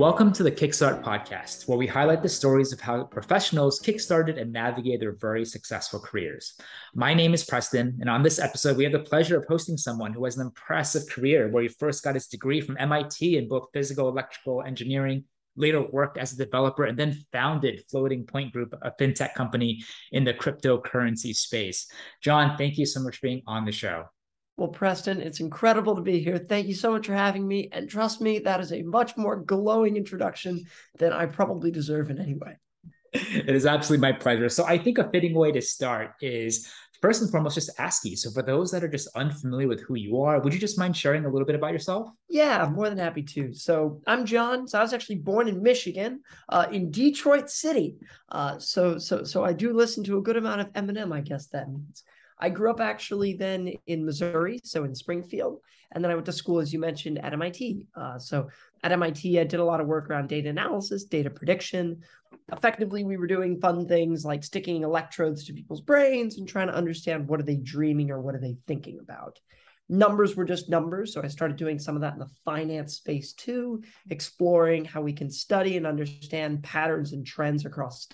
Welcome 0.00 0.32
to 0.32 0.42
the 0.42 0.50
Kickstart 0.50 1.04
podcast, 1.04 1.68
where 1.68 1.76
we 1.76 1.86
highlight 1.86 2.22
the 2.22 2.28
stories 2.30 2.72
of 2.72 2.80
how 2.80 3.04
professionals 3.04 3.78
kickstarted 3.80 4.40
and 4.40 4.50
navigated 4.50 5.02
their 5.02 5.12
very 5.12 5.44
successful 5.44 6.00
careers. 6.00 6.54
My 6.94 7.12
name 7.12 7.34
is 7.34 7.44
Preston, 7.44 7.98
and 8.00 8.08
on 8.08 8.22
this 8.22 8.38
episode, 8.38 8.78
we 8.78 8.84
have 8.84 8.94
the 8.94 9.00
pleasure 9.00 9.36
of 9.36 9.44
hosting 9.46 9.76
someone 9.76 10.14
who 10.14 10.24
has 10.24 10.38
an 10.38 10.46
impressive 10.46 11.06
career 11.10 11.50
where 11.50 11.64
he 11.64 11.68
first 11.68 12.02
got 12.02 12.14
his 12.14 12.28
degree 12.28 12.62
from 12.62 12.78
MIT 12.80 13.36
in 13.36 13.46
both 13.46 13.68
physical 13.74 14.08
electrical 14.08 14.62
engineering, 14.62 15.24
later 15.54 15.82
worked 15.82 16.16
as 16.16 16.32
a 16.32 16.38
developer, 16.38 16.84
and 16.84 16.98
then 16.98 17.22
founded 17.30 17.82
Floating 17.90 18.24
Point 18.24 18.54
Group, 18.54 18.72
a 18.80 18.92
fintech 18.92 19.34
company 19.34 19.84
in 20.12 20.24
the 20.24 20.32
cryptocurrency 20.32 21.36
space. 21.36 21.92
John, 22.22 22.56
thank 22.56 22.78
you 22.78 22.86
so 22.86 23.00
much 23.00 23.18
for 23.18 23.26
being 23.26 23.42
on 23.46 23.66
the 23.66 23.72
show. 23.72 24.06
Well, 24.60 24.68
Preston, 24.68 25.22
it's 25.22 25.40
incredible 25.40 25.96
to 25.96 26.02
be 26.02 26.20
here. 26.20 26.36
Thank 26.36 26.66
you 26.66 26.74
so 26.74 26.90
much 26.90 27.06
for 27.06 27.14
having 27.14 27.48
me. 27.48 27.70
And 27.72 27.88
trust 27.88 28.20
me, 28.20 28.40
that 28.40 28.60
is 28.60 28.74
a 28.74 28.82
much 28.82 29.16
more 29.16 29.36
glowing 29.36 29.96
introduction 29.96 30.66
than 30.98 31.14
I 31.14 31.24
probably 31.24 31.70
deserve 31.70 32.10
in 32.10 32.20
any 32.20 32.34
way. 32.34 32.58
It 33.14 33.48
is 33.48 33.64
absolutely 33.64 34.02
my 34.06 34.12
pleasure. 34.12 34.50
So, 34.50 34.66
I 34.66 34.76
think 34.76 34.98
a 34.98 35.08
fitting 35.08 35.32
way 35.32 35.50
to 35.50 35.62
start 35.62 36.10
is 36.20 36.70
first 37.00 37.22
and 37.22 37.30
foremost, 37.30 37.54
just 37.54 37.70
ask 37.78 38.04
you. 38.04 38.16
So, 38.16 38.30
for 38.32 38.42
those 38.42 38.70
that 38.72 38.84
are 38.84 38.88
just 38.88 39.08
unfamiliar 39.16 39.66
with 39.66 39.80
who 39.80 39.94
you 39.94 40.20
are, 40.20 40.38
would 40.40 40.52
you 40.52 40.60
just 40.60 40.78
mind 40.78 40.94
sharing 40.94 41.24
a 41.24 41.30
little 41.30 41.46
bit 41.46 41.56
about 41.56 41.72
yourself? 41.72 42.10
Yeah, 42.28 42.62
I'm 42.62 42.74
more 42.74 42.90
than 42.90 42.98
happy 42.98 43.22
to. 43.22 43.54
So, 43.54 44.02
I'm 44.06 44.26
John. 44.26 44.68
So, 44.68 44.78
I 44.78 44.82
was 44.82 44.92
actually 44.92 45.20
born 45.20 45.48
in 45.48 45.62
Michigan, 45.62 46.20
uh, 46.50 46.66
in 46.70 46.90
Detroit 46.90 47.48
City. 47.48 47.96
Uh, 48.30 48.58
so, 48.58 48.98
so, 48.98 49.24
so 49.24 49.42
I 49.42 49.54
do 49.54 49.72
listen 49.72 50.04
to 50.04 50.18
a 50.18 50.22
good 50.22 50.36
amount 50.36 50.60
of 50.60 50.70
Eminem. 50.74 51.14
I 51.14 51.22
guess 51.22 51.46
that 51.46 51.70
means. 51.70 52.04
I 52.40 52.48
grew 52.48 52.70
up 52.70 52.80
actually 52.80 53.34
then 53.34 53.72
in 53.86 54.04
Missouri, 54.04 54.60
so 54.64 54.84
in 54.84 54.94
Springfield. 54.94 55.60
And 55.92 56.02
then 56.02 56.10
I 56.10 56.14
went 56.14 56.26
to 56.26 56.32
school, 56.32 56.60
as 56.60 56.72
you 56.72 56.78
mentioned, 56.78 57.18
at 57.18 57.32
MIT. 57.32 57.86
Uh, 57.94 58.18
so 58.18 58.48
at 58.82 58.92
MIT, 58.92 59.38
I 59.38 59.44
did 59.44 59.60
a 59.60 59.64
lot 59.64 59.80
of 59.80 59.86
work 59.86 60.08
around 60.08 60.28
data 60.28 60.48
analysis, 60.48 61.04
data 61.04 61.30
prediction. 61.30 62.00
Effectively, 62.52 63.04
we 63.04 63.16
were 63.16 63.26
doing 63.26 63.60
fun 63.60 63.86
things 63.86 64.24
like 64.24 64.44
sticking 64.44 64.82
electrodes 64.82 65.44
to 65.44 65.52
people's 65.52 65.80
brains 65.80 66.38
and 66.38 66.48
trying 66.48 66.68
to 66.68 66.74
understand 66.74 67.28
what 67.28 67.40
are 67.40 67.44
they 67.44 67.56
dreaming 67.56 68.10
or 68.10 68.20
what 68.20 68.34
are 68.34 68.40
they 68.40 68.56
thinking 68.66 69.00
about. 69.00 69.38
Numbers 69.88 70.36
were 70.36 70.44
just 70.44 70.70
numbers. 70.70 71.12
So 71.12 71.22
I 71.22 71.26
started 71.26 71.56
doing 71.56 71.80
some 71.80 71.96
of 71.96 72.02
that 72.02 72.12
in 72.12 72.20
the 72.20 72.30
finance 72.44 72.94
space 72.94 73.32
too, 73.32 73.82
exploring 74.08 74.84
how 74.84 75.02
we 75.02 75.12
can 75.12 75.30
study 75.30 75.76
and 75.76 75.86
understand 75.86 76.62
patterns 76.62 77.12
and 77.12 77.26
trends 77.26 77.66
across 77.66 78.06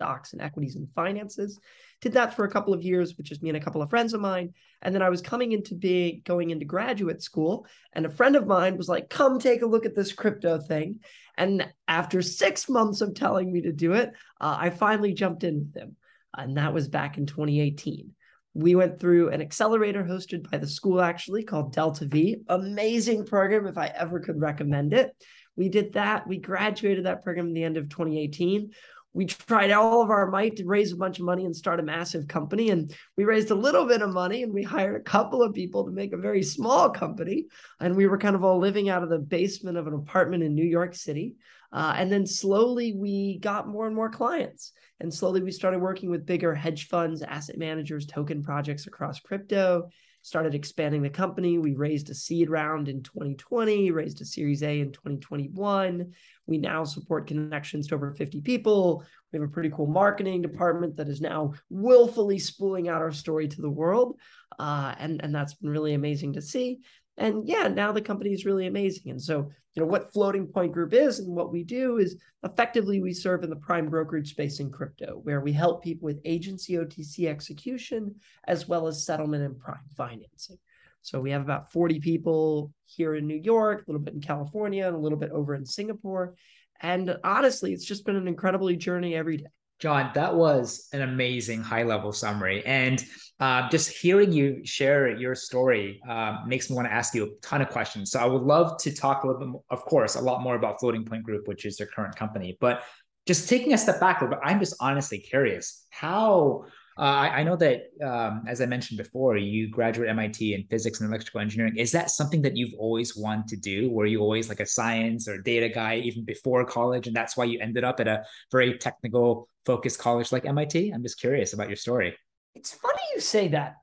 stocks 0.00 0.32
and 0.32 0.40
equities 0.40 0.76
and 0.76 0.88
finances. 0.94 1.60
Did 2.00 2.14
that 2.14 2.34
for 2.34 2.44
a 2.44 2.50
couple 2.50 2.72
of 2.72 2.82
years, 2.82 3.18
which 3.18 3.30
is 3.30 3.42
me 3.42 3.50
and 3.50 3.58
a 3.58 3.60
couple 3.60 3.82
of 3.82 3.90
friends 3.90 4.14
of 4.14 4.20
mine. 4.22 4.54
And 4.80 4.94
then 4.94 5.02
I 5.02 5.10
was 5.10 5.20
coming 5.20 5.52
into 5.52 5.74
being 5.74 6.22
going 6.24 6.48
into 6.48 6.64
graduate 6.64 7.22
school, 7.22 7.66
and 7.92 8.06
a 8.06 8.10
friend 8.10 8.34
of 8.34 8.46
mine 8.46 8.78
was 8.78 8.88
like, 8.88 9.10
"Come 9.10 9.38
take 9.38 9.60
a 9.60 9.66
look 9.66 9.84
at 9.84 9.94
this 9.94 10.12
crypto 10.12 10.58
thing." 10.58 11.00
And 11.36 11.70
after 11.86 12.22
six 12.22 12.68
months 12.68 13.02
of 13.02 13.14
telling 13.14 13.52
me 13.52 13.60
to 13.62 13.72
do 13.72 13.92
it, 13.92 14.10
uh, 14.40 14.56
I 14.58 14.70
finally 14.70 15.12
jumped 15.12 15.44
in 15.44 15.58
with 15.58 15.74
him, 15.74 15.96
and 16.34 16.56
that 16.56 16.72
was 16.72 16.88
back 16.88 17.18
in 17.18 17.26
2018 17.26 18.14
we 18.52 18.74
went 18.74 18.98
through 18.98 19.28
an 19.28 19.40
accelerator 19.40 20.02
hosted 20.02 20.50
by 20.50 20.58
the 20.58 20.66
school 20.66 21.00
actually 21.00 21.44
called 21.44 21.72
delta 21.72 22.04
v 22.04 22.38
amazing 22.48 23.24
program 23.24 23.64
if 23.68 23.78
i 23.78 23.86
ever 23.86 24.18
could 24.18 24.40
recommend 24.40 24.92
it 24.92 25.14
we 25.56 25.68
did 25.68 25.92
that 25.92 26.26
we 26.26 26.36
graduated 26.38 27.04
that 27.04 27.22
program 27.22 27.46
in 27.46 27.54
the 27.54 27.62
end 27.62 27.76
of 27.76 27.88
2018 27.88 28.70
we 29.12 29.26
tried 29.26 29.72
all 29.72 30.02
of 30.02 30.10
our 30.10 30.30
might 30.30 30.56
to 30.56 30.64
raise 30.64 30.92
a 30.92 30.96
bunch 30.96 31.18
of 31.18 31.24
money 31.24 31.44
and 31.44 31.54
start 31.54 31.80
a 31.80 31.82
massive 31.84 32.28
company. 32.28 32.70
And 32.70 32.94
we 33.16 33.24
raised 33.24 33.50
a 33.50 33.56
little 33.56 33.86
bit 33.86 34.02
of 34.02 34.12
money 34.12 34.42
and 34.42 34.52
we 34.52 34.62
hired 34.62 35.00
a 35.00 35.04
couple 35.04 35.42
of 35.42 35.52
people 35.52 35.84
to 35.84 35.90
make 35.90 36.12
a 36.12 36.18
very 36.18 36.42
small 36.42 36.90
company. 36.90 37.46
And 37.80 37.96
we 37.96 38.06
were 38.06 38.18
kind 38.18 38.36
of 38.36 38.44
all 38.44 38.58
living 38.58 38.88
out 38.88 39.02
of 39.02 39.08
the 39.08 39.18
basement 39.18 39.76
of 39.76 39.86
an 39.86 39.94
apartment 39.94 40.44
in 40.44 40.54
New 40.54 40.64
York 40.64 40.94
City. 40.94 41.34
Uh, 41.72 41.94
and 41.96 42.10
then 42.10 42.26
slowly 42.26 42.94
we 42.94 43.38
got 43.38 43.68
more 43.68 43.86
and 43.86 43.96
more 43.96 44.10
clients. 44.10 44.72
And 45.00 45.12
slowly 45.12 45.42
we 45.42 45.50
started 45.50 45.80
working 45.80 46.10
with 46.10 46.26
bigger 46.26 46.54
hedge 46.54 46.86
funds, 46.88 47.22
asset 47.22 47.58
managers, 47.58 48.06
token 48.06 48.42
projects 48.42 48.86
across 48.86 49.18
crypto 49.18 49.88
started 50.22 50.54
expanding 50.54 51.02
the 51.02 51.10
company. 51.10 51.58
We 51.58 51.74
raised 51.74 52.10
a 52.10 52.14
seed 52.14 52.50
round 52.50 52.88
in 52.88 53.02
2020, 53.02 53.90
raised 53.90 54.20
a 54.20 54.24
Series 54.24 54.62
A 54.62 54.80
in 54.80 54.92
2021. 54.92 56.12
We 56.46 56.58
now 56.58 56.84
support 56.84 57.26
connections 57.26 57.86
to 57.88 57.94
over 57.94 58.12
50 58.12 58.40
people. 58.42 59.04
We 59.32 59.38
have 59.38 59.48
a 59.48 59.52
pretty 59.52 59.70
cool 59.70 59.86
marketing 59.86 60.42
department 60.42 60.96
that 60.96 61.08
is 61.08 61.20
now 61.20 61.54
willfully 61.70 62.38
spooling 62.38 62.88
out 62.88 63.02
our 63.02 63.12
story 63.12 63.48
to 63.48 63.62
the 63.62 63.70
world. 63.70 64.18
Uh, 64.58 64.94
and, 64.98 65.22
and 65.22 65.34
that's 65.34 65.54
been 65.54 65.70
really 65.70 65.94
amazing 65.94 66.34
to 66.34 66.42
see. 66.42 66.80
And 67.20 67.46
yeah, 67.46 67.68
now 67.68 67.92
the 67.92 68.00
company 68.00 68.32
is 68.32 68.46
really 68.46 68.66
amazing. 68.66 69.10
And 69.10 69.22
so, 69.22 69.50
you 69.74 69.82
know, 69.82 69.86
what 69.86 70.10
Floating 70.10 70.46
Point 70.46 70.72
Group 70.72 70.94
is 70.94 71.18
and 71.18 71.28
what 71.28 71.52
we 71.52 71.62
do 71.62 71.98
is 71.98 72.16
effectively 72.42 73.02
we 73.02 73.12
serve 73.12 73.44
in 73.44 73.50
the 73.50 73.56
prime 73.56 73.90
brokerage 73.90 74.30
space 74.30 74.58
in 74.58 74.70
crypto, 74.70 75.20
where 75.22 75.42
we 75.42 75.52
help 75.52 75.84
people 75.84 76.06
with 76.06 76.18
agency 76.24 76.72
OTC 76.72 77.28
execution 77.28 78.14
as 78.48 78.66
well 78.66 78.86
as 78.86 79.04
settlement 79.04 79.44
and 79.44 79.58
prime 79.58 79.84
financing. 79.96 80.56
So 81.02 81.20
we 81.20 81.30
have 81.30 81.42
about 81.42 81.70
40 81.70 82.00
people 82.00 82.72
here 82.86 83.14
in 83.14 83.26
New 83.26 83.40
York, 83.42 83.84
a 83.86 83.90
little 83.90 84.04
bit 84.04 84.14
in 84.14 84.22
California, 84.22 84.86
and 84.86 84.96
a 84.96 84.98
little 84.98 85.18
bit 85.18 85.30
over 85.30 85.54
in 85.54 85.66
Singapore. 85.66 86.34
And 86.80 87.16
honestly, 87.22 87.74
it's 87.74 87.84
just 87.84 88.06
been 88.06 88.16
an 88.16 88.28
incredibly 88.28 88.76
journey 88.76 89.14
every 89.14 89.36
day. 89.36 89.46
John, 89.80 90.10
that 90.14 90.34
was 90.34 90.88
an 90.92 91.02
amazing 91.02 91.62
high 91.62 91.84
level 91.84 92.12
summary. 92.12 92.64
And 92.66 93.02
uh, 93.40 93.68
just 93.70 93.88
hearing 93.90 94.32
you 94.32 94.60
share 94.64 95.16
your 95.16 95.34
story 95.34 96.00
uh, 96.08 96.38
makes 96.46 96.68
me 96.68 96.76
want 96.76 96.86
to 96.86 96.92
ask 96.92 97.14
you 97.14 97.24
a 97.24 97.28
ton 97.40 97.62
of 97.62 97.70
questions. 97.70 98.10
So 98.10 98.20
I 98.20 98.26
would 98.26 98.42
love 98.42 98.78
to 98.82 98.94
talk 98.94 99.24
a 99.24 99.26
little 99.26 99.40
bit, 99.40 99.48
more, 99.48 99.62
of 99.70 99.82
course, 99.86 100.16
a 100.16 100.20
lot 100.20 100.42
more 100.42 100.56
about 100.56 100.78
Floating 100.80 101.04
Point 101.04 101.24
Group, 101.24 101.48
which 101.48 101.64
is 101.64 101.78
your 101.78 101.88
current 101.88 102.14
company. 102.14 102.58
But 102.60 102.82
just 103.26 103.48
taking 103.48 103.72
a 103.72 103.78
step 103.78 104.00
back 104.00 104.20
bit, 104.20 104.38
I'm 104.42 104.58
just 104.58 104.74
honestly 104.80 105.18
curious 105.18 105.86
how 105.90 106.66
uh, 107.00 107.02
I, 107.02 107.28
I, 107.38 107.42
know 107.44 107.56
that, 107.56 107.84
um, 108.04 108.44
as 108.46 108.60
I 108.60 108.66
mentioned 108.66 108.98
before, 108.98 109.38
you 109.38 109.70
graduate 109.70 110.10
MIT 110.10 110.52
in 110.52 110.64
physics 110.64 111.00
and 111.00 111.08
electrical 111.08 111.40
engineering. 111.40 111.78
Is 111.78 111.92
that 111.92 112.10
something 112.10 112.42
that 112.42 112.58
you've 112.58 112.74
always 112.78 113.16
wanted 113.16 113.48
to 113.48 113.56
do? 113.56 113.90
Were 113.90 114.04
you 114.04 114.20
always 114.20 114.50
like 114.50 114.60
a 114.60 114.66
science 114.66 115.26
or 115.26 115.38
data 115.38 115.70
guy 115.70 115.96
even 115.96 116.26
before 116.26 116.62
college, 116.66 117.06
and 117.06 117.16
that's 117.16 117.38
why 117.38 117.44
you 117.44 117.58
ended 117.58 117.84
up 117.84 118.00
at 118.00 118.06
a 118.06 118.24
very 118.52 118.76
technical 118.76 119.48
focused 119.64 119.98
college 119.98 120.30
like 120.30 120.44
MIT? 120.44 120.90
I'm 120.90 121.02
just 121.02 121.18
curious 121.18 121.54
about 121.54 121.68
your 121.68 121.76
story. 121.76 122.14
It's 122.54 122.74
funny 122.74 123.00
you 123.14 123.20
say 123.22 123.48
that. 123.48 123.76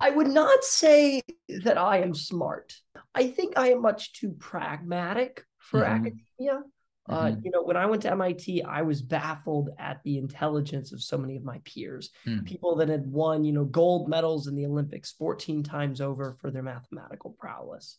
I 0.00 0.10
would 0.10 0.26
not 0.26 0.64
say 0.64 1.22
that 1.62 1.78
I 1.78 1.98
am 1.98 2.12
smart. 2.12 2.74
I 3.14 3.28
think 3.28 3.56
I 3.56 3.70
am 3.70 3.82
much 3.82 4.14
too 4.14 4.32
pragmatic 4.32 5.44
for 5.58 5.82
mm-hmm. 5.82 5.92
academia. 5.92 6.62
Uh, 7.08 7.26
mm-hmm. 7.26 7.40
you 7.44 7.50
know, 7.50 7.62
when 7.62 7.76
I 7.76 7.84
went 7.86 8.02
to 8.02 8.10
MIT, 8.10 8.62
I 8.62 8.82
was 8.82 9.02
baffled 9.02 9.70
at 9.78 10.02
the 10.04 10.16
intelligence 10.16 10.92
of 10.92 11.02
so 11.02 11.18
many 11.18 11.36
of 11.36 11.44
my 11.44 11.60
peers, 11.64 12.10
mm. 12.26 12.44
people 12.46 12.76
that 12.76 12.88
had 12.88 13.06
won, 13.06 13.44
you 13.44 13.52
know, 13.52 13.64
gold 13.64 14.08
medals 14.08 14.46
in 14.46 14.54
the 14.54 14.64
Olympics 14.64 15.12
14 15.12 15.62
times 15.62 16.00
over 16.00 16.36
for 16.40 16.50
their 16.50 16.62
mathematical 16.62 17.36
prowess. 17.38 17.98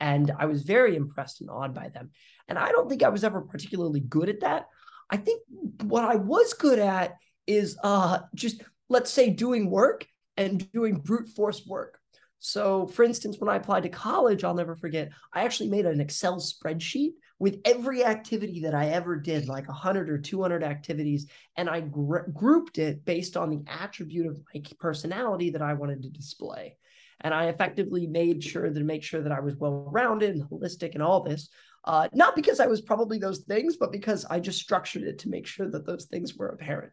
And 0.00 0.32
I 0.38 0.46
was 0.46 0.64
very 0.64 0.96
impressed 0.96 1.40
and 1.40 1.48
awed 1.48 1.74
by 1.74 1.88
them. 1.88 2.10
And 2.46 2.58
I 2.58 2.72
don't 2.72 2.90
think 2.90 3.02
I 3.02 3.08
was 3.08 3.24
ever 3.24 3.40
particularly 3.40 4.00
good 4.00 4.28
at 4.28 4.40
that. 4.40 4.66
I 5.08 5.16
think 5.16 5.42
what 5.82 6.04
I 6.04 6.16
was 6.16 6.52
good 6.52 6.78
at 6.78 7.14
is 7.46 7.78
uh, 7.82 8.18
just, 8.34 8.62
let's 8.88 9.10
say, 9.10 9.30
doing 9.30 9.70
work 9.70 10.06
and 10.36 10.70
doing 10.72 10.96
brute 10.96 11.28
force 11.28 11.64
work. 11.66 11.98
So, 12.44 12.88
for 12.88 13.04
instance, 13.04 13.38
when 13.38 13.48
I 13.48 13.54
applied 13.54 13.84
to 13.84 13.88
college, 13.88 14.42
I'll 14.42 14.52
never 14.52 14.74
forget, 14.74 15.12
I 15.32 15.44
actually 15.44 15.68
made 15.68 15.86
an 15.86 16.00
Excel 16.00 16.40
spreadsheet 16.40 17.12
with 17.38 17.60
every 17.64 18.04
activity 18.04 18.62
that 18.62 18.74
I 18.74 18.88
ever 18.88 19.14
did, 19.14 19.46
like 19.46 19.68
100 19.68 20.10
or 20.10 20.18
200 20.18 20.64
activities, 20.64 21.28
and 21.56 21.70
I 21.70 21.82
gr- 21.82 22.28
grouped 22.34 22.78
it 22.78 23.04
based 23.04 23.36
on 23.36 23.48
the 23.48 23.62
attribute 23.68 24.26
of 24.26 24.40
my 24.52 24.60
personality 24.80 25.50
that 25.50 25.62
I 25.62 25.74
wanted 25.74 26.02
to 26.02 26.10
display. 26.10 26.76
And 27.20 27.32
I 27.32 27.44
effectively 27.46 28.08
made 28.08 28.42
sure 28.42 28.68
to 28.68 28.80
make 28.80 29.04
sure 29.04 29.22
that 29.22 29.30
I 29.30 29.38
was 29.38 29.54
well 29.54 29.88
rounded 29.92 30.34
and 30.34 30.42
holistic 30.42 30.94
and 30.94 31.02
all 31.02 31.22
this. 31.22 31.48
Uh, 31.84 32.08
not 32.12 32.34
because 32.34 32.58
I 32.58 32.66
was 32.66 32.80
probably 32.80 33.18
those 33.18 33.44
things, 33.44 33.76
but 33.76 33.92
because 33.92 34.24
I 34.24 34.40
just 34.40 34.60
structured 34.60 35.04
it 35.04 35.20
to 35.20 35.28
make 35.28 35.46
sure 35.46 35.70
that 35.70 35.86
those 35.86 36.06
things 36.06 36.34
were 36.34 36.48
apparent. 36.48 36.92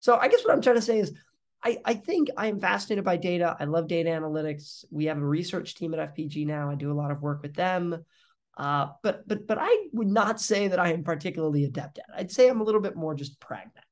So 0.00 0.16
I 0.16 0.26
guess 0.28 0.44
what 0.44 0.52
I'm 0.52 0.62
trying 0.62 0.76
to 0.76 0.82
say 0.82 0.98
is 0.98 1.12
I, 1.68 1.78
I 1.84 1.94
think 1.94 2.28
I 2.36 2.46
am 2.46 2.60
fascinated 2.60 3.04
by 3.04 3.18
data. 3.18 3.54
I 3.60 3.64
love 3.64 3.88
data 3.88 4.08
analytics. 4.08 4.86
We 4.90 5.04
have 5.04 5.18
a 5.18 5.26
research 5.26 5.74
team 5.74 5.92
at 5.92 6.14
FPG 6.14 6.46
now. 6.46 6.70
I 6.70 6.74
do 6.76 6.90
a 6.90 6.94
lot 6.94 7.10
of 7.10 7.20
work 7.20 7.42
with 7.42 7.54
them. 7.54 8.04
Uh, 8.56 8.88
but 9.02 9.28
but 9.28 9.46
but 9.46 9.58
I 9.60 9.86
would 9.92 10.08
not 10.08 10.40
say 10.40 10.68
that 10.68 10.80
I 10.80 10.92
am 10.92 11.04
particularly 11.04 11.64
adept 11.64 11.98
at 11.98 12.06
it. 12.08 12.20
I'd 12.20 12.32
say 12.32 12.48
I'm 12.48 12.60
a 12.60 12.64
little 12.64 12.80
bit 12.80 12.96
more 12.96 13.14
just 13.14 13.38
pragmatic. 13.38 13.84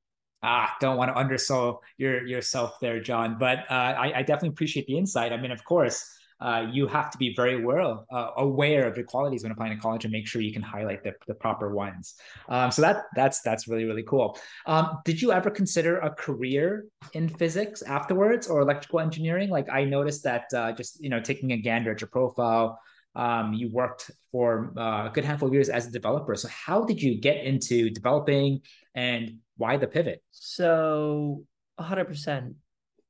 Ah, 0.42 0.74
don't 0.80 0.96
want 0.96 1.10
to 1.10 1.16
undersell 1.16 1.82
your 1.98 2.26
yourself 2.26 2.80
there, 2.80 2.98
John. 2.98 3.36
But 3.38 3.58
uh, 3.70 3.74
I, 3.74 4.12
I, 4.16 4.22
definitely 4.22 4.50
appreciate 4.50 4.86
the 4.86 4.98
insight. 4.98 5.32
I 5.32 5.36
mean, 5.36 5.50
of 5.50 5.64
course, 5.64 6.15
uh, 6.40 6.66
you 6.70 6.86
have 6.86 7.10
to 7.10 7.18
be 7.18 7.34
very 7.34 7.64
well 7.64 8.06
uh, 8.12 8.30
aware 8.36 8.86
of 8.86 8.96
your 8.96 9.06
qualities 9.06 9.42
when 9.42 9.52
applying 9.52 9.74
to 9.74 9.80
college 9.80 10.04
and 10.04 10.12
make 10.12 10.26
sure 10.26 10.42
you 10.42 10.52
can 10.52 10.62
highlight 10.62 11.02
the, 11.02 11.12
the 11.26 11.34
proper 11.34 11.74
ones. 11.74 12.14
Um, 12.48 12.70
so 12.70 12.82
that 12.82 13.04
that's 13.14 13.40
that's 13.40 13.68
really 13.68 13.84
really 13.84 14.02
cool. 14.02 14.38
Um, 14.66 14.98
did 15.04 15.20
you 15.20 15.32
ever 15.32 15.50
consider 15.50 15.98
a 15.98 16.10
career 16.10 16.86
in 17.12 17.28
physics 17.28 17.82
afterwards 17.82 18.46
or 18.46 18.60
electrical 18.60 19.00
engineering? 19.00 19.50
Like 19.50 19.68
I 19.70 19.84
noticed 19.84 20.24
that 20.24 20.44
uh, 20.54 20.72
just 20.72 21.02
you 21.02 21.10
know 21.10 21.20
taking 21.20 21.52
a 21.52 21.56
gander 21.56 21.92
at 21.92 22.00
your 22.00 22.08
profile 22.08 22.78
um, 23.16 23.54
you 23.54 23.70
worked 23.70 24.10
for 24.30 24.72
uh, 24.76 25.06
a 25.06 25.10
good 25.12 25.24
handful 25.24 25.48
of 25.48 25.54
years 25.54 25.70
as 25.70 25.86
a 25.86 25.90
developer. 25.90 26.34
So 26.34 26.48
how 26.48 26.84
did 26.84 27.02
you 27.02 27.18
get 27.18 27.44
into 27.44 27.88
developing 27.90 28.60
and 28.94 29.38
why 29.56 29.78
the 29.78 29.86
pivot? 29.86 30.22
So 30.30 31.42
100%. 31.80 32.54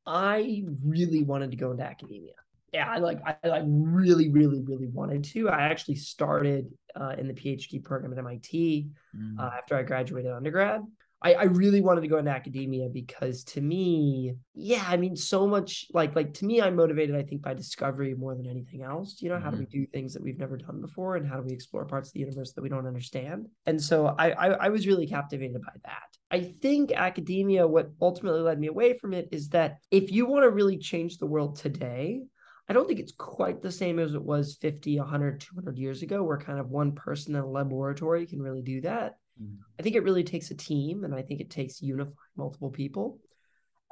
I 0.06 0.62
really 0.84 1.25
wanted 1.25 1.50
to 1.50 1.56
go 1.56 1.72
into 1.72 1.82
academia. 1.82 2.34
Yeah, 2.73 2.89
I 2.89 2.99
like 2.99 3.21
I 3.25 3.49
like 3.49 3.65
really 3.67 4.29
really 4.29 4.63
really 4.63 4.89
wanted 4.89 5.25
to. 5.25 5.49
I 5.49 5.63
actually 5.63 5.97
started 5.97 6.67
uh, 6.95 7.15
in 7.19 7.29
the 7.29 7.35
PhD 7.35 7.83
program 7.83 8.13
at 8.13 8.19
MIT 8.19 8.89
mm. 9.17 9.39
uh, 9.39 9.51
after 9.57 9.77
I 9.77 9.83
graduated 9.83 10.33
undergrad. 10.33 10.83
I, 11.23 11.33
I 11.33 11.45
really 11.45 11.81
wanted 11.81 12.03
to 12.03 12.09
go 12.09 12.19
into 12.19 12.31
academia 12.31 12.89
because 12.89 13.43
to 13.45 13.61
me, 13.61 14.35
yeah, 14.55 14.85
I 14.87 14.99
mean, 14.99 15.17
so 15.17 15.47
much 15.47 15.87
like 15.93 16.15
like 16.15 16.35
to 16.35 16.45
me, 16.45 16.61
I'm 16.61 16.77
motivated, 16.77 17.17
I 17.17 17.23
think, 17.23 17.41
by 17.41 17.55
discovery 17.55 18.15
more 18.15 18.35
than 18.35 18.47
anything 18.47 18.83
else. 18.83 19.23
You 19.23 19.31
know, 19.31 19.37
mm-hmm. 19.37 19.45
how 19.45 19.51
do 19.51 19.57
we 19.57 19.65
mm-hmm. 19.65 19.81
do 19.81 19.87
things 19.87 20.13
that 20.13 20.23
we've 20.23 20.39
never 20.39 20.57
done 20.59 20.81
before, 20.81 21.17
and 21.17 21.27
how 21.27 21.37
do 21.37 21.43
we 21.43 21.53
explore 21.53 21.87
parts 21.87 22.11
of 22.11 22.15
the 22.15 22.21
universe 22.21 22.53
that 22.53 22.63
we 22.63 22.69
don't 22.69 22.87
understand? 22.87 23.47
And 23.65 23.83
so 23.83 24.15
I 24.19 24.31
I, 24.31 24.47
I 24.49 24.69
was 24.69 24.87
really 24.87 25.07
captivated 25.07 25.61
by 25.63 25.73
that. 25.85 26.17
I 26.31 26.41
think 26.43 26.93
academia, 26.93 27.67
what 27.67 27.91
ultimately 28.01 28.41
led 28.41 28.59
me 28.61 28.67
away 28.67 28.99
from 28.99 29.15
it, 29.15 29.29
is 29.33 29.49
that 29.51 29.79
if 29.91 30.13
you 30.13 30.27
want 30.27 30.45
to 30.45 30.51
really 30.51 30.77
change 30.77 31.17
the 31.17 31.27
world 31.27 31.57
today, 31.57 32.23
I 32.69 32.73
don't 32.73 32.89
think 32.89 33.01
it's 33.01 33.13
quite 33.13 33.63
the 33.63 33.71
same 33.71 33.99
as 33.99 34.15
it 34.15 34.23
was 34.23 34.57
50, 34.61 34.99
100, 34.99 35.41
200 35.41 35.79
years 35.79 36.03
ago, 36.03 36.23
where 36.23 36.39
kind 36.39 36.59
of 36.59 36.71
one 36.71 36.93
person 36.93 37.37
in 37.37 37.43
a 37.43 37.47
laboratory 37.47 38.27
can 38.27 38.43
really 38.43 38.63
do 38.63 38.81
that. 38.81 39.19
Mm-hmm. 39.41 39.57
I 39.79 39.83
think 39.83 39.95
it 39.95 40.03
really 40.03 40.25
takes 40.25 40.51
a 40.51 40.55
team, 40.55 41.05
and 41.05 41.15
I 41.15 41.23
think 41.23 41.41
it 41.41 41.51
takes 41.51 41.81
unifying 41.81 42.17
multiple 42.37 42.71
people. 42.71 43.21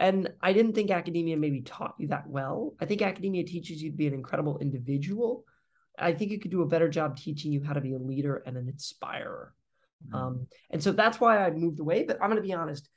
And 0.01 0.33
I 0.41 0.53
didn't 0.53 0.73
think 0.73 0.91
academia 0.91 1.37
maybe 1.37 1.63
taught 1.63 1.95
you 1.99 2.09
that 2.09 2.27
well. 2.27 2.75
I 2.81 2.87
think 2.87 3.01
academia 3.01 3.45
teaches 3.45 3.81
you 3.81 3.91
to 3.91 3.97
be 3.97 4.09
an 4.09 4.15
incredible 4.15 4.59
individual. 4.59 5.45
I 5.97 6.13
think 6.13 6.33
it 6.33 6.43
could 6.43 6.51
do 6.51 6.63
a 6.63 6.69
better 6.69 6.89
job 6.89 7.17
teaching 7.17 7.53
you 7.53 7.63
how 7.63 7.75
to 7.75 7.81
be 7.81 7.95
a 7.95 7.99
leader 7.99 8.43
and 8.45 8.57
an 8.57 8.69
inspirer. 8.69 9.55
Mm-hmm. 10.05 10.17
Um, 10.17 10.47
and 10.71 10.83
so 10.83 10.91
that's 10.91 11.21
why 11.21 11.39
I 11.39 11.51
moved 11.51 11.79
away. 11.79 12.03
But 12.03 12.19
I'm 12.21 12.29
going 12.29 12.43
to 12.43 12.47
be 12.47 12.53
honest, 12.53 12.89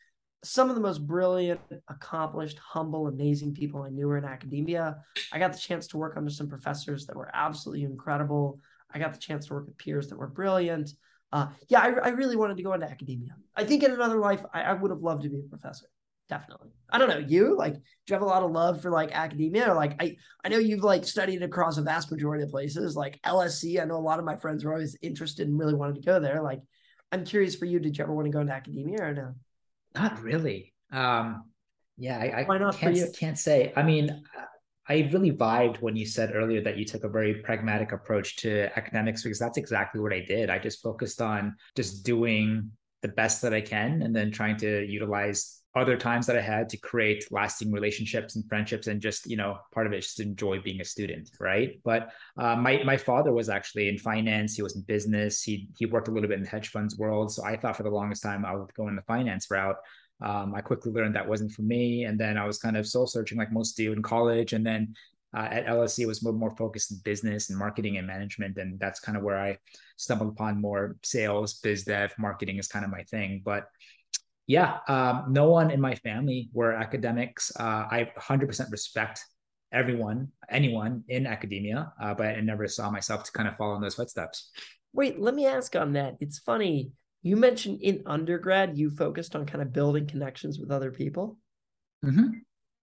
some 0.43 0.69
of 0.69 0.75
the 0.75 0.81
most 0.81 1.05
brilliant, 1.05 1.59
accomplished, 1.87 2.57
humble, 2.59 3.07
amazing 3.07 3.53
people 3.53 3.81
I 3.81 3.89
knew 3.89 4.07
were 4.07 4.17
in 4.17 4.25
academia. 4.25 4.97
I 5.31 5.39
got 5.39 5.53
the 5.53 5.59
chance 5.59 5.87
to 5.87 5.97
work 5.97 6.15
under 6.15 6.29
some 6.29 6.47
professors 6.47 7.05
that 7.07 7.15
were 7.15 7.31
absolutely 7.33 7.83
incredible. 7.83 8.59
I 8.93 8.99
got 8.99 9.13
the 9.13 9.19
chance 9.19 9.47
to 9.47 9.53
work 9.53 9.67
with 9.67 9.77
peers 9.77 10.07
that 10.09 10.17
were 10.17 10.27
brilliant 10.27 10.91
uh, 11.31 11.47
yeah, 11.67 11.81
I, 11.81 11.89
I 11.89 12.09
really 12.09 12.35
wanted 12.35 12.57
to 12.57 12.63
go 12.63 12.73
into 12.73 12.89
academia. 12.89 13.35
I 13.55 13.65
think 13.65 13.83
in 13.83 13.91
another 13.91 14.17
life, 14.17 14.43
I, 14.53 14.61
I 14.61 14.73
would 14.73 14.91
have 14.91 15.01
loved 15.01 15.23
to 15.23 15.29
be 15.29 15.39
a 15.39 15.43
professor. 15.43 15.87
Definitely. 16.29 16.69
I 16.89 16.97
don't 16.97 17.09
know 17.09 17.17
you. 17.17 17.55
Like, 17.57 17.73
do 17.73 17.79
you 18.09 18.13
have 18.13 18.21
a 18.21 18.25
lot 18.25 18.43
of 18.43 18.51
love 18.51 18.81
for 18.81 18.91
like 18.91 19.11
academia? 19.13 19.71
Or 19.71 19.75
like, 19.75 20.01
I 20.01 20.17
I 20.43 20.49
know 20.49 20.57
you've 20.57 20.83
like 20.83 21.05
studied 21.05 21.41
across 21.41 21.77
a 21.77 21.81
vast 21.81 22.11
majority 22.11 22.43
of 22.43 22.49
places, 22.49 22.95
like 22.95 23.19
LSE. 23.25 23.81
I 23.81 23.85
know 23.85 23.95
a 23.95 23.99
lot 23.99 24.19
of 24.19 24.25
my 24.25 24.35
friends 24.35 24.63
were 24.63 24.73
always 24.73 24.97
interested 25.01 25.47
and 25.47 25.57
really 25.57 25.73
wanted 25.73 25.95
to 25.95 26.01
go 26.01 26.19
there. 26.19 26.41
Like, 26.41 26.61
I'm 27.11 27.23
curious 27.23 27.55
for 27.55 27.65
you. 27.65 27.79
Did 27.79 27.97
you 27.97 28.03
ever 28.03 28.13
want 28.13 28.25
to 28.25 28.31
go 28.31 28.41
into 28.41 28.53
academia 28.53 29.01
or 29.01 29.13
no? 29.13 29.35
Not 29.95 30.21
really. 30.21 30.73
Um, 30.91 31.45
yeah, 31.97 32.19
I, 32.19 32.41
I 32.41 32.71
can't, 32.71 33.17
can't 33.17 33.39
say. 33.39 33.73
I 33.75 33.83
mean, 33.83 34.23
I 34.87 35.09
really 35.11 35.31
vibed 35.31 35.81
when 35.81 35.95
you 35.95 36.05
said 36.05 36.33
earlier 36.33 36.61
that 36.61 36.77
you 36.77 36.85
took 36.85 37.03
a 37.03 37.09
very 37.09 37.35
pragmatic 37.35 37.91
approach 37.91 38.37
to 38.37 38.69
academics 38.77 39.23
because 39.23 39.39
that's 39.39 39.57
exactly 39.57 39.99
what 39.99 40.13
I 40.13 40.21
did. 40.21 40.49
I 40.49 40.59
just 40.59 40.81
focused 40.81 41.21
on 41.21 41.55
just 41.75 42.05
doing 42.05 42.71
the 43.01 43.09
best 43.09 43.41
that 43.41 43.53
I 43.53 43.61
can 43.61 44.01
and 44.01 44.15
then 44.15 44.31
trying 44.31 44.57
to 44.57 44.85
utilize 44.85 45.56
other 45.79 45.97
times 45.97 46.25
that 46.27 46.37
I 46.37 46.41
had 46.41 46.69
to 46.69 46.77
create 46.77 47.25
lasting 47.31 47.71
relationships 47.71 48.35
and 48.35 48.47
friendships 48.47 48.87
and 48.87 49.01
just, 49.01 49.29
you 49.29 49.37
know, 49.37 49.59
part 49.73 49.87
of 49.87 49.93
it 49.93 49.99
is 49.99 50.05
just 50.05 50.19
enjoy 50.19 50.59
being 50.59 50.81
a 50.81 50.85
student, 50.85 51.29
right? 51.39 51.79
But 51.83 52.09
uh, 52.37 52.55
my 52.55 52.83
my 52.83 52.97
father 52.97 53.33
was 53.33 53.49
actually 53.49 53.89
in 53.89 53.97
finance. 53.97 54.55
He 54.55 54.61
was 54.61 54.75
in 54.75 54.81
business. 54.83 55.41
He 55.41 55.69
he 55.77 55.85
worked 55.85 56.07
a 56.07 56.11
little 56.11 56.29
bit 56.29 56.37
in 56.37 56.43
the 56.43 56.49
hedge 56.49 56.69
funds 56.69 56.97
world. 56.97 57.31
So 57.31 57.43
I 57.43 57.57
thought 57.57 57.77
for 57.77 57.83
the 57.83 57.89
longest 57.89 58.23
time 58.23 58.45
I 58.45 58.55
would 58.55 58.73
go 58.73 58.87
in 58.87 58.95
the 58.95 59.01
finance 59.03 59.49
route. 59.49 59.77
Um, 60.19 60.55
I 60.55 60.61
quickly 60.61 60.91
learned 60.91 61.15
that 61.15 61.27
wasn't 61.27 61.51
for 61.51 61.61
me, 61.61 62.05
and 62.05 62.19
then 62.19 62.37
I 62.37 62.45
was 62.45 62.57
kind 62.57 62.75
of 62.75 62.87
soul 62.87 63.05
searching, 63.05 63.37
like 63.37 63.51
most 63.51 63.77
do 63.77 63.93
in 63.93 64.01
college. 64.01 64.53
And 64.53 64.65
then 64.65 64.95
uh, 65.35 65.47
at 65.51 65.67
LSE, 65.67 66.07
was 66.07 66.23
more, 66.23 66.33
more 66.33 66.55
focused 66.55 66.91
in 66.91 66.99
business 67.03 67.49
and 67.49 67.59
marketing 67.59 67.97
and 67.97 68.07
management, 68.07 68.57
and 68.57 68.79
that's 68.79 68.99
kind 68.99 69.17
of 69.17 69.23
where 69.23 69.37
I 69.37 69.57
stumbled 69.97 70.31
upon 70.31 70.61
more 70.61 70.95
sales, 71.03 71.55
biz 71.55 71.83
dev, 71.83 72.13
marketing 72.17 72.57
is 72.57 72.67
kind 72.67 72.85
of 72.85 72.91
my 72.91 73.03
thing. 73.03 73.41
But 73.43 73.67
yeah, 74.47 74.77
um, 74.87 75.25
no 75.29 75.49
one 75.49 75.71
in 75.71 75.81
my 75.81 75.95
family 75.95 76.49
were 76.53 76.71
academics. 76.71 77.51
Uh, 77.59 77.85
I 77.91 78.11
100% 78.17 78.71
respect 78.71 79.23
everyone, 79.73 80.29
anyone 80.49 81.03
in 81.09 81.27
academia, 81.27 81.91
uh, 82.01 82.13
but 82.13 82.27
I 82.27 82.39
never 82.39 82.67
saw 82.67 82.89
myself 82.89 83.25
to 83.25 83.31
kind 83.33 83.49
of 83.49 83.57
follow 83.57 83.75
in 83.75 83.81
those 83.81 83.95
footsteps. 83.95 84.51
Wait, 84.93 85.19
let 85.19 85.35
me 85.35 85.45
ask 85.45 85.75
on 85.75 85.93
that. 85.93 86.15
It's 86.21 86.39
funny 86.39 86.91
you 87.23 87.35
mentioned 87.35 87.81
in 87.81 88.03
undergrad 88.05 88.77
you 88.77 88.89
focused 88.89 89.35
on 89.35 89.45
kind 89.45 89.61
of 89.61 89.73
building 89.73 90.07
connections 90.07 90.59
with 90.59 90.71
other 90.71 90.91
people. 90.91 91.37
Mm-hmm. 92.05 92.29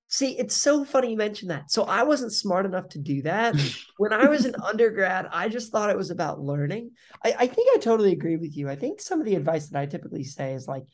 See, 0.09 0.39
it's 0.39 0.55
so 0.55 0.85
funny 0.85 1.13
you 1.13 1.17
mentioned 1.17 1.51
that. 1.51 1.71
So 1.71 1.85
I 1.85 2.03
wasn't 2.03 2.33
smart 2.33 2.67
enough 2.67 2.91
to 2.91 2.99
do 2.99 3.23
that. 3.23 3.57
when 3.97 4.13
I 4.13 4.29
was 4.29 4.45
in 4.45 4.55
undergrad, 4.55 5.29
I 5.33 5.49
just 5.49 5.73
thought 5.73 5.89
it 5.89 5.97
was 5.97 6.11
about 6.11 6.41
learning. 6.41 6.91
I, 7.25 7.35
I 7.39 7.47
think 7.47 7.69
I 7.75 7.79
totally 7.79 8.13
agree 8.13 8.37
with 8.37 8.57
you. 8.57 8.69
I 8.69 8.77
think 8.77 9.01
some 9.01 9.19
of 9.19 9.25
the 9.25 9.35
advice 9.35 9.69
that 9.69 9.81
I 9.81 9.87
typically 9.87 10.25
say 10.25 10.53
is 10.53 10.69
like, 10.69 10.85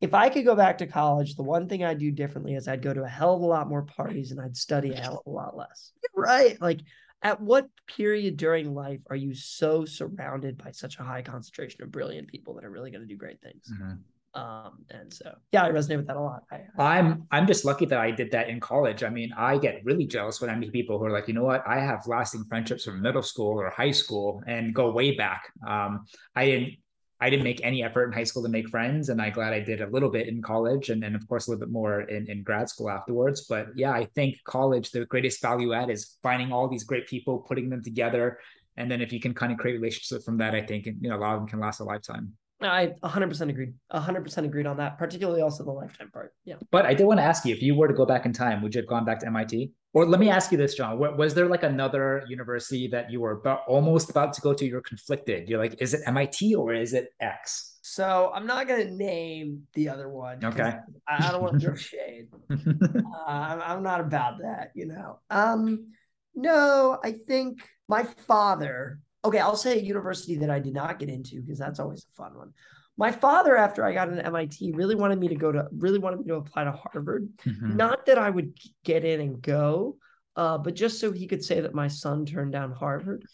if 0.00 0.14
I 0.14 0.30
could 0.30 0.44
go 0.44 0.54
back 0.54 0.78
to 0.78 0.86
college, 0.86 1.36
the 1.36 1.42
one 1.42 1.68
thing 1.68 1.84
I'd 1.84 1.98
do 1.98 2.10
differently 2.10 2.54
is 2.54 2.68
I'd 2.68 2.82
go 2.82 2.94
to 2.94 3.02
a 3.02 3.08
hell 3.08 3.34
of 3.34 3.42
a 3.42 3.46
lot 3.46 3.68
more 3.68 3.82
parties 3.82 4.30
and 4.30 4.40
I'd 4.40 4.56
study 4.56 4.92
a 4.92 4.96
hell 5.00 5.22
of 5.26 5.30
a 5.30 5.34
lot 5.34 5.56
less. 5.56 5.92
Right. 6.12 6.60
Like 6.60 6.80
at 7.22 7.40
what 7.40 7.68
period 7.86 8.36
during 8.36 8.74
life 8.74 9.00
are 9.08 9.16
you 9.16 9.32
so 9.32 9.84
surrounded 9.84 10.58
by 10.58 10.72
such 10.72 10.98
a 10.98 11.02
high 11.02 11.22
concentration 11.22 11.82
of 11.82 11.90
brilliant 11.90 12.28
people 12.28 12.54
that 12.54 12.64
are 12.64 12.70
really 12.70 12.90
going 12.90 13.02
to 13.02 13.06
do 13.06 13.16
great 13.16 13.40
things? 13.40 13.70
Mm-hmm. 13.72 14.40
Um, 14.40 14.84
and 14.90 15.12
so 15.12 15.34
yeah, 15.52 15.64
I 15.64 15.70
resonate 15.70 15.96
with 15.98 16.06
that 16.08 16.16
a 16.16 16.20
lot. 16.20 16.42
I, 16.52 16.60
I, 16.78 16.98
I'm 16.98 17.26
I'm 17.30 17.46
just 17.46 17.64
lucky 17.64 17.86
that 17.86 17.98
I 17.98 18.10
did 18.10 18.30
that 18.32 18.48
in 18.48 18.60
college. 18.60 19.02
I 19.02 19.08
mean, 19.08 19.30
I 19.36 19.58
get 19.58 19.80
really 19.84 20.06
jealous 20.06 20.40
when 20.40 20.50
I 20.50 20.56
meet 20.56 20.72
people 20.72 20.98
who 20.98 21.04
are 21.06 21.10
like, 21.10 21.26
you 21.26 21.34
know 21.34 21.44
what, 21.44 21.64
I 21.66 21.80
have 21.80 22.06
lasting 22.06 22.44
friendships 22.48 22.84
from 22.84 23.02
middle 23.02 23.22
school 23.22 23.58
or 23.60 23.70
high 23.70 23.90
school 23.90 24.42
and 24.46 24.74
go 24.74 24.92
way 24.92 25.16
back. 25.16 25.44
Um, 25.66 26.06
I 26.36 26.46
didn't 26.46 26.74
I 27.20 27.28
didn't 27.28 27.44
make 27.44 27.60
any 27.62 27.82
effort 27.82 28.04
in 28.06 28.12
high 28.12 28.24
school 28.24 28.42
to 28.44 28.48
make 28.48 28.68
friends, 28.68 29.10
and 29.10 29.20
I'm 29.20 29.32
glad 29.32 29.52
I 29.52 29.60
did 29.60 29.82
a 29.82 29.86
little 29.88 30.10
bit 30.10 30.28
in 30.28 30.40
college, 30.40 30.88
and 30.88 31.02
then 31.02 31.14
of 31.14 31.26
course 31.28 31.46
a 31.46 31.50
little 31.50 31.66
bit 31.66 31.72
more 31.72 32.00
in, 32.02 32.30
in 32.30 32.42
grad 32.42 32.68
school 32.68 32.88
afterwards. 32.88 33.46
But 33.46 33.68
yeah, 33.76 33.92
I 33.92 34.04
think 34.14 34.36
college 34.44 34.90
the 34.90 35.04
greatest 35.04 35.42
value 35.42 35.74
add 35.74 35.90
is 35.90 36.16
finding 36.22 36.50
all 36.52 36.68
these 36.68 36.84
great 36.84 37.06
people, 37.06 37.38
putting 37.38 37.68
them 37.68 37.82
together, 37.82 38.38
and 38.76 38.90
then 38.90 39.02
if 39.02 39.12
you 39.12 39.20
can 39.20 39.34
kind 39.34 39.52
of 39.52 39.58
create 39.58 39.74
relationships 39.74 40.24
from 40.24 40.38
that, 40.38 40.54
I 40.54 40.62
think 40.62 40.86
you 40.86 41.08
know 41.08 41.16
a 41.16 41.18
lot 41.18 41.34
of 41.34 41.40
them 41.40 41.48
can 41.48 41.60
last 41.60 41.80
a 41.80 41.84
lifetime. 41.84 42.32
I 42.62 42.92
100% 43.02 43.48
agreed. 43.48 43.72
100% 43.92 44.44
agreed 44.44 44.66
on 44.66 44.76
that, 44.78 44.98
particularly 44.98 45.40
also 45.40 45.64
the 45.64 45.70
lifetime 45.70 46.10
part. 46.10 46.34
Yeah. 46.44 46.56
But 46.70 46.84
I 46.84 46.94
did 46.94 47.06
want 47.06 47.18
to 47.18 47.24
ask 47.24 47.44
you 47.46 47.54
if 47.54 47.62
you 47.62 47.74
were 47.74 47.88
to 47.88 47.94
go 47.94 48.04
back 48.04 48.26
in 48.26 48.32
time, 48.32 48.62
would 48.62 48.74
you 48.74 48.82
have 48.82 48.88
gone 48.88 49.04
back 49.04 49.20
to 49.20 49.26
MIT? 49.26 49.72
Or 49.92 50.06
let 50.06 50.20
me 50.20 50.30
ask 50.30 50.52
you 50.52 50.58
this, 50.58 50.74
John. 50.74 50.98
Was 50.98 51.34
there 51.34 51.46
like 51.46 51.64
another 51.64 52.24
university 52.28 52.86
that 52.88 53.10
you 53.10 53.20
were 53.20 53.32
about, 53.32 53.62
almost 53.66 54.08
about 54.08 54.32
to 54.34 54.40
go 54.40 54.54
to? 54.54 54.64
You're 54.64 54.82
conflicted. 54.82 55.48
You're 55.48 55.58
like, 55.58 55.82
is 55.82 55.94
it 55.94 56.02
MIT 56.06 56.54
or 56.54 56.72
is 56.72 56.92
it 56.92 57.12
X? 57.20 57.78
So 57.82 58.30
I'm 58.32 58.46
not 58.46 58.68
going 58.68 58.86
to 58.86 58.94
name 58.94 59.62
the 59.74 59.88
other 59.88 60.08
one. 60.08 60.44
Okay. 60.44 60.74
I, 61.08 61.32
don't 61.32 61.42
want 61.42 61.60
to 61.60 61.66
throw 61.66 61.74
shade. 61.74 62.28
uh, 62.50 63.26
I'm 63.26 63.82
not 63.82 64.00
about 64.00 64.38
that, 64.42 64.70
you 64.74 64.86
know. 64.86 65.18
Um, 65.28 65.88
no, 66.36 66.98
I 67.02 67.12
think 67.12 67.60
my 67.88 68.04
father 68.28 69.00
okay, 69.24 69.38
I'll 69.38 69.56
say 69.56 69.78
a 69.78 69.82
university 69.82 70.36
that 70.36 70.50
I 70.50 70.58
did 70.58 70.74
not 70.74 70.98
get 70.98 71.08
into 71.08 71.40
because 71.40 71.58
that's 71.58 71.80
always 71.80 72.06
a 72.12 72.16
fun 72.16 72.36
one. 72.36 72.52
My 73.00 73.10
father, 73.10 73.56
after 73.56 73.82
I 73.82 73.94
got 73.94 74.10
into 74.10 74.26
MIT, 74.26 74.72
really 74.72 74.94
wanted 74.94 75.18
me 75.18 75.28
to 75.28 75.34
go 75.34 75.50
to, 75.50 75.66
really 75.72 75.98
wanted 75.98 76.20
me 76.20 76.26
to 76.26 76.34
apply 76.34 76.64
to 76.64 76.72
Harvard. 76.72 77.30
Mm-hmm. 77.46 77.74
Not 77.74 78.04
that 78.04 78.18
I 78.18 78.28
would 78.28 78.52
get 78.84 79.06
in 79.06 79.22
and 79.22 79.40
go, 79.40 79.96
uh, 80.36 80.58
but 80.58 80.74
just 80.74 81.00
so 81.00 81.10
he 81.10 81.26
could 81.26 81.42
say 81.42 81.62
that 81.62 81.72
my 81.72 81.88
son 81.88 82.26
turned 82.26 82.52
down 82.52 82.72
Harvard 82.72 83.24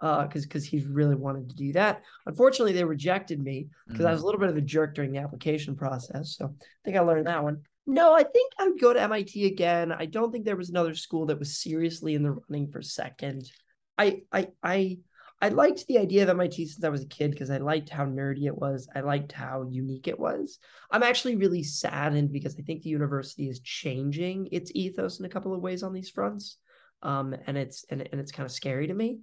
because 0.00 0.24
uh, 0.24 0.46
because 0.46 0.64
he 0.64 0.86
really 0.88 1.16
wanted 1.16 1.50
to 1.50 1.54
do 1.54 1.70
that. 1.74 2.02
Unfortunately, 2.24 2.72
they 2.72 2.82
rejected 2.82 3.42
me 3.42 3.68
because 3.86 4.00
mm-hmm. 4.00 4.08
I 4.08 4.12
was 4.12 4.22
a 4.22 4.24
little 4.24 4.40
bit 4.40 4.48
of 4.48 4.56
a 4.56 4.62
jerk 4.62 4.94
during 4.94 5.12
the 5.12 5.18
application 5.18 5.76
process. 5.76 6.36
So 6.38 6.46
I 6.46 6.80
think 6.86 6.96
I 6.96 7.00
learned 7.00 7.26
that 7.26 7.44
one. 7.44 7.60
No, 7.86 8.14
I 8.14 8.22
think 8.22 8.52
I 8.58 8.68
would 8.68 8.80
go 8.80 8.94
to 8.94 9.02
MIT 9.02 9.44
again. 9.44 9.92
I 9.92 10.06
don't 10.06 10.32
think 10.32 10.46
there 10.46 10.56
was 10.56 10.70
another 10.70 10.94
school 10.94 11.26
that 11.26 11.38
was 11.38 11.58
seriously 11.58 12.14
in 12.14 12.22
the 12.22 12.38
running 12.48 12.70
for 12.70 12.80
second. 12.80 13.50
I 13.98 14.22
I 14.32 14.48
I 14.62 15.00
I 15.40 15.48
liked 15.48 15.86
the 15.86 15.98
idea 15.98 16.22
of 16.22 16.28
MIT 16.28 16.66
since 16.66 16.84
I 16.84 16.90
was 16.90 17.02
a 17.02 17.08
kid 17.08 17.30
because 17.30 17.50
I 17.50 17.56
liked 17.56 17.88
how 17.88 18.04
nerdy 18.04 18.44
it 18.44 18.56
was. 18.56 18.88
I 18.94 19.00
liked 19.00 19.32
how 19.32 19.66
unique 19.70 20.06
it 20.06 20.18
was. 20.18 20.58
I'm 20.90 21.02
actually 21.02 21.36
really 21.36 21.62
saddened 21.62 22.30
because 22.30 22.56
I 22.58 22.62
think 22.62 22.82
the 22.82 22.90
university 22.90 23.48
is 23.48 23.60
changing 23.60 24.48
its 24.52 24.70
ethos 24.74 25.18
in 25.18 25.24
a 25.24 25.30
couple 25.30 25.54
of 25.54 25.62
ways 25.62 25.82
on 25.82 25.94
these 25.94 26.10
fronts. 26.10 26.58
Um, 27.02 27.34
and 27.46 27.56
it's 27.56 27.86
and, 27.88 28.06
and 28.12 28.20
it's 28.20 28.32
kind 28.32 28.44
of 28.44 28.52
scary 28.52 28.88
to 28.88 28.94
me. 28.94 29.20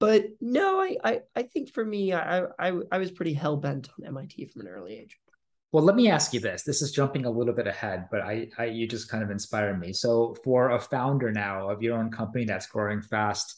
But 0.00 0.24
no, 0.40 0.80
I 0.80 0.96
I, 1.04 1.20
I 1.36 1.42
think 1.42 1.72
for 1.72 1.84
me, 1.84 2.14
I, 2.14 2.44
I 2.58 2.72
I 2.90 2.98
was 2.98 3.10
pretty 3.10 3.34
hell 3.34 3.58
bent 3.58 3.90
on 3.98 4.06
MIT 4.06 4.46
from 4.46 4.62
an 4.62 4.68
early 4.68 4.98
age. 4.98 5.18
Well, 5.72 5.84
let 5.84 5.96
me 5.96 6.08
ask 6.08 6.32
you 6.32 6.40
this. 6.40 6.62
This 6.62 6.82
is 6.82 6.92
jumping 6.92 7.26
a 7.26 7.30
little 7.30 7.52
bit 7.52 7.66
ahead, 7.66 8.06
but 8.08 8.20
I, 8.20 8.48
I 8.56 8.66
you 8.66 8.86
just 8.86 9.10
kind 9.10 9.24
of 9.24 9.30
inspired 9.30 9.78
me. 9.78 9.92
So 9.92 10.34
for 10.44 10.70
a 10.70 10.80
founder 10.80 11.32
now 11.32 11.68
of 11.68 11.82
your 11.82 11.98
own 11.98 12.10
company 12.10 12.44
that's 12.44 12.68
growing 12.68 13.02
fast, 13.02 13.56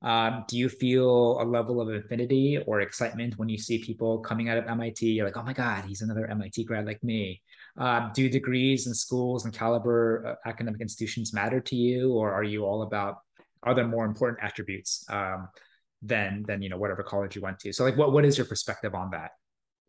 Um, 0.00 0.44
do 0.46 0.56
you 0.56 0.68
feel 0.68 1.40
a 1.40 1.44
level 1.44 1.80
of 1.80 1.88
affinity 1.88 2.58
or 2.66 2.80
excitement 2.80 3.36
when 3.36 3.48
you 3.48 3.58
see 3.58 3.78
people 3.82 4.20
coming 4.20 4.48
out 4.48 4.58
of 4.58 4.66
MIT? 4.66 5.06
You're 5.06 5.26
like, 5.26 5.36
oh 5.36 5.42
my 5.42 5.52
God, 5.52 5.84
he's 5.84 6.02
another 6.02 6.26
MIT 6.26 6.64
grad 6.64 6.86
like 6.86 7.02
me. 7.02 7.42
Uh, 7.76 8.08
do 8.12 8.28
degrees 8.28 8.86
and 8.86 8.96
schools 8.96 9.44
and 9.44 9.52
caliber 9.52 10.24
uh, 10.26 10.48
academic 10.48 10.80
institutions 10.80 11.32
matter 11.32 11.60
to 11.60 11.76
you, 11.76 12.12
or 12.12 12.32
are 12.32 12.44
you 12.44 12.64
all 12.64 12.82
about 12.82 13.18
are 13.64 13.74
there 13.74 13.86
more 13.86 14.04
important 14.04 14.38
attributes 14.42 15.04
um, 15.10 15.48
than 16.02 16.44
than 16.46 16.62
you 16.62 16.68
know 16.68 16.78
whatever 16.78 17.02
college 17.02 17.34
you 17.34 17.42
went 17.42 17.58
to? 17.60 17.72
So 17.72 17.84
like, 17.84 17.96
what 17.96 18.12
what 18.12 18.24
is 18.24 18.38
your 18.38 18.46
perspective 18.46 18.94
on 18.94 19.10
that? 19.10 19.32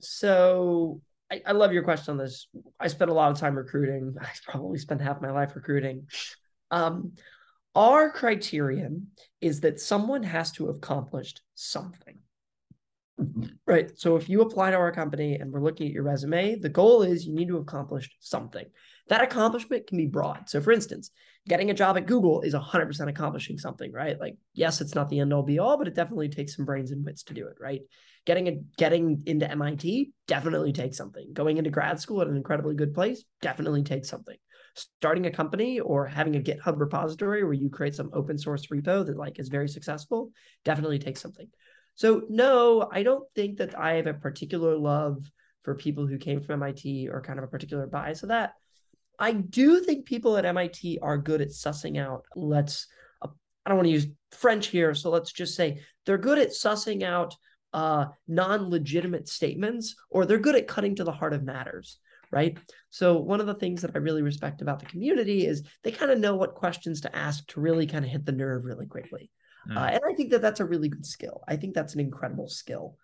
So 0.02 1.02
I, 1.32 1.42
I 1.46 1.52
love 1.52 1.72
your 1.72 1.84
question 1.84 2.14
on 2.14 2.18
this. 2.18 2.48
I 2.80 2.88
spent 2.88 3.12
a 3.12 3.14
lot 3.14 3.32
of 3.32 3.38
time 3.38 3.56
recruiting. 3.56 4.16
I 4.22 4.28
probably 4.46 4.80
spent 4.80 5.02
half 5.02 5.22
my 5.22 5.32
life 5.32 5.56
recruiting. 5.56 6.08
Um, 6.72 7.14
our 7.76 8.12
criterion 8.12 9.08
is 9.42 9.62
that 9.62 9.80
someone 9.80 10.24
has 10.24 10.52
to 10.54 10.68
have 10.68 10.76
accomplished 10.76 11.42
something. 11.56 12.20
Right. 13.66 13.92
So 14.00 14.16
if 14.16 14.30
you 14.30 14.42
apply 14.42 14.72
to 14.72 14.78
our 14.78 14.92
company 14.92 15.36
and 15.36 15.52
we're 15.52 15.62
looking 15.62 15.88
at 15.88 15.94
your 15.94 16.04
resume, 16.04 16.56
the 16.56 16.70
goal 16.70 17.04
is 17.04 17.26
you 17.26 17.36
need 17.36 17.50
to 17.50 17.56
have 17.56 17.64
accomplished 17.64 18.16
something. 18.22 18.66
That 19.10 19.22
accomplishment 19.22 19.88
can 19.88 19.98
be 19.98 20.06
broad. 20.06 20.50
So 20.50 20.62
for 20.62 20.72
instance, 20.72 21.12
getting 21.48 21.70
a 21.70 21.74
job 21.74 21.98
at 21.98 22.06
Google 22.06 22.42
is 22.42 22.54
100% 22.54 23.10
accomplishing 23.10 23.58
something, 23.58 23.92
right? 23.92 24.20
Like, 24.20 24.38
yes, 24.54 24.80
it's 24.80 24.96
not 24.96 25.10
the 25.10 25.20
end 25.20 25.34
all 25.34 25.44
be 25.44 25.60
all, 25.60 25.78
but 25.78 25.88
it 25.88 25.96
definitely 25.96 26.30
takes 26.30 26.56
some 26.56 26.66
brains 26.66 26.92
and 26.92 27.04
wits 27.06 27.24
to 27.24 27.34
do 27.34 27.48
it, 27.48 27.56
right? 27.60 27.82
Getting 28.26 28.48
a 28.48 28.60
getting 28.78 29.24
into 29.26 29.50
MIT 29.50 30.12
definitely 30.28 30.72
takes 30.72 30.98
something. 30.98 31.34
Going 31.34 31.58
into 31.58 31.72
grad 31.72 32.00
school 32.00 32.22
at 32.22 32.28
an 32.28 32.38
incredibly 32.38 32.76
good 32.76 32.94
place 32.94 33.24
definitely 33.42 33.84
takes 33.84 34.08
something 34.08 34.38
starting 34.76 35.26
a 35.26 35.32
company 35.32 35.80
or 35.80 36.06
having 36.06 36.36
a 36.36 36.40
GitHub 36.40 36.80
repository 36.80 37.44
where 37.44 37.54
you 37.54 37.70
create 37.70 37.96
some 37.96 38.10
open 38.14 38.38
source 38.38 38.68
repo 38.68 39.06
that 39.06 39.18
like 39.18 39.40
is 39.40 39.50
very 39.50 39.68
successful 39.68 40.32
definitely 40.64 41.00
takes 41.00 41.22
something. 41.22 41.48
So 41.96 42.24
no, 42.30 42.88
I 42.92 43.04
don't 43.04 43.28
think 43.36 43.58
that 43.58 43.78
I 43.78 43.96
have 43.96 44.08
a 44.08 44.14
particular 44.14 44.78
love 44.78 45.30
for 45.64 45.76
people 45.76 46.08
who 46.08 46.18
came 46.18 46.42
from 46.42 46.64
MIT 46.64 47.10
or 47.10 47.22
kind 47.22 47.38
of 47.38 47.46
a 47.46 47.50
particular 47.50 47.88
bias 47.88 48.24
of 48.24 48.30
that. 48.30 48.54
I 49.20 49.34
do 49.34 49.82
think 49.82 50.06
people 50.06 50.38
at 50.38 50.46
MIT 50.46 51.00
are 51.02 51.18
good 51.18 51.42
at 51.42 51.50
sussing 51.50 52.00
out. 52.00 52.24
Let's, 52.36 52.88
uh, 53.22 53.28
I 53.66 53.70
don't 53.70 53.78
want 53.78 53.88
to 53.88 53.94
use 53.94 54.08
French 54.32 54.68
here, 54.68 54.96
so 54.96 55.10
let's 55.10 55.34
just 55.34 55.56
say 55.56 55.82
they're 56.06 56.18
good 56.18 56.40
at 56.40 56.52
sussing 56.52 57.04
out 57.04 57.36
uh, 57.74 58.06
non-legitimate 58.28 59.28
statements, 59.28 59.96
or 60.10 60.26
they're 60.26 60.40
good 60.40 60.56
at 60.56 60.68
cutting 60.68 60.96
to 60.96 61.04
the 61.04 61.12
heart 61.12 61.34
of 61.34 61.44
matters 61.44 62.00
right? 62.32 62.58
So 62.90 63.18
one 63.18 63.40
of 63.40 63.48
the 63.48 63.56
things 63.56 63.82
that 63.82 63.92
I 63.96 64.00
really 64.00 64.22
respect 64.22 64.62
about 64.62 64.80
the 64.80 64.86
community 64.86 65.46
is 65.46 65.64
they 65.84 65.92
kind 65.92 66.12
of 66.12 66.20
know 66.20 66.36
what 66.36 66.56
questions 66.56 67.02
to 67.02 67.16
ask 67.16 67.48
to 67.48 67.60
really 67.60 67.88
kind 67.88 68.06
of 68.06 68.12
hit 68.12 68.26
the 68.26 68.32
nerve 68.32 68.66
really 68.66 68.86
quickly. 68.86 69.32
Mm. 69.70 69.78
Uh, 69.78 69.90
and 69.94 70.02
I 70.08 70.14
think 70.14 70.32
that 70.32 70.42
that's 70.42 70.60
a 70.60 70.66
really 70.66 70.90
good 70.90 71.06
skill. 71.06 71.44
I 71.48 71.56
think 71.56 71.74
that's 71.74 71.94
an 71.94 72.00
incredible 72.00 72.48
skill 72.48 72.96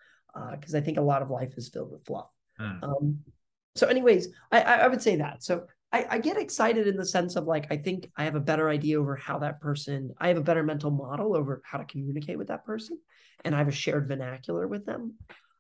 because 0.52 0.76
uh, 0.76 0.78
I 0.78 0.82
think 0.82 0.98
a 0.98 1.02
lot 1.02 1.22
of 1.22 1.30
life 1.30 1.54
is 1.58 1.70
filled 1.70 1.92
with 1.92 2.06
fluff. 2.06 2.30
Mm. 2.60 2.84
Um, 2.84 3.20
so, 3.76 3.88
anyways, 3.88 4.30
I, 4.52 4.62
I 4.62 4.88
would 4.88 5.02
say 5.02 5.18
that. 5.18 5.44
So 5.44 5.66
I, 5.92 6.06
I, 6.10 6.18
get 6.20 6.38
excited 6.38 6.88
in 6.88 6.96
the 6.96 7.06
sense 7.06 7.36
of 7.36 7.46
like 7.46 7.68
I 7.72 7.78
think 7.78 8.10
I 8.16 8.24
have 8.24 8.36
a 8.36 8.40
better 8.40 8.70
idea 8.70 9.00
over 9.00 9.16
how 9.16 9.40
that 9.40 9.60
person. 9.60 10.14
I 10.18 10.30
have 10.30 10.38
a 10.38 10.42
better 10.42 10.64
mental 10.64 10.92
model 10.92 11.36
over 11.36 11.62
how 11.66 11.78
to 11.78 11.86
communicate 11.86 12.38
with 12.38 12.48
that 12.48 12.66
person, 12.66 12.98
and 13.44 13.54
I 13.54 13.58
have 13.60 13.68
a 13.68 13.74
shared 13.74 14.08
vernacular 14.08 14.68
with 14.68 14.86
them 14.86 15.16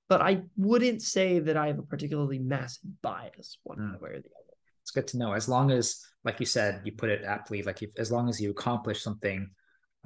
but 0.08 0.22
I 0.22 0.44
wouldn't 0.58 1.02
say 1.02 1.40
that 1.40 1.58
I 1.58 1.68
have 1.68 1.80
a 1.80 1.84
particularly 1.84 2.40
massive 2.40 3.02
bias 3.02 3.58
one 3.64 3.78
mm. 3.78 4.02
way 4.02 4.10
or 4.10 4.22
the 4.22 4.30
other. 4.30 4.58
It's 4.82 4.92
good 4.92 5.08
to 5.08 5.18
know. 5.18 5.34
As 5.34 5.50
long 5.50 5.72
as, 5.72 6.06
like 6.24 6.40
you 6.40 6.46
said, 6.46 6.82
you 6.84 6.92
put 6.92 7.10
it 7.10 7.24
aptly, 7.24 7.64
like 7.64 7.82
if, 7.82 7.92
as 7.98 8.12
long 8.12 8.30
as 8.30 8.40
you 8.40 8.52
accomplish 8.52 9.02
something, 9.02 9.50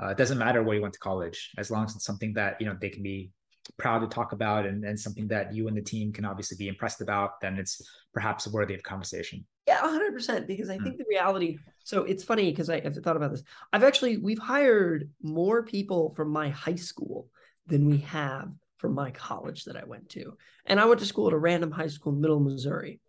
uh, 0.02 0.08
it 0.08 0.18
doesn't 0.18 0.38
matter 0.38 0.64
where 0.64 0.76
you 0.76 0.82
went 0.82 0.94
to 0.94 1.00
college, 1.00 1.52
as 1.58 1.70
long 1.70 1.84
as 1.84 1.96
it's 1.96 2.06
something 2.06 2.34
that 2.34 2.56
you 2.62 2.66
know 2.66 2.78
they 2.80 2.90
can 2.90 3.04
be 3.04 3.32
proud 3.78 4.00
to 4.00 4.08
talk 4.08 4.32
about 4.32 4.66
and, 4.66 4.84
and 4.84 5.00
something 5.00 5.28
that 5.28 5.54
you 5.54 5.68
and 5.68 5.78
the 5.78 5.82
team 5.82 6.12
can 6.12 6.26
obviously 6.26 6.58
be 6.58 6.68
impressed 6.68 7.02
about, 7.02 7.40
then 7.42 7.58
it's 7.58 7.82
perhaps 8.14 8.48
worthy 8.48 8.74
of 8.74 8.84
conversation. 8.84 9.46
Yeah, 9.68 9.82
100%. 9.82 10.48
Because 10.48 10.70
I 10.70 10.78
mm. 10.78 10.84
think 10.84 10.98
the 10.98 11.06
reality, 11.10 11.58
so 11.84 12.04
it's 12.04 12.24
funny 12.24 12.50
because 12.50 12.70
I, 12.70 12.80
have 12.82 12.96
thought 12.96 13.16
about 13.16 13.32
this. 13.32 13.44
I've 13.72 13.84
actually, 13.84 14.18
we've 14.18 14.40
hired 14.40 15.10
more 15.22 15.64
people 15.64 16.14
from 16.16 16.30
my 16.30 16.50
high 16.50 16.76
school 16.76 17.28
than 17.68 17.86
we 17.86 17.98
have 18.00 18.50
from 18.80 18.96
my 18.96 19.12
college 19.12 19.66
that 19.66 19.78
I 19.78 19.84
went 19.86 20.10
to. 20.10 20.36
And 20.66 20.80
I 20.80 20.86
went 20.86 21.02
to 21.02 21.06
school 21.06 21.28
at 21.28 21.34
a 21.34 21.38
random 21.38 21.70
high 21.70 21.88
school 21.88 22.14
in 22.14 22.22
middle 22.22 22.40
Missouri. 22.40 23.00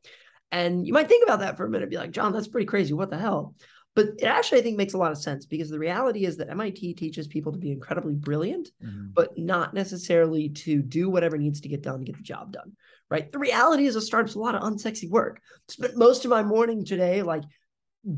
And 0.52 0.86
you 0.86 0.92
might 0.92 1.08
think 1.08 1.24
about 1.24 1.40
that 1.40 1.56
for 1.56 1.64
a 1.64 1.70
minute, 1.70 1.90
be 1.90 1.96
like, 1.96 2.10
John, 2.10 2.32
that's 2.32 2.48
pretty 2.48 2.66
crazy. 2.66 2.92
What 2.92 3.10
the 3.10 3.18
hell? 3.18 3.54
But 3.94 4.06
it 4.18 4.24
actually, 4.24 4.60
I 4.60 4.62
think, 4.62 4.76
makes 4.76 4.94
a 4.94 4.98
lot 4.98 5.12
of 5.12 5.18
sense 5.18 5.46
because 5.46 5.70
the 5.70 5.78
reality 5.78 6.24
is 6.24 6.36
that 6.36 6.50
MIT 6.50 6.94
teaches 6.94 7.26
people 7.26 7.52
to 7.52 7.58
be 7.58 7.72
incredibly 7.72 8.14
brilliant, 8.14 8.70
mm-hmm. 8.84 9.08
but 9.14 9.36
not 9.36 9.74
necessarily 9.74 10.48
to 10.50 10.80
do 10.82 11.08
whatever 11.08 11.36
needs 11.36 11.60
to 11.62 11.68
get 11.68 11.82
done 11.82 11.98
to 12.00 12.04
get 12.04 12.16
the 12.16 12.22
job 12.22 12.52
done. 12.52 12.72
Right. 13.08 13.30
The 13.30 13.40
reality 13.40 13.86
is 13.86 13.96
a 13.96 14.00
startup's 14.00 14.36
a 14.36 14.38
lot 14.38 14.54
of 14.54 14.62
unsexy 14.62 15.10
work. 15.10 15.40
Spent 15.68 15.96
most 15.96 16.24
of 16.24 16.30
my 16.30 16.44
morning 16.44 16.84
today, 16.84 17.22
like 17.22 17.42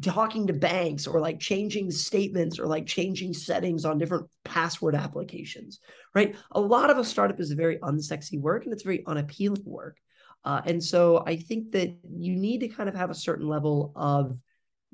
talking 0.01 0.47
to 0.47 0.53
banks 0.53 1.07
or 1.07 1.21
like 1.21 1.41
changing 1.41 1.91
statements 1.91 2.59
or 2.59 2.67
like 2.67 2.87
changing 2.87 3.35
settings 3.35 3.85
on 3.85 3.99
different 3.99 4.27
password 4.45 4.95
applications, 4.95 5.81
right? 6.15 6.37
A 6.53 6.61
lot 6.61 6.91
of 6.91 6.99
a 6.99 7.05
startup 7.05 7.41
is 7.41 7.51
a 7.51 7.57
very 7.57 7.79
unsexy 7.79 8.41
work 8.41 8.65
and 8.65 8.73
it's 8.73 8.85
very 8.85 9.05
unappealing 9.07 9.65
work. 9.65 9.97
Uh, 10.45 10.61
and 10.67 10.83
so 10.83 11.23
I 11.27 11.37
think 11.37 11.73
that 11.73 11.97
you 12.17 12.37
need 12.37 12.61
to 12.61 12.69
kind 12.69 12.89
of 12.89 12.95
have 12.95 13.11
a 13.11 13.15
certain 13.15 13.49
level 13.49 13.93
of 13.97 14.41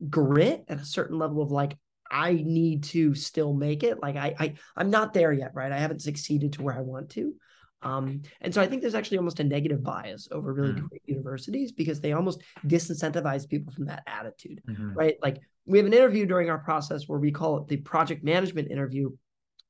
grit 0.09 0.65
and 0.69 0.81
a 0.81 0.85
certain 0.85 1.19
level 1.19 1.43
of 1.43 1.51
like, 1.51 1.77
I 2.11 2.33
need 2.33 2.85
to 2.85 3.15
still 3.15 3.53
make 3.53 3.83
it. 3.83 4.01
Like 4.01 4.17
I, 4.17 4.35
I 4.39 4.55
I'm 4.75 4.89
not 4.89 5.13
there 5.13 5.33
yet, 5.33 5.53
right? 5.55 5.73
I 5.73 5.79
haven't 5.79 6.01
succeeded 6.01 6.55
to 6.55 6.63
where 6.63 6.75
I 6.75 6.81
want 6.81 7.11
to. 7.11 7.35
Um, 7.83 8.23
and 8.41 8.53
so 8.53 8.61
I 8.61 8.67
think 8.67 8.83
there's 8.83 8.95
actually 8.95 9.19
almost 9.19 9.41
a 9.41 9.45
negative 9.45 9.83
bias 9.83 10.29
over 10.33 10.53
really 10.53 10.73
mm. 10.73 10.89
great 10.89 11.03
universities 11.07 11.73
because 11.73 12.01
they 12.01 12.13
almost 12.13 12.43
disincentivize 12.67 13.49
people 13.49 13.73
from 13.73 13.87
that 13.87 14.03
attitude, 14.07 14.61
mm-hmm. 14.69 14.95
right? 14.95 15.17
Like 15.23 15.41
we 15.67 15.79
have 15.79 15.87
an 15.87 15.93
interview 15.93 16.27
during 16.27 16.51
our 16.51 16.59
process 16.59 17.07
where 17.07 17.19
we 17.19 17.31
call 17.31 17.59
it 17.59 17.69
the 17.69 17.77
project 17.77 18.25
management 18.25 18.71
interview, 18.71 19.11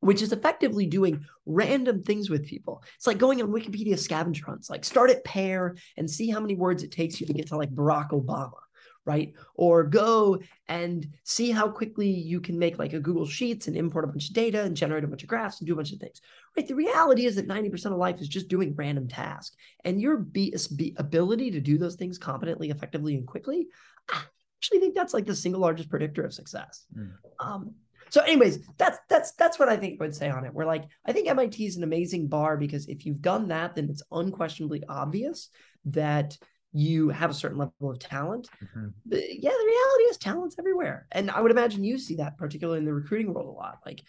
which 0.01 0.23
is 0.23 0.33
effectively 0.33 0.87
doing 0.87 1.25
random 1.45 2.03
things 2.03 2.31
with 2.31 2.47
people. 2.47 2.83
It's 2.97 3.07
like 3.07 3.19
going 3.19 3.43
on 3.43 3.49
Wikipedia 3.49 3.99
scavenger 3.99 4.47
hunts, 4.47 4.71
like 4.71 4.85
start 4.85 5.11
at 5.11 5.25
pair 5.25 5.77
and 5.97 6.11
see 6.11 6.31
how 6.31 6.41
many 6.41 6.55
words 6.55 6.83
it 6.83 6.93
takes 6.93 7.21
you 7.21 7.27
to 7.27 7.33
get 7.33 7.49
to 7.49 7.57
like 7.57 7.75
Barack 7.75 8.11
Obama 8.11 8.53
right? 9.09 9.33
Or 9.55 9.85
go 9.85 10.39
and 10.69 11.09
see 11.25 11.51
how 11.51 11.67
quickly 11.69 12.11
you 12.11 12.43
can 12.43 12.59
make 12.59 12.79
like 12.79 12.93
a 12.93 13.01
Google 13.01 13.27
Sheets 13.27 13.67
and 13.67 13.77
import 13.77 14.05
a 14.05 14.09
bunch 14.09 14.29
of 14.29 14.35
data 14.35 14.63
and 14.63 14.77
generate 14.77 15.03
a 15.03 15.07
bunch 15.09 15.23
of 15.23 15.31
graphs 15.31 15.59
and 15.59 15.67
do 15.67 15.73
a 15.73 15.77
bunch 15.77 15.93
of 15.93 15.99
things, 15.99 16.21
right? 16.55 16.69
The 16.69 16.75
reality 16.75 17.25
is 17.25 17.37
that 17.37 17.49
90% 17.49 17.87
of 17.87 17.93
life 17.97 18.21
is 18.21 18.29
just 18.29 18.49
doing 18.49 18.75
random 18.77 19.09
tasks. 19.09 19.57
And 19.85 19.99
your 19.99 20.19
B- 20.19 20.55
B- 20.77 20.95
ability 20.99 21.51
to 21.53 21.61
do 21.61 21.79
those 21.79 21.97
things 21.97 22.19
competently, 22.19 22.69
effectively, 22.69 23.17
and 23.17 23.27
quickly, 23.27 23.69
I 24.11 24.21
actually 24.61 24.81
think 24.81 24.95
that's 24.95 25.15
like 25.15 25.25
the 25.25 25.35
single 25.35 25.63
largest 25.63 25.89
predictor 25.89 26.23
of 26.25 26.35
success. 26.35 26.85
Mm. 26.95 27.13
Um, 27.41 27.75
so, 28.11 28.21
anyways, 28.21 28.61
that's 28.77 28.99
that's 29.09 29.33
that's 29.33 29.59
what 29.59 29.69
I 29.71 29.77
think 29.77 30.01
I 30.01 30.05
would 30.05 30.15
say 30.15 30.29
on 30.29 30.45
it. 30.45 30.53
We're 30.53 30.67
like, 30.67 30.85
I 31.07 31.13
think 31.13 31.29
MIT 31.29 31.65
is 31.65 31.77
an 31.77 31.83
amazing 31.83 32.29
bar 32.29 32.57
because 32.57 32.89
if 32.89 33.07
you've 33.07 33.23
done 33.23 33.49
that, 33.49 33.75
then 33.75 33.89
it's 33.91 34.03
unquestionably 34.13 34.83
obvious 34.89 35.49
that 35.87 36.39
you 36.73 37.09
have 37.09 37.31
a 37.31 37.35
certain 37.35 37.59
level 37.59 37.91
of 37.91 37.99
talent. 37.99 38.49
Mm-hmm. 38.63 38.89
yeah, 39.11 39.51
the 39.51 39.67
reality 39.67 40.05
is 40.11 40.19
talent's 40.19 40.57
everywhere. 40.59 41.07
And 41.13 41.31
I 41.31 41.41
would 41.41 41.51
imagine 41.51 41.85
you 41.85 41.99
see 41.99 42.17
that 42.17 42.37
particularly 42.39 42.81
in 42.81 42.85
the 42.85 42.93
recruiting 42.93 43.33
world 43.33 43.49
a 43.49 43.51
lot. 43.51 43.79
Like, 43.87 44.03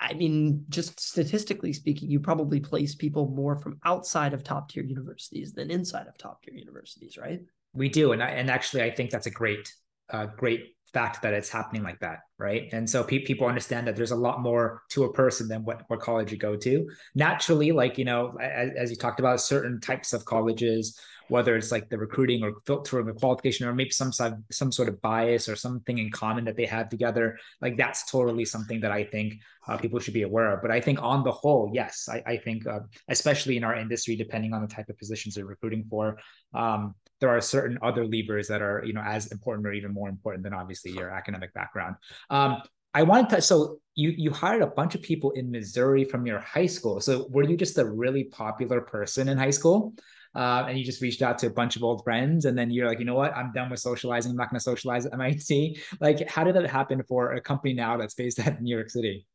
I 0.00 0.14
mean, 0.14 0.64
just 0.70 0.98
statistically 0.98 1.74
speaking, 1.74 2.10
you 2.10 2.20
probably 2.20 2.58
place 2.58 2.94
people 2.94 3.28
more 3.28 3.56
from 3.56 3.78
outside 3.84 4.32
of 4.32 4.42
top 4.42 4.70
tier 4.70 4.82
universities 4.82 5.52
than 5.52 5.70
inside 5.70 6.06
of 6.06 6.16
top 6.16 6.42
tier 6.42 6.54
universities, 6.54 7.18
right? 7.18 7.40
We 7.74 7.90
do, 7.90 8.12
and 8.12 8.22
I, 8.22 8.30
and 8.30 8.50
actually, 8.50 8.82
I 8.82 8.90
think 8.90 9.10
that's 9.10 9.26
a 9.26 9.30
great, 9.30 9.72
uh, 10.08 10.26
great 10.36 10.74
fact 10.92 11.22
that 11.22 11.32
it's 11.34 11.48
happening 11.48 11.82
like 11.82 12.00
that, 12.00 12.20
right? 12.38 12.68
And 12.72 12.88
so 12.88 13.04
pe- 13.04 13.24
people 13.24 13.46
understand 13.46 13.86
that 13.86 13.96
there's 13.96 14.10
a 14.10 14.16
lot 14.16 14.40
more 14.40 14.82
to 14.90 15.04
a 15.04 15.12
person 15.12 15.48
than 15.48 15.64
what 15.64 15.82
what 15.88 16.00
college 16.00 16.32
you 16.32 16.38
go 16.38 16.56
to. 16.56 16.88
Naturally, 17.14 17.72
like 17.72 17.98
you 17.98 18.04
know, 18.04 18.36
as, 18.40 18.70
as 18.76 18.90
you 18.90 18.96
talked 18.96 19.20
about, 19.20 19.40
certain 19.40 19.80
types 19.80 20.12
of 20.12 20.24
colleges 20.24 20.98
whether 21.30 21.56
it's 21.56 21.70
like 21.70 21.88
the 21.88 21.96
recruiting 21.96 22.42
or 22.42 22.54
filtering 22.66 23.06
the 23.06 23.12
qualification 23.12 23.66
or 23.66 23.72
maybe 23.72 23.90
some 23.90 24.12
some 24.12 24.72
sort 24.72 24.88
of 24.88 25.00
bias 25.00 25.48
or 25.48 25.56
something 25.56 25.98
in 25.98 26.10
common 26.10 26.44
that 26.44 26.56
they 26.56 26.66
have 26.66 26.88
together 26.88 27.38
like 27.62 27.76
that's 27.76 28.10
totally 28.10 28.44
something 28.44 28.80
that 28.80 28.90
i 28.90 29.04
think 29.04 29.34
uh, 29.68 29.76
people 29.76 30.00
should 30.00 30.14
be 30.14 30.22
aware 30.22 30.52
of 30.52 30.60
but 30.60 30.70
i 30.70 30.80
think 30.80 31.00
on 31.00 31.22
the 31.22 31.30
whole 31.30 31.70
yes 31.72 32.08
i, 32.10 32.22
I 32.26 32.36
think 32.36 32.66
uh, 32.66 32.80
especially 33.08 33.56
in 33.56 33.64
our 33.64 33.76
industry 33.76 34.16
depending 34.16 34.52
on 34.52 34.60
the 34.60 34.68
type 34.68 34.88
of 34.88 34.98
positions 34.98 35.36
they're 35.36 35.46
recruiting 35.46 35.84
for 35.88 36.18
um, 36.52 36.94
there 37.20 37.28
are 37.28 37.40
certain 37.40 37.78
other 37.82 38.04
levers 38.04 38.48
that 38.48 38.62
are 38.62 38.82
you 38.84 38.92
know 38.92 39.02
as 39.02 39.30
important 39.32 39.66
or 39.66 39.72
even 39.72 39.92
more 39.92 40.08
important 40.08 40.42
than 40.42 40.54
obviously 40.54 40.90
your 40.90 41.10
academic 41.10 41.52
background 41.54 41.96
um, 42.30 42.62
I 42.92 43.04
wanted 43.04 43.30
to. 43.36 43.42
So 43.42 43.78
you 43.94 44.12
you 44.16 44.32
hired 44.32 44.62
a 44.62 44.66
bunch 44.66 44.96
of 44.96 45.02
people 45.02 45.30
in 45.30 45.48
Missouri 45.48 46.02
from 46.02 46.26
your 46.26 46.40
high 46.40 46.66
school. 46.66 47.00
So 47.00 47.28
were 47.30 47.44
you 47.44 47.56
just 47.56 47.78
a 47.78 47.84
really 47.88 48.24
popular 48.24 48.80
person 48.80 49.28
in 49.28 49.38
high 49.38 49.50
school? 49.50 49.94
uh, 50.34 50.64
and 50.68 50.78
you 50.78 50.84
just 50.84 51.02
reached 51.02 51.22
out 51.22 51.38
to 51.38 51.46
a 51.48 51.50
bunch 51.50 51.76
of 51.76 51.82
old 51.82 52.04
friends 52.04 52.44
and 52.44 52.56
then 52.56 52.70
you're 52.70 52.86
like 52.86 52.98
you 52.98 53.04
know 53.04 53.14
what 53.14 53.34
i'm 53.36 53.52
done 53.52 53.70
with 53.70 53.80
socializing 53.80 54.30
i'm 54.30 54.36
not 54.36 54.50
going 54.50 54.58
to 54.58 54.62
socialize 54.62 55.06
at 55.06 55.12
mit 55.18 55.78
like 56.00 56.28
how 56.28 56.44
did 56.44 56.54
that 56.54 56.66
happen 56.66 57.02
for 57.02 57.32
a 57.32 57.40
company 57.40 57.74
now 57.74 57.96
that's 57.96 58.14
based 58.14 58.38
at 58.46 58.62
new 58.62 58.74
york 58.74 58.90
city 58.90 59.26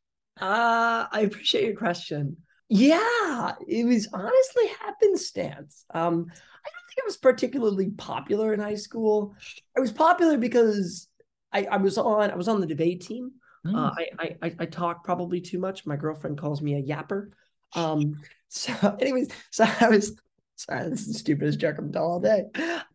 Uh, 0.41 1.07
I 1.11 1.21
appreciate 1.21 1.63
your 1.63 1.77
question. 1.77 2.35
Yeah, 2.67 3.53
it 3.65 3.85
was 3.85 4.09
honestly 4.11 4.67
happenstance. 4.83 5.85
Um, 5.93 6.25
I 6.67 6.69
think 6.95 7.05
I 7.05 7.07
was 7.07 7.17
particularly 7.17 7.91
popular 7.91 8.53
in 8.53 8.59
high 8.59 8.75
school. 8.75 9.35
I 9.77 9.79
was 9.81 9.91
popular 9.91 10.37
because 10.37 11.07
I, 11.51 11.65
I 11.65 11.77
was 11.77 11.97
on 11.97 12.31
I 12.31 12.35
was 12.35 12.47
on 12.47 12.61
the 12.61 12.67
debate 12.67 13.01
team. 13.01 13.31
Mm. 13.65 13.75
Uh, 13.75 13.91
I, 14.19 14.35
I 14.41 14.55
I 14.59 14.65
talk 14.65 15.03
probably 15.03 15.41
too 15.41 15.59
much. 15.59 15.85
My 15.85 15.95
girlfriend 15.95 16.37
calls 16.37 16.61
me 16.61 16.75
a 16.75 16.83
yapper. 16.83 17.29
Um, 17.73 18.21
so 18.47 18.73
anyways, 19.01 19.27
so 19.51 19.65
I 19.81 19.89
was 19.89 20.15
sorry, 20.55 20.89
this 20.89 21.01
is 21.01 21.07
the 21.07 21.19
stupidest 21.19 21.59
joke 21.59 21.75
I'm 21.77 21.91
telling 21.91 22.09
all 22.09 22.19
day. 22.21 22.43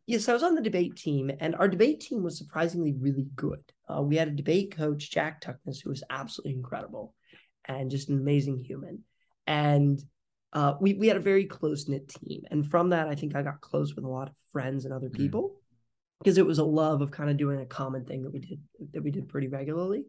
Yes, 0.06 0.26
I 0.26 0.32
was 0.32 0.42
on 0.42 0.54
the 0.54 0.62
debate 0.62 0.96
team, 0.96 1.30
and 1.38 1.54
our 1.56 1.68
debate 1.68 2.00
team 2.00 2.22
was 2.22 2.38
surprisingly 2.38 2.94
really 2.98 3.26
good. 3.36 3.60
Uh, 3.88 4.00
we 4.00 4.16
had 4.16 4.28
a 4.28 4.32
debate 4.32 4.74
coach, 4.74 5.10
Jack 5.10 5.42
Tuckness, 5.42 5.80
who 5.80 5.90
was 5.90 6.02
absolutely 6.08 6.54
incredible 6.54 7.14
and 7.66 7.90
just 7.90 8.08
an 8.08 8.18
amazing 8.18 8.58
human. 8.58 9.04
And 9.46 10.02
uh, 10.52 10.74
we 10.80 10.94
we 10.94 11.08
had 11.08 11.16
a 11.16 11.20
very 11.20 11.44
close 11.44 11.88
knit 11.88 12.08
team, 12.08 12.42
and 12.50 12.68
from 12.68 12.90
that, 12.90 13.08
I 13.08 13.14
think 13.14 13.36
I 13.36 13.42
got 13.42 13.60
close 13.60 13.94
with 13.94 14.04
a 14.04 14.08
lot 14.08 14.28
of 14.28 14.34
friends 14.52 14.84
and 14.84 14.92
other 14.92 15.08
mm. 15.08 15.16
people 15.16 15.56
because 16.18 16.38
it 16.38 16.46
was 16.46 16.58
a 16.58 16.64
love 16.64 17.00
of 17.00 17.10
kind 17.10 17.30
of 17.30 17.36
doing 17.36 17.60
a 17.60 17.66
common 17.66 18.04
thing 18.04 18.22
that 18.22 18.32
we 18.32 18.40
did 18.40 18.60
that 18.92 19.02
we 19.02 19.10
did 19.10 19.28
pretty 19.28 19.48
regularly. 19.48 20.04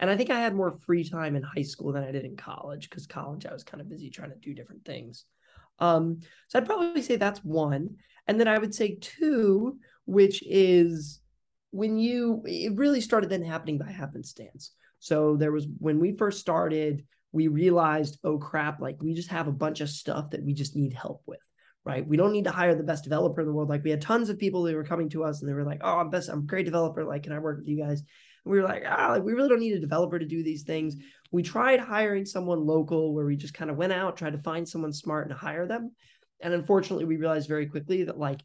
And 0.00 0.08
I 0.08 0.16
think 0.16 0.30
I 0.30 0.40
had 0.40 0.54
more 0.54 0.78
free 0.86 1.02
time 1.02 1.34
in 1.34 1.42
high 1.42 1.62
school 1.62 1.92
than 1.92 2.04
I 2.04 2.12
did 2.12 2.24
in 2.24 2.36
college 2.36 2.88
because 2.88 3.06
college 3.06 3.46
I 3.46 3.52
was 3.52 3.64
kind 3.64 3.80
of 3.80 3.88
busy 3.88 4.10
trying 4.10 4.30
to 4.30 4.36
do 4.36 4.54
different 4.54 4.84
things. 4.84 5.24
Um, 5.80 6.20
so 6.48 6.58
I'd 6.58 6.66
probably 6.66 7.02
say 7.02 7.16
that's 7.16 7.44
one. 7.44 7.96
And 8.26 8.38
then 8.38 8.46
I 8.48 8.58
would 8.58 8.74
say 8.74 8.98
two, 9.00 9.78
which 10.04 10.42
is 10.46 11.20
when 11.70 11.98
you 11.98 12.42
it 12.44 12.76
really 12.76 13.00
started 13.00 13.30
then 13.30 13.42
happening 13.42 13.78
by 13.78 13.90
happenstance. 13.90 14.72
So 15.00 15.36
there 15.36 15.52
was 15.52 15.66
when 15.78 15.98
we 15.98 16.16
first 16.16 16.40
started, 16.40 17.04
we 17.32 17.48
realized, 17.48 18.18
oh 18.24 18.38
crap, 18.38 18.80
like 18.80 19.02
we 19.02 19.14
just 19.14 19.30
have 19.30 19.48
a 19.48 19.52
bunch 19.52 19.80
of 19.80 19.90
stuff 19.90 20.30
that 20.30 20.44
we 20.44 20.54
just 20.54 20.76
need 20.76 20.92
help 20.92 21.22
with. 21.26 21.40
Right. 21.84 22.06
We 22.06 22.18
don't 22.18 22.32
need 22.32 22.44
to 22.44 22.50
hire 22.50 22.74
the 22.74 22.82
best 22.82 23.04
developer 23.04 23.40
in 23.40 23.46
the 23.46 23.52
world. 23.52 23.70
Like 23.70 23.82
we 23.82 23.90
had 23.90 24.02
tons 24.02 24.28
of 24.28 24.38
people 24.38 24.62
that 24.64 24.74
were 24.74 24.84
coming 24.84 25.08
to 25.10 25.24
us 25.24 25.40
and 25.40 25.48
they 25.48 25.54
were 25.54 25.64
like, 25.64 25.80
Oh, 25.82 25.98
I'm 25.98 26.10
best, 26.10 26.28
I'm 26.28 26.40
a 26.40 26.42
great 26.42 26.66
developer. 26.66 27.02
Like, 27.04 27.22
can 27.22 27.32
I 27.32 27.38
work 27.38 27.58
with 27.58 27.68
you 27.68 27.78
guys? 27.78 28.02
And 28.44 28.52
we 28.52 28.60
were 28.60 28.66
like, 28.66 28.84
ah, 28.86 29.10
like 29.10 29.22
we 29.22 29.34
really 29.34 29.48
don't 29.48 29.60
need 29.60 29.74
a 29.74 29.80
developer 29.80 30.18
to 30.18 30.24
do 30.24 30.42
these 30.42 30.62
things. 30.62 30.96
We 31.30 31.42
tried 31.42 31.80
hiring 31.80 32.24
someone 32.24 32.66
local 32.66 33.14
where 33.14 33.26
we 33.26 33.36
just 33.36 33.54
kind 33.54 33.70
of 33.70 33.76
went 33.76 33.92
out, 33.92 34.16
tried 34.16 34.32
to 34.32 34.38
find 34.38 34.68
someone 34.68 34.92
smart 34.92 35.28
and 35.28 35.38
hire 35.38 35.66
them. 35.66 35.92
And 36.40 36.54
unfortunately, 36.54 37.04
we 37.04 37.16
realized 37.16 37.48
very 37.48 37.66
quickly 37.66 38.04
that 38.04 38.18
like 38.18 38.40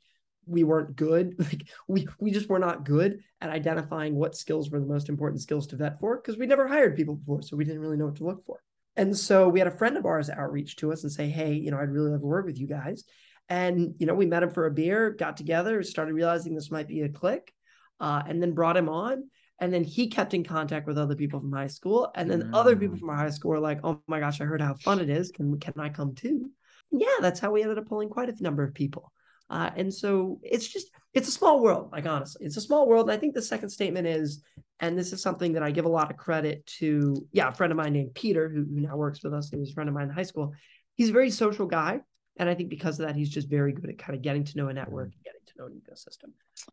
we 0.45 0.63
weren't 0.63 0.95
good. 0.95 1.35
Like 1.39 1.67
we 1.87 2.07
we 2.19 2.31
just 2.31 2.49
were 2.49 2.59
not 2.59 2.83
good 2.83 3.19
at 3.39 3.49
identifying 3.49 4.15
what 4.15 4.35
skills 4.35 4.69
were 4.69 4.79
the 4.79 4.85
most 4.85 5.09
important 5.09 5.41
skills 5.41 5.67
to 5.67 5.75
vet 5.75 5.99
for 5.99 6.17
because 6.17 6.37
we 6.37 6.47
never 6.47 6.67
hired 6.67 6.95
people 6.95 7.15
before, 7.15 7.41
so 7.41 7.55
we 7.55 7.63
didn't 7.63 7.81
really 7.81 7.97
know 7.97 8.05
what 8.05 8.17
to 8.17 8.25
look 8.25 8.45
for. 8.45 8.59
And 8.95 9.17
so 9.17 9.49
we 9.49 9.59
had 9.59 9.67
a 9.67 9.77
friend 9.77 9.97
of 9.97 10.05
ours 10.05 10.29
outreach 10.29 10.75
to 10.77 10.91
us 10.91 11.03
and 11.03 11.11
say, 11.11 11.29
"Hey, 11.29 11.53
you 11.53 11.71
know, 11.71 11.77
I'd 11.77 11.89
really 11.89 12.11
love 12.11 12.21
to 12.21 12.27
work 12.27 12.45
with 12.45 12.59
you 12.59 12.67
guys." 12.67 13.03
And 13.49 13.95
you 13.97 14.05
know, 14.05 14.13
we 14.13 14.25
met 14.25 14.43
him 14.43 14.51
for 14.51 14.65
a 14.65 14.71
beer, 14.71 15.11
got 15.11 15.37
together, 15.37 15.81
started 15.83 16.13
realizing 16.13 16.53
this 16.53 16.71
might 16.71 16.87
be 16.87 17.01
a 17.01 17.09
click, 17.09 17.53
uh, 17.99 18.23
and 18.27 18.41
then 18.41 18.53
brought 18.53 18.77
him 18.77 18.89
on. 18.89 19.29
And 19.59 19.73
then 19.73 19.83
he 19.83 20.07
kept 20.07 20.33
in 20.33 20.43
contact 20.43 20.87
with 20.87 20.97
other 20.97 21.15
people 21.15 21.39
from 21.39 21.51
high 21.51 21.67
school, 21.67 22.11
and 22.15 22.29
then 22.29 22.43
mm. 22.43 22.49
other 22.53 22.75
people 22.75 22.97
mm. 22.97 22.99
from 22.99 23.09
our 23.09 23.17
high 23.17 23.29
school 23.29 23.51
were 23.51 23.59
like, 23.59 23.79
"Oh 23.83 24.01
my 24.07 24.19
gosh, 24.19 24.41
I 24.41 24.45
heard 24.45 24.61
how 24.61 24.75
fun 24.75 24.99
it 24.99 25.09
is. 25.09 25.31
Can 25.31 25.59
can 25.59 25.73
I 25.79 25.89
come 25.89 26.15
too?" 26.15 26.51
yeah, 26.93 27.17
that's 27.21 27.39
how 27.39 27.51
we 27.51 27.63
ended 27.63 27.77
up 27.77 27.87
pulling 27.87 28.09
quite 28.09 28.29
a 28.29 28.43
number 28.43 28.63
of 28.63 28.73
people. 28.73 29.11
Uh, 29.53 29.69
and 29.75 29.93
so 29.93 30.39
it's 30.41 30.67
just 30.67 30.87
it's 31.13 31.27
a 31.27 31.31
small 31.31 31.61
world 31.61 31.89
like 31.91 32.07
honestly 32.07 32.43
it's 32.43 32.57
a 32.57 32.61
small 32.61 32.87
world. 32.87 33.07
And 33.07 33.15
i 33.15 33.19
think 33.19 33.35
the 33.35 33.41
second 33.41 33.69
statement 33.69 34.07
is 34.07 34.41
and 34.79 34.97
this 34.97 35.13
is 35.13 35.21
something 35.21 35.53
that 35.53 35.61
i 35.61 35.69
give 35.69 35.85
a 35.85 35.95
lot 35.99 36.09
of 36.09 36.17
credit 36.17 36.65
to 36.79 37.27
yeah 37.31 37.49
a 37.49 37.51
friend 37.51 37.71
of 37.71 37.77
mine 37.77 37.93
named 37.93 38.15
peter 38.15 38.49
who, 38.49 38.65
who 38.65 38.79
now 38.81 38.97
works 38.97 39.23
with 39.23 39.31
us 39.31 39.51
he 39.51 39.57
was 39.57 39.69
a 39.69 39.73
friend 39.73 39.87
of 39.87 39.93
mine 39.93 40.09
in 40.09 40.09
high 40.09 40.23
school. 40.23 40.53
He's 40.95 41.09
a 41.09 41.13
very 41.13 41.29
social 41.29 41.67
guy. 41.67 42.01
And 42.37 42.49
i 42.49 42.55
think 42.55 42.69
because 42.69 42.99
of 42.99 43.05
that 43.05 43.15
he's 43.15 43.29
just 43.29 43.47
very 43.47 43.73
good 43.73 43.91
at 43.91 43.99
kind 43.99 44.15
of 44.15 44.23
getting 44.23 44.43
to 44.43 44.57
know 44.57 44.69
a 44.69 44.73
network 44.73 45.11
and 45.13 45.23
getting 45.23 45.45
to 45.45 45.53
know 45.59 45.65
an 45.67 45.79
ecosystem. 45.79 46.29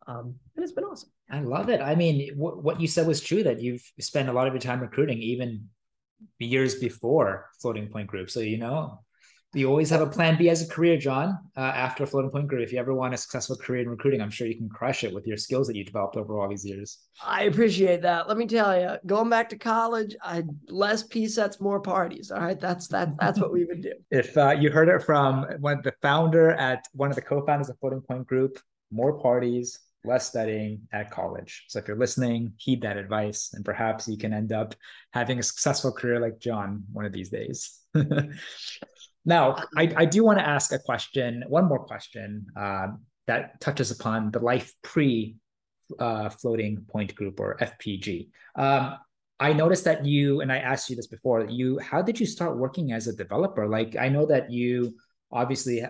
Um, 0.07 0.33
and 0.55 0.63
it's 0.63 0.73
been 0.73 0.85
awesome. 0.85 1.11
I 1.29 1.41
love 1.41 1.69
it. 1.69 1.81
I 1.81 1.93
mean 1.93 2.35
w- 2.35 2.57
what 2.57 2.81
you 2.81 2.87
said 2.87 3.05
was 3.05 3.21
true 3.21 3.43
that 3.43 3.61
you've 3.61 3.85
spent 3.99 4.27
a 4.27 4.33
lot 4.33 4.47
of 4.47 4.53
your 4.55 4.61
time 4.61 4.79
recruiting 4.79 5.21
even 5.21 5.69
years 6.39 6.79
before 6.79 7.47
floating 7.61 7.89
point 7.89 8.07
group. 8.07 8.31
So 8.31 8.39
you 8.39 8.57
know 8.57 9.03
you 9.53 9.67
always 9.67 9.89
have 9.89 10.01
a 10.01 10.07
plan 10.07 10.37
B 10.37 10.49
as 10.49 10.61
a 10.61 10.67
career, 10.67 10.97
John, 10.97 11.37
uh, 11.57 11.59
after 11.59 12.05
floating 12.05 12.31
point 12.31 12.47
group. 12.47 12.63
If 12.63 12.71
you 12.71 12.79
ever 12.79 12.93
want 12.93 13.13
a 13.13 13.17
successful 13.17 13.57
career 13.57 13.81
in 13.81 13.89
recruiting, 13.89 14.21
I'm 14.21 14.29
sure 14.29 14.47
you 14.47 14.55
can 14.55 14.69
crush 14.69 15.03
it 15.03 15.13
with 15.13 15.27
your 15.27 15.35
skills 15.35 15.67
that 15.67 15.75
you 15.75 15.83
developed 15.83 16.15
over 16.15 16.39
all 16.39 16.47
these 16.47 16.65
years. 16.65 16.99
I 17.21 17.43
appreciate 17.43 18.01
that. 18.03 18.29
Let 18.29 18.37
me 18.37 18.47
tell 18.47 18.79
you, 18.79 18.97
going 19.05 19.29
back 19.29 19.49
to 19.49 19.57
college, 19.57 20.15
I 20.23 20.43
less 20.69 21.03
P 21.03 21.27
sets, 21.27 21.59
more 21.59 21.81
parties. 21.81 22.31
All 22.31 22.41
right, 22.41 22.59
that's 22.59 22.87
that. 22.89 23.17
That's 23.19 23.39
what 23.39 23.51
we 23.51 23.65
would 23.65 23.81
do. 23.81 23.93
if 24.11 24.37
uh, 24.37 24.51
you 24.51 24.71
heard 24.71 24.87
it 24.87 25.03
from 25.03 25.45
one 25.59 25.81
the 25.83 25.93
founder 26.01 26.51
at 26.51 26.85
one 26.93 27.09
of 27.09 27.15
the 27.15 27.21
co-founders 27.21 27.69
of 27.69 27.77
Floating 27.79 28.01
Point 28.01 28.27
Group, 28.27 28.57
more 28.89 29.19
parties, 29.19 29.79
less 30.05 30.27
studying 30.27 30.81
at 30.93 31.11
college. 31.11 31.65
So 31.67 31.79
if 31.79 31.87
you're 31.87 31.97
listening, 31.97 32.53
heed 32.57 32.81
that 32.83 32.97
advice, 32.97 33.51
and 33.53 33.65
perhaps 33.65 34.07
you 34.07 34.17
can 34.17 34.33
end 34.33 34.51
up 34.51 34.75
having 35.11 35.39
a 35.39 35.43
successful 35.43 35.91
career 35.91 36.19
like 36.19 36.39
John 36.39 36.83
one 36.91 37.05
of 37.05 37.11
these 37.11 37.29
days. 37.29 37.79
Now, 39.25 39.63
I, 39.77 39.93
I 39.95 40.05
do 40.05 40.23
want 40.23 40.39
to 40.39 40.47
ask 40.47 40.71
a 40.71 40.79
question, 40.79 41.43
one 41.47 41.65
more 41.65 41.79
question 41.79 42.47
uh, 42.57 42.87
that 43.27 43.61
touches 43.61 43.91
upon 43.91 44.31
the 44.31 44.39
life 44.39 44.73
pre 44.81 45.35
uh, 45.99 46.29
floating 46.29 46.85
point 46.89 47.13
group 47.15 47.39
or 47.39 47.57
FPG. 47.57 48.29
Um, 48.55 48.97
I 49.39 49.53
noticed 49.53 49.85
that 49.85 50.05
you, 50.05 50.41
and 50.41 50.51
I 50.51 50.57
asked 50.57 50.89
you 50.89 50.95
this 50.95 51.07
before, 51.07 51.45
you, 51.45 51.79
how 51.79 52.01
did 52.01 52.19
you 52.19 52.25
start 52.25 52.57
working 52.57 52.91
as 52.91 53.07
a 53.07 53.15
developer? 53.15 53.67
Like, 53.67 53.95
I 53.95 54.07
know 54.07 54.25
that 54.27 54.51
you 54.51 54.95
obviously 55.31 55.83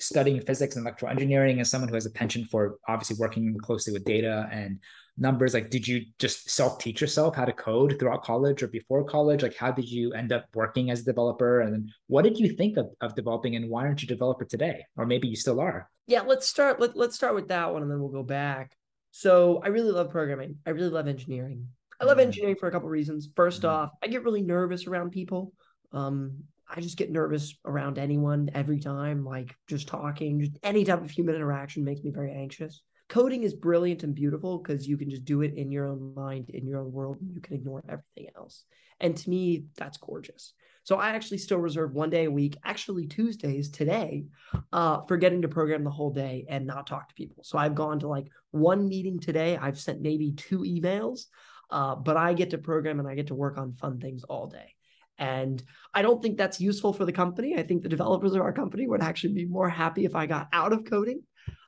studying 0.00 0.40
physics 0.40 0.76
and 0.76 0.84
electrical 0.84 1.10
engineering 1.10 1.60
as 1.60 1.70
someone 1.70 1.88
who 1.88 1.94
has 1.94 2.06
a 2.06 2.10
penchant 2.10 2.48
for 2.48 2.76
obviously 2.88 3.16
working 3.18 3.56
closely 3.58 3.92
with 3.92 4.04
data 4.04 4.48
and 4.52 4.78
numbers 5.20 5.52
like 5.54 5.70
did 5.70 5.86
you 5.86 6.04
just 6.18 6.50
self 6.50 6.78
teach 6.78 7.00
yourself 7.00 7.36
how 7.36 7.44
to 7.44 7.52
code 7.52 7.96
throughout 7.98 8.24
college 8.24 8.62
or 8.62 8.68
before 8.68 9.04
college? 9.04 9.42
Like 9.42 9.56
how 9.56 9.70
did 9.70 9.88
you 9.88 10.12
end 10.12 10.32
up 10.32 10.46
working 10.54 10.90
as 10.90 11.00
a 11.00 11.04
developer? 11.04 11.60
And 11.60 11.90
what 12.06 12.22
did 12.22 12.38
you 12.38 12.56
think 12.56 12.78
of, 12.78 12.86
of 13.00 13.14
developing 13.14 13.54
and 13.54 13.68
why 13.68 13.84
aren't 13.84 14.02
you 14.02 14.06
a 14.06 14.08
developer 14.08 14.44
today? 14.44 14.84
Or 14.96 15.06
maybe 15.06 15.28
you 15.28 15.36
still 15.36 15.60
are. 15.60 15.88
Yeah 16.06 16.22
let's 16.22 16.48
start 16.48 16.80
let, 16.80 16.96
let's 16.96 17.14
start 17.14 17.34
with 17.34 17.48
that 17.48 17.72
one 17.72 17.82
and 17.82 17.90
then 17.90 18.00
we'll 18.00 18.08
go 18.08 18.22
back. 18.22 18.72
So 19.12 19.60
i 19.62 19.68
really 19.68 19.90
love 19.90 20.10
programming. 20.10 20.56
I 20.66 20.70
really 20.70 20.90
love 20.90 21.06
engineering. 21.06 21.68
I 22.00 22.04
love 22.04 22.16
mm-hmm. 22.16 22.26
engineering 22.28 22.56
for 22.56 22.68
a 22.68 22.72
couple 22.72 22.88
of 22.88 22.92
reasons. 22.92 23.28
1st 23.28 23.58
mm-hmm. 23.58 23.66
off 23.66 23.90
i 24.02 24.06
get 24.06 24.24
really 24.24 24.42
nervous 24.42 24.86
around 24.86 25.10
people. 25.10 25.52
Um 25.92 26.44
I 26.74 26.80
just 26.80 26.96
get 26.96 27.10
nervous 27.10 27.54
around 27.64 27.98
anyone 27.98 28.50
every 28.54 28.78
time, 28.78 29.24
like 29.24 29.54
just 29.68 29.88
talking, 29.88 30.40
just 30.40 30.52
any 30.62 30.84
type 30.84 31.02
of 31.02 31.10
human 31.10 31.34
interaction 31.34 31.84
makes 31.84 32.02
me 32.02 32.10
very 32.10 32.32
anxious 32.32 32.82
coding 33.10 33.42
is 33.42 33.52
brilliant 33.52 34.04
and 34.04 34.14
beautiful 34.14 34.58
because 34.58 34.88
you 34.88 34.96
can 34.96 35.10
just 35.10 35.24
do 35.24 35.42
it 35.42 35.54
in 35.54 35.70
your 35.70 35.88
own 35.88 36.14
mind, 36.14 36.48
in 36.48 36.66
your 36.66 36.78
own 36.78 36.92
world, 36.92 37.18
and 37.20 37.34
you 37.34 37.40
can 37.40 37.54
ignore 37.56 37.82
everything 37.88 38.32
else. 38.36 38.64
And 39.00 39.16
to 39.16 39.28
me, 39.28 39.64
that's 39.76 39.98
gorgeous. 39.98 40.54
So 40.84 40.96
I 40.96 41.10
actually 41.10 41.38
still 41.38 41.58
reserve 41.58 41.92
one 41.92 42.08
day 42.08 42.24
a 42.24 42.30
week, 42.30 42.56
actually 42.64 43.06
Tuesdays 43.06 43.68
today, 43.68 44.24
uh, 44.72 45.02
for 45.06 45.16
getting 45.16 45.42
to 45.42 45.48
program 45.48 45.84
the 45.84 45.90
whole 45.90 46.10
day 46.10 46.46
and 46.48 46.66
not 46.66 46.86
talk 46.86 47.08
to 47.08 47.14
people. 47.14 47.42
So 47.42 47.58
I've 47.58 47.74
gone 47.74 47.98
to 48.00 48.08
like 48.08 48.28
one 48.52 48.88
meeting 48.88 49.18
today. 49.18 49.56
I've 49.56 49.78
sent 49.78 50.00
maybe 50.00 50.32
two 50.32 50.60
emails, 50.60 51.24
uh, 51.70 51.96
but 51.96 52.16
I 52.16 52.32
get 52.32 52.50
to 52.50 52.58
program 52.58 53.00
and 53.00 53.08
I 53.08 53.14
get 53.14 53.26
to 53.26 53.34
work 53.34 53.58
on 53.58 53.74
fun 53.74 53.98
things 53.98 54.22
all 54.24 54.46
day. 54.46 54.74
And 55.20 55.62
I 55.94 56.02
don't 56.02 56.20
think 56.20 56.36
that's 56.36 56.60
useful 56.60 56.92
for 56.92 57.04
the 57.04 57.12
company. 57.12 57.54
I 57.56 57.62
think 57.62 57.82
the 57.82 57.88
developers 57.88 58.34
of 58.34 58.40
our 58.40 58.52
company 58.52 58.88
would 58.88 59.02
actually 59.02 59.34
be 59.34 59.44
more 59.44 59.68
happy 59.68 60.04
if 60.04 60.16
I 60.16 60.26
got 60.26 60.48
out 60.52 60.72
of 60.72 60.84
coding 60.84 61.22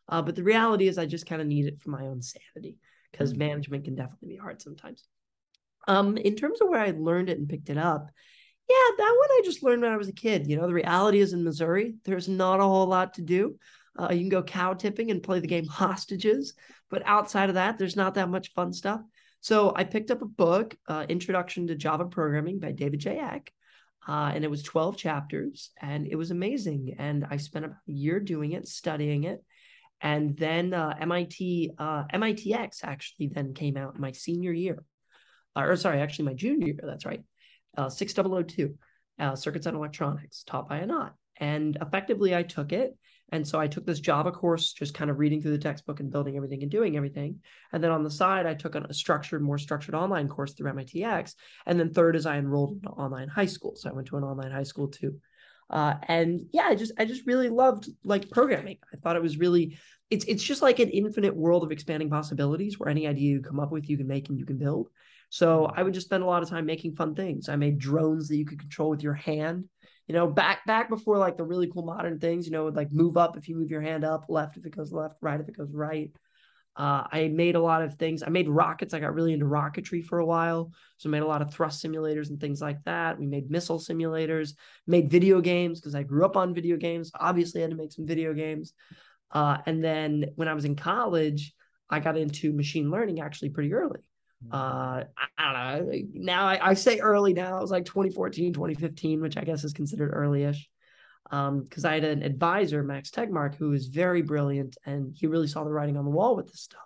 uh, 0.09 0.23
but 0.23 0.37
the 0.37 0.43
reality 0.43 0.89
is, 0.89 0.99
I 0.99 1.07
just 1.07 1.27
kind 1.27 1.41
of 1.41 1.49
need 1.49 1.67
it 1.67 1.81
for 1.81 1.91
my 1.91 2.03
own 2.03 2.23
sanity 2.23 2.77
because 3.11 3.31
mm-hmm. 3.31 3.41
management 3.41 3.85
can 3.85 3.95
definitely 3.95 4.29
be 4.29 4.37
hard 4.37 4.61
sometimes. 4.61 5.05
Um, 5.89 6.17
in 6.17 6.37
terms 6.37 6.61
of 6.61 6.69
where 6.69 6.81
I 6.81 6.91
learned 6.91 7.29
it 7.29 7.39
and 7.39 7.49
picked 7.49 7.71
it 7.71 7.79
up, 7.79 8.11
yeah, 8.69 8.97
that 8.99 9.17
one 9.19 9.29
I 9.31 9.41
just 9.45 9.63
learned 9.63 9.83
when 9.83 9.93
I 9.93 9.97
was 9.97 10.09
a 10.09 10.13
kid. 10.13 10.47
You 10.47 10.57
know, 10.57 10.67
the 10.67 10.75
reality 10.75 11.21
is 11.21 11.33
in 11.33 11.45
Missouri, 11.45 11.95
there's 12.05 12.29
not 12.29 12.61
a 12.61 12.65
whole 12.65 12.87
lot 12.87 13.15
to 13.15 13.23
do. 13.23 13.57
Uh, 13.99 14.13
you 14.13 14.21
can 14.21 14.29
go 14.29 14.43
cow 14.43 14.75
tipping 14.75 15.11
and 15.11 15.23
play 15.23 15.41
the 15.41 15.47
game 15.47 15.67
Hostages, 15.71 16.55
but 16.91 17.03
outside 17.07 17.49
of 17.49 17.55
that, 17.57 17.79
there's 17.79 17.97
not 17.97 18.15
that 18.15 18.29
much 18.29 18.53
fun 18.53 18.73
stuff. 18.73 19.01
So 19.43 19.73
I 19.75 19.83
picked 19.83 20.13
up 20.13 20.23
a 20.23 20.27
book, 20.27 20.77
uh, 20.87 21.05
Introduction 21.09 21.67
to 21.67 21.75
Java 21.75 22.05
Programming 22.05 22.61
by 22.61 22.71
David 22.71 23.01
J. 23.01 23.19
Eck, 23.19 23.53
uh, 24.07 24.31
and 24.33 24.45
it 24.45 24.51
was 24.51 24.63
12 24.63 24.97
chapters, 24.97 25.71
and 25.81 26.07
it 26.07 26.15
was 26.15 26.31
amazing. 26.31 26.95
And 26.97 27.27
I 27.29 27.39
spent 27.39 27.65
about 27.65 27.79
a 27.89 27.93
year 27.93 28.21
doing 28.21 28.53
it, 28.53 28.69
studying 28.69 29.25
it, 29.25 29.45
and 30.01 30.37
then 30.37 30.73
uh, 30.73 30.95
MIT 31.01 31.73
uh, 31.77 32.05
MITx 32.15 32.85
actually 32.85 33.31
then 33.35 33.53
came 33.53 33.77
out 33.77 33.99
my 33.99 34.13
senior 34.13 34.53
year, 34.53 34.85
uh, 35.57 35.63
or 35.63 35.77
sorry, 35.77 36.01
actually 36.01 36.27
my 36.27 36.35
junior 36.35 36.69
year. 36.69 36.81
That's 36.81 37.05
right, 37.05 37.25
uh, 37.77 37.89
six 37.89 38.15
double 38.15 38.37
o 38.37 38.45
two, 38.45 38.77
uh, 39.19 39.35
circuits 39.35 39.67
and 39.67 39.77
electronics, 39.77 40.45
taught 40.45 40.69
by 40.69 40.79
Anant. 40.83 41.15
And 41.37 41.77
effectively, 41.83 42.33
I 42.33 42.45
took 42.45 42.73
it 42.73 42.97
And 43.33 43.49
so 43.49 43.59
I 43.59 43.67
took 43.67 43.87
this 43.87 43.99
Java 43.99 44.31
course, 44.31 44.75
just 44.75 44.93
kind 44.93 45.11
of 45.11 45.19
reading 45.19 45.41
through 45.41 45.53
the 45.53 45.59
textbook 45.59 46.01
and 46.01 46.13
building 46.13 46.37
everything 46.37 46.63
and 46.63 46.71
doing 46.71 46.97
everything. 46.97 47.41
And 47.73 47.83
then 47.83 47.91
on 47.91 48.05
the 48.05 48.11
side, 48.11 48.47
I 48.47 48.53
took 48.53 48.75
a 48.75 48.93
structured, 48.93 49.43
more 49.43 49.57
structured 49.57 49.95
online 49.95 50.29
course 50.29 50.53
through 50.53 50.71
MITx. 50.71 51.35
And 51.67 51.81
then 51.81 51.93
third 51.93 52.15
is 52.15 52.27
I 52.27 52.37
enrolled 52.37 52.79
in 52.83 52.89
online 52.89 53.29
high 53.29 53.47
school. 53.47 53.75
So 53.75 53.89
I 53.89 53.95
went 53.95 54.07
to 54.09 54.19
an 54.19 54.23
online 54.25 54.53
high 54.53 54.63
school 54.63 54.89
too. 54.89 55.19
Uh, 55.71 55.95
and 56.07 56.43
yeah, 56.53 56.67
I 56.67 56.75
just 56.75 56.93
I 56.99 57.07
just 57.07 57.27
really 57.27 57.49
loved 57.49 57.89
like 58.05 58.31
programming. 58.31 58.77
I 58.93 58.99
thought 58.99 59.17
it 59.17 59.23
was 59.23 59.39
really 59.39 59.79
it's 60.11 60.27
it's 60.27 60.43
just 60.43 60.61
like 60.61 60.79
an 60.79 60.91
infinite 60.91 61.35
world 61.35 61.65
of 61.65 61.73
expanding 61.73 62.11
possibilities 62.11 62.79
where 62.79 62.91
any 62.91 63.07
idea 63.07 63.31
you 63.31 63.41
come 63.41 63.59
up 63.59 63.73
with 63.73 63.89
you 63.89 63.97
can 63.97 64.07
make 64.07 64.29
and 64.29 64.39
you 64.39 64.45
can 64.45 64.59
build. 64.59 64.91
So 65.33 65.65
I 65.65 65.83
would 65.83 65.95
just 65.95 66.09
spend 66.09 66.23
a 66.23 66.27
lot 66.27 66.43
of 66.43 66.51
time 66.51 66.67
making 66.67 66.95
fun 66.95 67.15
things. 67.15 67.49
I 67.49 67.57
made 67.57 67.79
drones 67.79 68.29
that 68.29 68.37
you 68.37 68.45
could 68.45 68.61
control 68.61 68.91
with 68.91 69.03
your 69.03 69.15
hand. 69.15 69.65
You 70.07 70.15
know, 70.15 70.27
back 70.27 70.67
back 70.67 70.91
before 70.91 71.17
like 71.17 71.39
the 71.39 71.45
really 71.45 71.71
cool 71.73 71.87
modern 71.87 72.19
things, 72.19 72.45
you 72.45 72.53
know, 72.53 72.65
would 72.65 72.77
like 72.77 72.93
move 72.93 73.17
up 73.17 73.39
if 73.39 73.49
you 73.49 73.57
move 73.57 73.71
your 73.71 73.81
hand 73.81 74.05
up, 74.05 74.27
left 74.29 74.59
if 74.59 74.67
it 74.67 74.77
goes 74.77 74.93
left, 74.93 75.15
right 75.23 75.41
if 75.41 75.49
it 75.49 75.57
goes 75.57 75.73
right. 75.73 76.11
Uh, 76.77 77.05
I 77.11 77.29
made 77.33 77.55
a 77.55 77.63
lot 77.63 77.81
of 77.81 77.95
things. 77.95 78.23
I 78.23 78.29
made 78.29 78.47
rockets. 78.47 78.93
I 78.93 79.01
got 79.01 79.15
really 79.15 79.33
into 79.33 79.47
rocketry 79.47 80.05
for 80.05 80.19
a 80.19 80.27
while. 80.27 80.71
So 80.99 81.09
I 81.09 81.13
made 81.13 81.23
a 81.23 81.27
lot 81.27 81.41
of 81.41 81.51
thrust 81.51 81.83
simulators 81.83 82.29
and 82.29 82.39
things 82.39 82.61
like 82.61 82.85
that. 82.85 83.19
We 83.19 83.27
made 83.27 83.51
missile 83.51 83.79
simulators, 83.79 84.53
made 84.87 85.11
video 85.11 85.41
games 85.41 85.81
because 85.81 85.95
I 85.95 86.03
grew 86.03 86.27
up 86.27 86.37
on 86.37 86.53
video 86.53 86.77
games. 86.77 87.11
Obviously, 87.19 87.63
I 87.63 87.63
had 87.63 87.71
to 87.71 87.77
make 87.79 87.93
some 87.93 88.07
video 88.07 88.35
games. 88.35 88.75
Uh, 89.31 89.57
and 89.65 89.83
then 89.83 90.27
when 90.35 90.49
I 90.49 90.53
was 90.53 90.67
in 90.67 90.77
college, 90.77 91.55
I 91.89 92.01
got 92.01 92.19
into 92.19 92.53
machine 92.53 92.91
learning 92.91 93.21
actually 93.21 93.49
pretty 93.49 93.73
early. 93.73 94.01
Uh, 94.51 95.05
I 95.39 95.75
don't 95.77 95.87
know. 95.87 95.99
Now 96.15 96.47
I, 96.47 96.71
I 96.71 96.75
say 96.75 96.99
early 96.99 97.33
now. 97.33 97.59
It 97.59 97.63
was 97.63 97.71
like 97.71 97.85
2014, 97.85 98.53
2015, 98.53 99.21
which 99.21 99.37
I 99.37 99.45
guess 99.45 99.65
is 99.65 99.73
considered 99.73 100.11
early-ish 100.13 100.69
because 101.25 101.85
um, 101.85 101.91
I 101.91 101.95
had 101.95 102.05
an 102.05 102.23
advisor, 102.23 102.83
Max 102.83 103.11
Tegmark, 103.11 103.55
who 103.55 103.71
was 103.71 103.87
very 103.87 104.23
brilliant 104.23 104.77
and 104.85 105.15
he 105.17 105.27
really 105.27 105.49
saw 105.49 105.65
the 105.65 105.73
writing 105.73 105.97
on 105.97 106.05
the 106.05 106.11
wall 106.11 106.37
with 106.37 106.49
this 106.49 106.61
stuff. 106.61 106.83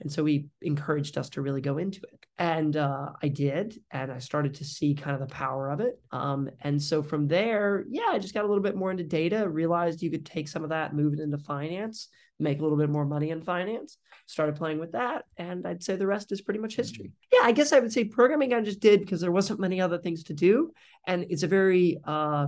And 0.00 0.10
so 0.10 0.24
he 0.24 0.46
encouraged 0.62 1.18
us 1.18 1.28
to 1.30 1.42
really 1.42 1.60
go 1.60 1.78
into 1.78 2.00
it. 2.02 2.26
And 2.38 2.76
uh, 2.76 3.10
I 3.22 3.28
did. 3.28 3.78
And 3.90 4.10
I 4.10 4.18
started 4.18 4.54
to 4.54 4.64
see 4.64 4.94
kind 4.94 5.14
of 5.14 5.20
the 5.20 5.34
power 5.34 5.70
of 5.70 5.80
it. 5.80 6.00
Um, 6.10 6.48
and 6.62 6.82
so 6.82 7.02
from 7.02 7.28
there, 7.28 7.84
yeah, 7.88 8.08
I 8.10 8.18
just 8.18 8.34
got 8.34 8.44
a 8.44 8.48
little 8.48 8.62
bit 8.62 8.76
more 8.76 8.90
into 8.90 9.04
data, 9.04 9.48
realized 9.48 10.02
you 10.02 10.10
could 10.10 10.24
take 10.24 10.48
some 10.48 10.64
of 10.64 10.70
that, 10.70 10.94
move 10.94 11.12
it 11.12 11.20
into 11.20 11.38
finance, 11.38 12.08
make 12.38 12.58
a 12.58 12.62
little 12.62 12.78
bit 12.78 12.88
more 12.88 13.04
money 13.04 13.30
in 13.30 13.42
finance, 13.42 13.98
started 14.26 14.56
playing 14.56 14.78
with 14.78 14.92
that. 14.92 15.24
And 15.36 15.66
I'd 15.66 15.82
say 15.82 15.96
the 15.96 16.06
rest 16.06 16.32
is 16.32 16.40
pretty 16.40 16.60
much 16.60 16.76
history. 16.76 17.12
Yeah, 17.32 17.40
I 17.42 17.52
guess 17.52 17.72
I 17.72 17.80
would 17.80 17.92
say 17.92 18.04
programming 18.04 18.54
I 18.54 18.62
just 18.62 18.80
did 18.80 19.00
because 19.00 19.20
there 19.20 19.32
wasn't 19.32 19.60
many 19.60 19.80
other 19.80 19.98
things 19.98 20.24
to 20.24 20.34
do. 20.34 20.72
And 21.06 21.26
it's 21.28 21.42
a 21.42 21.48
very, 21.48 21.98
uh, 22.04 22.46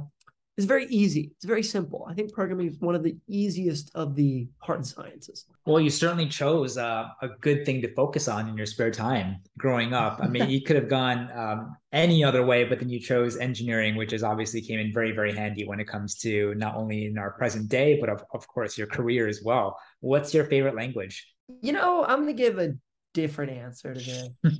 it's 0.58 0.66
very 0.66 0.86
easy. 0.86 1.30
It's 1.36 1.46
very 1.46 1.62
simple. 1.62 2.06
I 2.08 2.12
think 2.12 2.32
programming 2.32 2.68
is 2.68 2.78
one 2.78 2.94
of 2.94 3.02
the 3.02 3.16
easiest 3.26 3.90
of 3.94 4.14
the 4.14 4.48
hard 4.58 4.84
sciences. 4.84 5.46
Well, 5.64 5.80
you 5.80 5.88
certainly 5.88 6.28
chose 6.28 6.76
uh, 6.76 7.08
a 7.22 7.28
good 7.40 7.64
thing 7.64 7.80
to 7.82 7.94
focus 7.94 8.28
on 8.28 8.48
in 8.48 8.56
your 8.56 8.66
spare 8.66 8.90
time 8.90 9.36
growing 9.56 9.94
up. 9.94 10.18
I 10.22 10.28
mean, 10.28 10.50
you 10.50 10.62
could 10.62 10.76
have 10.76 10.88
gone 10.88 11.30
um, 11.34 11.76
any 11.92 12.22
other 12.22 12.44
way, 12.44 12.64
but 12.64 12.80
then 12.80 12.90
you 12.90 13.00
chose 13.00 13.38
engineering, 13.38 13.96
which 13.96 14.12
is 14.12 14.22
obviously 14.22 14.60
came 14.60 14.78
in 14.78 14.92
very, 14.92 15.12
very 15.12 15.34
handy 15.34 15.66
when 15.66 15.80
it 15.80 15.86
comes 15.86 16.18
to 16.18 16.54
not 16.56 16.74
only 16.74 17.06
in 17.06 17.16
our 17.16 17.30
present 17.30 17.70
day, 17.70 17.98
but 17.98 18.10
of, 18.10 18.22
of 18.34 18.46
course 18.46 18.76
your 18.76 18.88
career 18.88 19.28
as 19.28 19.40
well. 19.42 19.78
What's 20.00 20.34
your 20.34 20.44
favorite 20.44 20.76
language? 20.76 21.26
You 21.62 21.72
know, 21.72 22.04
I'm 22.04 22.22
going 22.22 22.36
to 22.36 22.42
give 22.42 22.58
a 22.58 22.74
different 23.14 23.52
answer 23.52 23.94
to 23.94 24.00
this. 24.00 24.28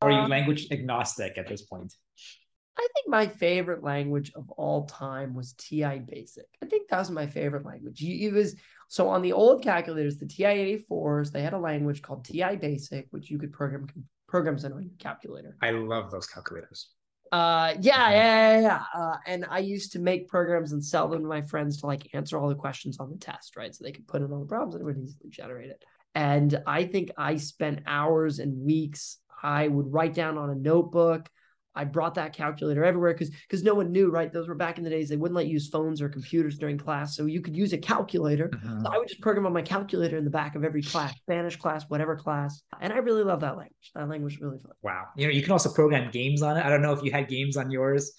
Are 0.00 0.12
you 0.12 0.28
language 0.28 0.68
agnostic 0.70 1.38
at 1.38 1.48
this 1.48 1.62
point? 1.62 1.92
I 2.84 2.88
think 2.94 3.08
my 3.08 3.26
favorite 3.26 3.82
language 3.82 4.32
of 4.34 4.50
all 4.50 4.84
time 4.84 5.34
was 5.34 5.54
TI 5.54 6.00
Basic. 6.00 6.46
I 6.62 6.66
think 6.66 6.88
that 6.88 6.98
was 6.98 7.10
my 7.10 7.26
favorite 7.26 7.64
language. 7.64 8.02
It 8.02 8.32
was 8.32 8.56
so 8.88 9.08
on 9.08 9.22
the 9.22 9.32
old 9.32 9.62
calculators, 9.62 10.18
the 10.18 10.26
TI 10.26 10.84
84s, 10.90 11.32
they 11.32 11.42
had 11.42 11.54
a 11.54 11.58
language 11.58 12.02
called 12.02 12.24
TI 12.24 12.56
Basic, 12.56 13.06
which 13.10 13.30
you 13.30 13.38
could 13.38 13.52
program 13.52 13.86
programs 14.28 14.64
in 14.64 14.72
on 14.72 14.82
your 14.82 14.92
calculator. 14.98 15.56
I 15.62 15.70
love 15.70 16.10
those 16.10 16.26
calculators. 16.26 16.88
Uh, 17.32 17.74
yeah, 17.80 18.10
yeah, 18.10 18.10
yeah. 18.10 18.60
yeah. 18.60 18.82
Uh, 18.94 19.16
and 19.26 19.46
I 19.48 19.58
used 19.60 19.92
to 19.92 19.98
make 19.98 20.28
programs 20.28 20.72
and 20.72 20.84
sell 20.84 21.08
them 21.08 21.22
to 21.22 21.28
my 21.28 21.42
friends 21.42 21.78
to 21.78 21.86
like 21.86 22.08
answer 22.14 22.38
all 22.38 22.48
the 22.48 22.54
questions 22.54 22.98
on 22.98 23.10
the 23.10 23.16
test, 23.16 23.56
right? 23.56 23.74
So 23.74 23.82
they 23.82 23.92
could 23.92 24.06
put 24.06 24.22
in 24.22 24.32
all 24.32 24.40
the 24.40 24.46
problems 24.46 24.74
and 24.74 24.82
it 24.82 24.84
would 24.84 24.98
easily 24.98 25.30
generate 25.30 25.70
it. 25.70 25.82
And 26.14 26.62
I 26.66 26.84
think 26.84 27.10
I 27.16 27.36
spent 27.36 27.80
hours 27.86 28.38
and 28.38 28.64
weeks. 28.64 29.18
I 29.42 29.68
would 29.68 29.92
write 29.92 30.14
down 30.14 30.38
on 30.38 30.50
a 30.50 30.54
notebook 30.54 31.28
I 31.74 31.84
brought 31.84 32.14
that 32.14 32.32
calculator 32.32 32.84
everywhere 32.84 33.12
because 33.12 33.30
because 33.30 33.62
no 33.62 33.74
one 33.74 33.90
knew, 33.92 34.10
right? 34.10 34.32
Those 34.32 34.48
were 34.48 34.54
back 34.54 34.78
in 34.78 34.84
the 34.84 34.90
days 34.90 35.08
they 35.08 35.16
wouldn't 35.16 35.36
let 35.36 35.46
you 35.46 35.54
use 35.54 35.68
phones 35.68 36.00
or 36.00 36.08
computers 36.08 36.58
during 36.58 36.78
class, 36.78 37.16
so 37.16 37.26
you 37.26 37.40
could 37.40 37.56
use 37.56 37.72
a 37.72 37.78
calculator. 37.78 38.50
Uh-huh. 38.52 38.82
So 38.82 38.90
I 38.92 38.98
would 38.98 39.08
just 39.08 39.20
program 39.20 39.46
on 39.46 39.52
my 39.52 39.62
calculator 39.62 40.16
in 40.16 40.24
the 40.24 40.30
back 40.30 40.54
of 40.54 40.64
every 40.64 40.82
class, 40.82 41.14
Spanish 41.16 41.56
class, 41.56 41.84
whatever 41.88 42.16
class, 42.16 42.62
and 42.80 42.92
I 42.92 42.98
really 42.98 43.24
love 43.24 43.40
that 43.40 43.56
language. 43.56 43.90
That 43.94 44.08
language 44.08 44.34
is 44.34 44.40
really 44.40 44.58
fun. 44.58 44.72
Wow, 44.82 45.06
you 45.16 45.26
know, 45.26 45.32
you 45.32 45.42
can 45.42 45.52
also 45.52 45.72
program 45.72 46.10
games 46.10 46.42
on 46.42 46.56
it. 46.56 46.64
I 46.64 46.68
don't 46.68 46.82
know 46.82 46.92
if 46.92 47.02
you 47.02 47.10
had 47.10 47.28
games 47.28 47.56
on 47.56 47.70
yours. 47.70 48.12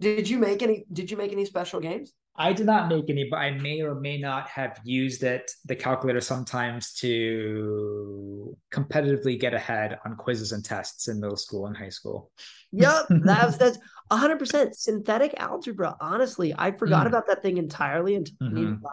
Did 0.00 0.28
you 0.28 0.38
make 0.38 0.62
any? 0.62 0.84
Did 0.92 1.10
you 1.10 1.16
make 1.16 1.32
any 1.32 1.44
special 1.44 1.80
games? 1.80 2.12
I 2.36 2.52
did 2.52 2.66
not 2.66 2.88
make 2.88 3.08
any, 3.08 3.28
but 3.30 3.36
I 3.36 3.52
may 3.52 3.80
or 3.82 3.94
may 3.94 4.18
not 4.18 4.48
have 4.48 4.80
used 4.82 5.22
it, 5.22 5.52
the 5.66 5.76
calculator, 5.76 6.20
sometimes 6.20 6.92
to 6.94 8.56
competitively 8.72 9.38
get 9.38 9.54
ahead 9.54 9.98
on 10.04 10.16
quizzes 10.16 10.50
and 10.50 10.64
tests 10.64 11.06
in 11.06 11.20
middle 11.20 11.36
school 11.36 11.66
and 11.66 11.76
high 11.76 11.90
school. 11.90 12.32
Yep, 12.72 13.06
that's 13.24 13.56
that's 13.56 13.78
100 14.08 14.38
percent 14.38 14.76
synthetic 14.76 15.34
algebra. 15.36 15.96
Honestly, 16.00 16.52
I 16.58 16.72
forgot 16.72 17.04
mm. 17.04 17.10
about 17.10 17.28
that 17.28 17.40
thing 17.42 17.56
entirely 17.56 18.16
until 18.16 18.34
mm-hmm. 18.42 18.84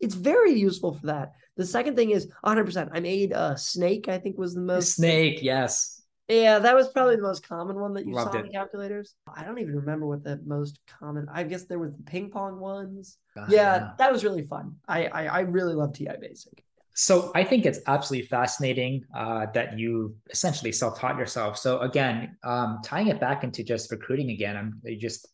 It's 0.00 0.14
very 0.14 0.54
useful 0.54 0.94
for 0.94 1.06
that. 1.06 1.32
The 1.56 1.66
second 1.66 1.94
thing 1.94 2.10
is 2.10 2.26
100. 2.40 2.64
percent 2.64 2.90
I 2.92 2.98
made 3.00 3.32
a 3.32 3.56
snake. 3.56 4.08
I 4.08 4.18
think 4.18 4.36
was 4.36 4.54
the 4.54 4.62
most 4.62 4.96
snake. 4.96 5.42
Yes, 5.42 5.99
yeah, 6.30 6.58
that 6.58 6.74
was 6.74 6.88
probably 6.88 7.16
the 7.16 7.22
most 7.22 7.46
common 7.46 7.78
one 7.78 7.94
that 7.94 8.06
you 8.06 8.14
Loved 8.14 8.32
saw 8.32 8.38
it. 8.38 8.46
in 8.46 8.52
calculators. 8.52 9.14
I 9.34 9.44
don't 9.44 9.58
even 9.58 9.74
remember 9.76 10.06
what 10.06 10.22
the 10.22 10.40
most 10.46 10.78
common. 10.86 11.26
I 11.32 11.42
guess 11.42 11.64
there 11.64 11.78
were 11.78 11.90
the 11.90 12.02
ping 12.04 12.30
pong 12.30 12.58
ones. 12.60 13.18
Uh, 13.36 13.46
yeah, 13.48 13.90
that 13.98 14.12
was 14.12 14.24
really 14.24 14.46
fun. 14.46 14.76
I, 14.88 15.06
I 15.06 15.26
I 15.26 15.40
really 15.40 15.74
love 15.74 15.92
TI 15.92 16.16
Basic. 16.20 16.64
So 16.94 17.32
I 17.34 17.44
think 17.44 17.66
it's 17.66 17.80
absolutely 17.86 18.28
fascinating 18.28 19.04
uh, 19.16 19.46
that 19.54 19.78
you 19.78 20.16
essentially 20.30 20.72
self-taught 20.72 21.16
yourself. 21.18 21.56
So 21.56 21.78
again, 21.80 22.36
um, 22.44 22.80
tying 22.84 23.06
it 23.08 23.20
back 23.20 23.42
into 23.42 23.62
just 23.64 23.90
recruiting 23.90 24.30
again, 24.30 24.56
I'm, 24.56 24.80
it 24.84 24.98
just 25.00 25.26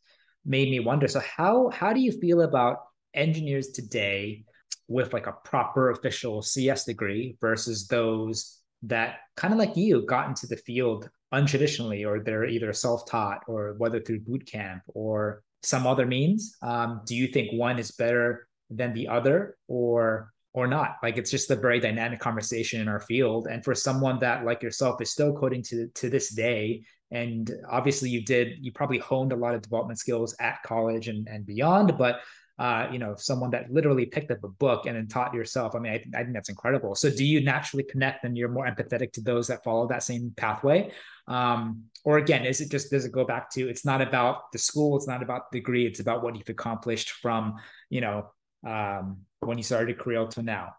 made 0.45 0.71
me 0.71 0.81
wonder. 0.81 1.09
So 1.09 1.21
how 1.21 1.71
how 1.71 1.93
do 1.93 2.01
you 2.01 2.13
feel 2.13 2.43
about 2.43 2.79
engineers 3.15 3.69
today 3.69 4.45
with 4.89 5.13
like 5.13 5.27
a 5.27 5.33
proper 5.33 5.91
official 5.91 6.43
CS 6.43 6.85
degree 6.85 7.37
versus 7.41 7.89
those 7.89 8.61
that 8.83 9.17
kind 9.37 9.53
of 9.53 9.59
like 9.59 9.77
you 9.77 10.05
got 10.07 10.29
into 10.29 10.47
the 10.47 10.57
field 10.57 11.09
untraditionally 11.33 12.07
or 12.07 12.23
they're 12.23 12.47
either 12.47 12.73
self-taught 12.73 13.41
or 13.49 13.75
whether 13.79 14.01
through 14.01 14.21
boot 14.21 14.47
camp 14.47 14.83
or 14.89 15.43
some 15.63 15.87
other 15.87 16.07
means 16.07 16.57
um, 16.63 17.01
do 17.07 17.17
you 17.17 17.27
think 17.27 17.51
one 17.53 17.79
is 17.79 17.91
better 17.91 18.47
than 18.71 18.93
the 18.95 19.09
other 19.09 19.57
or 19.69 20.33
or 20.53 20.67
not? 20.67 20.97
Like 21.03 21.19
it's 21.19 21.31
just 21.31 21.51
a 21.51 21.57
very 21.57 21.81
dynamic 21.81 22.19
conversation 22.19 22.81
in 22.81 22.89
our 22.89 23.01
field. 23.01 23.47
And 23.47 23.63
for 23.63 23.75
someone 23.75 24.19
that 24.21 24.47
like 24.47 24.63
yourself 24.63 25.03
is 25.03 25.11
still 25.11 25.35
coding 25.35 25.63
to 25.65 25.89
to 25.89 26.09
this 26.09 26.33
day 26.35 26.83
and 27.11 27.53
obviously 27.69 28.11
you 28.11 28.25
did 28.25 28.55
you 28.61 28.73
probably 28.73 28.99
honed 28.99 29.33
a 29.33 29.37
lot 29.37 29.55
of 29.55 29.63
development 29.63 29.99
skills 29.99 30.35
at 30.41 30.63
college 30.65 31.09
and 31.09 31.29
and 31.29 31.47
beyond 31.47 31.97
but 31.97 32.21
uh, 32.59 32.89
you 32.91 32.99
know, 32.99 33.15
someone 33.17 33.51
that 33.51 33.71
literally 33.71 34.07
picked 34.07 34.31
up 34.31 34.43
a 34.43 34.49
book 34.49 34.87
and 34.87 34.97
then 34.97 35.07
taught 35.09 35.35
yourself. 35.35 35.75
I 35.75 35.79
mean, 35.79 35.93
I, 35.93 36.19
I 36.19 36.23
think 36.23 36.33
that's 36.33 36.49
incredible. 36.49 36.95
So 36.95 37.11
do 37.11 37.25
you 37.25 37.43
naturally 37.43 37.85
connect 37.85 38.25
and 38.25 38.37
you're 38.37 38.49
more 38.49 38.67
empathetic 38.67 39.13
to 39.13 39.21
those 39.21 39.49
that 39.49 39.63
follow 39.63 39.87
that 39.89 40.03
same 40.03 40.33
pathway? 40.37 40.91
Um, 41.29 41.85
or 42.05 42.19
again, 42.19 42.47
is 42.47 42.61
it 42.61 42.71
just, 42.71 42.91
does 42.91 43.05
it 43.05 43.13
go 43.13 43.25
back 43.25 43.51
to, 43.51 43.69
it's 43.69 43.85
not 43.85 44.01
about 44.01 44.53
the 44.53 44.59
school, 44.59 44.97
it's 44.97 45.09
not 45.09 45.23
about 45.23 45.51
the 45.51 45.59
degree, 45.59 45.87
it's 45.87 46.01
about 46.01 46.23
what 46.23 46.37
you've 46.37 46.49
accomplished 46.49 47.11
from, 47.11 47.57
you 47.91 48.01
know, 48.01 48.31
um, 48.67 49.19
when 49.41 49.59
you 49.59 49.65
started 49.65 49.99
career 49.99 50.25
to 50.27 50.43
now? 50.43 50.77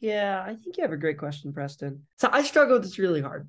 Yeah, 0.00 0.44
I 0.46 0.54
think 0.54 0.76
you 0.76 0.82
have 0.82 0.92
a 0.92 0.98
great 0.98 1.18
question, 1.18 1.52
Preston. 1.52 2.02
So 2.18 2.28
I 2.30 2.42
struggle 2.42 2.74
with 2.74 2.82
this 2.82 2.98
really 2.98 3.22
hard 3.22 3.48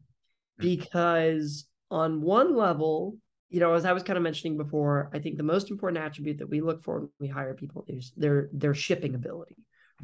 because 0.58 1.68
on 1.92 2.22
one 2.22 2.56
level, 2.56 3.18
you 3.56 3.62
know, 3.62 3.74
as 3.74 3.86
I 3.86 3.94
was 3.94 4.04
kind 4.04 4.18
of 4.18 4.24
mentioning 4.24 4.58
before, 4.58 5.10
I 5.14 5.20
think 5.20 5.38
the 5.38 5.44
most 5.44 5.72
important 5.72 6.04
attribute 6.04 6.40
that 6.40 6.50
we 6.50 6.60
look 6.60 6.84
for 6.84 7.00
when 7.00 7.10
we 7.22 7.30
hire 7.30 7.54
people 7.54 7.86
is 7.88 8.12
their 8.18 8.50
their 8.52 8.74
shipping 8.74 9.16
ability, 9.16 9.56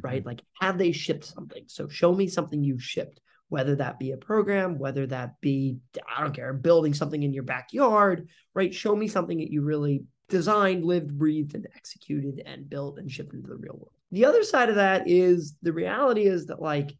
right? 0.02 0.22
Mm-hmm. 0.22 0.30
Like, 0.30 0.42
have 0.62 0.78
they 0.78 0.94
shipped 0.94 1.26
something? 1.26 1.66
So 1.68 1.90
show 1.90 2.16
me 2.16 2.28
something 2.28 2.64
you 2.64 2.80
shipped, 2.80 3.20
whether 3.50 3.76
that 3.76 4.00
be 4.00 4.12
a 4.12 4.18
program, 4.18 4.80
whether 4.80 5.06
that 5.08 5.42
be 5.42 5.80
I 6.08 6.22
don't 6.24 6.34
care, 6.34 6.54
building 6.54 6.94
something 6.94 7.22
in 7.22 7.34
your 7.34 7.44
backyard, 7.44 8.30
right? 8.54 8.74
Show 8.74 8.96
me 8.96 9.10
something 9.10 9.40
that 9.40 9.52
you 9.52 9.64
really 9.64 10.06
designed, 10.30 10.86
lived, 10.86 11.12
breathed, 11.18 11.54
and 11.54 11.68
executed 11.76 12.42
and 12.46 12.70
built 12.70 13.00
and 13.00 13.12
shipped 13.12 13.34
into 13.34 13.50
the 13.50 13.58
real 13.58 13.74
world. 13.74 13.92
The 14.14 14.24
other 14.24 14.44
side 14.44 14.70
of 14.70 14.76
that 14.76 15.10
is 15.10 15.56
the 15.62 15.74
reality 15.74 16.24
is 16.24 16.46
that 16.46 16.62
like 16.62 16.94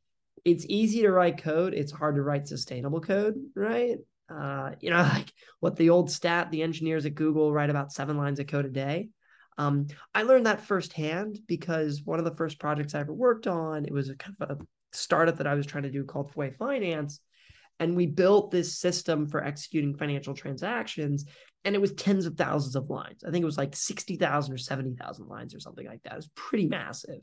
it's 0.44 0.66
easy 0.68 1.04
to 1.04 1.12
write 1.12 1.42
code, 1.42 1.74
it's 1.74 1.94
hard 1.94 2.16
to 2.16 2.24
write 2.24 2.50
sustainable 2.50 3.00
code, 3.00 3.36
right? 3.56 4.00
Uh, 4.32 4.72
you 4.80 4.90
know, 4.90 5.02
like 5.14 5.32
what 5.60 5.76
the 5.76 5.90
old 5.90 6.10
stat, 6.10 6.52
the 6.52 6.64
engineers 6.64 7.06
at 7.06 7.16
Google 7.16 7.52
write 7.52 7.70
about 7.70 7.92
seven 7.92 8.18
lines 8.18 8.40
of 8.40 8.48
code 8.48 8.66
a 8.66 8.70
day. 8.70 9.10
Um, 9.58 9.88
I 10.16 10.24
learned 10.24 10.46
that 10.46 10.66
firsthand 10.66 11.40
because 11.48 12.02
one 12.04 12.20
of 12.20 12.26
the 12.26 12.36
first 12.36 12.60
projects 12.60 12.96
I 12.96 13.02
ever 13.02 13.14
worked 13.14 13.48
on, 13.48 13.86
it 13.86 13.92
was 13.92 14.10
a 14.10 14.16
kind 14.16 14.36
of 14.40 14.50
a 14.52 14.58
startup 14.94 15.38
that 15.38 15.48
I 15.48 15.56
was 15.56 15.66
trying 15.66 15.84
to 15.84 15.92
do 15.92 16.04
called 16.04 16.34
Fway 16.34 16.56
Finance. 16.56 17.20
And 17.80 17.96
we 17.96 18.06
built 18.06 18.52
this 18.52 18.78
system 18.78 19.28
for 19.28 19.44
executing 19.44 19.96
financial 19.96 20.34
transactions. 20.34 21.26
And 21.64 21.76
it 21.76 21.82
was 21.82 21.94
tens 21.94 22.26
of 22.26 22.36
thousands 22.36 22.76
of 22.76 22.90
lines. 22.90 23.24
I 23.24 23.32
think 23.32 23.44
it 23.44 23.46
was 23.46 23.58
like 23.58 23.76
60,000 23.76 24.54
or 24.54 24.58
70,000 24.58 25.28
lines 25.28 25.54
or 25.54 25.60
something 25.60 25.86
like 25.86 26.02
that. 26.04 26.14
It 26.14 26.18
was 26.18 26.30
pretty 26.36 26.68
massive. 26.68 27.22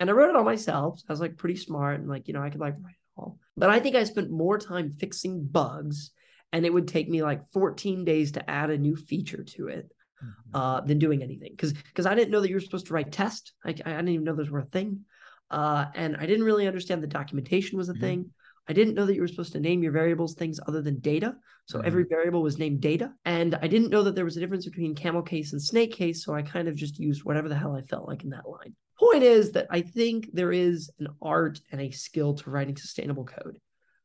And 0.00 0.08
I 0.08 0.12
wrote 0.12 0.30
it 0.30 0.36
all 0.36 0.44
myself. 0.44 1.00
So 1.00 1.06
I 1.08 1.12
was 1.12 1.20
like 1.20 1.36
pretty 1.36 1.56
smart 1.56 1.98
and 1.98 2.08
like, 2.08 2.28
you 2.28 2.34
know, 2.34 2.42
I 2.42 2.50
could 2.50 2.60
like 2.60 2.74
write 2.80 2.94
it 2.94 3.20
all. 3.20 3.38
But 3.56 3.70
I 3.70 3.80
think 3.80 3.96
I 3.96 4.04
spent 4.04 4.30
more 4.30 4.58
time 4.58 4.94
fixing 4.98 5.44
bugs 5.44 6.12
and 6.52 6.64
it 6.64 6.72
would 6.72 6.88
take 6.88 7.08
me 7.08 7.22
like 7.22 7.50
14 7.52 8.04
days 8.04 8.32
to 8.32 8.50
add 8.50 8.70
a 8.70 8.78
new 8.78 8.96
feature 8.96 9.42
to 9.42 9.68
it 9.68 9.90
mm-hmm. 10.22 10.56
uh, 10.56 10.80
than 10.80 10.98
doing 10.98 11.22
anything. 11.22 11.50
Because 11.52 11.72
because 11.72 12.06
I 12.06 12.14
didn't 12.14 12.30
know 12.30 12.40
that 12.40 12.48
you 12.48 12.56
were 12.56 12.60
supposed 12.60 12.86
to 12.86 12.94
write 12.94 13.12
test. 13.12 13.52
I, 13.64 13.70
I 13.70 13.72
didn't 13.72 14.08
even 14.08 14.24
know 14.24 14.34
those 14.34 14.50
were 14.50 14.60
a 14.60 14.64
thing. 14.64 15.04
Uh, 15.50 15.86
and 15.94 16.16
I 16.16 16.26
didn't 16.26 16.44
really 16.44 16.66
understand 16.66 17.02
the 17.02 17.06
documentation 17.06 17.78
was 17.78 17.88
a 17.88 17.92
mm-hmm. 17.92 18.00
thing. 18.02 18.30
I 18.68 18.74
didn't 18.74 18.94
know 18.94 19.06
that 19.06 19.14
you 19.14 19.22
were 19.22 19.28
supposed 19.28 19.52
to 19.52 19.60
name 19.60 19.82
your 19.82 19.92
variables 19.92 20.34
things 20.34 20.60
other 20.68 20.82
than 20.82 21.00
data. 21.00 21.36
So 21.66 21.78
mm-hmm. 21.78 21.86
every 21.86 22.04
variable 22.04 22.42
was 22.42 22.58
named 22.58 22.80
data. 22.80 23.12
And 23.24 23.54
I 23.54 23.66
didn't 23.66 23.90
know 23.90 24.02
that 24.02 24.14
there 24.14 24.26
was 24.26 24.36
a 24.36 24.40
difference 24.40 24.66
between 24.66 24.94
camel 24.94 25.22
case 25.22 25.52
and 25.52 25.62
snake 25.62 25.92
case. 25.92 26.22
So 26.22 26.34
I 26.34 26.42
kind 26.42 26.68
of 26.68 26.74
just 26.74 26.98
used 26.98 27.24
whatever 27.24 27.48
the 27.48 27.56
hell 27.56 27.74
I 27.74 27.82
felt 27.82 28.06
like 28.06 28.24
in 28.24 28.30
that 28.30 28.48
line. 28.48 28.74
Point 28.98 29.22
is 29.22 29.52
that 29.52 29.68
I 29.70 29.80
think 29.80 30.28
there 30.32 30.52
is 30.52 30.90
an 30.98 31.08
art 31.22 31.60
and 31.72 31.80
a 31.80 31.90
skill 31.90 32.34
to 32.34 32.50
writing 32.50 32.76
sustainable 32.76 33.24
code. 33.24 33.58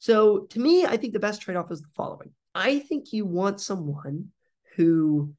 So 0.04 0.40
to 0.50 0.60
me, 0.60 0.86
I 0.86 0.98
think 0.98 1.14
the 1.14 1.20
best 1.20 1.42
trade 1.42 1.56
off 1.56 1.72
is 1.72 1.80
the 1.80 1.88
following 1.96 2.32
I 2.54 2.80
think 2.80 3.14
you 3.14 3.26
want 3.26 3.62
someone 3.62 4.32
who 4.76 5.34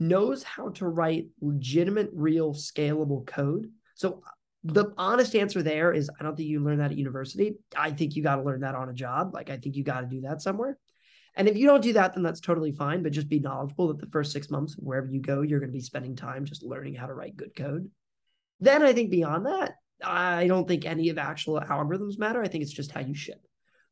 knows 0.00 0.42
how 0.42 0.70
to 0.70 0.88
write 0.88 1.28
legitimate, 1.40 2.10
real, 2.12 2.52
scalable 2.52 3.24
code. 3.24 3.70
So 3.94 4.24
the 4.64 4.86
honest 4.98 5.36
answer 5.36 5.62
there 5.62 5.92
is 5.92 6.10
I 6.18 6.24
don't 6.24 6.34
think 6.34 6.48
you 6.48 6.58
learn 6.58 6.78
that 6.78 6.90
at 6.90 6.98
university. 6.98 7.58
I 7.76 7.92
think 7.92 8.16
you 8.16 8.24
got 8.24 8.36
to 8.36 8.42
learn 8.42 8.62
that 8.62 8.74
on 8.74 8.88
a 8.88 8.92
job. 8.92 9.34
Like 9.34 9.50
I 9.50 9.56
think 9.56 9.76
you 9.76 9.84
got 9.84 10.00
to 10.00 10.08
do 10.08 10.22
that 10.22 10.42
somewhere. 10.42 10.76
And 11.36 11.46
if 11.46 11.56
you 11.56 11.68
don't 11.68 11.80
do 11.80 11.92
that, 11.92 12.14
then 12.14 12.24
that's 12.24 12.40
totally 12.40 12.72
fine. 12.72 13.04
But 13.04 13.12
just 13.12 13.28
be 13.28 13.38
knowledgeable 13.38 13.86
that 13.86 14.00
the 14.00 14.10
first 14.10 14.32
six 14.32 14.50
months, 14.50 14.74
wherever 14.74 15.06
you 15.06 15.20
go, 15.20 15.42
you're 15.42 15.60
going 15.60 15.70
to 15.70 15.78
be 15.78 15.80
spending 15.80 16.16
time 16.16 16.44
just 16.44 16.64
learning 16.64 16.96
how 16.96 17.06
to 17.06 17.14
write 17.14 17.36
good 17.36 17.54
code. 17.54 17.88
Then 18.58 18.82
I 18.82 18.92
think 18.92 19.12
beyond 19.12 19.46
that, 19.46 19.74
I 20.02 20.48
don't 20.48 20.66
think 20.66 20.86
any 20.86 21.08
of 21.08 21.18
actual 21.18 21.60
algorithms 21.60 22.18
matter. 22.18 22.42
I 22.42 22.48
think 22.48 22.62
it's 22.62 22.72
just 22.72 22.90
how 22.90 22.98
you 22.98 23.14
ship. 23.14 23.38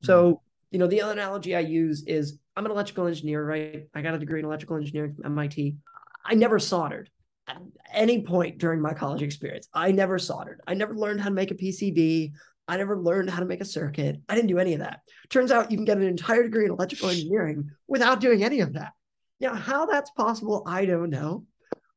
So, 0.02 0.24
mm-hmm. 0.24 0.36
you 0.70 0.78
know, 0.78 0.86
the 0.86 1.02
other 1.02 1.12
analogy 1.12 1.54
I 1.56 1.60
use 1.60 2.04
is 2.04 2.38
I'm 2.56 2.64
an 2.64 2.72
electrical 2.72 3.06
engineer, 3.06 3.44
right? 3.44 3.88
I 3.94 4.02
got 4.02 4.14
a 4.14 4.18
degree 4.18 4.40
in 4.40 4.46
electrical 4.46 4.76
engineering 4.76 5.14
from 5.14 5.26
MIT. 5.26 5.76
I 6.24 6.34
never 6.34 6.58
soldered 6.58 7.10
at 7.48 7.58
any 7.92 8.22
point 8.22 8.58
during 8.58 8.80
my 8.80 8.92
college 8.92 9.22
experience. 9.22 9.68
I 9.72 9.92
never 9.92 10.18
soldered. 10.18 10.60
I 10.66 10.74
never 10.74 10.94
learned 10.94 11.20
how 11.20 11.28
to 11.28 11.34
make 11.34 11.50
a 11.50 11.54
PCB. 11.54 12.32
I 12.68 12.76
never 12.76 12.98
learned 12.98 13.30
how 13.30 13.40
to 13.40 13.46
make 13.46 13.60
a 13.60 13.66
circuit. 13.66 14.20
I 14.28 14.34
didn't 14.34 14.48
do 14.48 14.58
any 14.58 14.72
of 14.72 14.80
that. 14.80 15.00
Turns 15.30 15.52
out 15.52 15.70
you 15.70 15.76
can 15.76 15.84
get 15.84 15.98
an 15.98 16.02
entire 16.04 16.42
degree 16.42 16.64
in 16.64 16.72
electrical 16.72 17.10
engineering 17.10 17.70
without 17.86 18.20
doing 18.20 18.42
any 18.42 18.60
of 18.60 18.72
that. 18.72 18.92
Now, 19.38 19.54
how 19.54 19.86
that's 19.86 20.10
possible, 20.10 20.64
I 20.66 20.86
don't 20.86 21.10
know. 21.10 21.44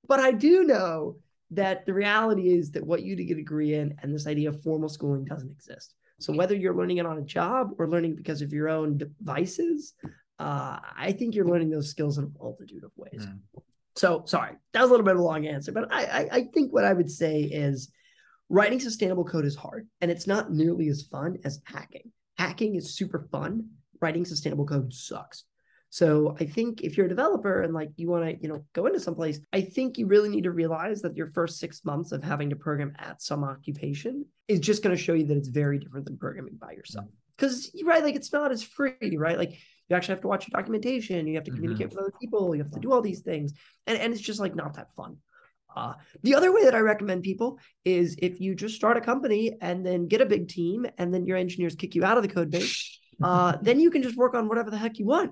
But 0.08 0.20
I 0.20 0.32
do 0.32 0.64
know 0.64 1.16
that 1.52 1.86
the 1.86 1.94
reality 1.94 2.54
is 2.54 2.72
that 2.72 2.86
what 2.86 3.02
you 3.02 3.16
get 3.16 3.32
a 3.32 3.36
degree 3.36 3.74
in 3.74 3.96
and 4.02 4.14
this 4.14 4.28
idea 4.28 4.50
of 4.50 4.62
formal 4.62 4.90
schooling 4.90 5.26
doesn't 5.26 5.52
exist. 5.52 5.96
So 6.20 6.34
whether 6.34 6.56
you're 6.56 6.76
learning 6.76 6.98
it 6.98 7.06
on 7.06 7.18
a 7.18 7.24
job 7.24 7.72
or 7.78 7.90
learning 7.90 8.16
because 8.16 8.42
of 8.42 8.54
your 8.54 8.70
own 8.70 8.98
devices, 8.98 9.94
uh, 10.38 10.80
I 10.98 11.14
think 11.18 11.34
you're 11.34 11.48
learning 11.48 11.70
those 11.70 11.90
skills 11.90 12.18
in 12.18 12.26
a 12.26 12.44
multitude 12.44 12.84
of 12.84 12.92
ways. 12.96 13.26
Mm. 13.26 13.40
So 13.96 14.24
sorry, 14.26 14.56
that 14.74 14.82
was 14.82 14.90
a 14.90 14.92
little 14.92 15.06
bit 15.06 15.16
of 15.16 15.20
a 15.20 15.24
long 15.24 15.48
answer, 15.48 15.72
but 15.72 15.92
I, 15.92 16.04
I, 16.04 16.30
I 16.32 16.44
think 16.54 16.72
what 16.72 16.86
I 16.86 16.94
would 16.94 17.10
say 17.12 17.42
is 17.42 17.92
writing 18.50 18.80
sustainable 18.80 19.26
code 19.26 19.46
is 19.46 19.56
hard 19.56 19.88
and 20.02 20.10
it's 20.10 20.28
not 20.28 20.52
nearly 20.52 20.88
as 20.90 21.04
fun 21.04 21.38
as 21.44 21.62
hacking. 21.66 22.12
Hacking 22.38 22.76
is 22.76 22.96
super 22.96 23.28
fun. 23.32 23.70
Writing 24.02 24.24
sustainable 24.24 24.66
code 24.66 24.94
sucks. 24.94 25.44
So 25.92 26.36
I 26.40 26.46
think 26.46 26.82
if 26.82 26.98
you're 26.98 27.08
a 27.08 27.10
developer 27.10 27.64
and 27.64 27.74
like 27.74 27.90
you 27.96 28.10
want 28.10 28.24
to, 28.26 28.42
you 28.42 28.48
know, 28.48 28.64
go 28.74 28.86
into 28.86 29.00
someplace, 29.00 29.40
I 29.52 29.62
think 29.62 29.98
you 29.98 30.06
really 30.06 30.30
need 30.30 30.44
to 30.44 30.52
realize 30.52 31.02
that 31.02 31.18
your 31.18 31.32
first 31.32 31.60
six 31.60 31.84
months 31.84 32.12
of 32.12 32.24
having 32.24 32.52
to 32.52 32.56
program 32.56 32.94
at 33.00 33.22
some 33.22 33.44
occupation 33.44 34.26
is 34.48 34.60
just 34.60 34.84
going 34.84 34.96
to 34.96 35.02
show 35.02 35.14
you 35.14 35.26
that 35.26 35.38
it's 35.38 35.48
very 35.48 35.80
different 35.80 36.06
than 36.06 36.18
programming 36.18 36.58
by 36.58 36.74
yourself. 36.74 37.08
Because 37.36 37.72
mm. 37.72 37.86
right, 37.86 38.04
like 38.04 38.16
it's 38.16 38.32
not 38.32 38.52
as 38.52 38.62
free, 38.62 39.18
right? 39.18 39.38
Like 39.38 39.58
you 39.90 39.96
actually 39.96 40.14
have 40.14 40.22
to 40.22 40.28
watch 40.28 40.48
your 40.48 40.60
documentation, 40.60 41.26
you 41.26 41.36
have 41.36 41.44
to 41.46 41.52
communicate 41.52 41.88
mm-hmm. 41.88 41.98
with 41.98 42.06
other 42.06 42.14
people, 42.22 42.56
you 42.56 42.62
have 42.62 42.72
to 42.72 42.80
do 42.80 42.92
all 42.92 43.02
these 43.02 43.22
things. 43.22 43.54
And, 43.88 43.98
and 43.98 44.14
it's 44.14 44.22
just 44.22 44.40
like 44.40 44.56
not 44.56 44.76
that 44.76 44.94
fun. 44.96 45.18
Uh, 45.76 45.94
the 46.24 46.36
other 46.36 46.52
way 46.52 46.66
that 46.66 46.76
I 46.76 46.80
recommend 46.80 47.24
people 47.24 47.60
is 47.86 48.16
if 48.20 48.40
you 48.40 48.54
just 48.54 48.76
start 48.76 48.98
a 48.98 49.02
company 49.02 49.58
and 49.62 49.86
then 49.86 50.08
get 50.08 50.22
a 50.22 50.26
big 50.26 50.50
team 50.50 50.86
and 50.98 51.14
then 51.14 51.26
your 51.26 51.38
engineers 51.38 51.76
kick 51.76 51.96
you 51.96 52.04
out 52.04 52.18
of 52.18 52.24
the 52.24 52.30
code 52.30 52.52
base, 52.52 53.00
uh, 53.24 53.58
then 53.62 53.80
you 53.80 53.90
can 53.90 54.04
just 54.04 54.18
work 54.18 54.36
on 54.36 54.48
whatever 54.48 54.70
the 54.70 54.78
heck 54.78 55.00
you 55.00 55.06
want. 55.06 55.32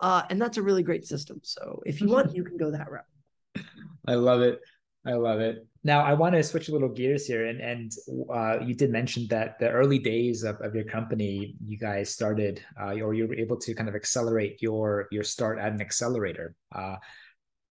Uh, 0.00 0.22
and 0.30 0.40
that's 0.40 0.58
a 0.58 0.62
really 0.62 0.82
great 0.82 1.06
system. 1.06 1.40
So 1.42 1.82
if 1.86 2.00
you 2.00 2.08
want, 2.08 2.34
you 2.34 2.44
can 2.44 2.56
go 2.56 2.70
that 2.70 2.90
route. 2.90 3.64
I 4.06 4.14
love 4.14 4.42
it. 4.42 4.60
I 5.06 5.14
love 5.14 5.40
it. 5.40 5.66
Now 5.84 6.02
I 6.02 6.14
want 6.14 6.34
to 6.34 6.42
switch 6.42 6.68
a 6.68 6.72
little 6.72 6.88
gears 6.88 7.26
here, 7.26 7.46
and 7.46 7.60
and 7.60 7.92
uh, 8.28 8.58
you 8.60 8.74
did 8.74 8.90
mention 8.90 9.26
that 9.30 9.58
the 9.60 9.70
early 9.70 10.00
days 10.00 10.42
of, 10.42 10.60
of 10.60 10.74
your 10.74 10.84
company, 10.84 11.54
you 11.64 11.78
guys 11.78 12.10
started, 12.10 12.60
uh, 12.80 12.94
or 12.94 13.14
you 13.14 13.28
were 13.28 13.36
able 13.36 13.56
to 13.58 13.72
kind 13.72 13.88
of 13.88 13.94
accelerate 13.94 14.60
your 14.60 15.06
your 15.12 15.22
start 15.22 15.60
at 15.60 15.72
an 15.72 15.80
accelerator. 15.80 16.56
Uh, 16.74 16.96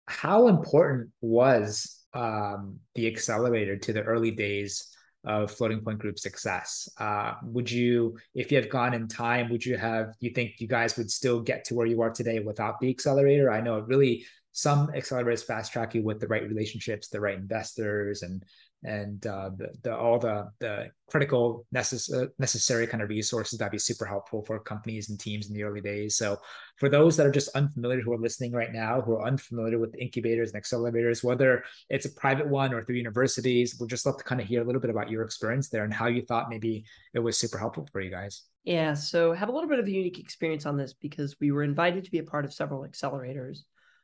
how 0.06 0.46
important 0.46 1.10
was 1.20 2.04
um, 2.14 2.78
the 2.94 3.08
accelerator 3.08 3.76
to 3.76 3.92
the 3.92 4.02
early 4.02 4.30
days 4.30 4.93
of 5.24 5.50
Floating 5.50 5.80
Point 5.80 5.98
Group 5.98 6.18
success? 6.18 6.88
Uh, 6.98 7.34
would 7.42 7.70
you, 7.70 8.18
if 8.34 8.50
you 8.50 8.58
had 8.58 8.70
gone 8.70 8.94
in 8.94 9.08
time, 9.08 9.50
would 9.50 9.64
you 9.64 9.76
have? 9.76 10.14
You 10.20 10.30
think 10.30 10.54
you 10.58 10.68
guys 10.68 10.96
would 10.96 11.10
still 11.10 11.40
get 11.40 11.64
to 11.66 11.74
where 11.74 11.87
you 11.87 12.00
are 12.02 12.10
today 12.10 12.40
without 12.40 12.80
the 12.80 12.90
accelerator? 12.90 13.50
I 13.50 13.60
know 13.60 13.76
it 13.78 13.87
really 13.87 14.24
some 14.52 14.87
accelerators 14.88 15.44
fast 15.44 15.72
track 15.72 15.94
you 15.94 16.02
with 16.02 16.20
the 16.20 16.28
right 16.28 16.46
relationships, 16.46 17.08
the 17.08 17.20
right 17.20 17.37
investors, 17.37 18.22
and 18.22 18.44
and 18.84 19.26
uh, 19.26 19.50
the, 19.56 19.74
the 19.82 19.96
all 19.96 20.18
the 20.18 20.50
the 20.60 20.90
critical 21.08 21.66
necess- 21.74 22.28
necessary 22.38 22.86
kind 22.86 23.02
of 23.02 23.08
resources 23.08 23.58
that'd 23.58 23.72
be 23.72 23.78
super 23.78 24.04
helpful 24.04 24.42
for 24.44 24.58
companies 24.58 25.10
and 25.10 25.18
teams 25.18 25.48
in 25.48 25.54
the 25.54 25.62
early 25.62 25.80
days. 25.80 26.16
So 26.16 26.38
for 26.76 26.88
those 26.88 27.16
that 27.16 27.26
are 27.26 27.30
just 27.30 27.54
unfamiliar 27.56 28.00
who 28.00 28.12
are 28.12 28.18
listening 28.18 28.52
right 28.52 28.72
now, 28.72 29.00
who 29.00 29.14
are 29.14 29.26
unfamiliar 29.26 29.78
with 29.78 29.94
incubators 29.96 30.52
and 30.52 30.62
accelerators, 30.62 31.24
whether 31.24 31.64
it's 31.88 32.06
a 32.06 32.12
private 32.12 32.48
one 32.48 32.74
or 32.74 32.82
through 32.82 32.96
universities, 32.96 33.76
we'd 33.80 33.90
just 33.90 34.06
love 34.06 34.18
to 34.18 34.24
kind 34.24 34.40
of 34.40 34.46
hear 34.46 34.62
a 34.62 34.64
little 34.64 34.80
bit 34.80 34.90
about 34.90 35.10
your 35.10 35.22
experience 35.22 35.68
there 35.68 35.84
and 35.84 35.92
how 35.92 36.06
you 36.06 36.22
thought 36.22 36.50
maybe 36.50 36.84
it 37.14 37.20
was 37.20 37.38
super 37.38 37.58
helpful 37.58 37.88
for 37.90 38.00
you 38.00 38.10
guys. 38.10 38.42
Yeah, 38.64 38.94
so 38.94 39.32
have 39.32 39.48
a 39.50 39.52
little 39.52 39.68
bit 39.68 39.78
of 39.78 39.86
a 39.86 39.90
unique 39.90 40.18
experience 40.18 40.64
on 40.64 40.76
this 40.76 40.94
because 40.94 41.36
we 41.40 41.52
were 41.52 41.62
invited 41.62 42.04
to 42.04 42.10
be 42.10 42.18
a 42.18 42.24
part 42.24 42.44
of 42.44 42.52
several 42.52 42.82
accelerators. 42.82 43.60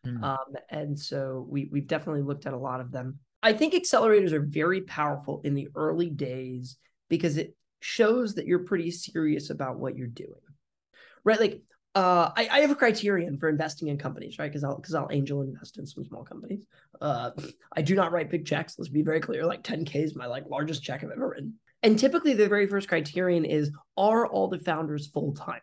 Mm. 0.06 0.22
Um, 0.22 0.54
and 0.70 0.98
so 0.98 1.46
we 1.48 1.68
we've 1.70 1.86
definitely 1.86 2.22
looked 2.22 2.46
at 2.46 2.52
a 2.52 2.58
lot 2.58 2.80
of 2.80 2.90
them. 2.90 3.18
I 3.42 3.52
think 3.52 3.74
accelerators 3.74 4.32
are 4.32 4.40
very 4.40 4.82
powerful 4.82 5.40
in 5.44 5.54
the 5.54 5.68
early 5.74 6.10
days 6.10 6.76
because 7.08 7.36
it 7.36 7.56
shows 7.80 8.34
that 8.34 8.46
you're 8.46 8.60
pretty 8.60 8.90
serious 8.90 9.50
about 9.50 9.78
what 9.78 9.96
you're 9.96 10.06
doing. 10.06 10.34
Right? 11.24 11.40
Like 11.40 11.62
uh, 11.94 12.30
I, 12.36 12.48
I, 12.50 12.60
have 12.60 12.70
a 12.70 12.76
criterion 12.76 13.36
for 13.36 13.48
investing 13.48 13.88
in 13.88 13.98
companies, 13.98 14.38
right? 14.38 14.48
Because 14.48 14.62
I'll 14.62 14.76
because 14.76 14.94
I'll 14.94 15.08
angel 15.10 15.42
invest 15.42 15.76
in 15.76 15.86
some 15.86 16.04
small 16.04 16.22
companies. 16.22 16.64
Uh, 17.00 17.30
I 17.76 17.82
do 17.82 17.96
not 17.96 18.12
write 18.12 18.30
big 18.30 18.46
checks. 18.46 18.76
Let's 18.78 18.88
be 18.88 19.02
very 19.02 19.20
clear. 19.20 19.44
Like 19.44 19.64
10k 19.64 19.96
is 19.96 20.14
my 20.14 20.26
like 20.26 20.44
largest 20.48 20.84
check 20.84 21.02
I've 21.02 21.10
ever 21.10 21.30
written. 21.30 21.54
And 21.82 21.98
typically, 21.98 22.34
the 22.34 22.48
very 22.48 22.68
first 22.68 22.88
criterion 22.88 23.44
is: 23.44 23.72
Are 23.96 24.24
all 24.24 24.46
the 24.46 24.60
founders 24.60 25.08
full 25.08 25.34
time? 25.34 25.62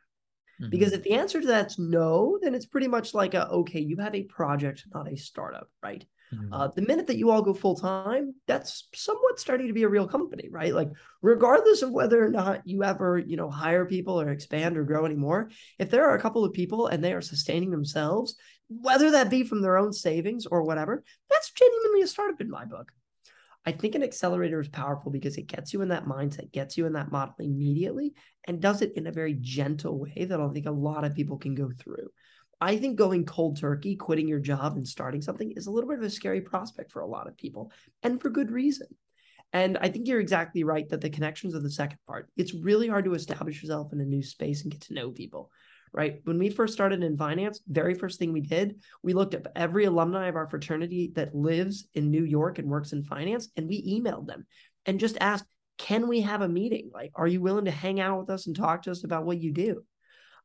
Mm-hmm. 0.61 0.69
Because 0.69 0.91
if 0.91 1.03
the 1.03 1.13
answer 1.13 1.39
to 1.39 1.47
that's 1.47 1.79
no, 1.79 2.37
then 2.41 2.53
it's 2.53 2.65
pretty 2.65 2.87
much 2.87 3.13
like 3.13 3.33
a 3.33 3.47
okay, 3.47 3.79
you 3.79 3.95
have 3.97 4.13
a 4.13 4.23
project, 4.23 4.83
not 4.93 5.09
a 5.09 5.15
startup, 5.15 5.69
right? 5.81 6.05
Mm-hmm. 6.33 6.53
Uh, 6.53 6.67
the 6.67 6.81
minute 6.81 7.07
that 7.07 7.17
you 7.17 7.29
all 7.29 7.41
go 7.41 7.53
full 7.53 7.75
time, 7.75 8.33
that's 8.47 8.87
somewhat 8.93 9.39
starting 9.39 9.67
to 9.67 9.73
be 9.73 9.83
a 9.83 9.89
real 9.89 10.07
company, 10.07 10.49
right? 10.51 10.73
Like, 10.73 10.89
regardless 11.21 11.81
of 11.81 11.91
whether 11.91 12.23
or 12.23 12.29
not 12.29 12.67
you 12.67 12.83
ever, 12.83 13.17
you 13.17 13.37
know, 13.37 13.49
hire 13.49 13.85
people 13.85 14.19
or 14.19 14.29
expand 14.29 14.77
or 14.77 14.83
grow 14.83 15.05
anymore, 15.05 15.49
if 15.79 15.89
there 15.89 16.09
are 16.09 16.15
a 16.15 16.21
couple 16.21 16.43
of 16.43 16.53
people 16.53 16.87
and 16.87 17.03
they 17.03 17.13
are 17.13 17.21
sustaining 17.21 17.71
themselves, 17.71 18.35
whether 18.67 19.11
that 19.11 19.29
be 19.29 19.43
from 19.43 19.61
their 19.61 19.77
own 19.77 19.93
savings 19.93 20.45
or 20.45 20.63
whatever, 20.63 21.03
that's 21.29 21.51
genuinely 21.51 22.01
a 22.01 22.07
startup 22.07 22.41
in 22.41 22.49
my 22.49 22.65
book. 22.65 22.91
I 23.65 23.73
think 23.73 23.95
an 23.95 24.03
accelerator 24.03 24.61
is 24.61 24.69
powerful 24.69 25.11
because 25.11 25.37
it 25.37 25.47
gets 25.47 25.73
you 25.73 25.81
in 25.81 25.89
that 25.89 26.05
mindset, 26.05 26.53
gets 26.53 26.77
you 26.77 26.85
in 26.85 26.93
that 26.93 27.11
model 27.11 27.35
immediately, 27.39 28.13
and 28.45 28.61
does 28.61 28.81
it 28.81 28.93
in 28.95 29.07
a 29.07 29.11
very 29.11 29.37
gentle 29.39 29.99
way 29.99 30.25
that 30.25 30.39
I 30.39 30.47
think 30.49 30.67
a 30.67 30.71
lot 30.71 31.03
of 31.03 31.15
people 31.15 31.37
can 31.37 31.53
go 31.53 31.69
through. 31.77 32.09
I 32.59 32.77
think 32.77 32.97
going 32.97 33.25
cold 33.25 33.59
turkey, 33.59 33.95
quitting 33.95 34.27
your 34.27 34.39
job 34.39 34.77
and 34.77 34.87
starting 34.87 35.21
something 35.21 35.51
is 35.51 35.67
a 35.67 35.71
little 35.71 35.89
bit 35.89 35.99
of 35.99 36.05
a 36.05 36.09
scary 36.09 36.41
prospect 36.41 36.91
for 36.91 37.01
a 37.01 37.07
lot 37.07 37.27
of 37.27 37.37
people, 37.37 37.71
and 38.03 38.21
for 38.21 38.29
good 38.29 38.51
reason. 38.51 38.87
And 39.53 39.77
I 39.77 39.89
think 39.89 40.07
you're 40.07 40.19
exactly 40.19 40.63
right 40.63 40.87
that 40.89 40.99
the 40.99 41.09
connections 41.09 41.55
are 41.55 41.59
the 41.59 41.71
second 41.71 41.99
part. 42.07 42.29
It's 42.35 42.53
really 42.53 42.87
hard 42.87 43.05
to 43.05 43.13
establish 43.13 43.61
yourself 43.61 43.93
in 43.93 44.01
a 44.01 44.05
new 44.05 44.23
space 44.23 44.63
and 44.63 44.71
get 44.71 44.81
to 44.81 44.93
know 44.93 45.11
people, 45.11 45.51
right? 45.93 46.19
When 46.25 46.37
we 46.37 46.49
first 46.49 46.73
started 46.73 47.03
in 47.03 47.15
finance, 47.15 47.61
very 47.67 47.93
first 47.93 48.19
thing 48.19 48.33
we 48.33 48.41
did, 48.41 48.81
we 49.03 49.13
looked 49.13 49.35
at 49.35 49.47
every 49.55 49.85
alumni 49.85 50.27
of 50.27 50.35
our 50.35 50.47
fraternity 50.47 51.11
that 51.15 51.35
lives 51.35 51.87
in 51.93 52.11
New 52.11 52.25
York 52.25 52.59
and 52.59 52.67
works 52.67 52.91
in 52.91 53.03
finance, 53.03 53.49
and 53.55 53.67
we 53.67 54.01
emailed 54.01 54.27
them 54.27 54.45
and 54.85 54.99
just 54.99 55.17
asked, 55.21 55.45
can 55.77 56.07
we 56.07 56.21
have 56.21 56.41
a 56.41 56.49
meeting? 56.49 56.89
Like, 56.91 57.11
are 57.15 57.27
you 57.27 57.39
willing 57.39 57.65
to 57.65 57.71
hang 57.71 57.99
out 57.99 58.19
with 58.19 58.29
us 58.29 58.47
and 58.47 58.55
talk 58.55 58.81
to 58.81 58.91
us 58.91 59.03
about 59.03 59.25
what 59.25 59.39
you 59.39 59.53
do? 59.53 59.83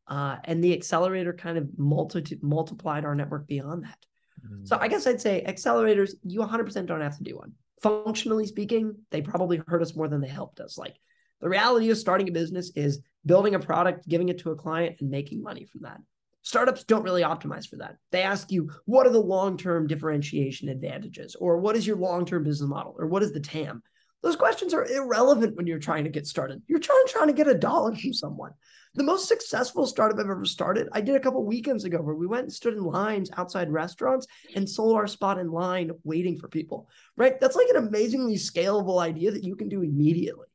Uh, 0.06 0.36
and 0.44 0.62
the 0.62 0.72
accelerator 0.72 1.32
kind 1.32 1.56
of 1.56 1.68
multi- 1.78 2.38
multiplied 2.42 3.04
our 3.04 3.14
network 3.14 3.46
beyond 3.46 3.84
that. 3.84 3.98
Mm-hmm. 4.44 4.64
So 4.64 4.78
I 4.80 4.88
guess 4.88 5.06
I'd 5.06 5.20
say 5.20 5.44
accelerators, 5.46 6.12
you 6.24 6.40
100% 6.40 6.86
don't 6.86 7.00
have 7.00 7.16
to 7.18 7.24
do 7.24 7.36
one. 7.36 7.52
Functionally 7.80 8.46
speaking, 8.46 8.94
they 9.10 9.22
probably 9.22 9.60
hurt 9.66 9.82
us 9.82 9.94
more 9.94 10.08
than 10.08 10.20
they 10.20 10.28
helped 10.28 10.60
us. 10.60 10.76
Like 10.76 10.96
the 11.40 11.48
reality 11.48 11.90
of 11.90 11.98
starting 11.98 12.28
a 12.28 12.32
business 12.32 12.70
is 12.76 13.00
building 13.24 13.54
a 13.54 13.60
product, 13.60 14.08
giving 14.08 14.28
it 14.28 14.38
to 14.38 14.50
a 14.50 14.56
client, 14.56 14.96
and 15.00 15.10
making 15.10 15.42
money 15.42 15.64
from 15.64 15.82
that. 15.82 16.00
Startups 16.42 16.84
don't 16.84 17.04
really 17.04 17.22
optimize 17.22 17.68
for 17.68 17.76
that. 17.76 17.96
They 18.10 18.22
ask 18.22 18.50
you, 18.50 18.70
what 18.84 19.06
are 19.06 19.12
the 19.12 19.20
long 19.20 19.56
term 19.56 19.86
differentiation 19.86 20.68
advantages? 20.68 21.36
Or 21.36 21.58
what 21.58 21.76
is 21.76 21.86
your 21.86 21.96
long 21.96 22.26
term 22.26 22.44
business 22.44 22.68
model? 22.68 22.96
Or 22.98 23.06
what 23.06 23.22
is 23.22 23.32
the 23.32 23.40
TAM? 23.40 23.82
Those 24.22 24.36
questions 24.36 24.72
are 24.72 24.86
irrelevant 24.86 25.56
when 25.56 25.66
you're 25.66 25.80
trying 25.80 26.04
to 26.04 26.10
get 26.10 26.26
started. 26.26 26.62
You're 26.68 26.78
trying, 26.78 27.04
trying 27.08 27.26
to 27.26 27.32
get 27.32 27.48
a 27.48 27.54
dollar 27.54 27.94
from 27.94 28.12
someone. 28.12 28.52
The 28.94 29.02
most 29.02 29.26
successful 29.26 29.86
startup 29.86 30.18
I've 30.18 30.30
ever 30.30 30.44
started, 30.44 30.88
I 30.92 31.00
did 31.00 31.16
a 31.16 31.20
couple 31.20 31.44
weekends 31.44 31.84
ago 31.84 32.00
where 32.02 32.14
we 32.14 32.26
went 32.26 32.44
and 32.44 32.52
stood 32.52 32.74
in 32.74 32.84
lines 32.84 33.30
outside 33.36 33.72
restaurants 33.72 34.26
and 34.54 34.68
sold 34.68 34.96
our 34.96 35.06
spot 35.06 35.38
in 35.38 35.50
line 35.50 35.90
waiting 36.04 36.38
for 36.38 36.48
people, 36.48 36.88
right? 37.16 37.40
That's 37.40 37.56
like 37.56 37.68
an 37.70 37.88
amazingly 37.88 38.36
scalable 38.36 39.00
idea 39.00 39.30
that 39.30 39.44
you 39.44 39.56
can 39.56 39.68
do 39.68 39.82
immediately. 39.82 40.46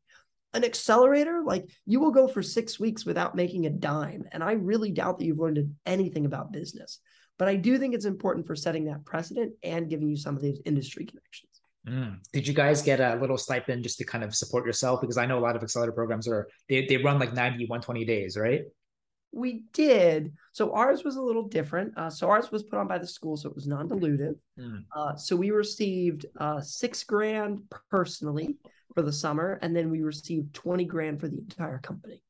An 0.53 0.63
accelerator, 0.63 1.41
like 1.43 1.69
you 1.85 1.99
will 1.99 2.11
go 2.11 2.27
for 2.27 2.43
six 2.43 2.79
weeks 2.79 3.05
without 3.05 3.35
making 3.35 3.65
a 3.65 3.71
dime. 3.71 4.23
And 4.31 4.43
I 4.43 4.53
really 4.53 4.91
doubt 4.91 5.17
that 5.17 5.25
you've 5.25 5.39
learned 5.39 5.75
anything 5.85 6.25
about 6.25 6.53
business. 6.53 6.99
But 7.37 7.47
I 7.47 7.55
do 7.55 7.77
think 7.77 7.95
it's 7.95 8.05
important 8.05 8.47
for 8.47 8.55
setting 8.55 8.85
that 8.85 9.03
precedent 9.03 9.53
and 9.61 9.89
giving 9.89 10.09
you 10.09 10.15
some 10.15 10.35
of 10.35 10.41
these 10.41 10.61
industry 10.63 11.05
connections. 11.05 11.56
Mm. 11.87 12.19
Did 12.33 12.47
you 12.47 12.53
guys 12.53 12.81
get 12.81 12.99
a 12.99 13.15
little 13.15 13.37
stipend 13.37 13.83
just 13.83 13.97
to 13.99 14.05
kind 14.05 14.23
of 14.23 14.35
support 14.35 14.65
yourself? 14.65 15.01
Because 15.01 15.17
I 15.17 15.25
know 15.25 15.39
a 15.39 15.41
lot 15.41 15.55
of 15.55 15.63
accelerator 15.63 15.93
programs 15.93 16.27
are 16.27 16.47
they, 16.67 16.85
they 16.85 16.97
run 16.97 17.19
like 17.19 17.33
90, 17.33 17.65
120 17.65 18.05
days, 18.05 18.37
right? 18.37 18.63
We 19.31 19.63
did. 19.73 20.33
So 20.51 20.73
ours 20.73 21.03
was 21.03 21.15
a 21.15 21.21
little 21.21 21.47
different. 21.47 21.97
Uh, 21.97 22.09
so 22.09 22.29
ours 22.29 22.51
was 22.51 22.63
put 22.63 22.79
on 22.79 22.87
by 22.87 22.97
the 22.97 23.07
school, 23.07 23.37
so 23.37 23.49
it 23.49 23.55
was 23.55 23.67
non-dilutive. 23.67 24.35
Mm. 24.59 24.83
Uh, 24.95 25.15
so 25.15 25.35
we 25.35 25.51
received 25.51 26.25
uh, 26.39 26.61
six 26.61 27.03
grand 27.03 27.61
personally 27.89 28.57
for 28.93 29.01
the 29.01 29.13
summer, 29.13 29.59
and 29.61 29.75
then 29.75 29.89
we 29.89 30.01
received 30.01 30.53
20 30.53 30.85
grand 30.85 31.19
for 31.19 31.27
the 31.27 31.37
entire 31.37 31.79
company. 31.79 32.21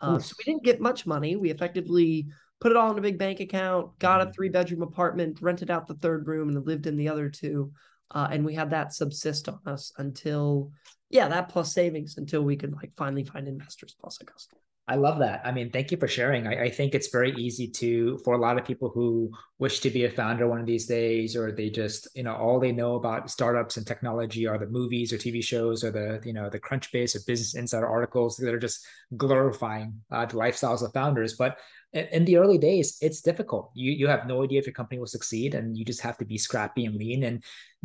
Uh, 0.00 0.18
so 0.18 0.34
we 0.38 0.44
didn't 0.44 0.64
get 0.64 0.80
much 0.80 1.06
money. 1.06 1.36
We 1.36 1.50
effectively 1.50 2.26
put 2.60 2.70
it 2.70 2.76
all 2.76 2.90
in 2.90 2.98
a 2.98 3.02
big 3.02 3.18
bank 3.18 3.40
account, 3.40 3.98
got 3.98 4.20
a 4.20 4.26
mm. 4.26 4.34
three 4.34 4.48
bedroom 4.48 4.82
apartment, 4.82 5.38
rented 5.40 5.70
out 5.70 5.86
the 5.86 5.94
third 5.94 6.26
room, 6.26 6.48
and 6.48 6.66
lived 6.66 6.86
in 6.86 6.96
the 6.96 7.08
other 7.08 7.30
two 7.30 7.72
uh, 8.10 8.28
and 8.30 8.44
we 8.44 8.54
had 8.54 8.70
that 8.70 8.92
subsist 8.92 9.48
on 9.48 9.60
us 9.66 9.92
until 9.98 10.70
yeah 11.10 11.28
that 11.28 11.48
plus 11.48 11.72
savings 11.72 12.16
until 12.16 12.42
we 12.42 12.56
could 12.56 12.72
like 12.74 12.92
finally 12.96 13.24
find 13.24 13.46
investors 13.48 13.96
plus 14.00 14.18
a 14.20 14.24
customer 14.24 14.60
I 14.88 14.94
love 14.94 15.18
that. 15.18 15.40
I 15.44 15.50
mean, 15.50 15.70
thank 15.70 15.90
you 15.90 15.96
for 15.96 16.06
sharing. 16.06 16.46
I, 16.46 16.64
I, 16.64 16.70
think 16.70 16.94
it's 16.94 17.08
very 17.08 17.32
easy 17.32 17.66
to, 17.68 18.18
for 18.18 18.34
a 18.34 18.38
lot 18.38 18.56
of 18.56 18.64
people 18.64 18.88
who 18.88 19.32
wish 19.58 19.80
to 19.80 19.90
be 19.90 20.04
a 20.04 20.10
founder 20.10 20.46
one 20.46 20.60
of 20.60 20.66
these 20.66 20.86
days, 20.86 21.34
or 21.34 21.50
they 21.50 21.70
just, 21.70 22.06
you 22.14 22.22
know, 22.22 22.36
all 22.36 22.60
they 22.60 22.70
know 22.70 22.94
about 22.94 23.28
startups 23.28 23.76
and 23.76 23.84
technology 23.84 24.46
are 24.46 24.58
the 24.58 24.66
movies 24.66 25.12
or 25.12 25.16
TV 25.16 25.42
shows 25.42 25.82
or 25.82 25.90
the, 25.90 26.20
you 26.24 26.32
know, 26.32 26.48
the 26.48 26.60
Crunchbase 26.60 27.16
or 27.16 27.20
Business 27.26 27.56
Insider 27.56 27.88
articles 27.88 28.36
that 28.36 28.54
are 28.54 28.60
just 28.60 28.86
glorifying 29.16 30.02
uh, 30.12 30.24
the 30.24 30.36
lifestyles 30.36 30.84
of 30.84 30.92
founders. 30.92 31.34
But 31.34 31.58
in 31.92 32.24
the 32.24 32.36
early 32.36 32.58
days, 32.58 32.98
it's 33.00 33.22
difficult. 33.22 33.70
You 33.74 33.90
you 33.92 34.06
have 34.08 34.26
no 34.26 34.42
idea 34.42 34.58
if 34.58 34.66
your 34.66 34.74
company 34.74 34.98
will 34.98 35.06
succeed, 35.06 35.54
and 35.54 35.76
you 35.76 35.84
just 35.84 36.02
have 36.02 36.18
to 36.18 36.24
be 36.24 36.36
scrappy 36.36 36.84
and 36.84 36.96
lean 36.96 37.24
and 37.24 37.42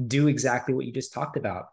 do 0.07 0.27
exactly 0.27 0.73
what 0.73 0.85
you 0.85 0.91
just 0.91 1.13
talked 1.13 1.37
about. 1.37 1.65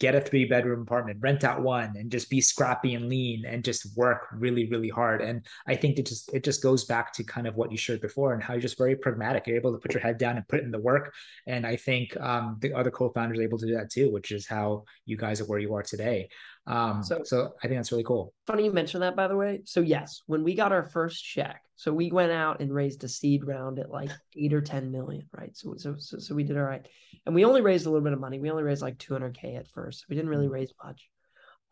Get 0.00 0.16
a 0.16 0.20
three 0.20 0.44
bedroom 0.44 0.82
apartment, 0.82 1.20
rent 1.22 1.44
out 1.44 1.62
one, 1.62 1.94
and 1.96 2.10
just 2.10 2.28
be 2.28 2.40
scrappy 2.40 2.94
and 2.94 3.08
lean, 3.08 3.44
and 3.46 3.64
just 3.64 3.96
work 3.96 4.26
really 4.32 4.68
really 4.68 4.88
hard. 4.88 5.22
And 5.22 5.46
I 5.68 5.76
think 5.76 6.00
it 6.00 6.06
just 6.06 6.34
it 6.34 6.42
just 6.42 6.62
goes 6.62 6.84
back 6.84 7.12
to 7.14 7.22
kind 7.22 7.46
of 7.46 7.54
what 7.54 7.70
you 7.70 7.78
shared 7.78 8.00
before, 8.00 8.34
and 8.34 8.42
how 8.42 8.54
you're 8.54 8.60
just 8.60 8.76
very 8.76 8.96
pragmatic. 8.96 9.46
You're 9.46 9.56
able 9.56 9.72
to 9.72 9.78
put 9.78 9.94
your 9.94 10.02
head 10.02 10.18
down 10.18 10.36
and 10.36 10.48
put 10.48 10.64
in 10.64 10.72
the 10.72 10.80
work. 10.80 11.14
And 11.46 11.64
I 11.64 11.76
think 11.76 12.20
um, 12.20 12.58
the 12.60 12.74
other 12.74 12.90
co-founders 12.90 13.38
are 13.38 13.42
able 13.42 13.58
to 13.58 13.66
do 13.66 13.74
that 13.76 13.90
too, 13.90 14.10
which 14.10 14.32
is 14.32 14.48
how 14.48 14.84
you 15.06 15.16
guys 15.16 15.40
are 15.40 15.46
where 15.46 15.60
you 15.60 15.74
are 15.74 15.82
today. 15.84 16.28
Um, 16.66 17.02
so, 17.02 17.20
so 17.24 17.52
I 17.62 17.68
think 17.68 17.78
that's 17.78 17.92
really 17.92 18.04
cool. 18.04 18.32
Funny 18.46 18.64
you 18.64 18.72
mentioned 18.72 19.02
that, 19.02 19.16
by 19.16 19.28
the 19.28 19.36
way. 19.36 19.62
So 19.64 19.80
yes, 19.80 20.22
when 20.26 20.42
we 20.42 20.54
got 20.54 20.72
our 20.72 20.84
first 20.84 21.22
check, 21.22 21.60
so 21.76 21.92
we 21.92 22.10
went 22.10 22.32
out 22.32 22.60
and 22.60 22.72
raised 22.72 23.04
a 23.04 23.08
seed 23.08 23.44
round 23.44 23.78
at 23.78 23.90
like 23.90 24.10
eight 24.36 24.54
or 24.54 24.62
ten 24.62 24.90
million, 24.90 25.28
right? 25.36 25.54
So 25.56 25.74
so 25.76 25.96
so, 25.98 26.18
so 26.18 26.34
we 26.34 26.44
did 26.44 26.56
all 26.56 26.62
right, 26.62 26.86
and 27.26 27.34
we 27.34 27.44
only 27.44 27.60
raised 27.60 27.86
a 27.86 27.90
little 27.90 28.04
bit 28.04 28.14
of 28.14 28.20
money. 28.20 28.38
We 28.38 28.50
only 28.50 28.62
raised 28.62 28.82
like 28.82 28.98
two 28.98 29.12
hundred 29.12 29.36
k 29.38 29.56
at 29.56 29.68
first. 29.68 30.06
We 30.08 30.16
didn't 30.16 30.30
really 30.30 30.46
mm-hmm. 30.46 30.54
raise 30.54 30.72
much, 30.82 31.08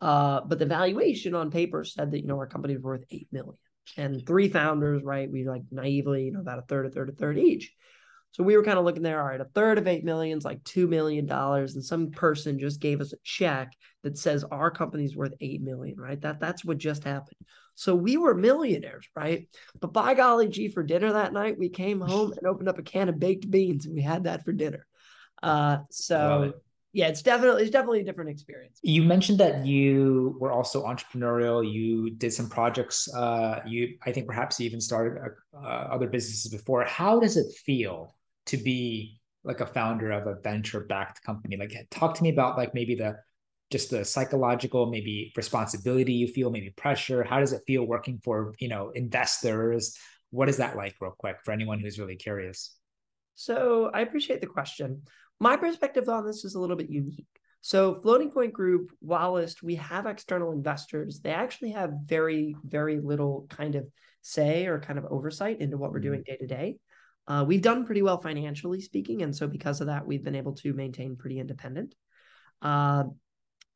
uh, 0.01 0.41
but 0.41 0.59
the 0.59 0.65
valuation 0.65 1.33
on 1.33 1.49
paper 1.49 1.83
said 1.83 2.11
that 2.11 2.19
you 2.19 2.27
know 2.27 2.37
our 2.37 2.47
company 2.47 2.75
was 2.75 2.83
worth 2.83 3.05
eight 3.09 3.27
million, 3.31 3.57
and 3.97 4.25
three 4.25 4.49
founders, 4.49 5.03
right? 5.03 5.31
We 5.31 5.47
like 5.47 5.63
naively, 5.71 6.25
you 6.25 6.33
know, 6.33 6.41
about 6.41 6.59
a 6.59 6.63
third, 6.63 6.85
a 6.85 6.89
third, 6.89 7.09
a 7.09 7.13
third 7.13 7.39
each. 7.39 7.73
So 8.33 8.43
we 8.43 8.57
were 8.57 8.63
kind 8.63 8.79
of 8.79 8.85
looking 8.85 9.03
there, 9.03 9.21
all 9.21 9.27
right, 9.27 9.39
a 9.39 9.45
third 9.45 9.77
of 9.77 9.87
eight 9.87 10.03
million 10.03 10.37
is 10.39 10.43
like 10.43 10.63
two 10.63 10.87
million 10.87 11.25
dollars, 11.27 11.75
and 11.75 11.85
some 11.85 12.09
person 12.11 12.59
just 12.59 12.81
gave 12.81 12.99
us 12.99 13.13
a 13.13 13.17
check 13.23 13.71
that 14.01 14.17
says 14.17 14.43
our 14.43 14.71
company's 14.71 15.15
worth 15.15 15.33
eight 15.39 15.61
million, 15.61 15.99
right? 15.99 16.19
That 16.19 16.39
that's 16.39 16.65
what 16.65 16.79
just 16.79 17.03
happened. 17.03 17.37
So 17.75 17.95
we 17.95 18.17
were 18.17 18.33
millionaires, 18.33 19.07
right? 19.15 19.47
But 19.79 19.93
by 19.93 20.15
golly 20.15 20.47
gee, 20.47 20.67
for 20.67 20.83
dinner 20.83 21.13
that 21.13 21.33
night, 21.33 21.57
we 21.57 21.69
came 21.69 22.01
home 22.01 22.33
and 22.33 22.47
opened 22.47 22.69
up 22.69 22.79
a 22.79 22.83
can 22.83 23.09
of 23.09 23.19
baked 23.19 23.49
beans 23.49 23.85
and 23.85 23.95
we 23.95 24.01
had 24.01 24.25
that 24.25 24.43
for 24.43 24.51
dinner. 24.51 24.85
Uh, 25.41 25.79
so 25.89 26.53
yeah, 26.93 27.07
it's 27.07 27.23
definitely 27.23 27.63
it's 27.63 27.71
definitely 27.71 28.01
a 28.01 28.03
different 28.03 28.29
experience. 28.29 28.79
You 28.83 29.03
mentioned 29.03 29.39
that 29.39 29.65
you 29.65 30.37
were 30.39 30.51
also 30.51 30.85
entrepreneurial. 30.85 31.69
You 31.69 32.11
did 32.11 32.31
some 32.31 32.47
projects. 32.49 33.11
Uh, 33.13 33.61
you 33.65 33.97
I 34.05 34.11
think 34.11 34.27
perhaps 34.27 34.59
you 34.59 34.67
even 34.67 34.79
started 34.79 35.19
uh, 35.55 35.67
other 35.67 36.07
businesses 36.07 36.51
before. 36.51 36.83
How 36.83 37.19
does 37.19 37.35
it 37.37 37.51
feel 37.65 38.15
to 38.47 38.57
be 38.57 39.19
like 39.43 39.59
a 39.59 39.65
founder 39.65 40.11
of 40.11 40.27
a 40.27 40.39
venture 40.41 40.81
backed 40.81 41.23
company? 41.23 41.57
Like 41.57 41.73
talk 41.91 42.15
to 42.15 42.23
me 42.23 42.29
about 42.29 42.57
like 42.57 42.73
maybe 42.73 42.95
the 42.95 43.17
just 43.71 43.89
the 43.89 44.05
psychological 44.05 44.85
maybe 44.85 45.33
responsibility 45.35 46.13
you 46.13 46.27
feel 46.27 46.51
maybe 46.51 46.69
pressure. 46.71 47.23
How 47.23 47.39
does 47.39 47.53
it 47.53 47.63
feel 47.65 47.83
working 47.83 48.19
for 48.23 48.53
you 48.59 48.67
know 48.67 48.91
investors? 48.91 49.97
What 50.29 50.49
is 50.49 50.57
that 50.57 50.77
like 50.77 50.95
real 50.99 51.15
quick 51.17 51.37
for 51.43 51.51
anyone 51.51 51.79
who's 51.79 51.99
really 51.99 52.15
curious? 52.15 52.75
So 53.35 53.89
i 53.93 54.01
appreciate 54.01 54.41
the 54.41 54.47
question. 54.47 55.01
My 55.39 55.57
perspective 55.57 56.07
on 56.07 56.25
this 56.25 56.45
is 56.45 56.55
a 56.55 56.59
little 56.59 56.75
bit 56.75 56.89
unique. 56.89 57.25
So 57.61 57.99
floating 58.01 58.29
point 58.29 58.53
group 58.53 58.91
whilst 59.01 59.63
we 59.63 59.75
have 59.75 60.05
external 60.05 60.51
investors. 60.51 61.21
They 61.21 61.31
actually 61.31 61.71
have 61.71 61.93
very 62.05 62.55
very 62.63 62.99
little 62.99 63.47
kind 63.49 63.75
of 63.75 63.87
say 64.21 64.67
or 64.67 64.79
kind 64.79 64.99
of 64.99 65.05
oversight 65.05 65.61
into 65.61 65.77
what 65.77 65.91
we're 65.91 65.97
mm-hmm. 65.97 66.09
doing 66.09 66.23
day 66.23 66.37
to 66.37 66.47
day 66.47 66.77
uh, 67.27 67.45
we've 67.47 67.61
done 67.61 67.85
pretty 67.85 68.01
well 68.01 68.21
financially 68.21 68.81
speaking, 68.81 69.21
and 69.21 69.35
so 69.35 69.47
because 69.47 69.81
of 69.81 69.87
that, 69.87 70.05
we've 70.05 70.23
been 70.23 70.35
able 70.35 70.53
to 70.53 70.73
maintain 70.73 71.15
pretty 71.15 71.39
independent. 71.39 71.95
Uh, 72.61 73.05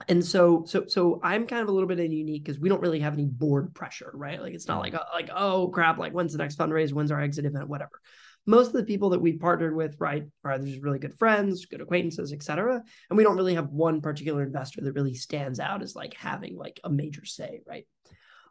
and 0.08 0.24
so, 0.24 0.64
so, 0.66 0.86
so 0.88 1.20
I'm 1.24 1.48
kind 1.48 1.62
of 1.62 1.70
a 1.70 1.72
little 1.72 1.88
bit 1.88 2.00
unique 2.00 2.44
because 2.44 2.60
we 2.60 2.70
don't 2.70 2.82
really 2.82 3.00
have 3.00 3.14
any 3.14 3.26
board 3.26 3.74
pressure, 3.74 4.12
right? 4.14 4.40
Like 4.42 4.54
it's 4.54 4.68
not 4.68 4.80
like 4.80 4.94
mm-hmm. 4.94 5.16
like 5.16 5.30
oh 5.36 5.70
crap, 5.70 5.98
like 5.98 6.14
when's 6.14 6.34
the 6.34 6.38
next 6.38 6.58
fundraise, 6.58 6.94
when's 6.94 7.12
our 7.12 7.22
exit 7.22 7.46
event, 7.46 7.68
whatever. 7.68 8.00
Most 8.46 8.68
of 8.68 8.74
the 8.74 8.84
people 8.84 9.10
that 9.10 9.22
we've 9.22 9.40
partnered 9.40 9.76
with, 9.76 9.98
right, 10.00 10.24
are 10.44 10.58
just 10.58 10.82
really 10.82 11.00
good 11.00 11.18
friends, 11.18 11.66
good 11.66 11.82
acquaintances, 11.82 12.32
etc. 12.32 12.82
And 13.10 13.18
we 13.18 13.24
don't 13.24 13.36
really 13.36 13.56
have 13.56 13.70
one 13.70 14.00
particular 14.00 14.44
investor 14.44 14.82
that 14.82 14.94
really 14.94 15.16
stands 15.16 15.60
out 15.60 15.82
as 15.82 15.96
like 15.96 16.14
having 16.14 16.56
like 16.56 16.80
a 16.84 16.90
major 16.90 17.26
say, 17.26 17.62
right? 17.68 17.86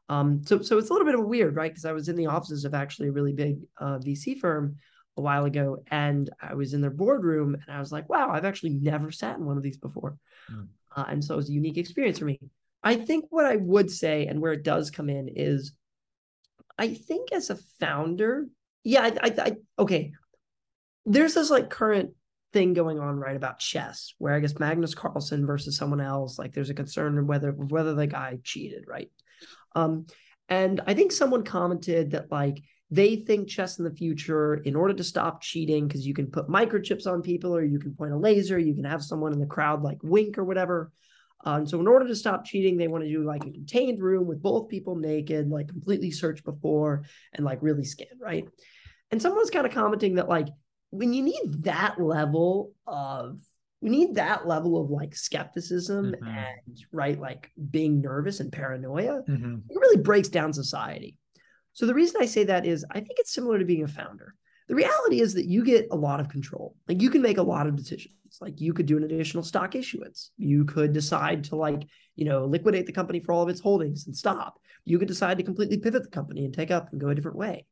Um, 0.09 0.43
so 0.45 0.63
so 0.63 0.79
it's 0.79 0.91
a 0.91 0.93
little 0.93 1.07
bit 1.07 1.15
of 1.15 1.21
a 1.21 1.27
weird, 1.27 1.57
right? 1.57 1.71
Because 1.71 1.85
I 1.85 1.93
was 1.93 2.09
in 2.09 2.17
the 2.17 2.27
offices 2.27 2.65
of 2.65 2.75
actually 2.75 3.09
a 3.09 3.13
really 3.13 3.33
big 3.33 3.59
uh, 3.79 3.99
VC 3.99 4.39
firm 4.39 4.77
a 5.17 5.21
while 5.21 5.45
ago, 5.45 5.83
and 5.91 6.31
I 6.41 6.55
was 6.55 6.75
in 6.75 6.81
their 6.81 6.91
boardroom, 6.91 7.55
and 7.55 7.65
I 7.69 7.81
was 7.81 7.93
like, 7.93 8.09
wow, 8.09 8.31
I've 8.31 8.45
actually 8.45 8.71
never 8.71 9.11
sat 9.11 9.37
in 9.37 9.45
one 9.45 9.57
of 9.57 9.63
these 9.63 9.79
before, 9.79 10.17
mm. 10.51 10.69
uh, 10.95 11.05
and 11.09 11.25
so 11.25 11.35
it 11.35 11.39
was 11.39 11.49
a 11.49 11.55
unique 11.55 11.79
experience 11.79 12.19
for 12.19 12.27
me. 12.27 12.39
I 12.83 12.95
think 12.95 13.27
what 13.31 13.47
I 13.47 13.57
would 13.57 13.91
say, 13.91 14.27
and 14.27 14.41
where 14.41 14.53
it 14.53 14.63
does 14.63 14.91
come 14.91 15.11
in, 15.11 15.29
is 15.35 15.73
I 16.79 16.95
think 16.95 17.33
as 17.33 17.51
a 17.51 17.59
founder, 17.81 18.47
yeah, 18.85 19.03
I, 19.03 19.29
I, 19.29 19.35
I 19.39 19.57
okay, 19.79 20.13
there's 21.07 21.35
this 21.35 21.51
like 21.51 21.71
current 21.71 22.11
thing 22.53 22.75
going 22.75 22.99
on 22.99 23.17
right 23.17 23.37
about 23.37 23.59
chess 23.59 24.15
where 24.19 24.33
i 24.33 24.41
guess 24.41 24.59
magnus 24.59 24.95
carlsen 24.95 25.47
versus 25.47 25.77
someone 25.77 26.01
else 26.01 26.39
like 26.39 26.55
there's 26.55 26.71
a 26.71 26.75
concern 26.75 27.27
whether 27.27 27.53
whether 27.53 27.95
the 27.95 28.07
guy 28.07 28.39
cheated 28.43 28.85
right 28.87 29.11
um, 29.77 30.07
and 30.49 30.81
I 30.87 30.95
think 30.95 31.13
someone 31.13 31.45
commented 31.45 32.13
that 32.13 32.33
like 32.33 32.63
they 32.91 33.17
think 33.17 33.49
chess 33.49 33.79
in 33.79 33.85
the 33.85 33.91
future, 33.91 34.55
in 34.55 34.75
order 34.75 34.95
to 34.95 35.05
stop 35.05 35.43
cheating, 35.43 35.87
because 35.87 36.07
you 36.07 36.15
can 36.15 36.29
put 36.29 36.49
microchips 36.49 37.07
on 37.07 37.21
people 37.21 37.55
or 37.55 37.63
you 37.65 37.79
can 37.79 37.95
point 37.95 38.13
a 38.13 38.17
laser, 38.17 38.59
you 38.59 38.75
can 38.75 38.85
have 38.85 39.03
someone 39.03 39.33
in 39.33 39.41
the 39.41 39.47
crowd 39.47 39.83
like 39.83 39.99
wink 40.03 40.39
or 40.39 40.45
whatever. 40.45 40.91
And 41.45 41.69
so, 41.69 41.79
in 41.79 41.87
order 41.87 42.09
to 42.09 42.17
stop 42.17 42.45
cheating, 42.45 42.77
they 42.77 42.89
want 42.89 43.05
to 43.05 43.11
do 43.11 43.25
like 43.25 43.45
a 43.45 43.51
contained 43.51 44.03
room 44.03 44.27
with 44.27 44.43
both 44.43 44.69
people 44.69 44.97
naked, 44.97 45.49
like 45.49 45.69
completely 45.69 46.11
search 46.11 46.43
before 46.43 47.05
and 47.35 47.45
like 47.45 47.63
really 47.63 47.85
scan, 47.85 48.09
right? 48.21 48.49
And 49.11 49.21
someone's 49.21 49.51
kind 49.51 49.67
of 49.67 49.73
commenting 49.73 50.15
that 50.15 50.29
like 50.29 50.49
when 50.91 51.13
you 51.13 51.23
need 51.23 51.65
that 51.65 52.01
level 52.01 52.73
of 52.87 53.41
we 53.81 53.91
need 53.91 54.15
that 54.15 54.47
level 54.47 54.81
of 54.81 54.91
like 54.91 55.15
skepticism 55.15 56.13
mm-hmm. 56.13 56.27
and 56.27 56.85
right 56.93 57.21
like 57.21 57.51
being 57.71 58.01
nervous 58.01 58.41
and 58.41 58.53
paranoia. 58.53 59.23
Mm-hmm. 59.29 59.57
it 59.69 59.79
really 59.79 60.03
breaks 60.03 60.29
down 60.29 60.53
society. 60.53 61.17
So 61.73 61.87
the 61.87 61.95
reason 61.95 62.23
i 62.23 62.27
say 62.27 62.45
that 62.45 62.65
is 62.67 62.85
i 62.91 62.95
think 63.01 63.19
it's 63.19 63.35
similar 63.35 63.59
to 63.59 63.65
being 63.65 63.85
a 63.85 63.89
founder. 63.89 64.35
The 64.69 64.75
reality 64.75 65.21
is 65.21 65.35
that 65.35 65.47
you 65.47 65.65
get 65.65 65.87
a 65.93 65.97
lot 65.97 66.19
of 66.19 66.29
control. 66.29 66.75
Like 66.89 67.01
you 67.01 67.11
can 67.11 67.23
make 67.23 67.39
a 67.39 67.43
lot 67.43 67.69
of 67.69 67.77
decisions. 67.77 68.15
Like 68.41 68.61
you 68.61 68.73
could 68.73 68.87
do 68.87 68.97
an 68.97 69.05
additional 69.05 69.45
stock 69.45 69.77
issuance. 69.77 70.33
You 70.37 70.65
could 70.65 70.93
decide 70.93 71.45
to 71.45 71.57
like 71.57 71.87
you 72.17 72.25
know 72.25 72.47
liquidate 72.47 72.87
the 72.87 72.93
company 72.93 73.21
for 73.21 73.33
all 73.33 73.43
of 73.43 73.49
its 73.49 73.61
holdings 73.61 74.07
and 74.07 74.17
stop. 74.17 74.59
You 74.85 74.99
could 74.99 75.09
decide 75.09 75.39
to 75.39 75.45
completely 75.45 75.79
pivot 75.79 76.03
the 76.03 76.11
company 76.11 76.45
and 76.45 76.55
take 76.55 76.71
up 76.71 76.91
and 76.93 77.01
go 77.01 77.09
a 77.09 77.15
different 77.15 77.37
way. 77.37 77.67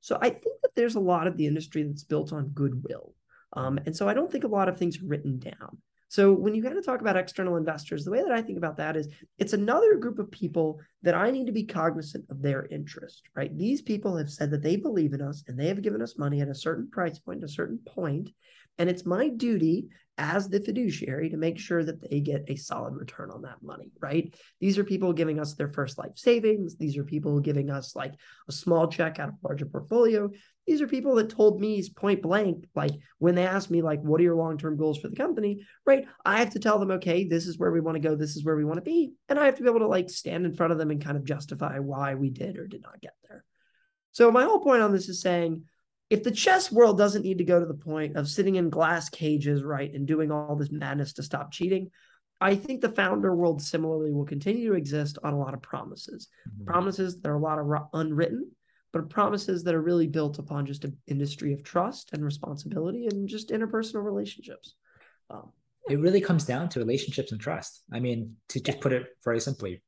So 0.00 0.18
I 0.20 0.30
think 0.30 0.60
that 0.62 0.74
there's 0.74 0.96
a 0.96 1.00
lot 1.00 1.26
of 1.26 1.36
the 1.36 1.46
industry 1.46 1.82
that's 1.82 2.04
built 2.04 2.32
on 2.32 2.48
goodwill. 2.48 3.14
Um, 3.54 3.78
and 3.86 3.96
so 3.96 4.08
I 4.08 4.14
don't 4.14 4.30
think 4.30 4.44
a 4.44 4.48
lot 4.48 4.68
of 4.68 4.78
things 4.78 5.00
are 5.00 5.06
written 5.06 5.38
down. 5.38 5.78
So 6.08 6.32
when 6.32 6.54
you 6.54 6.62
kind 6.62 6.78
of 6.78 6.86
talk 6.86 7.00
about 7.00 7.16
external 7.16 7.56
investors, 7.56 8.04
the 8.04 8.12
way 8.12 8.22
that 8.22 8.30
I 8.30 8.40
think 8.40 8.56
about 8.56 8.76
that 8.76 8.96
is 8.96 9.08
it's 9.38 9.52
another 9.52 9.96
group 9.96 10.20
of 10.20 10.30
people 10.30 10.78
that 11.02 11.14
I 11.16 11.32
need 11.32 11.46
to 11.46 11.52
be 11.52 11.64
cognizant 11.64 12.26
of 12.30 12.40
their 12.40 12.66
interest, 12.66 13.22
right? 13.34 13.56
These 13.56 13.82
people 13.82 14.16
have 14.16 14.30
said 14.30 14.52
that 14.52 14.62
they 14.62 14.76
believe 14.76 15.12
in 15.12 15.20
us 15.20 15.42
and 15.48 15.58
they 15.58 15.66
have 15.66 15.82
given 15.82 16.00
us 16.00 16.16
money 16.16 16.40
at 16.40 16.48
a 16.48 16.54
certain 16.54 16.88
price 16.88 17.18
point, 17.18 17.42
a 17.42 17.48
certain 17.48 17.80
point, 17.84 18.30
and 18.78 18.90
it's 18.90 19.06
my 19.06 19.28
duty 19.28 19.88
as 20.16 20.48
the 20.48 20.60
fiduciary 20.60 21.28
to 21.30 21.36
make 21.36 21.58
sure 21.58 21.82
that 21.82 22.08
they 22.08 22.20
get 22.20 22.44
a 22.46 22.54
solid 22.54 22.94
return 22.94 23.30
on 23.30 23.42
that 23.42 23.62
money, 23.62 23.90
right? 24.00 24.32
These 24.60 24.78
are 24.78 24.84
people 24.84 25.12
giving 25.12 25.40
us 25.40 25.54
their 25.54 25.72
first 25.72 25.98
life 25.98 26.12
savings. 26.14 26.76
These 26.76 26.96
are 26.96 27.04
people 27.04 27.40
giving 27.40 27.70
us 27.70 27.96
like 27.96 28.14
a 28.48 28.52
small 28.52 28.86
check 28.86 29.18
out 29.18 29.30
of 29.30 29.34
a 29.42 29.46
larger 29.48 29.66
portfolio. 29.66 30.30
These 30.66 30.80
are 30.80 30.86
people 30.86 31.16
that 31.16 31.30
told 31.30 31.60
me 31.60 31.82
point 31.96 32.22
blank, 32.22 32.64
like 32.76 32.92
when 33.18 33.34
they 33.34 33.46
asked 33.46 33.70
me, 33.70 33.82
like, 33.82 34.00
what 34.02 34.20
are 34.20 34.24
your 34.24 34.36
long 34.36 34.56
term 34.56 34.76
goals 34.76 34.98
for 34.98 35.08
the 35.08 35.16
company, 35.16 35.66
right? 35.84 36.06
I 36.24 36.38
have 36.38 36.50
to 36.50 36.60
tell 36.60 36.78
them, 36.78 36.92
okay, 36.92 37.24
this 37.26 37.46
is 37.46 37.58
where 37.58 37.72
we 37.72 37.80
want 37.80 37.96
to 37.96 38.08
go. 38.08 38.14
This 38.14 38.36
is 38.36 38.44
where 38.44 38.56
we 38.56 38.64
want 38.64 38.76
to 38.76 38.82
be. 38.82 39.12
And 39.28 39.38
I 39.38 39.46
have 39.46 39.56
to 39.56 39.62
be 39.62 39.68
able 39.68 39.80
to 39.80 39.88
like 39.88 40.10
stand 40.10 40.46
in 40.46 40.54
front 40.54 40.72
of 40.72 40.78
them 40.78 40.90
and 40.90 41.04
kind 41.04 41.16
of 41.16 41.24
justify 41.24 41.80
why 41.80 42.14
we 42.14 42.30
did 42.30 42.56
or 42.56 42.66
did 42.66 42.82
not 42.82 43.00
get 43.00 43.14
there. 43.28 43.44
So 44.12 44.30
my 44.30 44.44
whole 44.44 44.60
point 44.60 44.80
on 44.80 44.92
this 44.92 45.08
is 45.08 45.20
saying, 45.20 45.64
if 46.14 46.22
the 46.22 46.30
chess 46.30 46.70
world 46.70 46.96
doesn't 46.96 47.24
need 47.24 47.38
to 47.38 47.44
go 47.44 47.58
to 47.58 47.66
the 47.66 47.74
point 47.74 48.16
of 48.16 48.28
sitting 48.28 48.54
in 48.54 48.70
glass 48.70 49.08
cages, 49.08 49.64
right, 49.64 49.92
and 49.92 50.06
doing 50.06 50.30
all 50.30 50.54
this 50.54 50.70
madness 50.70 51.14
to 51.14 51.24
stop 51.24 51.50
cheating, 51.50 51.90
I 52.40 52.54
think 52.54 52.80
the 52.80 52.88
founder 52.88 53.34
world 53.34 53.60
similarly 53.60 54.12
will 54.12 54.24
continue 54.24 54.68
to 54.68 54.76
exist 54.76 55.18
on 55.24 55.32
a 55.32 55.38
lot 55.38 55.54
of 55.54 55.62
promises. 55.62 56.28
Mm-hmm. 56.48 56.66
Promises 56.66 57.20
that 57.20 57.28
are 57.28 57.34
a 57.34 57.40
lot 57.40 57.58
of 57.58 57.66
unwritten, 57.92 58.48
but 58.92 59.10
promises 59.10 59.64
that 59.64 59.74
are 59.74 59.82
really 59.82 60.06
built 60.06 60.38
upon 60.38 60.66
just 60.66 60.84
an 60.84 60.96
industry 61.08 61.52
of 61.52 61.64
trust 61.64 62.12
and 62.12 62.24
responsibility 62.24 63.08
and 63.10 63.28
just 63.28 63.50
interpersonal 63.50 64.04
relationships. 64.04 64.76
Um, 65.30 65.50
it 65.90 65.98
really 65.98 66.20
comes 66.20 66.44
down 66.44 66.68
to 66.70 66.78
relationships 66.78 67.32
and 67.32 67.40
trust. 67.40 67.82
I 67.92 67.98
mean, 67.98 68.36
to 68.50 68.60
just 68.60 68.80
put 68.80 68.92
it 68.92 69.08
very 69.24 69.40
simply, 69.40 69.82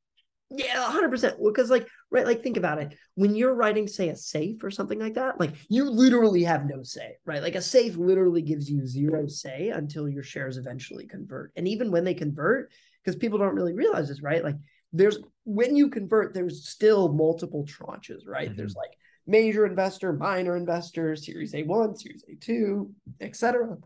yeah, 0.49 0.89
hundred 0.89 1.09
percent. 1.09 1.35
Because 1.43 1.69
like, 1.69 1.87
right, 2.09 2.25
like 2.25 2.41
think 2.41 2.57
about 2.57 2.81
it. 2.81 2.95
When 3.15 3.35
you're 3.35 3.53
writing, 3.53 3.87
say, 3.87 4.09
a 4.09 4.15
safe 4.15 4.63
or 4.63 4.71
something 4.71 4.99
like 4.99 5.15
that, 5.15 5.39
like 5.39 5.53
you 5.69 5.89
literally 5.89 6.43
have 6.43 6.65
no 6.65 6.83
say, 6.83 7.17
right? 7.25 7.41
Like 7.41 7.55
a 7.55 7.61
safe 7.61 7.97
literally 7.97 8.41
gives 8.41 8.69
you 8.69 8.87
zero 8.87 9.27
say 9.27 9.69
until 9.69 10.07
your 10.07 10.23
shares 10.23 10.57
eventually 10.57 11.05
convert. 11.05 11.51
And 11.57 11.67
even 11.67 11.91
when 11.91 12.05
they 12.05 12.13
convert, 12.13 12.71
because 13.03 13.17
people 13.17 13.37
don't 13.37 13.55
really 13.55 13.73
realize 13.73 14.07
this, 14.07 14.21
right? 14.21 14.43
Like 14.43 14.55
there's 14.93 15.19
when 15.43 15.75
you 15.75 15.89
convert, 15.89 16.33
there's 16.33 16.67
still 16.67 17.11
multiple 17.11 17.65
tranches, 17.65 18.21
right? 18.25 18.47
Mm-hmm. 18.47 18.57
There's 18.57 18.75
like 18.75 18.91
major 19.25 19.65
investor, 19.65 20.13
minor 20.13 20.55
investor, 20.55 21.15
series 21.17 21.53
A1, 21.53 21.97
series 21.97 22.23
A2, 22.31 22.89
etc. 23.19 23.77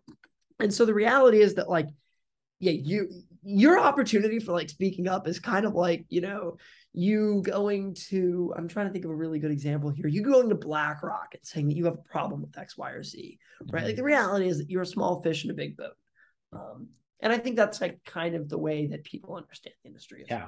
And 0.59 0.71
so 0.71 0.85
the 0.85 0.93
reality 0.93 1.41
is 1.41 1.55
that 1.55 1.69
like, 1.69 1.87
yeah, 2.59 2.73
you 2.73 3.23
your 3.43 3.79
opportunity 3.79 4.39
for 4.39 4.51
like 4.51 4.69
speaking 4.69 5.07
up 5.07 5.27
is 5.27 5.39
kind 5.39 5.65
of 5.65 5.73
like 5.73 6.05
you 6.09 6.21
know 6.21 6.57
you 6.93 7.41
going 7.43 7.93
to 7.93 8.53
i'm 8.57 8.67
trying 8.67 8.85
to 8.85 8.91
think 8.91 9.05
of 9.05 9.11
a 9.11 9.15
really 9.15 9.39
good 9.39 9.51
example 9.51 9.89
here. 9.89 10.07
You 10.07 10.21
going 10.21 10.49
to 10.49 10.55
blackrock 10.55 11.29
and 11.33 11.43
saying 11.43 11.67
that 11.69 11.75
you 11.75 11.85
have 11.85 11.95
a 11.95 12.09
problem 12.09 12.41
with 12.41 12.57
x 12.57 12.77
y 12.77 12.91
or 12.91 13.03
z 13.03 13.39
right? 13.71 13.83
Like 13.83 13.95
the 13.95 14.01
mm-hmm. 14.01 14.07
reality 14.07 14.47
is 14.47 14.57
that 14.57 14.69
you're 14.69 14.81
a 14.81 14.87
small 14.87 15.21
fish 15.21 15.45
in 15.45 15.51
a 15.51 15.53
big 15.53 15.77
boat. 15.77 15.93
Um, 16.53 16.89
and 17.21 17.31
i 17.31 17.37
think 17.37 17.55
that's 17.55 17.79
like 17.79 18.03
kind 18.03 18.35
of 18.35 18.49
the 18.49 18.57
way 18.57 18.87
that 18.87 19.03
people 19.03 19.35
understand 19.35 19.75
the 19.83 19.87
industry 19.87 20.25
yeah. 20.27 20.47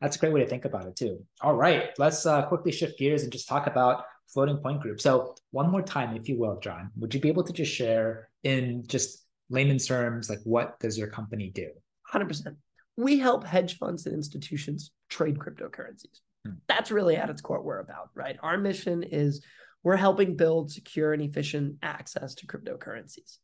that's 0.00 0.16
a 0.16 0.18
great 0.18 0.32
way 0.32 0.40
to 0.40 0.46
think 0.46 0.64
about 0.64 0.86
it 0.86 0.96
too. 0.96 1.22
All 1.40 1.54
right 1.54 1.90
let's 1.98 2.26
uh, 2.26 2.42
quickly 2.46 2.72
shift 2.72 2.98
gears 2.98 3.22
and 3.22 3.32
just 3.32 3.48
talk 3.48 3.66
about 3.66 4.04
floating 4.32 4.56
point 4.56 4.80
group. 4.80 5.00
So 5.00 5.34
one 5.50 5.70
more 5.70 5.82
time 5.82 6.16
if 6.16 6.28
you 6.28 6.38
will 6.38 6.58
john 6.58 6.90
would 6.96 7.14
you 7.14 7.20
be 7.20 7.28
able 7.28 7.44
to 7.44 7.52
just 7.52 7.72
share 7.72 8.30
in 8.42 8.84
just 8.86 9.24
layman's 9.50 9.86
terms 9.86 10.30
like 10.30 10.40
what 10.44 10.80
does 10.80 10.96
your 10.96 11.08
company 11.08 11.50
do 11.54 11.70
100%. 12.14 12.56
We 12.96 13.18
help 13.18 13.44
hedge 13.44 13.78
funds 13.78 14.06
and 14.06 14.14
institutions 14.14 14.92
trade 15.08 15.38
cryptocurrencies. 15.38 16.20
Hmm. 16.46 16.54
That's 16.68 16.90
really 16.90 17.16
at 17.16 17.30
its 17.30 17.40
core 17.40 17.58
what 17.58 17.64
we're 17.64 17.80
about, 17.80 18.10
right? 18.14 18.36
Our 18.42 18.58
mission 18.58 19.02
is 19.02 19.44
we're 19.82 19.96
helping 19.96 20.36
build 20.36 20.70
secure 20.70 21.12
and 21.12 21.22
efficient 21.22 21.76
access 21.82 22.34
to 22.36 22.46
cryptocurrencies. 22.46 23.38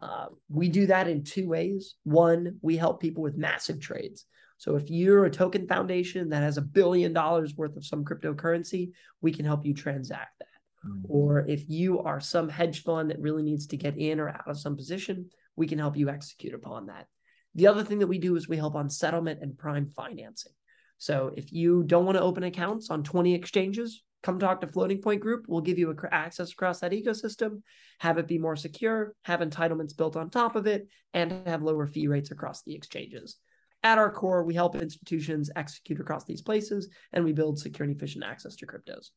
Uh, 0.00 0.26
we 0.48 0.68
do 0.68 0.86
that 0.86 1.08
in 1.08 1.22
two 1.22 1.48
ways. 1.48 1.96
One, 2.04 2.58
we 2.62 2.76
help 2.76 3.00
people 3.00 3.22
with 3.22 3.36
massive 3.36 3.80
trades. 3.80 4.24
So 4.56 4.76
if 4.76 4.90
you're 4.90 5.24
a 5.24 5.30
token 5.30 5.66
foundation 5.66 6.28
that 6.30 6.42
has 6.42 6.56
a 6.56 6.62
billion 6.62 7.12
dollars 7.12 7.56
worth 7.56 7.76
of 7.76 7.84
some 7.84 8.04
cryptocurrency, 8.04 8.92
we 9.20 9.32
can 9.32 9.44
help 9.44 9.66
you 9.66 9.74
transact 9.74 10.38
that. 10.38 10.88
Mm-hmm. 10.88 11.06
Or 11.08 11.46
if 11.46 11.68
you 11.68 12.00
are 12.00 12.20
some 12.20 12.48
hedge 12.48 12.82
fund 12.82 13.10
that 13.10 13.20
really 13.20 13.42
needs 13.42 13.66
to 13.68 13.76
get 13.76 13.98
in 13.98 14.20
or 14.20 14.28
out 14.28 14.48
of 14.48 14.58
some 14.58 14.76
position, 14.76 15.30
we 15.56 15.66
can 15.66 15.78
help 15.78 15.96
you 15.96 16.08
execute 16.08 16.54
upon 16.54 16.86
that. 16.86 17.06
The 17.54 17.66
other 17.66 17.84
thing 17.84 17.98
that 17.98 18.06
we 18.06 18.18
do 18.18 18.36
is 18.36 18.48
we 18.48 18.56
help 18.56 18.74
on 18.74 18.88
settlement 18.88 19.40
and 19.42 19.56
prime 19.56 19.86
financing. 19.86 20.52
So 20.98 21.32
if 21.36 21.52
you 21.52 21.82
don't 21.82 22.06
want 22.06 22.16
to 22.16 22.22
open 22.22 22.44
accounts 22.44 22.90
on 22.90 23.02
20 23.02 23.34
exchanges, 23.34 24.02
come 24.22 24.38
talk 24.38 24.60
to 24.60 24.66
Floating 24.66 25.02
Point 25.02 25.20
Group. 25.20 25.46
We'll 25.48 25.60
give 25.60 25.78
you 25.78 25.94
access 26.10 26.52
across 26.52 26.80
that 26.80 26.92
ecosystem, 26.92 27.62
have 27.98 28.18
it 28.18 28.28
be 28.28 28.38
more 28.38 28.56
secure, 28.56 29.14
have 29.24 29.40
entitlements 29.40 29.96
built 29.96 30.16
on 30.16 30.30
top 30.30 30.56
of 30.56 30.66
it, 30.66 30.86
and 31.12 31.46
have 31.46 31.62
lower 31.62 31.86
fee 31.86 32.06
rates 32.06 32.30
across 32.30 32.62
the 32.62 32.74
exchanges. 32.74 33.36
At 33.82 33.98
our 33.98 34.12
core, 34.12 34.44
we 34.44 34.54
help 34.54 34.76
institutions 34.76 35.50
execute 35.56 35.98
across 35.98 36.24
these 36.24 36.40
places, 36.40 36.88
and 37.12 37.24
we 37.24 37.32
build 37.32 37.58
secure 37.58 37.84
and 37.84 37.96
efficient 37.96 38.24
access 38.24 38.54
to 38.56 38.66
cryptos. 38.66 39.08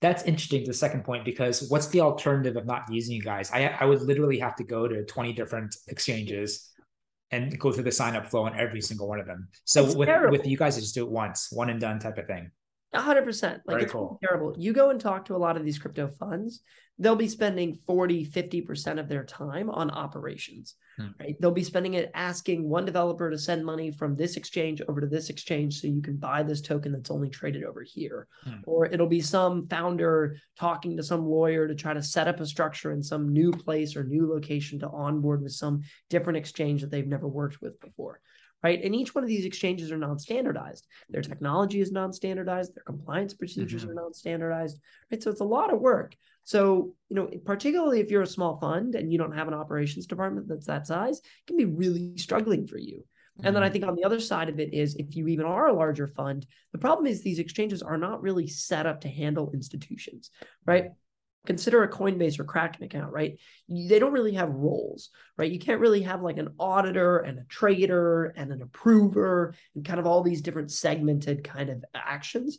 That's 0.00 0.22
interesting. 0.24 0.64
The 0.64 0.74
second 0.74 1.04
point, 1.04 1.24
because 1.24 1.68
what's 1.68 1.88
the 1.88 2.00
alternative 2.00 2.56
of 2.56 2.66
not 2.66 2.84
using 2.90 3.16
you 3.16 3.22
guys? 3.22 3.50
I, 3.50 3.76
I 3.78 3.84
would 3.84 4.02
literally 4.02 4.38
have 4.38 4.56
to 4.56 4.64
go 4.64 4.88
to 4.88 5.04
20 5.04 5.32
different 5.34 5.74
exchanges 5.88 6.70
and 7.30 7.58
go 7.58 7.72
through 7.72 7.84
the 7.84 7.92
sign 7.92 8.14
up 8.14 8.28
flow 8.28 8.44
on 8.44 8.58
every 8.58 8.80
single 8.80 9.08
one 9.08 9.20
of 9.20 9.26
them. 9.26 9.48
So 9.64 9.84
it's 9.84 9.94
with 9.94 10.08
terrible. 10.08 10.36
with 10.36 10.46
you 10.46 10.56
guys, 10.56 10.76
you 10.76 10.82
just 10.82 10.94
do 10.94 11.04
it 11.04 11.10
once, 11.10 11.48
one 11.50 11.70
and 11.70 11.80
done 11.80 11.98
type 11.98 12.18
of 12.18 12.26
thing. 12.26 12.50
Hundred 13.02 13.24
percent. 13.24 13.62
Like 13.66 13.74
Very 13.74 13.82
it's 13.84 13.92
cool. 13.92 14.18
terrible. 14.22 14.54
You 14.58 14.72
go 14.72 14.90
and 14.90 15.00
talk 15.00 15.24
to 15.26 15.36
a 15.36 15.38
lot 15.38 15.56
of 15.56 15.64
these 15.64 15.78
crypto 15.78 16.08
funds, 16.08 16.62
they'll 16.98 17.16
be 17.16 17.28
spending 17.28 17.78
40, 17.86 18.26
50% 18.26 18.98
of 18.98 19.08
their 19.08 19.24
time 19.24 19.68
on 19.68 19.90
operations, 19.90 20.76
hmm. 20.96 21.08
right? 21.20 21.36
They'll 21.40 21.50
be 21.50 21.62
spending 21.62 21.94
it 21.94 22.10
asking 22.14 22.68
one 22.68 22.86
developer 22.86 23.30
to 23.30 23.38
send 23.38 23.64
money 23.64 23.90
from 23.90 24.16
this 24.16 24.36
exchange 24.36 24.80
over 24.88 25.00
to 25.00 25.06
this 25.06 25.28
exchange 25.28 25.80
so 25.80 25.88
you 25.88 26.00
can 26.00 26.16
buy 26.16 26.42
this 26.42 26.62
token 26.62 26.92
that's 26.92 27.10
only 27.10 27.28
traded 27.28 27.64
over 27.64 27.82
here. 27.82 28.28
Hmm. 28.44 28.60
Or 28.66 28.86
it'll 28.86 29.06
be 29.06 29.20
some 29.20 29.68
founder 29.68 30.36
talking 30.58 30.96
to 30.96 31.02
some 31.02 31.26
lawyer 31.26 31.68
to 31.68 31.74
try 31.74 31.92
to 31.92 32.02
set 32.02 32.28
up 32.28 32.40
a 32.40 32.46
structure 32.46 32.92
in 32.92 33.02
some 33.02 33.32
new 33.32 33.50
place 33.50 33.94
or 33.94 34.04
new 34.04 34.28
location 34.28 34.78
to 34.80 34.88
onboard 34.88 35.42
with 35.42 35.52
some 35.52 35.82
different 36.08 36.38
exchange 36.38 36.80
that 36.80 36.90
they've 36.90 37.06
never 37.06 37.28
worked 37.28 37.60
with 37.60 37.78
before 37.80 38.20
right? 38.62 38.82
And 38.82 38.94
each 38.94 39.14
one 39.14 39.24
of 39.24 39.28
these 39.28 39.44
exchanges 39.44 39.92
are 39.92 39.98
non-standardized. 39.98 40.86
Their 41.08 41.22
technology 41.22 41.80
is 41.80 41.92
non-standardized. 41.92 42.74
Their 42.74 42.84
compliance 42.84 43.34
procedures 43.34 43.82
mm-hmm. 43.82 43.92
are 43.92 44.02
non-standardized, 44.02 44.80
right? 45.10 45.22
So 45.22 45.30
it's 45.30 45.40
a 45.40 45.44
lot 45.44 45.72
of 45.72 45.80
work. 45.80 46.16
So, 46.44 46.94
you 47.08 47.16
know, 47.16 47.28
particularly 47.44 48.00
if 48.00 48.10
you're 48.10 48.22
a 48.22 48.26
small 48.26 48.58
fund 48.58 48.94
and 48.94 49.12
you 49.12 49.18
don't 49.18 49.36
have 49.36 49.48
an 49.48 49.54
operations 49.54 50.06
department 50.06 50.48
that's 50.48 50.66
that 50.66 50.86
size, 50.86 51.18
it 51.18 51.46
can 51.46 51.56
be 51.56 51.64
really 51.64 52.16
struggling 52.16 52.66
for 52.66 52.78
you. 52.78 53.04
And 53.42 53.54
then 53.54 53.62
I 53.62 53.66
mm-hmm. 53.66 53.72
think 53.74 53.84
on 53.84 53.96
the 53.96 54.04
other 54.04 54.20
side 54.20 54.48
of 54.48 54.58
it 54.58 54.72
is 54.72 54.94
if 54.94 55.14
you 55.14 55.28
even 55.28 55.44
are 55.44 55.66
a 55.66 55.74
larger 55.74 56.06
fund, 56.06 56.46
the 56.72 56.78
problem 56.78 57.06
is 57.06 57.22
these 57.22 57.38
exchanges 57.38 57.82
are 57.82 57.98
not 57.98 58.22
really 58.22 58.46
set 58.46 58.86
up 58.86 59.02
to 59.02 59.08
handle 59.08 59.50
institutions, 59.52 60.30
right? 60.64 60.92
Consider 61.46 61.82
a 61.82 61.90
Coinbase 61.90 62.38
or 62.38 62.44
Kraken 62.44 62.84
account, 62.84 63.12
right? 63.12 63.38
They 63.68 63.98
don't 63.98 64.12
really 64.12 64.34
have 64.34 64.50
roles, 64.50 65.10
right? 65.36 65.50
You 65.50 65.58
can't 65.58 65.80
really 65.80 66.02
have 66.02 66.22
like 66.22 66.38
an 66.38 66.50
auditor 66.58 67.18
and 67.18 67.38
a 67.38 67.44
trader 67.44 68.26
and 68.36 68.52
an 68.52 68.62
approver 68.62 69.54
and 69.74 69.84
kind 69.84 69.98
of 69.98 70.06
all 70.06 70.22
these 70.22 70.42
different 70.42 70.70
segmented 70.72 71.44
kind 71.44 71.70
of 71.70 71.84
actions. 71.94 72.58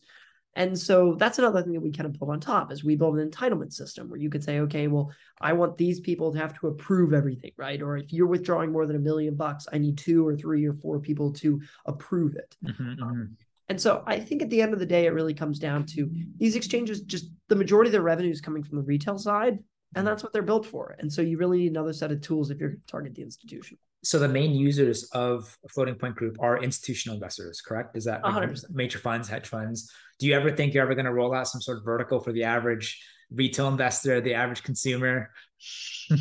And 0.57 0.77
so 0.77 1.13
that's 1.13 1.37
another 1.37 1.61
thing 1.61 1.73
that 1.73 1.81
we 1.81 1.91
kind 1.91 2.07
of 2.07 2.17
build 2.17 2.31
on 2.31 2.39
top 2.39 2.71
is 2.71 2.83
we 2.83 2.95
build 2.95 3.19
an 3.19 3.29
entitlement 3.29 3.71
system 3.71 4.09
where 4.09 4.17
you 4.19 4.31
could 4.31 4.43
say, 4.43 4.61
okay, 4.61 4.87
well, 4.87 5.11
I 5.39 5.53
want 5.53 5.77
these 5.77 5.99
people 5.99 6.33
to 6.33 6.39
have 6.39 6.59
to 6.59 6.67
approve 6.67 7.13
everything, 7.13 7.51
right? 7.57 7.79
Or 7.79 7.95
if 7.95 8.11
you're 8.11 8.25
withdrawing 8.25 8.71
more 8.71 8.87
than 8.87 8.95
a 8.95 8.99
million 8.99 9.35
bucks, 9.35 9.67
I 9.71 9.77
need 9.77 9.99
two 9.99 10.25
or 10.25 10.35
three 10.35 10.65
or 10.65 10.73
four 10.73 10.99
people 10.99 11.31
to 11.33 11.61
approve 11.85 12.35
it. 12.35 12.55
Mm-hmm, 12.65 13.03
mm-hmm. 13.03 13.23
And 13.69 13.79
so 13.79 14.03
I 14.07 14.19
think 14.19 14.41
at 14.41 14.49
the 14.49 14.61
end 14.61 14.73
of 14.73 14.79
the 14.79 14.85
day, 14.85 15.05
it 15.05 15.13
really 15.13 15.33
comes 15.33 15.59
down 15.59 15.85
to 15.87 16.09
these 16.37 16.55
exchanges, 16.55 17.01
just 17.01 17.31
the 17.49 17.55
majority 17.55 17.89
of 17.89 17.93
their 17.93 18.01
revenue 18.01 18.31
is 18.31 18.41
coming 18.41 18.63
from 18.63 18.77
the 18.77 18.83
retail 18.83 19.17
side, 19.17 19.53
and 19.53 19.59
mm-hmm. 19.95 20.05
that's 20.05 20.23
what 20.23 20.31
they're 20.31 20.41
built 20.41 20.65
for. 20.65 20.95
And 20.99 21.11
so 21.11 21.21
you 21.21 21.37
really 21.37 21.59
need 21.59 21.71
another 21.71 21.93
set 21.93 22.11
of 22.11 22.21
tools 22.21 22.49
if 22.49 22.59
you're 22.59 22.69
going 22.69 22.81
to 22.81 22.91
target 22.91 23.15
the 23.15 23.23
institution. 23.23 23.77
So 24.03 24.19
the 24.19 24.27
main 24.27 24.51
users 24.51 25.09
of 25.11 25.57
Floating 25.69 25.95
Point 25.95 26.15
Group 26.15 26.37
are 26.39 26.63
institutional 26.63 27.15
investors, 27.15 27.61
correct? 27.61 27.97
Is 27.97 28.05
that 28.05 28.23
like 28.23 28.49
major 28.69 28.99
funds, 28.99 29.27
hedge 29.27 29.47
funds? 29.47 29.91
Do 30.19 30.27
you 30.27 30.33
ever 30.33 30.51
think 30.51 30.73
you're 30.73 30.83
ever 30.83 30.95
going 30.95 31.05
to 31.05 31.13
roll 31.13 31.33
out 31.33 31.47
some 31.47 31.61
sort 31.61 31.79
of 31.79 31.83
vertical 31.83 32.19
for 32.19 32.31
the 32.31 32.43
average 32.43 33.03
retail 33.31 33.67
investor, 33.67 34.21
the 34.21 34.35
average 34.35 34.63
consumer? 34.63 35.31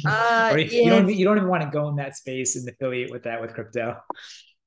Uh, 0.05 0.51
or 0.53 0.59
you, 0.59 0.89
don't 0.89 1.15
you 1.15 1.25
don't 1.25 1.37
even 1.37 1.49
want 1.49 1.63
to 1.63 1.71
go 1.71 1.89
in 1.89 1.97
that 1.97 2.17
space 2.17 2.57
and 2.57 2.69
affiliate 2.69 3.11
with 3.11 3.25
that 3.25 3.41
with 3.41 3.55
crypto. 3.55 3.97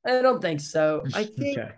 I 0.05 0.21
don't 0.21 0.41
think 0.41 0.61
so. 0.61 1.03
I 1.13 1.23
think 1.37 1.57
okay. 1.57 1.71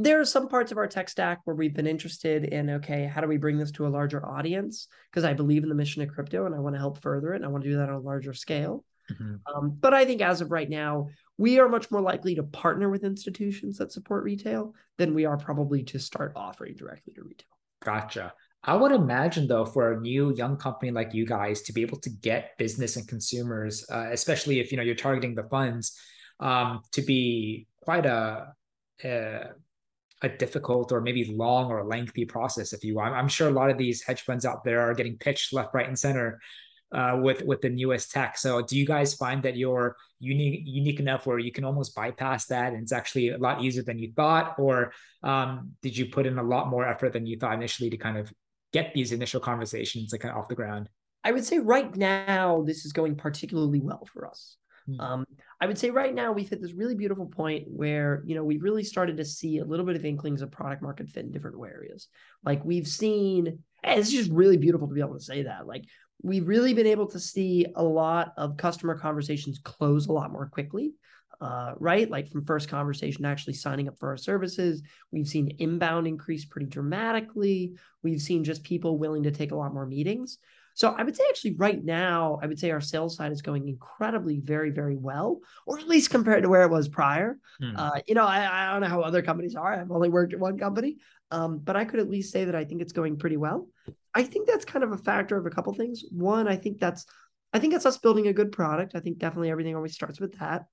There 0.00 0.20
are 0.20 0.24
some 0.24 0.48
parts 0.48 0.70
of 0.70 0.78
our 0.78 0.86
tech 0.86 1.08
stack 1.08 1.40
where 1.44 1.56
we've 1.56 1.74
been 1.74 1.86
interested 1.86 2.44
in 2.44 2.70
okay, 2.70 3.04
how 3.06 3.20
do 3.20 3.26
we 3.26 3.36
bring 3.36 3.58
this 3.58 3.72
to 3.72 3.86
a 3.86 3.88
larger 3.88 4.24
audience? 4.24 4.86
Because 5.10 5.24
I 5.24 5.34
believe 5.34 5.64
in 5.64 5.68
the 5.68 5.74
mission 5.74 6.02
of 6.02 6.08
crypto 6.08 6.46
and 6.46 6.54
I 6.54 6.60
want 6.60 6.76
to 6.76 6.80
help 6.80 7.02
further 7.02 7.32
it 7.32 7.36
and 7.36 7.44
I 7.44 7.48
want 7.48 7.64
to 7.64 7.70
do 7.70 7.76
that 7.78 7.88
on 7.88 7.96
a 7.96 8.00
larger 8.00 8.32
scale. 8.32 8.84
Mm-hmm. 9.10 9.36
Um, 9.52 9.76
but 9.80 9.94
I 9.94 10.04
think 10.04 10.20
as 10.20 10.40
of 10.40 10.52
right 10.52 10.70
now, 10.70 11.08
we 11.36 11.58
are 11.58 11.68
much 11.68 11.90
more 11.90 12.00
likely 12.00 12.36
to 12.36 12.44
partner 12.44 12.88
with 12.88 13.02
institutions 13.02 13.78
that 13.78 13.90
support 13.90 14.22
retail 14.22 14.74
than 14.98 15.14
we 15.14 15.24
are 15.24 15.36
probably 15.36 15.82
to 15.84 15.98
start 15.98 16.32
offering 16.36 16.76
directly 16.76 17.14
to 17.14 17.22
retail. 17.22 17.48
Gotcha. 17.82 18.32
I 18.62 18.76
would 18.76 18.92
imagine, 18.92 19.48
though, 19.48 19.64
for 19.64 19.92
a 19.92 20.00
new 20.00 20.34
young 20.34 20.56
company 20.56 20.92
like 20.92 21.14
you 21.14 21.26
guys 21.26 21.62
to 21.62 21.72
be 21.72 21.82
able 21.82 21.98
to 22.00 22.10
get 22.10 22.56
business 22.58 22.96
and 22.96 23.08
consumers, 23.08 23.84
uh, 23.90 24.08
especially 24.12 24.60
if 24.60 24.70
you 24.70 24.76
know 24.76 24.82
you're 24.82 24.94
targeting 24.94 25.34
the 25.34 25.44
funds, 25.44 25.98
um, 26.40 26.82
to 26.92 27.02
be 27.02 27.66
quite 27.82 28.04
a, 28.04 28.52
a, 29.04 29.50
a 30.22 30.28
difficult 30.28 30.90
or 30.92 31.00
maybe 31.00 31.34
long 31.36 31.70
or 31.70 31.84
lengthy 31.84 32.24
process. 32.24 32.72
If 32.72 32.84
you, 32.84 32.98
I'm, 33.00 33.12
I'm 33.12 33.28
sure 33.28 33.48
a 33.48 33.52
lot 33.52 33.70
of 33.70 33.78
these 33.78 34.02
hedge 34.02 34.22
funds 34.22 34.44
out 34.44 34.64
there 34.64 34.80
are 34.80 34.94
getting 34.94 35.16
pitched 35.16 35.52
left, 35.52 35.74
right, 35.74 35.86
and 35.86 35.98
center 35.98 36.40
uh, 36.92 37.18
with 37.20 37.42
with 37.42 37.60
the 37.60 37.68
newest 37.68 38.10
tech. 38.10 38.38
So 38.38 38.62
do 38.62 38.76
you 38.76 38.86
guys 38.86 39.14
find 39.14 39.42
that 39.42 39.56
you're 39.56 39.96
unique 40.20 40.62
unique 40.64 41.00
enough 41.00 41.26
where 41.26 41.38
you 41.38 41.52
can 41.52 41.64
almost 41.64 41.94
bypass 41.94 42.46
that 42.46 42.72
and 42.72 42.82
it's 42.82 42.92
actually 42.92 43.28
a 43.28 43.38
lot 43.38 43.62
easier 43.62 43.82
than 43.82 43.98
you 43.98 44.12
thought, 44.14 44.54
or 44.58 44.92
um, 45.22 45.72
did 45.82 45.96
you 45.96 46.06
put 46.06 46.26
in 46.26 46.38
a 46.38 46.42
lot 46.42 46.68
more 46.68 46.86
effort 46.86 47.12
than 47.12 47.26
you 47.26 47.38
thought 47.38 47.54
initially 47.54 47.90
to 47.90 47.96
kind 47.96 48.16
of 48.16 48.32
get 48.72 48.92
these 48.94 49.12
initial 49.12 49.40
conversations 49.40 50.12
like 50.12 50.22
kind 50.22 50.32
of 50.32 50.38
off 50.38 50.48
the 50.48 50.54
ground? 50.54 50.88
I 51.24 51.32
would 51.32 51.44
say 51.44 51.58
right 51.58 51.94
now 51.94 52.62
this 52.66 52.84
is 52.84 52.92
going 52.92 53.16
particularly 53.16 53.80
well 53.80 54.06
for 54.12 54.26
us. 54.26 54.56
Hmm. 54.88 55.00
Um, 55.00 55.26
I 55.60 55.66
would 55.66 55.78
say 55.78 55.90
right 55.90 56.14
now 56.14 56.32
we've 56.32 56.48
hit 56.48 56.62
this 56.62 56.72
really 56.72 56.94
beautiful 56.94 57.26
point 57.26 57.64
where 57.68 58.22
you 58.24 58.34
know 58.34 58.44
we've 58.44 58.62
really 58.62 58.84
started 58.84 59.16
to 59.18 59.24
see 59.24 59.58
a 59.58 59.64
little 59.64 59.84
bit 59.84 59.96
of 59.96 60.04
inklings 60.04 60.40
of 60.40 60.50
product 60.50 60.82
market 60.82 61.08
fit 61.08 61.24
in 61.24 61.32
different 61.32 61.56
areas. 61.64 62.08
Like 62.44 62.64
we've 62.64 62.88
seen, 62.88 63.58
and 63.82 64.00
it's 64.00 64.10
just 64.10 64.30
really 64.30 64.56
beautiful 64.56 64.88
to 64.88 64.94
be 64.94 65.00
able 65.00 65.18
to 65.18 65.24
say 65.24 65.42
that. 65.42 65.66
Like 65.66 65.84
we've 66.22 66.46
really 66.46 66.74
been 66.74 66.86
able 66.86 67.06
to 67.08 67.20
see 67.20 67.66
a 67.74 67.82
lot 67.82 68.32
of 68.36 68.56
customer 68.56 68.96
conversations 68.96 69.60
close 69.62 70.06
a 70.06 70.12
lot 70.12 70.32
more 70.32 70.46
quickly. 70.46 70.92
Uh, 71.40 71.74
right? 71.78 72.10
Like 72.10 72.28
from 72.28 72.44
first 72.44 72.68
conversation 72.68 73.24
actually 73.24 73.52
signing 73.52 73.86
up 73.86 73.96
for 73.96 74.08
our 74.08 74.16
services. 74.16 74.82
We've 75.12 75.28
seen 75.28 75.54
inbound 75.60 76.08
increase 76.08 76.44
pretty 76.44 76.66
dramatically. 76.66 77.74
We've 78.02 78.20
seen 78.20 78.42
just 78.42 78.64
people 78.64 78.98
willing 78.98 79.22
to 79.22 79.30
take 79.30 79.52
a 79.52 79.56
lot 79.56 79.72
more 79.72 79.86
meetings. 79.86 80.38
So 80.78 80.94
I 80.96 81.02
would 81.02 81.16
say 81.16 81.24
actually 81.28 81.54
right 81.54 81.84
now, 81.84 82.38
I 82.40 82.46
would 82.46 82.60
say 82.60 82.70
our 82.70 82.80
sales 82.80 83.16
side 83.16 83.32
is 83.32 83.42
going 83.42 83.66
incredibly 83.66 84.38
very, 84.38 84.70
very 84.70 84.94
well, 84.94 85.40
or 85.66 85.76
at 85.76 85.88
least 85.88 86.10
compared 86.10 86.44
to 86.44 86.48
where 86.48 86.62
it 86.62 86.70
was 86.70 86.88
prior. 86.88 87.36
Hmm. 87.60 87.74
Uh, 87.76 87.98
you 88.06 88.14
know, 88.14 88.24
I, 88.24 88.68
I 88.68 88.70
don't 88.70 88.82
know 88.82 88.86
how 88.86 89.00
other 89.00 89.20
companies 89.20 89.56
are. 89.56 89.72
I've 89.72 89.90
only 89.90 90.08
worked 90.08 90.34
at 90.34 90.38
one 90.38 90.56
company, 90.56 90.98
um, 91.32 91.58
but 91.58 91.74
I 91.74 91.84
could 91.84 91.98
at 91.98 92.08
least 92.08 92.30
say 92.32 92.44
that 92.44 92.54
I 92.54 92.64
think 92.64 92.80
it's 92.80 92.92
going 92.92 93.16
pretty 93.16 93.36
well. 93.36 93.66
I 94.14 94.22
think 94.22 94.46
that's 94.46 94.64
kind 94.64 94.84
of 94.84 94.92
a 94.92 94.98
factor 94.98 95.36
of 95.36 95.46
a 95.46 95.50
couple 95.50 95.74
things. 95.74 96.04
One, 96.12 96.46
I 96.46 96.54
think 96.54 96.78
that's 96.78 97.06
I 97.52 97.58
think 97.58 97.74
it's 97.74 97.86
us 97.86 97.98
building 97.98 98.28
a 98.28 98.32
good 98.32 98.52
product. 98.52 98.94
I 98.94 99.00
think 99.00 99.18
definitely 99.18 99.50
everything 99.50 99.74
always 99.74 99.94
starts 99.94 100.20
with 100.20 100.38
that. 100.38 100.66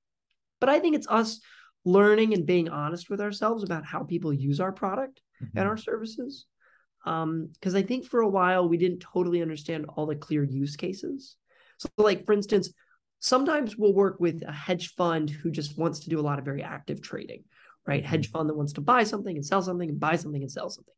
But 0.59 0.69
I 0.69 0.79
think 0.79 0.97
it's 0.97 1.07
us 1.07 1.39
learning 1.83 2.35
and 2.35 2.45
being 2.45 2.69
honest 2.69 3.09
with 3.09 3.21
ourselves 3.21 3.63
about 3.63 3.85
how 3.85 4.03
people 4.03 4.31
use 4.31 4.59
our 4.59 4.71
product 4.71 5.19
mm-hmm. 5.41 5.57
and 5.57 5.67
our 5.67 5.77
services 5.77 6.45
um 7.05 7.49
because 7.53 7.75
i 7.75 7.81
think 7.81 8.05
for 8.05 8.21
a 8.21 8.27
while 8.27 8.67
we 8.67 8.77
didn't 8.77 8.99
totally 8.99 9.41
understand 9.41 9.85
all 9.95 10.05
the 10.05 10.15
clear 10.15 10.43
use 10.43 10.75
cases. 10.75 11.37
So 11.77 11.89
like 11.97 12.25
for 12.25 12.33
instance 12.33 12.71
sometimes 13.19 13.77
we'll 13.77 13.93
work 13.93 14.19
with 14.19 14.43
a 14.43 14.51
hedge 14.51 14.93
fund 14.95 15.29
who 15.29 15.49
just 15.49 15.77
wants 15.77 15.99
to 15.99 16.09
do 16.09 16.19
a 16.19 16.27
lot 16.27 16.39
of 16.39 16.45
very 16.45 16.63
active 16.63 17.01
trading 17.01 17.43
right? 17.85 18.01
Mm-hmm. 18.01 18.09
hedge 18.09 18.31
fund 18.31 18.49
that 18.49 18.57
wants 18.57 18.73
to 18.73 18.81
buy 18.81 19.03
something 19.03 19.35
and 19.35 19.45
sell 19.45 19.61
something 19.61 19.89
and 19.89 19.99
buy 19.99 20.15
something 20.15 20.41
and 20.41 20.51
sell 20.51 20.69
something. 20.69 20.93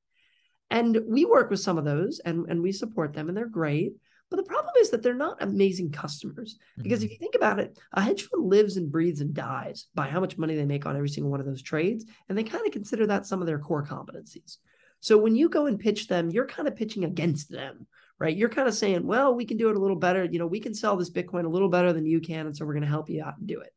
And 0.70 1.00
we 1.08 1.26
work 1.26 1.50
with 1.50 1.60
some 1.60 1.78
of 1.78 1.86
those 1.86 2.20
and, 2.20 2.46
and 2.50 2.62
we 2.62 2.72
support 2.72 3.14
them 3.14 3.28
and 3.28 3.38
they're 3.38 3.48
great. 3.48 3.94
But 4.30 4.38
the 4.38 4.44
problem 4.44 4.74
is 4.82 4.90
that 4.90 5.02
they're 5.02 5.14
not 5.14 5.42
amazing 5.42 5.92
customers. 5.92 6.58
Because 6.78 7.00
mm-hmm. 7.00 7.06
if 7.06 7.12
you 7.12 7.18
think 7.18 7.36
about 7.36 7.60
it 7.60 7.80
a 7.94 8.02
hedge 8.02 8.24
fund 8.24 8.50
lives 8.50 8.76
and 8.76 8.92
breathes 8.92 9.22
and 9.22 9.34
dies 9.34 9.88
by 9.96 10.08
how 10.08 10.20
much 10.20 10.38
money 10.38 10.56
they 10.56 10.66
make 10.66 10.86
on 10.86 10.98
every 10.98 11.10
single 11.10 11.32
one 11.32 11.40
of 11.40 11.46
those 11.46 11.62
trades. 11.62 12.06
And 12.28 12.38
they 12.38 12.44
kind 12.44 12.66
of 12.66 12.74
consider 12.74 13.08
that 13.08 13.26
some 13.26 13.42
of 13.42 13.48
their 13.48 13.60
core 13.60 13.86
competencies 13.86 14.58
so 15.00 15.18
when 15.18 15.36
you 15.36 15.50
go 15.50 15.66
and 15.66 15.80
pitch 15.80 16.08
them, 16.08 16.30
you're 16.30 16.48
kind 16.48 16.68
of 16.68 16.76
pitching 16.76 17.04
against 17.04 17.52
them, 17.52 17.88
right? 18.20 18.36
You're 18.36 18.50
kind 18.50 18.68
of 18.68 18.74
saying, 18.74 19.06
well, 19.06 19.34
we 19.34 19.46
can 19.46 19.58
do 19.58 19.70
it 19.70 19.76
a 19.76 19.80
little 19.80 19.96
better. 19.96 20.24
You 20.26 20.40
know, 20.40 20.48
we 20.48 20.60
can 20.60 20.74
sell 20.74 20.98
this 20.98 21.12
Bitcoin 21.12 21.46
a 21.46 21.50
little 21.50 21.70
better 21.70 21.94
than 21.94 22.06
you 22.06 22.20
can. 22.20 22.48
And 22.48 22.58
so 22.58 22.66
we're 22.66 22.74
going 22.74 22.84
to 22.84 22.90
help 22.90 23.10
you 23.10 23.24
out 23.24 23.38
and 23.38 23.48
do 23.48 23.62
it. 23.62 23.74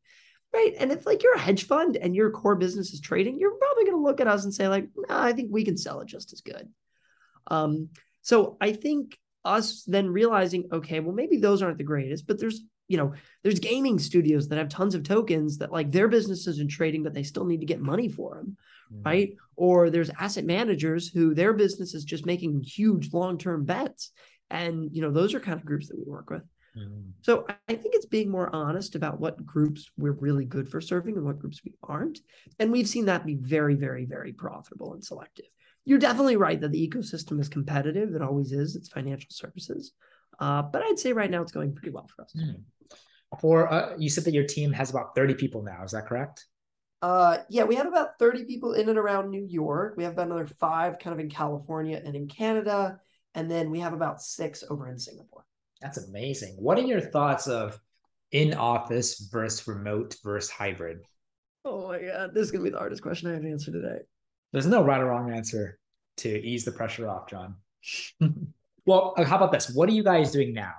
Right. 0.53 0.73
And 0.77 0.91
if 0.91 1.05
like 1.05 1.23
you're 1.23 1.35
a 1.35 1.39
hedge 1.39 1.65
fund 1.65 1.95
and 1.95 2.15
your 2.15 2.31
core 2.31 2.55
business 2.55 2.91
is 2.91 2.99
trading, 2.99 3.39
you're 3.39 3.55
probably 3.55 3.85
going 3.85 3.97
to 3.97 4.03
look 4.03 4.19
at 4.19 4.27
us 4.27 4.43
and 4.43 4.53
say, 4.53 4.67
like, 4.67 4.89
nah, 4.97 5.23
I 5.23 5.31
think 5.31 5.49
we 5.51 5.63
can 5.63 5.77
sell 5.77 6.01
it 6.01 6.07
just 6.07 6.33
as 6.33 6.41
good. 6.41 6.67
Um, 7.47 7.89
so 8.21 8.57
I 8.59 8.73
think 8.73 9.17
us 9.45 9.83
then 9.83 10.09
realizing, 10.09 10.67
okay, 10.71 10.99
well, 10.99 11.15
maybe 11.15 11.37
those 11.37 11.61
aren't 11.61 11.77
the 11.77 11.83
greatest, 11.83 12.27
but 12.27 12.39
there's 12.39 12.63
you 12.91 12.97
know, 12.97 13.13
there's 13.41 13.59
gaming 13.59 13.97
studios 13.97 14.49
that 14.49 14.57
have 14.57 14.67
tons 14.67 14.95
of 14.95 15.03
tokens 15.03 15.57
that 15.59 15.71
like 15.71 15.91
their 15.91 16.09
business 16.09 16.45
isn't 16.45 16.69
trading, 16.69 17.03
but 17.03 17.13
they 17.13 17.23
still 17.23 17.45
need 17.45 17.61
to 17.61 17.65
get 17.65 17.79
money 17.79 18.09
for 18.09 18.35
them, 18.35 18.57
mm-hmm. 18.93 19.03
right? 19.03 19.29
Or 19.55 19.89
there's 19.89 20.11
asset 20.19 20.43
managers 20.43 21.07
who 21.07 21.33
their 21.33 21.53
business 21.53 21.93
is 21.93 22.03
just 22.03 22.25
making 22.25 22.61
huge 22.63 23.13
long-term 23.13 23.63
bets. 23.63 24.11
And, 24.49 24.89
you 24.91 25.01
know, 25.01 25.11
those 25.11 25.33
are 25.33 25.39
kind 25.39 25.57
of 25.57 25.65
groups 25.65 25.87
that 25.87 25.97
we 25.97 26.03
work 26.03 26.29
with. 26.29 26.43
Mm-hmm. 26.77 27.11
So 27.21 27.45
I 27.47 27.75
think 27.75 27.95
it's 27.95 28.05
being 28.05 28.29
more 28.29 28.53
honest 28.53 28.95
about 28.95 29.21
what 29.21 29.45
groups 29.45 29.89
we're 29.97 30.11
really 30.11 30.45
good 30.45 30.67
for 30.67 30.81
serving 30.81 31.15
and 31.15 31.25
what 31.25 31.39
groups 31.39 31.61
we 31.63 31.73
aren't. 31.81 32.19
And 32.59 32.73
we've 32.73 32.87
seen 32.87 33.05
that 33.05 33.25
be 33.25 33.35
very, 33.35 33.75
very, 33.75 34.03
very 34.05 34.33
profitable 34.33 34.93
and 34.93 35.03
selective. 35.03 35.45
You're 35.85 35.99
definitely 35.99 36.35
right 36.35 36.59
that 36.59 36.71
the 36.71 36.87
ecosystem 36.87 37.39
is 37.39 37.47
competitive. 37.47 38.13
It 38.13 38.21
always 38.21 38.51
is. 38.51 38.75
It's 38.75 38.89
financial 38.89 39.31
services. 39.31 39.93
Uh, 40.39 40.61
but 40.61 40.81
I'd 40.81 40.99
say 40.99 41.13
right 41.13 41.29
now 41.29 41.41
it's 41.41 41.51
going 41.51 41.73
pretty 41.73 41.91
well 41.91 42.09
for 42.13 42.23
us. 42.23 42.33
Mm. 42.33 42.61
For 43.39 43.71
uh, 43.71 43.95
you 43.97 44.09
said 44.09 44.25
that 44.25 44.33
your 44.33 44.45
team 44.45 44.73
has 44.73 44.89
about 44.89 45.15
30 45.15 45.35
people 45.35 45.63
now. 45.63 45.83
Is 45.83 45.91
that 45.91 46.05
correct? 46.05 46.45
Uh, 47.01 47.37
yeah, 47.49 47.63
we 47.63 47.75
have 47.75 47.87
about 47.87 48.19
30 48.19 48.45
people 48.45 48.73
in 48.73 48.89
and 48.89 48.97
around 48.97 49.29
New 49.29 49.43
York. 49.43 49.95
We 49.97 50.03
have 50.03 50.13
about 50.13 50.27
another 50.27 50.47
five 50.47 50.99
kind 50.99 51.13
of 51.13 51.19
in 51.19 51.29
California 51.29 52.01
and 52.03 52.15
in 52.15 52.27
Canada. 52.27 52.99
And 53.33 53.49
then 53.49 53.71
we 53.71 53.79
have 53.79 53.93
about 53.93 54.21
six 54.21 54.63
over 54.69 54.87
in 54.89 54.99
Singapore. 54.99 55.45
That's 55.81 55.97
amazing. 55.97 56.55
What 56.59 56.77
are 56.77 56.83
your 56.83 57.01
thoughts 57.01 57.47
of 57.47 57.79
in 58.31 58.53
office 58.53 59.19
versus 59.31 59.67
remote 59.67 60.15
versus 60.23 60.51
hybrid? 60.51 60.99
Oh 61.65 61.87
my 61.87 61.99
God. 61.99 62.33
This 62.33 62.45
is 62.45 62.51
going 62.51 62.63
to 62.65 62.69
be 62.69 62.73
the 62.73 62.79
hardest 62.79 63.01
question 63.01 63.29
I 63.29 63.33
have 63.33 63.41
to 63.43 63.49
answer 63.49 63.71
today. 63.71 63.99
There's 64.51 64.67
no 64.67 64.83
right 64.83 65.01
or 65.01 65.05
wrong 65.05 65.31
answer 65.31 65.79
to 66.17 66.29
ease 66.29 66.65
the 66.65 66.71
pressure 66.71 67.07
off, 67.07 67.29
John. 67.29 67.55
Well, 68.85 69.13
how 69.17 69.35
about 69.35 69.51
this? 69.51 69.69
What 69.69 69.89
are 69.89 69.91
you 69.91 70.03
guys 70.03 70.31
doing 70.31 70.53
now? 70.53 70.73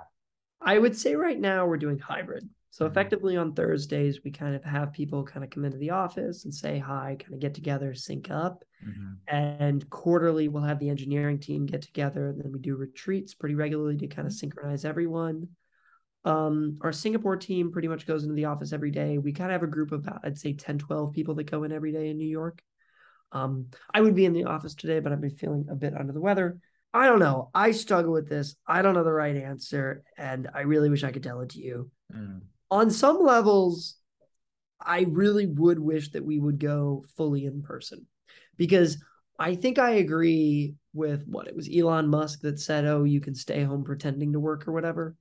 I 0.64 0.78
would 0.78 0.96
say 0.96 1.14
right 1.14 1.38
now 1.38 1.66
we're 1.66 1.76
doing 1.76 1.98
hybrid. 1.98 2.48
So 2.70 2.84
mm-hmm. 2.84 2.92
effectively 2.92 3.36
on 3.36 3.52
Thursdays, 3.52 4.20
we 4.24 4.30
kind 4.30 4.54
of 4.54 4.64
have 4.64 4.92
people 4.92 5.24
kind 5.24 5.44
of 5.44 5.50
come 5.50 5.64
into 5.64 5.78
the 5.78 5.90
office 5.90 6.44
and 6.44 6.54
say 6.54 6.78
hi, 6.78 7.16
kind 7.20 7.34
of 7.34 7.40
get 7.40 7.54
together, 7.54 7.94
sync 7.94 8.30
up. 8.30 8.64
Mm-hmm. 8.86 9.34
And 9.34 9.88
quarterly, 9.90 10.48
we'll 10.48 10.62
have 10.62 10.78
the 10.78 10.88
engineering 10.88 11.38
team 11.38 11.66
get 11.66 11.82
together. 11.82 12.28
And 12.28 12.42
then 12.42 12.52
we 12.52 12.58
do 12.58 12.76
retreats 12.76 13.34
pretty 13.34 13.54
regularly 13.54 13.96
to 13.98 14.06
kind 14.06 14.26
of 14.26 14.32
synchronize 14.32 14.84
everyone. 14.84 15.48
Um, 16.24 16.78
our 16.82 16.92
Singapore 16.92 17.36
team 17.36 17.72
pretty 17.72 17.88
much 17.88 18.06
goes 18.06 18.22
into 18.22 18.34
the 18.34 18.44
office 18.46 18.72
every 18.72 18.90
day. 18.90 19.18
We 19.18 19.32
kind 19.32 19.50
of 19.50 19.60
have 19.60 19.68
a 19.68 19.72
group 19.72 19.92
of 19.92 20.00
about, 20.00 20.20
I'd 20.24 20.38
say 20.38 20.52
10, 20.52 20.78
12 20.78 21.12
people 21.12 21.34
that 21.34 21.50
go 21.50 21.64
in 21.64 21.72
every 21.72 21.92
day 21.92 22.08
in 22.08 22.16
New 22.16 22.28
York. 22.28 22.62
Um, 23.32 23.66
I 23.92 24.00
would 24.00 24.14
be 24.14 24.24
in 24.24 24.32
the 24.32 24.44
office 24.44 24.74
today, 24.74 25.00
but 25.00 25.12
I've 25.12 25.20
been 25.20 25.36
feeling 25.36 25.66
a 25.70 25.74
bit 25.74 25.94
under 25.96 26.12
the 26.12 26.20
weather. 26.20 26.58
I 26.94 27.06
don't 27.06 27.18
know. 27.18 27.50
I 27.54 27.70
struggle 27.72 28.12
with 28.12 28.28
this. 28.28 28.54
I 28.66 28.82
don't 28.82 28.94
know 28.94 29.04
the 29.04 29.12
right 29.12 29.36
answer, 29.36 30.04
and 30.18 30.48
I 30.54 30.62
really 30.62 30.90
wish 30.90 31.04
I 31.04 31.12
could 31.12 31.22
tell 31.22 31.40
it 31.40 31.50
to 31.50 31.58
you. 31.58 31.90
Mm. 32.14 32.42
On 32.70 32.90
some 32.90 33.22
levels, 33.22 33.96
I 34.80 35.06
really 35.08 35.46
would 35.46 35.78
wish 35.78 36.10
that 36.12 36.24
we 36.24 36.38
would 36.38 36.58
go 36.58 37.04
fully 37.16 37.46
in 37.46 37.62
person 37.62 38.06
because 38.56 39.02
I 39.38 39.54
think 39.54 39.78
I 39.78 39.92
agree 39.92 40.74
with 40.92 41.24
what 41.26 41.48
it 41.48 41.56
was 41.56 41.68
Elon 41.74 42.08
Musk 42.08 42.40
that 42.42 42.60
said, 42.60 42.84
"Oh, 42.84 43.04
you 43.04 43.20
can 43.20 43.34
stay 43.34 43.64
home 43.64 43.84
pretending 43.84 44.32
to 44.32 44.40
work 44.40 44.68
or 44.68 44.72
whatever." 44.72 45.16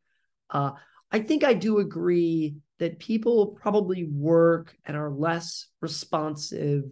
Uh, 0.49 0.72
I 1.11 1.19
think 1.19 1.43
I 1.43 1.53
do 1.53 1.80
agree 1.80 2.55
that 2.80 2.99
people 2.99 3.47
probably 3.47 4.05
work 4.05 4.76
and 4.86 4.97
are 4.97 5.11
less 5.11 5.67
responsive 5.82 6.84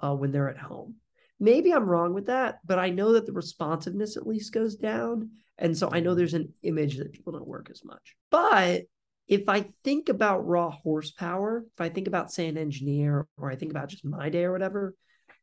uh, 0.00 0.14
when 0.14 0.30
they're 0.32 0.50
at 0.50 0.58
home. 0.58 0.96
Maybe 1.42 1.74
I'm 1.74 1.86
wrong 1.86 2.14
with 2.14 2.26
that, 2.26 2.60
but 2.64 2.78
I 2.78 2.90
know 2.90 3.14
that 3.14 3.26
the 3.26 3.32
responsiveness 3.32 4.16
at 4.16 4.28
least 4.28 4.52
goes 4.52 4.76
down. 4.76 5.30
And 5.58 5.76
so 5.76 5.88
I 5.90 5.98
know 5.98 6.10
mm-hmm. 6.10 6.18
there's 6.18 6.34
an 6.34 6.52
image 6.62 6.98
that 6.98 7.10
people 7.10 7.32
don't 7.32 7.48
work 7.48 7.68
as 7.68 7.84
much. 7.84 8.14
But 8.30 8.82
if 9.26 9.48
I 9.48 9.66
think 9.82 10.08
about 10.08 10.46
raw 10.46 10.70
horsepower, 10.70 11.64
if 11.74 11.80
I 11.80 11.88
think 11.88 12.06
about, 12.06 12.30
say, 12.30 12.46
an 12.46 12.56
engineer, 12.56 13.26
or 13.36 13.50
I 13.50 13.56
think 13.56 13.72
about 13.72 13.88
just 13.88 14.04
my 14.04 14.28
day 14.28 14.44
or 14.44 14.52
whatever, 14.52 14.94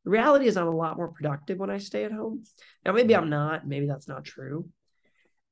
the 0.06 0.12
reality 0.12 0.45
is 0.45 0.56
I'm 0.56 0.68
a 0.68 0.72
lot 0.72 0.95
more 0.95 1.10
productive 1.10 1.58
when 1.58 1.70
I 1.70 1.80
stay 1.80 2.06
at 2.06 2.14
home. 2.14 2.43
Now, 2.86 2.93
maybe 2.93 3.14
mm-hmm. 3.14 3.24
I'm 3.24 3.30
not. 3.30 3.68
Maybe 3.68 3.86
that's 3.86 4.08
not 4.08 4.24
true. 4.24 4.70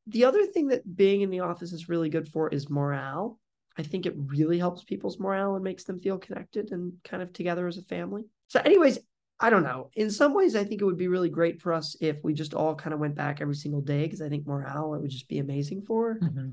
The 0.07 0.23
other 0.23 0.45
thing 0.45 0.69
that 0.69 0.95
being 0.95 1.23
in 1.23 1.29
the 1.29 1.41
office 1.41 1.73
is 1.73 1.89
really 1.89 2.07
good 2.07 2.29
for 2.29 2.47
is 2.47 2.69
morale. 2.69 3.37
I 3.77 3.83
think 3.83 4.05
it 4.05 4.15
really 4.15 4.59
helps 4.59 4.85
people's 4.85 5.19
morale 5.19 5.55
and 5.55 5.63
makes 5.65 5.83
them 5.83 5.99
feel 5.99 6.17
connected 6.17 6.71
and 6.71 6.93
kind 7.03 7.21
of 7.21 7.33
together 7.33 7.67
as 7.67 7.77
a 7.77 7.83
family. 7.83 8.23
So, 8.47 8.61
anyways, 8.61 8.99
I 9.39 9.49
don't 9.49 9.63
know. 9.63 9.91
In 9.95 10.09
some 10.09 10.33
ways, 10.33 10.55
I 10.55 10.63
think 10.63 10.81
it 10.81 10.85
would 10.85 10.97
be 10.97 11.07
really 11.07 11.29
great 11.29 11.61
for 11.61 11.71
us 11.71 11.95
if 12.01 12.17
we 12.23 12.33
just 12.33 12.53
all 12.53 12.73
kind 12.73 12.93
of 12.93 12.99
went 12.99 13.15
back 13.15 13.39
every 13.39 13.55
single 13.55 13.81
day 13.81 14.03
because 14.03 14.21
I 14.21 14.29
think 14.29 14.47
morale 14.47 14.95
it 14.95 15.01
would 15.01 15.11
just 15.11 15.27
be 15.27 15.37
amazing 15.37 15.83
for. 15.83 16.17
Mm-hmm. 16.19 16.49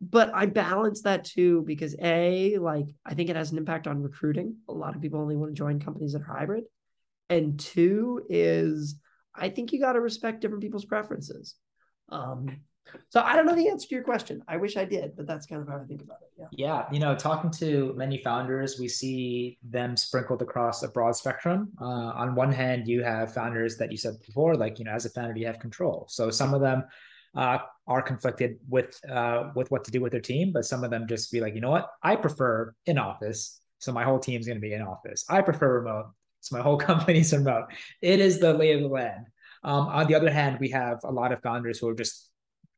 But 0.00 0.30
I 0.32 0.46
balance 0.46 1.02
that 1.02 1.24
too 1.24 1.64
because 1.66 1.96
a 2.00 2.56
like 2.58 2.86
I 3.04 3.14
think 3.14 3.30
it 3.30 3.36
has 3.36 3.50
an 3.50 3.58
impact 3.58 3.88
on 3.88 4.00
recruiting. 4.00 4.56
A 4.68 4.72
lot 4.72 4.94
of 4.94 5.02
people 5.02 5.20
only 5.20 5.34
want 5.34 5.50
to 5.50 5.58
join 5.58 5.80
companies 5.80 6.12
that 6.12 6.22
are 6.22 6.36
hybrid, 6.38 6.64
and 7.28 7.58
two 7.58 8.22
is 8.28 8.94
I 9.34 9.48
think 9.48 9.72
you 9.72 9.80
got 9.80 9.94
to 9.94 10.00
respect 10.00 10.40
different 10.40 10.62
people's 10.62 10.84
preferences. 10.84 11.56
Um, 12.10 12.60
so 13.08 13.20
I 13.20 13.36
don't 13.36 13.46
know 13.46 13.54
the 13.54 13.68
answer 13.68 13.88
to 13.88 13.94
your 13.94 14.04
question. 14.04 14.42
I 14.48 14.56
wish 14.56 14.76
I 14.76 14.84
did, 14.84 15.16
but 15.16 15.26
that's 15.26 15.46
kind 15.46 15.62
of 15.62 15.68
how 15.68 15.76
I 15.76 15.84
think 15.84 16.02
about 16.02 16.18
it. 16.22 16.30
Yeah. 16.38 16.46
Yeah. 16.52 16.86
You 16.92 17.00
know, 17.00 17.14
talking 17.14 17.50
to 17.52 17.94
many 17.96 18.22
founders, 18.22 18.78
we 18.78 18.88
see 18.88 19.58
them 19.62 19.96
sprinkled 19.96 20.42
across 20.42 20.82
a 20.82 20.88
broad 20.88 21.16
spectrum. 21.16 21.70
Uh, 21.80 21.84
on 21.84 22.34
one 22.34 22.52
hand, 22.52 22.86
you 22.86 23.02
have 23.02 23.32
founders 23.32 23.76
that 23.78 23.90
you 23.90 23.98
said 23.98 24.14
before, 24.26 24.54
like, 24.54 24.78
you 24.78 24.84
know, 24.84 24.92
as 24.92 25.06
a 25.06 25.10
founder, 25.10 25.38
you 25.38 25.46
have 25.46 25.58
control. 25.58 26.06
So 26.08 26.30
some 26.30 26.54
of 26.54 26.60
them 26.60 26.84
uh, 27.34 27.58
are 27.86 28.02
conflicted 28.02 28.58
with 28.68 28.98
uh, 29.10 29.50
with 29.54 29.70
what 29.70 29.84
to 29.84 29.90
do 29.90 30.00
with 30.00 30.12
their 30.12 30.20
team, 30.20 30.52
but 30.52 30.64
some 30.64 30.84
of 30.84 30.90
them 30.90 31.06
just 31.06 31.30
be 31.30 31.40
like, 31.40 31.54
you 31.54 31.60
know 31.60 31.70
what, 31.70 31.88
I 32.02 32.16
prefer 32.16 32.74
in 32.86 32.98
office. 32.98 33.60
So 33.78 33.92
my 33.92 34.04
whole 34.04 34.18
team's 34.18 34.46
going 34.46 34.56
to 34.56 34.60
be 34.60 34.72
in 34.72 34.82
office. 34.82 35.24
I 35.28 35.42
prefer 35.42 35.80
remote. 35.80 36.10
So 36.40 36.56
my 36.56 36.62
whole 36.62 36.76
company's 36.90 37.32
remote. 37.32 37.66
It 38.02 38.20
is 38.20 38.40
the 38.40 38.52
lay 38.52 38.72
of 38.72 38.80
the 38.80 38.88
land. 38.88 39.26
Um, 39.64 39.88
on 39.88 40.06
the 40.06 40.14
other 40.14 40.30
hand, 40.30 40.58
we 40.60 40.70
have 40.70 41.00
a 41.04 41.10
lot 41.10 41.32
of 41.32 41.42
founders 41.42 41.78
who 41.78 41.88
are 41.88 41.94
just 41.94 42.27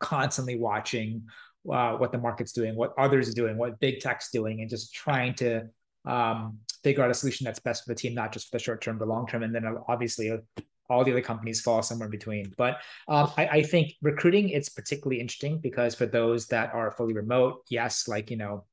constantly 0.01 0.59
watching 0.59 1.22
uh, 1.70 1.92
what 1.96 2.12
the 2.12 2.18
market's 2.18 2.53
doing, 2.53 2.74
what 2.74 2.94
others 2.98 3.28
are 3.28 3.34
doing, 3.34 3.57
what 3.57 3.78
big 3.80 4.01
tech's 4.01 4.30
doing, 4.30 4.61
and 4.61 4.70
just 4.70 4.92
trying 4.94 5.34
to 5.34 5.62
um, 6.07 6.59
figure 6.82 7.05
out 7.05 7.11
a 7.11 7.14
solution 7.14 7.44
that's 7.44 7.61
best 7.61 7.84
for 7.84 7.90
the 7.90 7.94
team, 7.94 8.14
not 8.14 8.32
just 8.32 8.51
for 8.51 8.59
the 8.59 8.62
short 8.62 8.80
term, 8.80 8.98
but 8.98 9.09
long 9.09 9.26
term. 9.26 9.42
And 9.42 9.55
then 9.55 9.66
uh, 9.66 9.74
obviously, 9.88 10.30
uh, 10.30 10.38
all 10.88 11.05
the 11.05 11.12
other 11.12 11.20
companies 11.20 11.61
fall 11.61 11.82
somewhere 11.82 12.07
in 12.07 12.11
between. 12.11 12.53
But 12.57 12.80
um, 13.09 13.30
I, 13.36 13.46
I, 13.46 13.62
think 13.62 13.92
recruiting 14.03 14.48
it's 14.48 14.68
particularly 14.68 15.20
interesting 15.20 15.61
because 15.61 15.94
for 15.94 16.05
those 16.05 16.48
that 16.48 16.74
are 16.74 16.90
fully 16.90 17.14
remote, 17.14 17.62
yes, 17.70 18.09
like 18.09 18.28
you 18.28 18.36
know, 18.36 18.64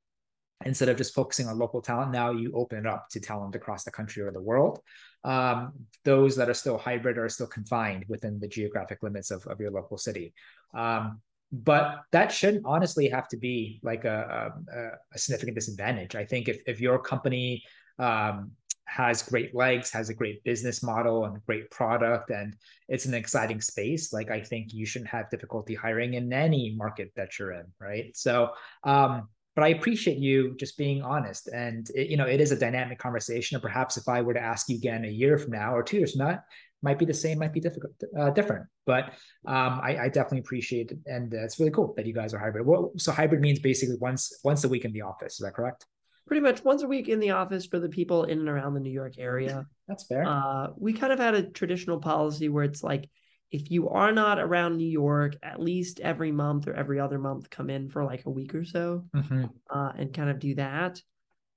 instead 0.65 0.89
of 0.89 0.97
just 0.97 1.13
focusing 1.13 1.47
on 1.47 1.59
local 1.59 1.81
talent, 1.81 2.11
now 2.11 2.31
you 2.31 2.51
open 2.55 2.79
it 2.79 2.87
up 2.87 3.07
to 3.11 3.19
talent 3.19 3.55
across 3.55 3.83
the 3.83 3.91
country 3.91 4.23
or 4.23 4.31
the 4.31 4.41
world. 4.41 4.79
Um, 5.27 5.73
those 6.03 6.35
that 6.37 6.49
are 6.49 6.59
still 6.63 6.77
hybrid 6.77 7.17
are 7.17 7.29
still 7.29 7.47
confined 7.47 8.05
within 8.07 8.39
the 8.39 8.47
geographic 8.47 8.99
limits 9.03 9.29
of, 9.29 9.45
of 9.51 9.59
your 9.59 9.71
local 9.71 9.97
city. 9.97 10.33
Um, 10.73 11.21
but 11.51 12.03
that 12.11 12.31
shouldn't 12.31 12.65
honestly 12.65 13.09
have 13.09 13.27
to 13.29 13.37
be 13.37 13.79
like 13.83 14.05
a, 14.05 14.51
a, 14.73 14.79
a 15.13 15.17
significant 15.17 15.55
disadvantage. 15.55 16.15
I 16.15 16.25
think 16.25 16.47
if, 16.47 16.61
if 16.65 16.79
your 16.79 16.99
company 16.99 17.63
um, 17.99 18.51
has 18.85 19.21
great 19.21 19.53
legs, 19.53 19.91
has 19.91 20.09
a 20.09 20.13
great 20.13 20.43
business 20.43 20.81
model 20.81 21.25
and 21.25 21.37
a 21.37 21.41
great 21.41 21.69
product, 21.71 22.29
and 22.31 22.55
it's 22.87 23.05
an 23.05 23.13
exciting 23.13 23.61
space, 23.61 24.13
like 24.13 24.31
I 24.31 24.41
think 24.41 24.73
you 24.73 24.85
shouldn't 24.85 25.11
have 25.11 25.29
difficulty 25.29 25.75
hiring 25.75 26.13
in 26.13 26.31
any 26.31 26.73
market 26.75 27.11
that 27.17 27.37
you're 27.37 27.51
in, 27.51 27.65
right? 27.79 28.15
So, 28.15 28.51
um, 28.83 29.27
but 29.57 29.63
I 29.63 29.69
appreciate 29.69 30.19
you 30.19 30.55
just 30.59 30.77
being 30.77 31.01
honest. 31.01 31.47
And 31.47 31.89
it, 31.95 32.09
you 32.11 32.15
know, 32.15 32.27
it 32.27 32.39
is 32.39 32.51
a 32.51 32.55
dynamic 32.55 32.99
conversation. 32.99 33.55
And 33.55 33.61
perhaps 33.63 33.97
if 33.97 34.07
I 34.07 34.21
were 34.21 34.35
to 34.35 34.39
ask 34.39 34.69
you 34.69 34.77
again 34.77 35.03
a 35.03 35.07
year 35.07 35.39
from 35.39 35.53
now 35.53 35.73
or 35.75 35.81
two 35.81 35.97
years 35.97 36.11
from 36.11 36.27
now, 36.27 36.39
might 36.83 36.99
be 36.99 37.05
the 37.05 37.13
same, 37.15 37.39
might 37.39 37.53
be 37.53 37.59
difficult, 37.59 37.93
uh, 38.15 38.29
different. 38.29 38.67
But 38.85 39.05
um, 39.47 39.81
I, 39.83 39.97
I, 39.99 40.09
definitely 40.09 40.41
appreciate 40.41 40.91
it, 40.91 40.99
and 41.07 41.33
uh, 41.33 41.43
it's 41.43 41.59
really 41.59 41.71
cool 41.71 41.95
that 41.97 42.05
you 42.05 42.13
guys 42.13 42.35
are 42.35 42.37
hybrid. 42.37 42.67
Well, 42.67 42.91
so 42.97 43.11
hybrid 43.11 43.41
means 43.41 43.57
basically 43.57 43.95
once 43.99 44.31
once 44.43 44.63
a 44.63 44.69
week 44.69 44.85
in 44.85 44.93
the 44.93 45.01
office. 45.01 45.33
Is 45.33 45.39
that 45.39 45.55
correct? 45.55 45.87
Pretty 46.27 46.41
much 46.41 46.63
once 46.63 46.83
a 46.83 46.87
week 46.87 47.09
in 47.09 47.19
the 47.19 47.31
office 47.31 47.65
for 47.65 47.79
the 47.79 47.89
people 47.89 48.25
in 48.25 48.37
and 48.37 48.49
around 48.49 48.75
the 48.75 48.79
New 48.79 48.91
York 48.91 49.13
area. 49.17 49.65
That's 49.87 50.05
fair. 50.05 50.23
Uh, 50.23 50.67
we 50.77 50.93
kind 50.93 51.11
of 51.11 51.17
had 51.17 51.33
a 51.33 51.41
traditional 51.41 51.99
policy 51.99 52.47
where 52.47 52.63
it's 52.63 52.83
like 52.83 53.09
if 53.51 53.71
you 53.71 53.89
are 53.89 54.11
not 54.11 54.39
around 54.39 54.77
New 54.77 54.89
York, 54.89 55.35
at 55.41 55.61
least 55.61 55.99
every 55.99 56.31
month 56.31 56.67
or 56.67 56.73
every 56.73 56.99
other 56.99 57.17
month, 57.17 57.49
come 57.49 57.69
in 57.69 57.89
for 57.89 58.03
like 58.03 58.25
a 58.25 58.29
week 58.29 58.53
or 58.53 58.65
so 58.65 59.05
mm-hmm. 59.15 59.45
uh, 59.69 59.91
and 59.97 60.13
kind 60.13 60.29
of 60.29 60.39
do 60.39 60.55
that. 60.55 61.01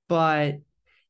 But 0.07 0.61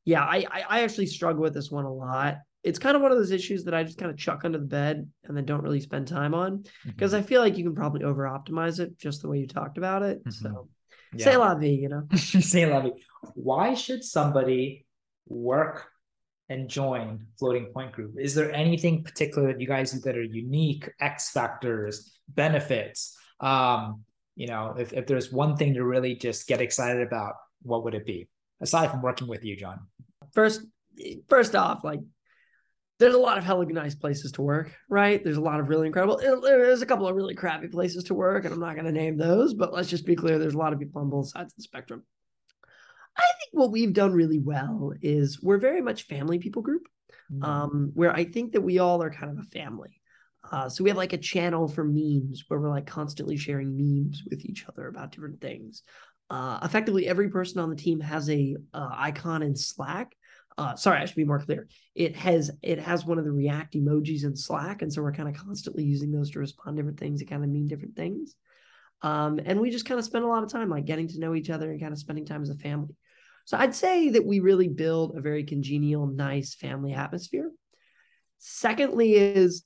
yeah, 0.06 0.24
I, 0.24 0.46
I 0.68 0.82
actually 0.82 1.08
struggle 1.08 1.42
with 1.42 1.54
this 1.54 1.70
one 1.70 1.86
a 1.86 1.94
lot. 1.94 2.38
It's 2.64 2.80
kind 2.80 2.96
of 2.96 3.02
one 3.02 3.12
of 3.12 3.18
those 3.18 3.32
issues 3.32 3.64
that 3.66 3.74
I 3.74 3.84
just 3.84 3.98
kind 3.98 4.12
of 4.12 4.18
chuck 4.18 4.42
under 4.44 4.58
the 4.58 4.66
bed 4.66 5.08
and 5.24 5.36
then 5.36 5.46
don't 5.46 5.64
really 5.64 5.80
spend 5.80 6.08
time 6.08 6.34
on 6.34 6.64
because 6.86 7.14
mm-hmm. 7.14 7.24
I 7.24 7.28
feel 7.28 7.42
like 7.42 7.58
you 7.58 7.64
can 7.64 7.76
probably 7.76 8.04
over 8.04 8.24
optimize 8.24 8.80
it 8.80 8.98
just 9.00 9.22
the 9.22 9.30
way 9.30 9.40
you 9.40 9.48
talked 9.48 9.78
about 9.78 10.04
it. 10.04 10.20
Mm-hmm. 10.20 10.46
So 10.46 10.70
yeah. 11.14 11.26
say 11.26 11.38
la 11.38 11.56
vie, 11.56 11.68
you 11.68 11.90
know. 11.90 12.08
say 12.16 12.66
la 12.66 12.82
vie. 12.82 12.92
Why 13.34 13.74
should 13.74 14.04
somebody 14.04 14.86
work 15.28 15.91
and 16.52 16.68
join 16.68 17.26
Floating 17.40 17.68
Point 17.68 17.94
Group? 17.94 18.16
Is 18.20 18.36
there 18.36 18.54
anything 18.54 19.04
particular 19.04 19.48
that 19.48 19.62
you 19.62 19.68
guys 19.68 19.94
do 19.94 20.00
that 20.02 20.18
are 20.18 20.24
unique, 20.24 20.90
X 21.00 21.32
factors, 21.32 22.12
benefits? 22.28 23.18
Um, 23.40 24.04
you 24.36 24.48
know, 24.48 24.76
if, 24.78 24.92
if 24.92 25.08
there's 25.08 25.32
one 25.32 25.56
thing 25.56 25.74
to 25.76 25.86
really 25.86 26.16
just 26.16 26.48
get 26.48 26.60
excited 26.60 27.02
about, 27.02 27.36
what 27.62 27.86
would 27.86 27.96
it 27.96 28.06
be? 28.06 28.28
Aside 28.60 28.92
from 28.92 29.02
working 29.02 29.28
with 29.28 29.46
you, 29.46 29.56
John. 29.56 29.80
First, 30.34 30.62
first 31.30 31.56
off, 31.56 31.86
like 31.86 32.02
there's 33.00 33.16
a 33.16 33.20
lot 33.20 33.38
of 33.38 33.46
hella 33.46 33.66
nice 33.66 33.96
places 33.96 34.34
to 34.34 34.42
work, 34.42 34.72
right? 34.90 35.24
There's 35.24 35.38
a 35.38 35.42
lot 35.42 35.60
of 35.60 35.70
really 35.70 35.88
incredible. 35.88 36.18
There's 36.18 36.82
a 36.82 36.86
couple 36.86 37.08
of 37.08 37.16
really 37.16 37.34
crappy 37.34 37.68
places 37.70 38.04
to 38.06 38.14
work, 38.14 38.44
and 38.44 38.54
I'm 38.54 38.60
not 38.60 38.76
going 38.76 38.86
to 38.86 38.92
name 38.92 39.18
those, 39.18 39.54
but 39.54 39.74
let's 39.74 39.90
just 39.90 40.06
be 40.06 40.16
clear: 40.16 40.38
there's 40.38 40.54
a 40.54 40.60
lot 40.60 40.74
of 40.74 40.80
people 40.80 41.02
on 41.02 41.10
both 41.10 41.30
sides 41.30 41.54
of 41.54 41.58
the 41.58 41.64
spectrum. 41.64 42.04
I 43.18 43.22
think 43.22 43.52
what 43.52 43.72
we've 43.72 43.94
done 43.94 44.14
really 44.14 44.40
well 44.40 44.94
is 45.02 45.42
we're 45.42 45.58
very 45.58 45.82
much 45.82 46.04
family 46.04 46.40
people 46.40 46.62
group, 46.62 46.88
mm-hmm. 47.32 47.44
um, 47.44 47.92
where 47.94 48.14
I 48.14 48.26
think 48.26 48.54
that 48.54 48.62
we 48.62 48.80
all 48.80 49.02
are 49.04 49.12
kind 49.12 49.32
of 49.32 49.44
a 49.44 49.50
family. 49.50 50.02
Uh, 50.50 50.68
so 50.68 50.84
we 50.84 50.90
have 50.90 50.98
like 50.98 51.14
a 51.14 51.18
channel 51.18 51.68
for 51.68 51.84
memes 51.84 52.46
where 52.48 52.60
we're 52.60 52.70
like 52.70 52.88
constantly 52.88 53.38
sharing 53.38 53.76
memes 53.76 54.24
with 54.30 54.44
each 54.46 54.66
other 54.68 54.88
about 54.88 55.12
different 55.12 55.40
things. 55.40 55.84
Uh, 56.30 56.60
effectively, 56.64 57.08
every 57.08 57.30
person 57.30 57.60
on 57.60 57.70
the 57.70 57.76
team 57.76 58.00
has 58.00 58.30
a 58.30 58.56
uh, 58.74 58.90
icon 58.94 59.44
in 59.44 59.56
Slack. 59.56 60.16
Uh, 60.58 60.76
sorry, 60.76 61.00
I 61.00 61.06
should 61.06 61.16
be 61.16 61.26
more 61.26 61.40
clear. 61.40 61.68
It 61.96 62.16
has 62.16 62.52
it 62.62 62.80
has 62.80 63.06
one 63.06 63.20
of 63.20 63.26
the 63.26 63.32
React 63.32 63.76
emojis 63.76 64.24
in 64.24 64.36
Slack, 64.36 64.82
and 64.82 64.92
so 64.92 65.02
we're 65.02 65.14
kind 65.14 65.30
of 65.30 65.36
constantly 65.36 65.84
using 65.84 66.12
those 66.12 66.32
to 66.32 66.40
respond 66.40 66.78
to 66.78 66.82
different 66.82 67.00
things 67.00 67.20
that 67.20 67.30
kind 67.30 67.44
of 67.44 67.50
mean 67.50 67.68
different 67.68 67.96
things. 67.96 68.36
Um, 69.02 69.40
and 69.46 69.60
we 69.60 69.72
just 69.72 69.86
kind 69.86 70.00
of 70.00 70.06
spend 70.06 70.24
a 70.24 70.28
lot 70.28 70.44
of 70.44 70.52
time 70.52 70.70
like 70.70 70.86
getting 70.86 71.08
to 71.10 71.20
know 71.20 71.34
each 71.34 71.50
other 71.50 71.72
and 71.72 71.82
kind 71.82 71.94
of 71.94 72.00
spending 72.00 72.26
time 72.26 72.44
as 72.44 72.50
a 72.50 72.56
family. 72.56 72.96
So 73.46 73.58
I'd 73.58 73.76
say 73.76 74.10
that 74.10 74.26
we 74.26 74.40
really 74.40 74.68
build 74.68 75.18
a 75.18 75.22
very 75.22 75.44
congenial, 75.44 76.08
nice 76.08 76.56
family 76.56 76.94
atmosphere. 76.94 77.52
Secondly, 78.38 79.16
is 79.16 79.64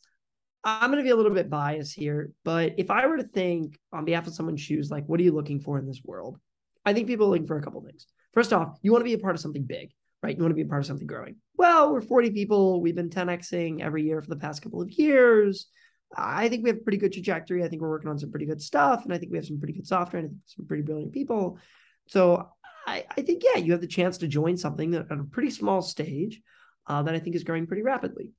I'm 0.64 0.90
going 0.90 0.98
to 0.98 1.08
be 1.08 1.12
a 1.12 1.16
little 1.16 1.34
bit 1.34 1.50
biased 1.50 1.96
here, 1.96 2.32
but 2.44 2.74
if 2.78 2.90
I 2.90 3.06
were 3.06 3.18
to 3.18 3.24
think 3.24 3.78
on 3.94 4.04
behalf 4.04 4.26
of 4.28 4.34
someone's 4.34 4.62
shoes, 4.62 4.90
like, 4.90 5.06
what 5.06 5.20
are 5.20 5.24
you 5.24 5.32
looking 5.32 5.60
for 5.60 5.78
in 5.78 5.86
this 5.86 6.02
world? 6.04 6.40
I 6.86 6.94
think 6.94 7.08
people 7.08 7.28
are 7.28 7.30
looking 7.30 7.48
for 7.48 7.58
a 7.58 7.62
couple 7.62 7.82
things. 7.82 8.08
First 8.34 8.52
off, 8.52 8.78
you 8.82 8.92
want 8.92 9.02
to 9.02 9.06
be 9.10 9.14
a 9.14 9.20
part 9.20 9.36
of 9.36 9.42
something 9.42 9.64
big, 9.64 9.92
right? 10.24 10.36
You 10.36 10.42
want 10.42 10.52
to 10.52 10.56
be 10.56 10.64
a 10.64 10.68
part 10.68 10.82
of 10.82 10.88
something 10.88 11.08
growing. 11.08 11.36
Well, 11.56 11.94
we're 11.94 12.02
40 12.02 12.32
people. 12.32 12.82
We've 12.82 12.96
been 12.96 13.10
10xing 13.10 13.82
every 13.82 14.04
year 14.04 14.22
for 14.22 14.30
the 14.30 14.36
past 14.36 14.62
couple 14.62 14.82
of 14.82 14.90
years. 14.92 15.68
I 16.16 16.50
think 16.50 16.64
we 16.64 16.70
have 16.70 16.80
a 16.80 16.84
pretty 16.84 16.98
good 16.98 17.14
trajectory. 17.14 17.64
I 17.64 17.68
think 17.68 17.82
we're 17.82 17.90
working 17.90 18.10
on 18.10 18.20
some 18.20 18.32
pretty 18.32 18.46
good 18.46 18.62
stuff, 18.62 19.04
and 19.04 19.14
I 19.14 19.18
think 19.18 19.32
we 19.32 19.38
have 19.38 19.46
some 19.46 19.60
pretty 19.60 19.74
good 19.74 19.88
software 19.88 20.24
and 20.24 20.38
some 20.46 20.66
pretty 20.66 20.84
brilliant 20.84 21.14
people. 21.14 21.60
So 22.08 22.50
I, 22.86 23.06
I 23.18 23.22
think, 23.22 23.44
yeah, 23.44 23.60
you 23.60 23.72
have 23.72 23.82
the 23.82 23.88
chance 23.88 24.18
to 24.20 24.28
join 24.28 24.58
something 24.58 24.92
that 24.92 25.12
at 25.12 25.20
a 25.20 25.24
pretty 25.24 25.50
small 25.50 25.82
stage 25.82 26.42
uh, 26.88 27.04
that 27.04 27.16
I 27.16 27.20
think 27.20 27.36
is 27.36 27.44
growing 27.44 27.68
pretty 27.68 27.82
rapidly. 27.82 28.32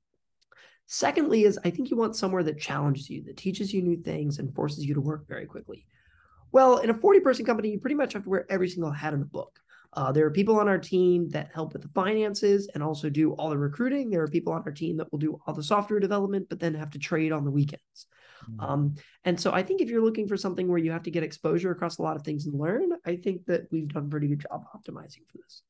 Secondly, 0.85 1.43
is 1.43 1.59
I 1.65 1.69
think 1.69 1.89
you 1.89 1.97
want 1.97 2.15
somewhere 2.15 2.43
that 2.43 2.59
challenges 2.59 3.09
you, 3.09 3.23
that 3.23 3.35
teaches 3.35 3.73
you 3.73 3.81
new 3.81 3.97
things 3.97 4.39
and 4.39 4.55
forces 4.55 4.85
you 4.85 4.93
to 4.93 5.01
work 5.01 5.27
very 5.27 5.45
quickly. 5.45 5.85
Well, 6.53 6.77
in 6.77 6.89
a 6.89 6.93
40 6.93 7.19
person 7.19 7.45
company, 7.45 7.71
you 7.71 7.79
pretty 7.79 7.95
much 7.95 8.13
have 8.13 8.23
to 8.23 8.29
wear 8.29 8.45
every 8.49 8.69
single 8.69 8.91
hat 8.91 9.13
in 9.13 9.19
the 9.19 9.25
book. 9.25 9.59
Uh, 9.93 10.11
there 10.11 10.25
are 10.25 10.31
people 10.31 10.59
on 10.59 10.69
our 10.69 10.77
team 10.77 11.29
that 11.29 11.51
help 11.53 11.73
with 11.73 11.81
the 11.81 11.89
finances 11.89 12.69
and 12.73 12.83
also 12.83 13.09
do 13.09 13.33
all 13.33 13.49
the 13.49 13.57
recruiting. 13.57 14.09
There 14.09 14.21
are 14.21 14.27
people 14.27 14.53
on 14.53 14.63
our 14.65 14.71
team 14.71 14.97
that 14.97 15.11
will 15.11 15.19
do 15.19 15.39
all 15.45 15.53
the 15.53 15.63
software 15.63 15.99
development, 15.99 16.47
but 16.49 16.59
then 16.59 16.73
have 16.75 16.91
to 16.91 16.99
trade 16.99 17.31
on 17.31 17.43
the 17.43 17.51
weekends. 17.51 18.07
Mm-hmm. 18.49 18.59
Um, 18.59 18.95
and 19.23 19.39
so 19.39 19.51
I 19.51 19.63
think 19.63 19.81
if 19.81 19.89
you're 19.89 20.03
looking 20.03 20.27
for 20.27 20.37
something 20.37 20.67
where 20.67 20.77
you 20.77 20.91
have 20.91 21.03
to 21.03 21.11
get 21.11 21.23
exposure 21.23 21.71
across 21.71 21.97
a 21.97 22.01
lot 22.01 22.15
of 22.15 22.23
things 22.23 22.45
and 22.45 22.59
learn, 22.59 22.91
I 23.05 23.15
think 23.17 23.45
that 23.45 23.67
we've 23.71 23.87
done 23.87 24.05
a 24.05 24.09
pretty 24.09 24.27
good 24.27 24.45
job 24.49 24.63
optimizing 24.75 25.25
for 25.31 25.37
this. 25.37 25.63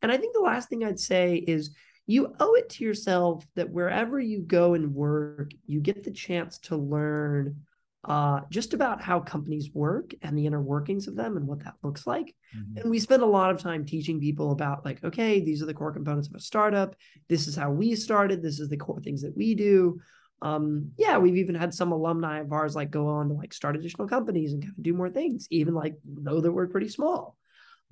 And 0.00 0.10
I 0.10 0.16
think 0.16 0.34
the 0.34 0.40
last 0.40 0.68
thing 0.68 0.84
I'd 0.84 1.00
say 1.00 1.36
is 1.36 1.74
you 2.06 2.34
owe 2.40 2.54
it 2.54 2.70
to 2.70 2.84
yourself 2.84 3.46
that 3.54 3.70
wherever 3.70 4.18
you 4.18 4.40
go 4.40 4.74
and 4.74 4.94
work, 4.94 5.50
you 5.66 5.80
get 5.80 6.04
the 6.04 6.10
chance 6.10 6.58
to 6.60 6.76
learn 6.76 7.56
uh, 8.04 8.40
just 8.48 8.72
about 8.72 9.02
how 9.02 9.20
companies 9.20 9.70
work 9.74 10.14
and 10.22 10.38
the 10.38 10.46
inner 10.46 10.62
workings 10.62 11.08
of 11.08 11.16
them 11.16 11.36
and 11.36 11.46
what 11.46 11.62
that 11.64 11.74
looks 11.82 12.06
like. 12.06 12.34
Mm-hmm. 12.56 12.78
And 12.78 12.90
we 12.90 12.98
spend 12.98 13.22
a 13.22 13.26
lot 13.26 13.50
of 13.50 13.60
time 13.60 13.84
teaching 13.84 14.20
people 14.20 14.52
about, 14.52 14.84
like, 14.86 15.04
okay, 15.04 15.40
these 15.40 15.62
are 15.62 15.66
the 15.66 15.74
core 15.74 15.92
components 15.92 16.28
of 16.28 16.34
a 16.34 16.40
startup. 16.40 16.96
This 17.28 17.46
is 17.46 17.56
how 17.56 17.70
we 17.70 17.94
started. 17.94 18.40
This 18.40 18.60
is 18.60 18.70
the 18.70 18.78
core 18.78 19.00
things 19.00 19.20
that 19.22 19.36
we 19.36 19.54
do. 19.54 20.00
Um, 20.40 20.92
yeah, 20.96 21.18
we've 21.18 21.36
even 21.36 21.54
had 21.54 21.74
some 21.74 21.92
alumni 21.92 22.40
of 22.40 22.52
ours 22.52 22.76
like 22.76 22.90
go 22.90 23.08
on 23.08 23.28
to 23.28 23.34
like 23.34 23.52
start 23.52 23.76
additional 23.76 24.08
companies 24.08 24.52
and 24.52 24.62
kind 24.62 24.74
of 24.76 24.82
do 24.82 24.92
more 24.92 25.10
things, 25.10 25.46
even 25.50 25.74
like 25.74 25.96
know 26.04 26.40
that 26.40 26.52
we're 26.52 26.68
pretty 26.68 26.88
small. 26.88 27.36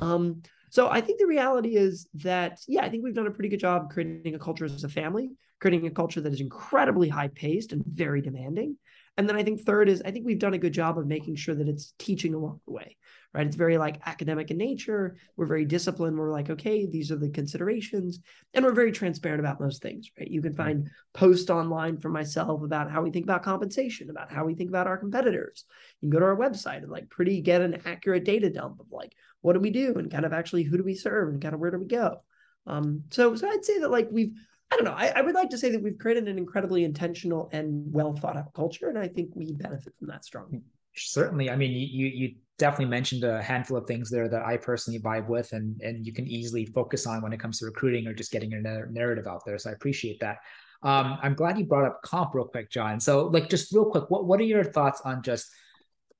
Um, 0.00 0.42
so 0.70 0.88
I 0.88 1.00
think 1.00 1.18
the 1.18 1.26
reality 1.26 1.76
is 1.76 2.08
that, 2.14 2.60
yeah, 2.68 2.84
I 2.84 2.88
think 2.88 3.02
we've 3.02 3.14
done 3.14 3.26
a 3.26 3.32
pretty 3.32 3.48
good 3.48 3.60
job 3.60 3.90
creating 3.90 4.34
a 4.34 4.38
culture 4.38 4.64
as 4.64 4.84
a 4.84 4.88
family, 4.88 5.30
creating 5.60 5.86
a 5.86 5.90
culture 5.90 6.20
that 6.20 6.32
is 6.32 6.40
incredibly 6.40 7.08
high 7.08 7.28
paced 7.28 7.72
and 7.72 7.84
very 7.86 8.20
demanding. 8.20 8.76
And 9.16 9.28
then 9.28 9.36
I 9.36 9.42
think 9.42 9.62
third 9.62 9.88
is 9.88 10.02
I 10.04 10.10
think 10.10 10.26
we've 10.26 10.38
done 10.38 10.54
a 10.54 10.58
good 10.58 10.74
job 10.74 10.98
of 10.98 11.06
making 11.06 11.36
sure 11.36 11.54
that 11.54 11.68
it's 11.68 11.94
teaching 11.98 12.34
along 12.34 12.60
the 12.66 12.72
way, 12.72 12.96
right? 13.32 13.46
It's 13.46 13.56
very 13.56 13.78
like 13.78 14.00
academic 14.04 14.50
in 14.50 14.58
nature. 14.58 15.16
We're 15.36 15.46
very 15.46 15.64
disciplined. 15.64 16.18
We're 16.18 16.32
like, 16.32 16.50
okay, 16.50 16.86
these 16.86 17.10
are 17.10 17.16
the 17.16 17.30
considerations. 17.30 18.20
And 18.52 18.64
we're 18.64 18.72
very 18.72 18.92
transparent 18.92 19.40
about 19.40 19.60
most 19.60 19.80
things, 19.80 20.10
right? 20.18 20.30
You 20.30 20.42
can 20.42 20.52
find 20.52 20.90
posts 21.14 21.48
online 21.48 21.98
from 21.98 22.12
myself 22.12 22.62
about 22.62 22.90
how 22.90 23.02
we 23.02 23.10
think 23.10 23.24
about 23.24 23.42
compensation, 23.42 24.10
about 24.10 24.30
how 24.30 24.44
we 24.44 24.54
think 24.54 24.68
about 24.68 24.86
our 24.86 24.98
competitors. 24.98 25.64
You 26.00 26.10
can 26.10 26.18
go 26.18 26.20
to 26.20 26.26
our 26.26 26.36
website 26.36 26.82
and 26.82 26.90
like 26.90 27.08
pretty 27.08 27.40
get 27.40 27.62
an 27.62 27.80
accurate 27.86 28.24
data 28.24 28.50
dump 28.50 28.80
of 28.80 28.86
like, 28.90 29.14
what 29.40 29.54
do 29.54 29.60
we 29.60 29.70
do? 29.70 29.94
And 29.94 30.10
kind 30.10 30.26
of 30.26 30.34
actually 30.34 30.64
who 30.64 30.76
do 30.76 30.84
we 30.84 30.94
serve 30.94 31.30
and 31.30 31.40
kind 31.40 31.54
of 31.54 31.60
where 31.60 31.70
do 31.70 31.78
we 31.78 31.86
go? 31.86 32.22
Um, 32.66 33.04
so, 33.10 33.34
so 33.36 33.48
I'd 33.48 33.64
say 33.64 33.78
that 33.78 33.90
like 33.90 34.08
we've 34.10 34.34
I 34.70 34.76
don't 34.76 34.84
know. 34.84 34.94
I, 34.96 35.12
I, 35.14 35.20
would 35.20 35.34
like 35.34 35.50
to 35.50 35.58
say 35.58 35.70
that 35.70 35.82
we've 35.82 35.98
created 35.98 36.26
an 36.26 36.38
incredibly 36.38 36.84
intentional 36.84 37.48
and 37.52 37.84
well 37.92 38.14
thought 38.14 38.36
out 38.36 38.52
culture, 38.52 38.88
and 38.88 38.98
I 38.98 39.06
think 39.06 39.30
we 39.34 39.52
benefit 39.52 39.94
from 39.98 40.08
that 40.08 40.24
strongly. 40.24 40.62
Certainly. 40.96 41.50
I 41.50 41.56
mean, 41.56 41.72
you 41.72 42.06
you 42.06 42.34
definitely 42.58 42.86
mentioned 42.86 43.22
a 43.22 43.42
handful 43.42 43.76
of 43.76 43.86
things 43.86 44.10
there 44.10 44.28
that 44.28 44.44
I 44.44 44.56
personally 44.56 44.98
vibe 44.98 45.28
with, 45.28 45.52
and 45.52 45.80
and 45.82 46.04
you 46.04 46.12
can 46.12 46.26
easily 46.26 46.66
focus 46.66 47.06
on 47.06 47.22
when 47.22 47.32
it 47.32 47.38
comes 47.38 47.58
to 47.60 47.66
recruiting 47.66 48.06
or 48.06 48.14
just 48.14 48.32
getting 48.32 48.50
your 48.50 48.60
narrative 48.60 49.26
out 49.26 49.42
there. 49.46 49.56
So 49.58 49.70
I 49.70 49.74
appreciate 49.74 50.18
that. 50.20 50.38
Um, 50.82 51.18
I'm 51.22 51.34
glad 51.34 51.58
you 51.58 51.64
brought 51.64 51.86
up 51.86 52.02
comp 52.02 52.34
real 52.34 52.46
quick, 52.46 52.70
John. 52.70 52.98
So 52.98 53.26
like, 53.26 53.48
just 53.48 53.72
real 53.72 53.86
quick, 53.86 54.04
what 54.08 54.26
what 54.26 54.40
are 54.40 54.44
your 54.44 54.64
thoughts 54.64 55.00
on 55.04 55.22
just 55.22 55.48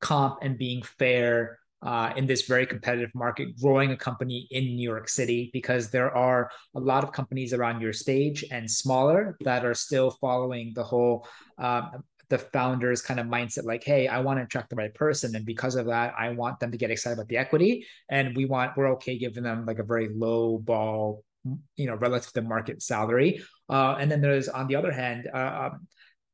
comp 0.01 0.39
and 0.43 0.57
being 0.57 0.83
fair 0.83 1.59
uh, 1.83 2.13
in 2.17 2.27
this 2.27 2.47
very 2.47 2.67
competitive 2.67 3.11
market, 3.15 3.57
growing 3.61 3.91
a 3.91 3.97
company 3.97 4.49
in 4.51 4.65
New 4.65 4.83
York 4.83 5.09
City 5.09 5.51
because 5.53 5.91
there 5.91 6.15
are 6.17 6.51
a 6.75 6.81
lot 6.81 7.05
of 7.05 7.13
companies 7.13 7.53
around 7.53 7.81
your 7.81 7.93
stage 7.93 8.45
and 8.51 8.71
smaller 8.71 9.37
that 9.41 9.65
are 9.65 9.75
still 9.75 10.11
following 10.11 10.73
the 10.75 10.85
whole 10.85 11.27
um, 11.59 12.03
the 12.29 12.39
founders 12.39 13.03
kind 13.03 13.21
of 13.21 13.27
mindset 13.27 13.65
like 13.65 13.85
hey 13.85 14.09
i 14.09 14.19
want 14.19 14.37
to 14.37 14.43
attract 14.43 14.69
the 14.71 14.75
right 14.75 14.93
person. 14.95 15.37
And 15.37 15.47
because 15.47 15.77
of 15.77 15.87
that 15.87 16.13
i 16.19 16.31
want 16.31 16.59
them 16.59 16.73
to 16.73 16.77
get 16.77 16.91
excited 16.91 17.15
about 17.15 17.29
the 17.29 17.37
equity 17.37 17.87
and 18.09 18.37
we 18.37 18.47
want 18.47 18.77
we're 18.77 18.93
okay 18.95 19.17
giving 19.17 19.45
them 19.45 19.65
like 19.65 19.79
a 19.79 19.85
very 19.85 20.09
low 20.09 20.59
ball 20.59 21.23
you 21.77 21.87
know 21.87 21.95
relative 21.95 22.33
to 22.33 22.43
market 22.43 22.83
salary. 22.83 23.43
Uh, 23.69 23.97
and 23.99 24.11
then 24.11 24.21
there's 24.21 24.49
on 24.49 24.67
the 24.67 24.77
other 24.77 24.93
hand 24.93 25.29
uh, 25.33 25.71
um, 25.71 25.87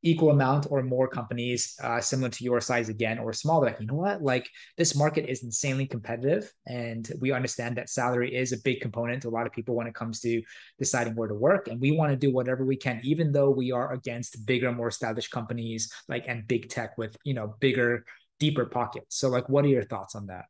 equal 0.03 0.31
amount 0.31 0.67
or 0.69 0.83
more 0.83 1.07
companies 1.07 1.75
uh, 1.81 1.99
similar 1.99 2.29
to 2.29 2.43
your 2.43 2.59
size 2.59 2.89
again 2.89 3.17
or 3.17 3.31
smaller 3.33 3.67
like 3.67 3.79
you 3.79 3.87
know 3.87 3.95
what 3.95 4.21
like 4.21 4.49
this 4.77 4.95
market 4.95 5.29
is 5.29 5.43
insanely 5.43 5.87
competitive 5.87 6.51
and 6.67 7.11
we 7.19 7.31
understand 7.31 7.77
that 7.77 7.89
salary 7.89 8.35
is 8.35 8.51
a 8.51 8.57
big 8.63 8.81
component 8.81 9.21
to 9.21 9.29
a 9.29 9.31
lot 9.31 9.47
of 9.47 9.53
people 9.53 9.75
when 9.75 9.87
it 9.87 9.95
comes 9.95 10.19
to 10.19 10.41
deciding 10.77 11.15
where 11.15 11.29
to 11.29 11.33
work 11.33 11.67
and 11.69 11.79
we 11.79 11.91
want 11.91 12.11
to 12.11 12.17
do 12.17 12.31
whatever 12.31 12.65
we 12.65 12.75
can 12.75 12.99
even 13.03 13.31
though 13.31 13.49
we 13.49 13.71
are 13.71 13.93
against 13.93 14.45
bigger 14.45 14.71
more 14.71 14.89
established 14.89 15.31
companies 15.31 15.91
like 16.09 16.25
and 16.27 16.47
big 16.47 16.69
tech 16.69 16.97
with 16.97 17.15
you 17.23 17.33
know 17.33 17.55
bigger 17.59 18.05
deeper 18.39 18.65
pockets 18.65 19.17
so 19.17 19.29
like 19.29 19.47
what 19.47 19.63
are 19.63 19.69
your 19.69 19.85
thoughts 19.85 20.15
on 20.15 20.27
that 20.27 20.45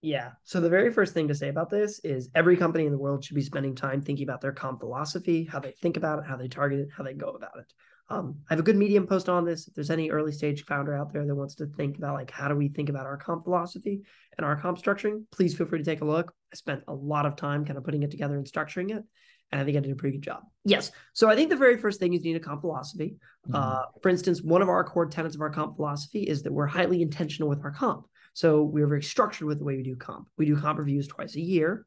yeah. 0.00 0.30
So 0.44 0.60
the 0.60 0.68
very 0.68 0.92
first 0.92 1.12
thing 1.12 1.26
to 1.26 1.34
say 1.34 1.48
about 1.48 1.70
this 1.70 1.98
is 2.04 2.30
every 2.34 2.56
company 2.56 2.86
in 2.86 2.92
the 2.92 2.98
world 2.98 3.24
should 3.24 3.34
be 3.34 3.42
spending 3.42 3.74
time 3.74 4.00
thinking 4.00 4.24
about 4.28 4.40
their 4.40 4.52
comp 4.52 4.78
philosophy, 4.78 5.44
how 5.44 5.58
they 5.58 5.72
think 5.72 5.96
about 5.96 6.20
it, 6.20 6.24
how 6.24 6.36
they 6.36 6.46
target 6.46 6.78
it, 6.78 6.88
how 6.96 7.02
they 7.02 7.14
go 7.14 7.30
about 7.30 7.58
it. 7.58 7.72
Um, 8.10 8.36
I 8.48 8.54
have 8.54 8.60
a 8.60 8.62
good 8.62 8.76
medium 8.76 9.06
post 9.06 9.28
on 9.28 9.44
this. 9.44 9.68
If 9.68 9.74
there's 9.74 9.90
any 9.90 10.10
early 10.10 10.32
stage 10.32 10.64
founder 10.64 10.94
out 10.94 11.12
there 11.12 11.26
that 11.26 11.34
wants 11.34 11.56
to 11.56 11.66
think 11.66 11.98
about 11.98 12.14
like 12.14 12.30
how 12.30 12.48
do 12.48 12.54
we 12.54 12.68
think 12.68 12.88
about 12.88 13.06
our 13.06 13.18
comp 13.18 13.44
philosophy 13.44 14.02
and 14.36 14.46
our 14.46 14.56
comp 14.56 14.78
structuring, 14.78 15.24
please 15.30 15.56
feel 15.56 15.66
free 15.66 15.78
to 15.78 15.84
take 15.84 16.00
a 16.00 16.06
look. 16.06 16.32
I 16.52 16.56
spent 16.56 16.84
a 16.88 16.94
lot 16.94 17.26
of 17.26 17.36
time 17.36 17.64
kind 17.64 17.76
of 17.76 17.84
putting 17.84 18.02
it 18.02 18.10
together 18.10 18.36
and 18.36 18.46
structuring 18.46 18.96
it. 18.96 19.04
And 19.50 19.60
I 19.60 19.64
think 19.64 19.76
I 19.76 19.80
did 19.80 19.92
a 19.92 19.96
pretty 19.96 20.18
good 20.18 20.24
job. 20.24 20.42
Yes. 20.64 20.90
So 21.14 21.30
I 21.30 21.34
think 21.34 21.50
the 21.50 21.56
very 21.56 21.78
first 21.78 22.00
thing 22.00 22.12
is 22.12 22.24
you 22.24 22.32
need 22.32 22.40
a 22.40 22.44
comp 22.44 22.60
philosophy. 22.60 23.16
Mm-hmm. 23.46 23.54
Uh, 23.54 23.82
for 24.02 24.08
instance, 24.08 24.42
one 24.42 24.62
of 24.62 24.68
our 24.68 24.84
core 24.84 25.06
tenets 25.06 25.34
of 25.34 25.40
our 25.40 25.50
comp 25.50 25.76
philosophy 25.76 26.22
is 26.22 26.42
that 26.42 26.52
we're 26.52 26.66
highly 26.66 27.00
intentional 27.02 27.48
with 27.48 27.62
our 27.64 27.70
comp. 27.70 28.06
So 28.34 28.62
we're 28.62 28.86
very 28.86 29.02
structured 29.02 29.48
with 29.48 29.58
the 29.58 29.64
way 29.64 29.76
we 29.76 29.82
do 29.82 29.96
comp. 29.96 30.28
We 30.36 30.46
do 30.46 30.56
comp 30.56 30.78
reviews 30.78 31.08
twice 31.08 31.34
a 31.34 31.40
year. 31.40 31.86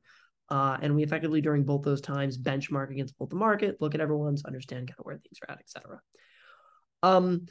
Uh, 0.52 0.78
and 0.82 0.93
we 0.93 1.02
effectively, 1.02 1.39
during 1.39 1.64
both 1.64 1.82
those 1.82 2.02
times, 2.02 2.38
benchmark 2.38 2.91
against 2.91 3.18
both 3.18 3.30
the 3.30 3.38
market, 3.38 3.78
look 3.80 3.95
at 3.95 4.02
everyone's, 4.02 4.43
understand 4.43 4.89
kind 4.89 4.99
of 4.99 5.06
where 5.06 5.16
things 5.16 5.39
are 5.41 5.52
at, 5.54 5.60
et 5.60 5.70
cetera. 5.70 6.02
Um, 7.02 7.45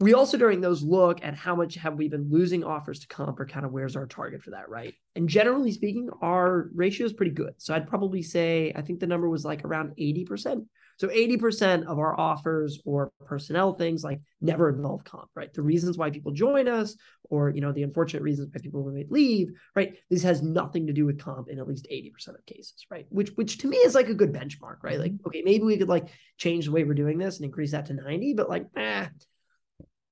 we 0.00 0.14
also 0.14 0.38
during 0.38 0.62
those 0.62 0.82
look 0.82 1.22
at 1.22 1.34
how 1.34 1.54
much 1.54 1.74
have 1.74 1.96
we 1.96 2.08
been 2.08 2.30
losing 2.30 2.64
offers 2.64 3.00
to 3.00 3.08
comp 3.08 3.38
or 3.38 3.44
kind 3.44 3.66
of 3.66 3.72
where's 3.72 3.96
our 3.96 4.06
target 4.06 4.42
for 4.42 4.50
that, 4.52 4.70
right? 4.70 4.94
And 5.14 5.28
generally 5.28 5.72
speaking, 5.72 6.08
our 6.22 6.70
ratio 6.74 7.04
is 7.04 7.12
pretty 7.12 7.32
good. 7.32 7.52
So 7.58 7.74
I'd 7.74 7.86
probably 7.86 8.22
say 8.22 8.72
I 8.74 8.80
think 8.80 9.00
the 9.00 9.06
number 9.06 9.28
was 9.28 9.44
like 9.44 9.66
around 9.66 9.92
80%. 9.98 10.64
So 10.98 11.08
80% 11.08 11.84
of 11.84 11.98
our 11.98 12.18
offers 12.18 12.80
or 12.84 13.12
personnel 13.24 13.72
things 13.72 14.02
like 14.02 14.20
never 14.40 14.68
involve 14.68 15.04
comp, 15.04 15.28
right? 15.36 15.52
The 15.52 15.62
reasons 15.62 15.96
why 15.96 16.10
people 16.10 16.32
join 16.32 16.66
us 16.66 16.96
or, 17.30 17.50
you 17.50 17.60
know, 17.60 17.70
the 17.70 17.84
unfortunate 17.84 18.22
reasons 18.22 18.48
why 18.52 18.60
people 18.60 18.84
leave, 19.08 19.52
right? 19.76 19.96
This 20.10 20.24
has 20.24 20.42
nothing 20.42 20.88
to 20.88 20.92
do 20.92 21.06
with 21.06 21.20
comp 21.20 21.48
in 21.48 21.60
at 21.60 21.68
least 21.68 21.86
80% 21.90 22.30
of 22.30 22.46
cases, 22.46 22.86
right? 22.90 23.06
Which, 23.10 23.30
which 23.36 23.58
to 23.58 23.68
me 23.68 23.76
is 23.76 23.94
like 23.94 24.08
a 24.08 24.14
good 24.14 24.32
benchmark, 24.32 24.78
right? 24.82 24.98
Like, 24.98 25.12
mm-hmm. 25.12 25.26
okay, 25.28 25.42
maybe 25.44 25.64
we 25.64 25.78
could 25.78 25.88
like 25.88 26.08
change 26.36 26.64
the 26.64 26.72
way 26.72 26.82
we're 26.82 26.94
doing 26.94 27.18
this 27.18 27.36
and 27.36 27.44
increase 27.44 27.70
that 27.70 27.86
to 27.86 27.94
90, 27.94 28.34
but 28.34 28.48
like, 28.48 28.66
eh. 28.76 29.06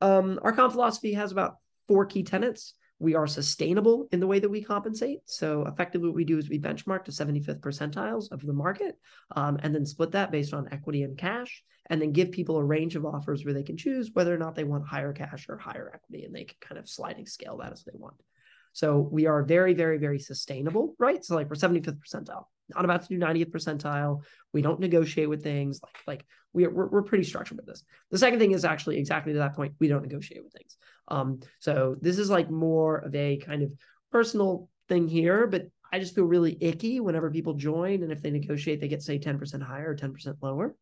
Um, 0.01 0.39
our 0.43 0.53
comp 0.53 0.73
philosophy 0.73 1.15
has 1.15 1.33
about 1.33 1.57
four 1.89 2.07
key 2.07 2.23
tenets 2.23 2.75
we 2.99 3.15
are 3.15 3.27
sustainable 3.27 4.09
in 4.13 4.21
the 4.21 4.27
way 4.27 4.39
that 4.39 4.49
we 4.49 4.63
compensate. 4.63 5.19
So 5.27 5.67
effectively, 5.67 6.09
what 6.09 6.17
we 6.17 6.25
do 6.25 6.39
is 6.39 6.49
we 6.49 6.59
benchmark 6.59 7.05
to 7.05 7.11
75th 7.11 7.61
percentiles 7.61 8.33
of 8.33 8.41
the 8.41 8.53
market, 8.53 8.99
um, 9.35 9.59
and 9.63 9.75
then 9.75 9.85
split 9.85 10.13
that 10.13 10.31
based 10.31 10.55
on 10.55 10.69
equity 10.73 11.03
and 11.03 11.19
cash, 11.19 11.63
and 11.91 12.01
then 12.01 12.13
give 12.13 12.31
people 12.31 12.57
a 12.57 12.65
range 12.65 12.97
of 12.97 13.05
offers 13.05 13.45
where 13.45 13.55
they 13.55 13.63
can 13.63 13.77
choose 13.77 14.11
whether 14.15 14.35
or 14.35 14.39
not 14.39 14.55
they 14.55 14.65
want 14.65 14.87
higher 14.87 15.13
cash 15.13 15.47
or 15.49 15.59
higher 15.59 15.91
equity, 15.95 16.25
and 16.25 16.35
they 16.35 16.45
can 16.45 16.57
kind 16.61 16.79
of 16.79 16.89
sliding 16.89 17.27
scale 17.27 17.59
that 17.59 17.73
as 17.73 17.85
they 17.85 17.93
want. 17.95 18.17
So 18.73 18.99
we 18.99 19.27
are 19.27 19.43
very, 19.43 19.75
very, 19.75 19.99
very 19.99 20.19
sustainable, 20.19 20.95
right? 20.99 21.25
So 21.25 21.35
like 21.35 21.49
we're 21.49 21.57
75th 21.57 21.99
percentile, 21.99 22.45
not 22.69 22.85
about 22.85 23.03
to 23.03 23.09
do 23.09 23.19
90th 23.19 23.51
percentile. 23.51 24.23
We 24.53 24.63
don't 24.63 24.81
negotiate 24.81 25.29
with 25.29 25.43
things 25.43 25.81
like 25.83 25.97
like 26.07 26.27
we 26.53 26.65
are, 26.65 26.71
we're, 26.71 26.87
we're 26.87 27.03
pretty 27.03 27.25
structured 27.25 27.59
with 27.59 27.67
this. 27.67 27.85
The 28.11 28.19
second 28.19 28.39
thing 28.39 28.53
is 28.53 28.65
actually 28.65 28.99
exactly 28.99 29.35
to 29.35 29.41
that 29.41 29.55
point, 29.55 29.75
we 29.79 29.89
don't 29.89 30.03
negotiate 30.03 30.43
with 30.43 30.55
things. 30.55 30.77
Um, 31.09 31.41
so 31.61 31.97
this 32.01 32.19
is 32.19 32.31
like 32.31 32.51
more 32.51 32.97
of 32.97 33.15
a 33.15 33.37
kind 33.37 33.63
of 33.63 33.73
personal 34.11 34.71
thing 34.89 35.07
here, 35.07 35.47
but 35.47 35.67
I 35.93 35.99
just 35.99 36.15
feel 36.15 36.25
really 36.25 36.57
icky 36.61 37.01
whenever 37.01 37.31
people 37.31 37.55
join 37.55 38.03
and 38.03 38.11
if 38.11 38.23
they 38.23 38.31
negotiate, 38.31 38.81
they 38.81 38.89
get 38.89 39.03
say 39.03 39.19
10% 39.19 39.63
higher 39.63 39.91
or 39.91 39.95
10% 39.97 40.37
lower. 40.41 40.75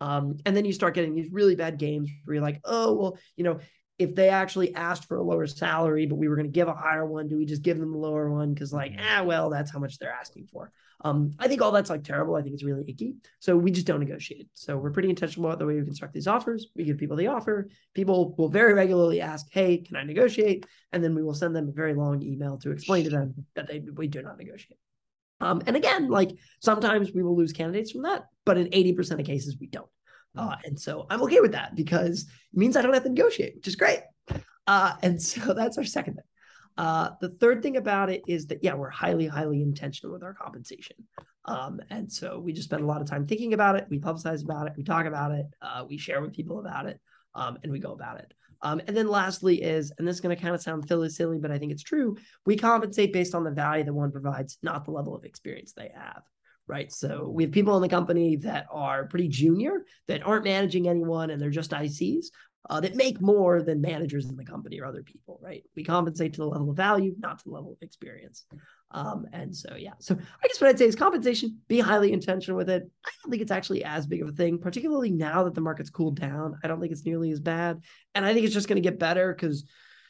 Um, 0.00 0.38
and 0.46 0.56
then 0.56 0.64
you 0.64 0.72
start 0.72 0.94
getting 0.94 1.14
these 1.14 1.30
really 1.30 1.54
bad 1.54 1.78
games 1.78 2.10
where 2.24 2.34
you're 2.34 2.42
like, 2.42 2.60
oh, 2.64 2.94
well, 2.94 3.18
you 3.36 3.44
know, 3.44 3.60
if 3.98 4.14
they 4.14 4.30
actually 4.30 4.74
asked 4.74 5.06
for 5.06 5.18
a 5.18 5.22
lower 5.22 5.46
salary, 5.46 6.06
but 6.06 6.16
we 6.16 6.26
were 6.26 6.36
going 6.36 6.48
to 6.48 6.52
give 6.52 6.68
a 6.68 6.74
higher 6.74 7.04
one, 7.04 7.28
do 7.28 7.36
we 7.36 7.44
just 7.44 7.62
give 7.62 7.78
them 7.78 7.92
the 7.92 7.98
lower 7.98 8.30
one? 8.30 8.54
Because 8.54 8.72
like, 8.72 8.92
mm-hmm. 8.92 9.04
ah, 9.06 9.22
well, 9.24 9.50
that's 9.50 9.70
how 9.70 9.78
much 9.78 9.98
they're 9.98 10.12
asking 10.12 10.46
for. 10.50 10.72
Um, 11.02 11.30
I 11.38 11.48
think 11.48 11.62
all 11.62 11.72
that's 11.72 11.90
like 11.90 12.04
terrible. 12.04 12.34
I 12.34 12.42
think 12.42 12.54
it's 12.54 12.64
really 12.64 12.84
icky. 12.86 13.14
So 13.38 13.56
we 13.56 13.70
just 13.70 13.86
don't 13.86 14.00
negotiate. 14.00 14.48
So 14.54 14.76
we're 14.76 14.90
pretty 14.90 15.08
intentional 15.08 15.48
about 15.48 15.58
the 15.58 15.66
way 15.66 15.76
we 15.76 15.84
construct 15.84 16.12
these 16.14 16.26
offers. 16.26 16.68
We 16.76 16.84
give 16.84 16.98
people 16.98 17.16
the 17.16 17.28
offer. 17.28 17.68
People 17.94 18.34
will 18.36 18.48
very 18.48 18.74
regularly 18.74 19.20
ask, 19.20 19.46
"Hey, 19.50 19.78
can 19.78 19.96
I 19.96 20.04
negotiate?" 20.04 20.66
And 20.92 21.02
then 21.02 21.14
we 21.14 21.22
will 21.22 21.34
send 21.34 21.56
them 21.56 21.68
a 21.68 21.72
very 21.72 21.94
long 21.94 22.22
email 22.22 22.58
to 22.58 22.70
explain 22.70 23.04
to 23.04 23.10
them 23.10 23.46
that 23.54 23.66
they 23.66 23.80
we 23.80 24.08
do 24.08 24.22
not 24.22 24.38
negotiate. 24.38 24.78
Um, 25.40 25.62
and 25.66 25.76
again, 25.76 26.08
like 26.08 26.36
sometimes 26.60 27.12
we 27.12 27.22
will 27.22 27.36
lose 27.36 27.52
candidates 27.52 27.92
from 27.92 28.02
that, 28.02 28.26
but 28.44 28.58
in 28.58 28.68
80% 28.68 29.20
of 29.20 29.26
cases, 29.26 29.56
we 29.58 29.66
don't. 29.66 29.88
Uh, 30.36 30.56
and 30.64 30.78
so 30.78 31.06
I'm 31.10 31.22
okay 31.22 31.40
with 31.40 31.52
that 31.52 31.74
because 31.74 32.22
it 32.22 32.58
means 32.58 32.76
I 32.76 32.82
don't 32.82 32.92
have 32.94 33.02
to 33.04 33.08
negotiate, 33.08 33.56
which 33.56 33.66
is 33.66 33.76
great. 33.76 34.00
Uh, 34.66 34.92
and 35.02 35.20
so 35.20 35.54
that's 35.54 35.78
our 35.78 35.84
second 35.84 36.14
thing. 36.14 36.24
Uh, 36.76 37.10
the 37.20 37.28
third 37.28 37.62
thing 37.62 37.76
about 37.76 38.10
it 38.10 38.22
is 38.26 38.46
that 38.46 38.62
yeah, 38.62 38.74
we're 38.74 38.90
highly, 38.90 39.26
highly 39.26 39.62
intentional 39.62 40.12
with 40.12 40.22
our 40.22 40.34
compensation. 40.34 40.96
Um, 41.44 41.80
and 41.90 42.10
so 42.10 42.38
we 42.38 42.52
just 42.52 42.68
spend 42.68 42.82
a 42.82 42.86
lot 42.86 43.00
of 43.00 43.08
time 43.08 43.26
thinking 43.26 43.54
about 43.54 43.76
it. 43.76 43.86
We 43.90 43.98
publicize 43.98 44.44
about 44.44 44.66
it. 44.66 44.74
We 44.76 44.84
talk 44.84 45.06
about 45.06 45.32
it. 45.32 45.46
Uh, 45.60 45.84
we 45.88 45.96
share 45.96 46.20
with 46.20 46.32
people 46.32 46.60
about 46.60 46.86
it, 46.86 47.00
um, 47.34 47.58
and 47.62 47.72
we 47.72 47.78
go 47.78 47.92
about 47.92 48.18
it. 48.18 48.32
Um, 48.62 48.80
and 48.86 48.96
then 48.96 49.08
lastly 49.08 49.62
is, 49.62 49.92
and 49.98 50.06
this 50.06 50.16
is 50.16 50.20
going 50.20 50.36
to 50.36 50.40
kind 50.40 50.54
of 50.54 50.60
sound 50.60 50.86
silly, 50.86 51.08
silly, 51.08 51.38
but 51.38 51.50
I 51.50 51.58
think 51.58 51.72
it's 51.72 51.82
true. 51.82 52.16
We 52.44 52.56
compensate 52.56 53.12
based 53.12 53.34
on 53.34 53.42
the 53.42 53.50
value 53.50 53.84
that 53.84 53.92
one 53.92 54.12
provides, 54.12 54.58
not 54.62 54.84
the 54.84 54.90
level 54.90 55.14
of 55.14 55.24
experience 55.24 55.72
they 55.72 55.90
have. 55.94 56.22
Right. 56.66 56.92
So 56.92 57.28
we 57.28 57.42
have 57.42 57.52
people 57.52 57.74
in 57.76 57.82
the 57.82 57.88
company 57.88 58.36
that 58.36 58.66
are 58.70 59.06
pretty 59.06 59.26
junior, 59.28 59.84
that 60.06 60.24
aren't 60.24 60.44
managing 60.44 60.88
anyone, 60.88 61.30
and 61.30 61.40
they're 61.40 61.50
just 61.50 61.72
ICs. 61.72 62.26
Uh, 62.68 62.78
that 62.78 62.94
make 62.94 63.22
more 63.22 63.62
than 63.62 63.80
managers 63.80 64.28
in 64.28 64.36
the 64.36 64.44
company 64.44 64.78
or 64.78 64.84
other 64.84 65.02
people, 65.02 65.40
right? 65.42 65.64
We 65.74 65.82
compensate 65.82 66.34
to 66.34 66.42
the 66.42 66.46
level 66.46 66.70
of 66.70 66.76
value, 66.76 67.14
not 67.18 67.38
to 67.38 67.44
the 67.46 67.54
level 67.54 67.72
of 67.72 67.78
experience. 67.80 68.44
Um, 68.90 69.26
and 69.32 69.56
so, 69.56 69.76
yeah. 69.76 69.94
So 69.98 70.14
I 70.14 70.46
guess 70.46 70.60
what 70.60 70.68
I'd 70.68 70.78
say 70.78 70.84
is 70.84 70.94
compensation, 70.94 71.58
be 71.68 71.80
highly 71.80 72.12
intentional 72.12 72.58
with 72.58 72.68
it. 72.68 72.88
I 73.04 73.10
don't 73.22 73.30
think 73.30 73.40
it's 73.40 73.50
actually 73.50 73.82
as 73.82 74.06
big 74.06 74.20
of 74.20 74.28
a 74.28 74.32
thing, 74.32 74.58
particularly 74.58 75.10
now 75.10 75.44
that 75.44 75.54
the 75.54 75.62
market's 75.62 75.88
cooled 75.90 76.20
down. 76.20 76.58
I 76.62 76.68
don't 76.68 76.80
think 76.80 76.92
it's 76.92 77.06
nearly 77.06 77.30
as 77.30 77.40
bad. 77.40 77.82
And 78.14 78.26
I 78.26 78.34
think 78.34 78.44
it's 78.44 78.54
just 78.54 78.68
going 78.68 78.80
to 78.80 78.88
get 78.88 78.98
better 78.98 79.32
because, 79.32 79.64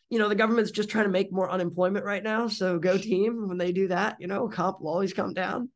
you 0.09 0.19
know, 0.19 0.29
the 0.29 0.35
government's 0.35 0.73
just 0.73 0.91
trying 0.91 1.05
to 1.05 1.11
make 1.11 1.33
more 1.33 1.49
unemployment 1.49 2.05
right 2.05 2.23
now. 2.23 2.49
So 2.49 2.81
go 2.81 2.99
team 2.99 3.47
when 3.47 3.59
they 3.59 3.71
do 3.71 3.89
that, 3.89 4.17
you 4.19 4.27
know, 4.27 4.49
comp 4.49 4.81
will 4.81 4.91
always 4.91 5.13
come 5.13 5.35
down. 5.35 5.71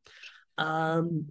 Um, 0.57 1.27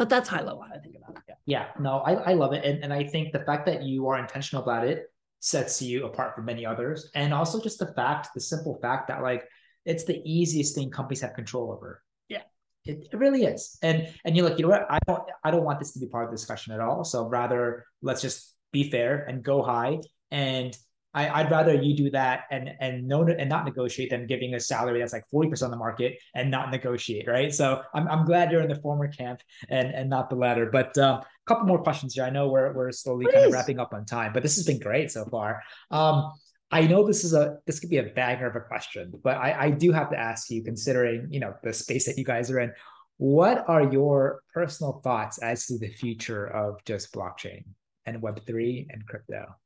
but 0.00 0.08
that's 0.08 0.30
high 0.30 0.40
level 0.40 0.62
how 0.62 0.74
I 0.74 0.78
think 0.78 0.96
about 0.96 1.18
it. 1.18 1.22
Yeah, 1.28 1.34
yeah 1.44 1.66
no, 1.78 1.98
I, 1.98 2.30
I 2.30 2.32
love 2.32 2.54
it. 2.54 2.64
And, 2.64 2.82
and 2.82 2.90
I 2.90 3.04
think 3.04 3.32
the 3.34 3.40
fact 3.40 3.66
that 3.66 3.82
you 3.82 4.08
are 4.08 4.18
intentional 4.18 4.62
about 4.62 4.88
it 4.88 5.12
sets 5.40 5.82
you 5.82 6.06
apart 6.06 6.34
from 6.34 6.46
many 6.46 6.64
others. 6.64 7.10
And 7.14 7.34
also 7.34 7.60
just 7.60 7.78
the 7.78 7.92
fact, 7.92 8.30
the 8.34 8.40
simple 8.40 8.78
fact 8.80 9.08
that 9.08 9.22
like 9.22 9.46
it's 9.84 10.04
the 10.04 10.22
easiest 10.24 10.74
thing 10.74 10.90
companies 10.90 11.20
have 11.20 11.34
control 11.34 11.70
over. 11.70 12.02
Yeah. 12.30 12.44
It, 12.86 13.08
it 13.12 13.16
really 13.18 13.44
is. 13.44 13.76
And 13.82 14.08
and 14.24 14.34
you're 14.34 14.48
like, 14.48 14.58
you 14.58 14.64
know 14.64 14.70
what? 14.70 14.86
I 14.90 14.98
don't 15.06 15.22
I 15.44 15.50
don't 15.50 15.64
want 15.64 15.80
this 15.80 15.92
to 15.92 15.98
be 15.98 16.06
part 16.06 16.24
of 16.24 16.30
the 16.30 16.36
discussion 16.38 16.72
at 16.72 16.80
all. 16.80 17.04
So 17.04 17.28
rather 17.28 17.84
let's 18.00 18.22
just 18.22 18.54
be 18.72 18.90
fair 18.90 19.26
and 19.28 19.42
go 19.42 19.62
high. 19.62 19.98
And 20.30 20.74
I, 21.12 21.42
would 21.42 21.50
rather 21.50 21.74
you 21.74 21.96
do 21.96 22.10
that 22.10 22.44
and 22.50 22.70
and 22.80 23.08
no 23.08 23.26
and 23.26 23.48
not 23.48 23.64
negotiate 23.64 24.10
than 24.10 24.26
giving 24.26 24.54
a 24.54 24.60
salary 24.60 25.00
that's 25.00 25.12
like 25.12 25.24
40% 25.32 25.62
of 25.62 25.70
the 25.70 25.76
market 25.76 26.18
and 26.34 26.50
not 26.50 26.70
negotiate, 26.70 27.26
right? 27.26 27.52
So 27.52 27.82
I'm, 27.92 28.06
I'm 28.06 28.24
glad 28.24 28.52
you're 28.52 28.62
in 28.62 28.68
the 28.68 28.80
former 28.80 29.08
camp 29.08 29.40
and 29.68 29.92
and 29.92 30.08
not 30.08 30.30
the 30.30 30.36
latter. 30.36 30.70
But 30.70 30.96
um, 30.98 31.16
a 31.20 31.24
couple 31.46 31.66
more 31.66 31.82
questions 31.82 32.14
here. 32.14 32.24
I 32.24 32.30
know 32.30 32.48
we're 32.48 32.72
we're 32.72 32.92
slowly 32.92 33.24
Please. 33.24 33.34
kind 33.34 33.46
of 33.46 33.52
wrapping 33.52 33.80
up 33.80 33.92
on 33.92 34.04
time, 34.04 34.32
but 34.32 34.42
this 34.42 34.56
has 34.56 34.64
been 34.64 34.78
great 34.78 35.10
so 35.10 35.24
far. 35.24 35.62
Um, 35.90 36.32
I 36.70 36.86
know 36.86 37.04
this 37.04 37.24
is 37.24 37.34
a 37.34 37.58
this 37.66 37.80
could 37.80 37.90
be 37.90 37.98
a 37.98 38.04
banger 38.04 38.46
of 38.46 38.54
a 38.54 38.60
question, 38.60 39.12
but 39.24 39.36
I, 39.36 39.66
I 39.66 39.70
do 39.70 39.90
have 39.90 40.10
to 40.10 40.18
ask 40.18 40.50
you, 40.50 40.62
considering 40.62 41.26
you 41.30 41.40
know 41.40 41.54
the 41.64 41.72
space 41.72 42.06
that 42.06 42.18
you 42.18 42.24
guys 42.24 42.50
are 42.50 42.60
in, 42.60 42.72
what 43.16 43.68
are 43.68 43.92
your 43.92 44.42
personal 44.54 45.00
thoughts 45.02 45.38
as 45.38 45.66
to 45.66 45.78
the 45.78 45.88
future 45.88 46.46
of 46.46 46.82
just 46.84 47.12
blockchain 47.12 47.64
and 48.06 48.22
Web 48.22 48.46
three 48.46 48.86
and 48.90 49.04
crypto? 49.06 49.56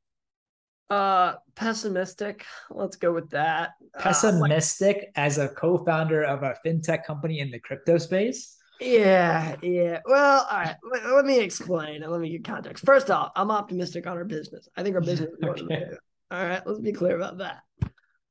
Uh, 0.89 1.33
pessimistic. 1.55 2.45
Let's 2.69 2.95
go 2.95 3.11
with 3.11 3.29
that. 3.31 3.71
Pessimistic 3.97 4.95
uh, 4.95 4.99
like, 4.99 5.11
as 5.15 5.37
a 5.37 5.49
co-founder 5.49 6.23
of 6.23 6.43
a 6.43 6.55
fintech 6.65 7.05
company 7.05 7.39
in 7.39 7.49
the 7.49 7.59
crypto 7.59 7.97
space. 7.97 8.57
Yeah, 8.79 9.55
yeah. 9.61 10.01
Well, 10.05 10.45
all 10.49 10.57
right. 10.57 10.75
Let, 10.91 11.05
let 11.05 11.25
me 11.25 11.39
explain 11.39 12.03
and 12.03 12.11
let 12.11 12.21
me 12.21 12.29
get 12.29 12.43
context. 12.43 12.85
First 12.85 13.09
off, 13.09 13.31
I'm 13.35 13.49
optimistic 13.49 14.05
on 14.05 14.17
our 14.17 14.25
business. 14.25 14.67
I 14.75 14.83
think 14.83 14.95
our 14.95 15.01
business 15.01 15.29
is 15.29 15.43
okay. 15.43 15.85
All 16.31 16.43
right, 16.43 16.65
let's 16.65 16.79
be 16.79 16.91
clear 16.91 17.15
about 17.15 17.37
that. 17.37 17.61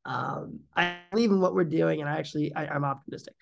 Um, 0.04 0.60
I 0.76 0.98
believe 1.10 1.30
in 1.30 1.40
what 1.40 1.54
we're 1.54 1.64
doing, 1.64 2.00
and 2.00 2.10
I 2.10 2.18
actually 2.18 2.54
I, 2.54 2.66
I'm 2.66 2.84
optimistic. 2.84 3.34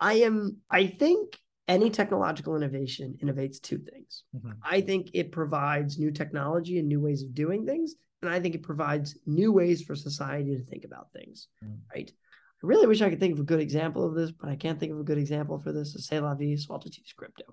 I 0.00 0.14
am. 0.14 0.58
I 0.70 0.86
think 0.86 1.38
any 1.66 1.90
technological 1.90 2.56
innovation 2.56 3.18
innovates 3.22 3.60
two 3.60 3.78
things. 3.78 4.24
Mm-hmm. 4.36 4.52
I 4.62 4.80
think 4.82 5.10
it 5.14 5.32
provides 5.32 5.98
new 5.98 6.10
technology 6.10 6.78
and 6.78 6.86
new 6.86 7.00
ways 7.00 7.22
of 7.22 7.34
doing 7.34 7.66
things, 7.66 7.94
and 8.24 8.34
I 8.34 8.40
think 8.40 8.54
it 8.54 8.62
provides 8.62 9.18
new 9.26 9.52
ways 9.52 9.82
for 9.82 9.94
society 9.94 10.56
to 10.56 10.64
think 10.64 10.84
about 10.84 11.12
things. 11.12 11.48
Mm-hmm. 11.64 11.74
Right. 11.94 12.10
I 12.10 12.66
really 12.66 12.86
wish 12.86 13.02
I 13.02 13.10
could 13.10 13.20
think 13.20 13.34
of 13.34 13.40
a 13.40 13.44
good 13.44 13.60
example 13.60 14.06
of 14.06 14.14
this, 14.14 14.30
but 14.30 14.48
I 14.48 14.56
can't 14.56 14.80
think 14.80 14.92
of 14.92 15.00
a 15.00 15.04
good 15.04 15.18
example 15.18 15.58
for 15.58 15.72
this. 15.72 15.92
So 15.92 16.00
say 16.00 16.18
la 16.20 16.34
vie, 16.34 16.56
Swaltitude's 16.56 17.12
crypto. 17.12 17.44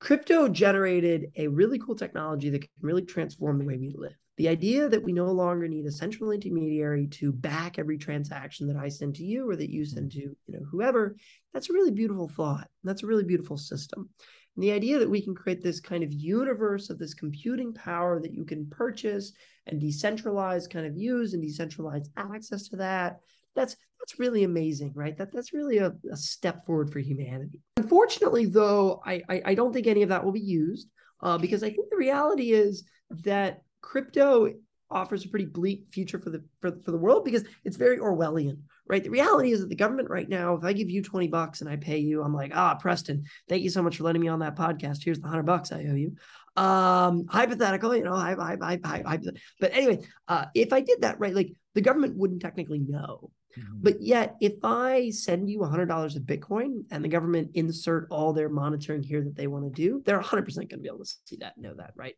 Crypto 0.00 0.48
generated 0.48 1.32
a 1.36 1.48
really 1.48 1.78
cool 1.78 1.96
technology 1.96 2.50
that 2.50 2.60
can 2.60 2.70
really 2.80 3.02
transform 3.02 3.58
the 3.58 3.64
way 3.64 3.76
we 3.76 3.94
live. 3.96 4.14
The 4.36 4.48
idea 4.48 4.88
that 4.88 5.02
we 5.02 5.12
no 5.12 5.26
longer 5.32 5.66
need 5.66 5.86
a 5.86 5.90
central 5.90 6.30
intermediary 6.30 7.08
to 7.08 7.32
back 7.32 7.78
every 7.78 7.98
transaction 7.98 8.68
that 8.68 8.76
I 8.76 8.88
send 8.88 9.16
to 9.16 9.24
you 9.24 9.48
or 9.50 9.56
that 9.56 9.70
you 9.70 9.84
send 9.84 10.12
to 10.12 10.20
you 10.20 10.36
know 10.46 10.64
whoever, 10.70 11.16
that's 11.52 11.70
a 11.70 11.72
really 11.72 11.90
beautiful 11.90 12.28
thought. 12.28 12.68
That's 12.84 13.02
a 13.02 13.06
really 13.06 13.24
beautiful 13.24 13.56
system. 13.56 14.10
And 14.56 14.62
the 14.62 14.72
idea 14.72 14.98
that 14.98 15.10
we 15.10 15.22
can 15.22 15.34
create 15.34 15.62
this 15.62 15.80
kind 15.80 16.02
of 16.02 16.12
universe 16.12 16.90
of 16.90 16.98
this 16.98 17.14
computing 17.14 17.72
power 17.72 18.20
that 18.20 18.34
you 18.34 18.44
can 18.44 18.66
purchase 18.70 19.32
and 19.66 19.80
decentralize 19.80 20.68
kind 20.68 20.86
of 20.86 20.96
use 20.96 21.34
and 21.34 21.42
decentralize 21.42 22.08
access 22.16 22.68
to 22.68 22.76
that, 22.76 23.20
that's 23.54 23.76
that's 24.00 24.18
really 24.18 24.44
amazing, 24.44 24.92
right? 24.94 25.16
That 25.16 25.32
that's 25.32 25.52
really 25.52 25.78
a, 25.78 25.92
a 26.10 26.16
step 26.16 26.64
forward 26.64 26.92
for 26.92 27.00
humanity. 27.00 27.60
Unfortunately, 27.76 28.46
though, 28.46 29.02
I, 29.04 29.22
I, 29.28 29.42
I 29.46 29.54
don't 29.54 29.72
think 29.72 29.86
any 29.86 30.02
of 30.02 30.08
that 30.08 30.24
will 30.24 30.32
be 30.32 30.40
used 30.40 30.88
uh, 31.20 31.38
because 31.38 31.62
I 31.62 31.70
think 31.70 31.90
the 31.90 31.96
reality 31.96 32.52
is 32.52 32.84
that 33.10 33.62
crypto 33.80 34.52
offers 34.90 35.24
a 35.24 35.28
pretty 35.28 35.44
bleak 35.44 35.86
future 35.90 36.18
for 36.18 36.30
the 36.30 36.42
for, 36.60 36.72
for 36.82 36.90
the 36.90 36.98
world 36.98 37.24
because 37.24 37.44
it's 37.64 37.76
very 37.76 37.98
Orwellian, 37.98 38.58
right? 38.86 39.02
The 39.02 39.10
reality 39.10 39.52
is 39.52 39.60
that 39.60 39.68
the 39.68 39.76
government 39.76 40.10
right 40.10 40.28
now, 40.28 40.54
if 40.54 40.64
I 40.64 40.72
give 40.72 40.90
you 40.90 41.02
20 41.02 41.28
bucks 41.28 41.60
and 41.60 41.68
I 41.70 41.76
pay 41.76 41.98
you, 41.98 42.22
I'm 42.22 42.34
like, 42.34 42.52
ah, 42.54 42.74
Preston, 42.74 43.24
thank 43.48 43.62
you 43.62 43.70
so 43.70 43.82
much 43.82 43.98
for 43.98 44.04
letting 44.04 44.22
me 44.22 44.28
on 44.28 44.40
that 44.40 44.56
podcast. 44.56 45.04
Here's 45.04 45.20
the 45.20 45.28
hundred 45.28 45.46
bucks 45.46 45.72
I 45.72 45.84
owe 45.84 45.94
you. 45.94 46.16
Um, 46.56 47.26
hypothetical, 47.28 47.94
you 47.94 48.02
know, 48.02 48.14
I, 48.14 48.34
I, 48.34 48.56
I, 48.60 48.80
I, 48.84 49.02
I 49.06 49.18
but 49.60 49.72
anyway, 49.72 50.00
uh, 50.26 50.46
if 50.54 50.72
I 50.72 50.80
did 50.80 51.02
that, 51.02 51.20
right, 51.20 51.34
like 51.34 51.52
the 51.74 51.80
government 51.80 52.16
wouldn't 52.16 52.42
technically 52.42 52.80
know. 52.80 53.30
Mm-hmm. 53.56 53.78
But 53.80 54.02
yet, 54.02 54.36
if 54.40 54.54
I 54.64 55.10
send 55.10 55.48
you 55.48 55.60
$100 55.60 56.16
of 56.16 56.22
Bitcoin 56.22 56.84
and 56.90 57.04
the 57.04 57.08
government 57.08 57.52
insert 57.54 58.08
all 58.10 58.32
their 58.32 58.48
monitoring 58.48 59.02
here 59.02 59.22
that 59.22 59.36
they 59.36 59.46
want 59.46 59.64
to 59.64 59.70
do, 59.70 60.02
they're 60.04 60.20
100% 60.20 60.54
going 60.54 60.68
to 60.68 60.76
be 60.78 60.88
able 60.88 61.04
to 61.04 61.14
see 61.26 61.36
that, 61.36 61.58
know 61.58 61.74
that, 61.74 61.92
right? 61.94 62.16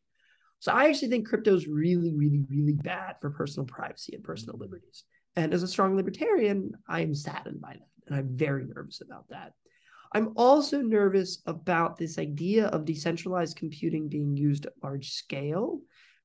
So 0.60 0.72
I 0.72 0.88
actually 0.88 1.08
think 1.08 1.26
crypto 1.26 1.54
is 1.54 1.66
really, 1.66 2.14
really, 2.14 2.44
really 2.48 2.74
bad 2.74 3.16
for 3.20 3.30
personal 3.30 3.66
privacy 3.66 4.14
and 4.14 4.22
personal 4.22 4.58
liberties. 4.58 5.04
And 5.36 5.52
as 5.52 5.62
a 5.62 5.68
strong 5.68 5.96
libertarian, 5.96 6.72
I 6.88 7.00
am 7.00 7.14
saddened 7.14 7.60
by 7.60 7.72
that. 7.72 7.88
And 8.06 8.16
I'm 8.16 8.36
very 8.36 8.66
nervous 8.66 9.00
about 9.00 9.28
that. 9.30 9.52
I'm 10.12 10.32
also 10.36 10.80
nervous 10.82 11.40
about 11.46 11.96
this 11.96 12.18
idea 12.18 12.66
of 12.66 12.84
decentralized 12.84 13.56
computing 13.56 14.08
being 14.08 14.36
used 14.36 14.66
at 14.66 14.72
large 14.82 15.10
scale, 15.12 15.80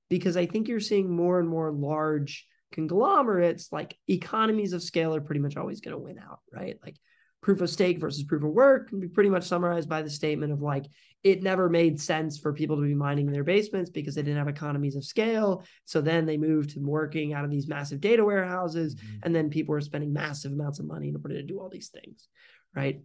because 0.09 0.36
I 0.38 0.47
think 0.47 0.67
you're 0.67 0.79
seeing 0.79 1.09
more 1.09 1.39
and 1.39 1.47
more 1.47 1.71
large 1.71 2.47
conglomerates, 2.71 3.71
like 3.71 3.95
economies 4.07 4.73
of 4.73 4.83
scale, 4.83 5.15
are 5.15 5.21
pretty 5.21 5.41
much 5.41 5.55
always 5.55 5.81
going 5.81 5.95
to 5.95 6.03
win 6.03 6.19
out, 6.19 6.39
right? 6.51 6.77
Like 6.83 6.97
proof 7.45 7.61
of 7.61 7.69
stake 7.69 7.99
versus 7.99 8.23
proof 8.23 8.43
of 8.43 8.49
work 8.49 8.89
can 8.89 8.99
be 8.99 9.07
pretty 9.07 9.29
much 9.29 9.43
summarized 9.43 9.87
by 9.87 10.01
the 10.01 10.09
statement 10.09 10.51
of 10.51 10.63
like 10.63 10.85
it 11.23 11.43
never 11.43 11.69
made 11.69 12.01
sense 12.01 12.39
for 12.39 12.51
people 12.51 12.75
to 12.75 12.81
be 12.81 12.95
mining 12.95 13.27
in 13.27 13.33
their 13.33 13.43
basements 13.43 13.91
because 13.91 14.15
they 14.15 14.23
didn't 14.23 14.37
have 14.37 14.47
economies 14.47 14.95
of 14.95 15.03
scale. 15.03 15.63
So 15.85 16.01
then 16.01 16.25
they 16.25 16.37
moved 16.37 16.71
to 16.71 16.79
working 16.79 17.33
out 17.33 17.45
of 17.45 17.51
these 17.51 17.67
massive 17.67 18.01
data 18.01 18.25
warehouses 18.25 18.95
mm-hmm. 18.95 19.17
and 19.23 19.35
then 19.35 19.51
people 19.51 19.73
were 19.73 19.81
spending 19.81 20.11
massive 20.11 20.53
amounts 20.53 20.79
of 20.79 20.87
money 20.87 21.09
in 21.09 21.15
order 21.15 21.35
to 21.35 21.43
do 21.43 21.59
all 21.59 21.69
these 21.69 21.89
things 21.89 22.27
right? 22.75 22.99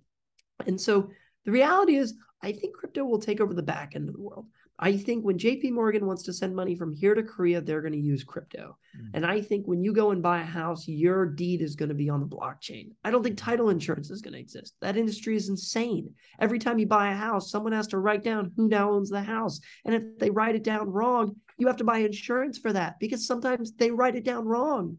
And 0.67 0.81
so 0.81 1.11
the 1.45 1.51
reality 1.51 1.97
is 1.97 2.15
i 2.43 2.53
think 2.53 2.75
crypto 2.75 3.05
will 3.05 3.19
take 3.19 3.41
over 3.41 3.55
the 3.55 3.63
back 3.63 3.95
end 3.95 4.09
of 4.09 4.15
the 4.15 4.21
world 4.21 4.47
I 4.83 4.97
think 4.97 5.25
when 5.25 5.37
JP 5.37 5.73
Morgan 5.73 6.07
wants 6.07 6.23
to 6.23 6.33
send 6.33 6.57
money 6.57 6.75
from 6.75 6.91
here 6.91 7.15
to 7.15 7.23
Korea, 7.23 7.61
they're 7.61 7.83
going 7.83 7.93
to 7.93 7.99
use 7.99 8.25
crypto. 8.25 8.79
Mm. 8.99 9.11
And 9.13 9.27
I 9.27 9.43
think 9.43 9.67
when 9.67 9.83
you 9.83 9.93
go 9.93 10.11
and 10.11 10.23
buy 10.23 10.41
a 10.41 10.45
house, 10.45 10.89
your 10.89 11.27
deed 11.27 11.61
is 11.61 11.77
going 11.77 11.91
to 11.91 11.95
be 11.95 12.09
on 12.09 12.21
the 12.21 12.27
blockchain. 12.27 12.93
I 13.05 13.11
don't 13.11 13.23
think 13.23 13.37
title 13.37 13.69
insurance 13.69 14.11
is 14.11 14.23
going 14.23 14.33
to 14.33 14.41
exist. 14.41 14.75
That 14.81 14.97
industry 14.97 15.37
is 15.37 15.51
insane. 15.51 16.15
Every 16.39 16.59
time 16.59 16.79
you 16.79 16.87
buy 16.87 17.11
a 17.11 17.17
house, 17.17 17.51
someone 17.51 17.73
has 17.73 17.89
to 17.89 17.99
write 17.99 18.25
down 18.25 18.53
who 18.57 18.69
now 18.69 18.91
owns 18.91 19.11
the 19.11 19.23
house. 19.23 19.61
And 19.85 19.95
if 19.95 20.19
they 20.19 20.31
write 20.31 20.57
it 20.57 20.65
down 20.65 20.89
wrong, 20.89 21.37
you 21.59 21.67
have 21.67 21.77
to 21.77 21.85
buy 21.85 21.99
insurance 21.99 22.57
for 22.57 22.73
that 22.73 22.99
because 22.99 23.27
sometimes 23.27 23.73
they 23.73 23.91
write 23.91 24.17
it 24.17 24.25
down 24.25 24.47
wrong. 24.47 24.97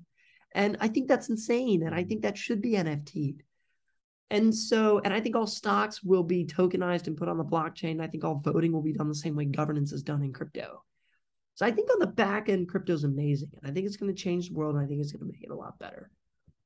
And 0.53 0.77
I 0.79 0.89
think 0.89 1.07
that's 1.07 1.29
insane. 1.29 1.81
And 1.83 1.95
I 1.95 2.03
think 2.03 2.21
that 2.21 2.37
should 2.37 2.61
be 2.61 2.73
NFT'd. 2.73 3.41
And 4.31 4.55
so, 4.55 4.99
and 5.03 5.13
I 5.13 5.19
think 5.19 5.35
all 5.35 5.45
stocks 5.45 6.01
will 6.01 6.23
be 6.23 6.45
tokenized 6.45 7.05
and 7.05 7.17
put 7.17 7.27
on 7.27 7.37
the 7.37 7.43
blockchain. 7.43 8.01
I 8.01 8.07
think 8.07 8.23
all 8.23 8.41
voting 8.43 8.71
will 8.71 8.81
be 8.81 8.93
done 8.93 9.09
the 9.09 9.13
same 9.13 9.35
way 9.35 9.45
governance 9.45 9.91
is 9.91 10.01
done 10.01 10.23
in 10.23 10.33
crypto. 10.33 10.83
So 11.53 11.65
I 11.65 11.71
think 11.71 11.91
on 11.91 11.99
the 11.99 12.07
back 12.07 12.47
end, 12.47 12.69
crypto 12.69 12.93
is 12.93 13.03
amazing. 13.03 13.51
And 13.61 13.69
I 13.69 13.73
think 13.73 13.85
it's 13.85 13.97
going 13.97 14.11
to 14.11 14.19
change 14.19 14.47
the 14.47 14.55
world. 14.55 14.75
And 14.75 14.83
I 14.83 14.87
think 14.87 15.01
it's 15.01 15.11
going 15.11 15.27
to 15.27 15.31
make 15.31 15.43
it 15.43 15.51
a 15.51 15.55
lot 15.55 15.77
better. 15.77 16.09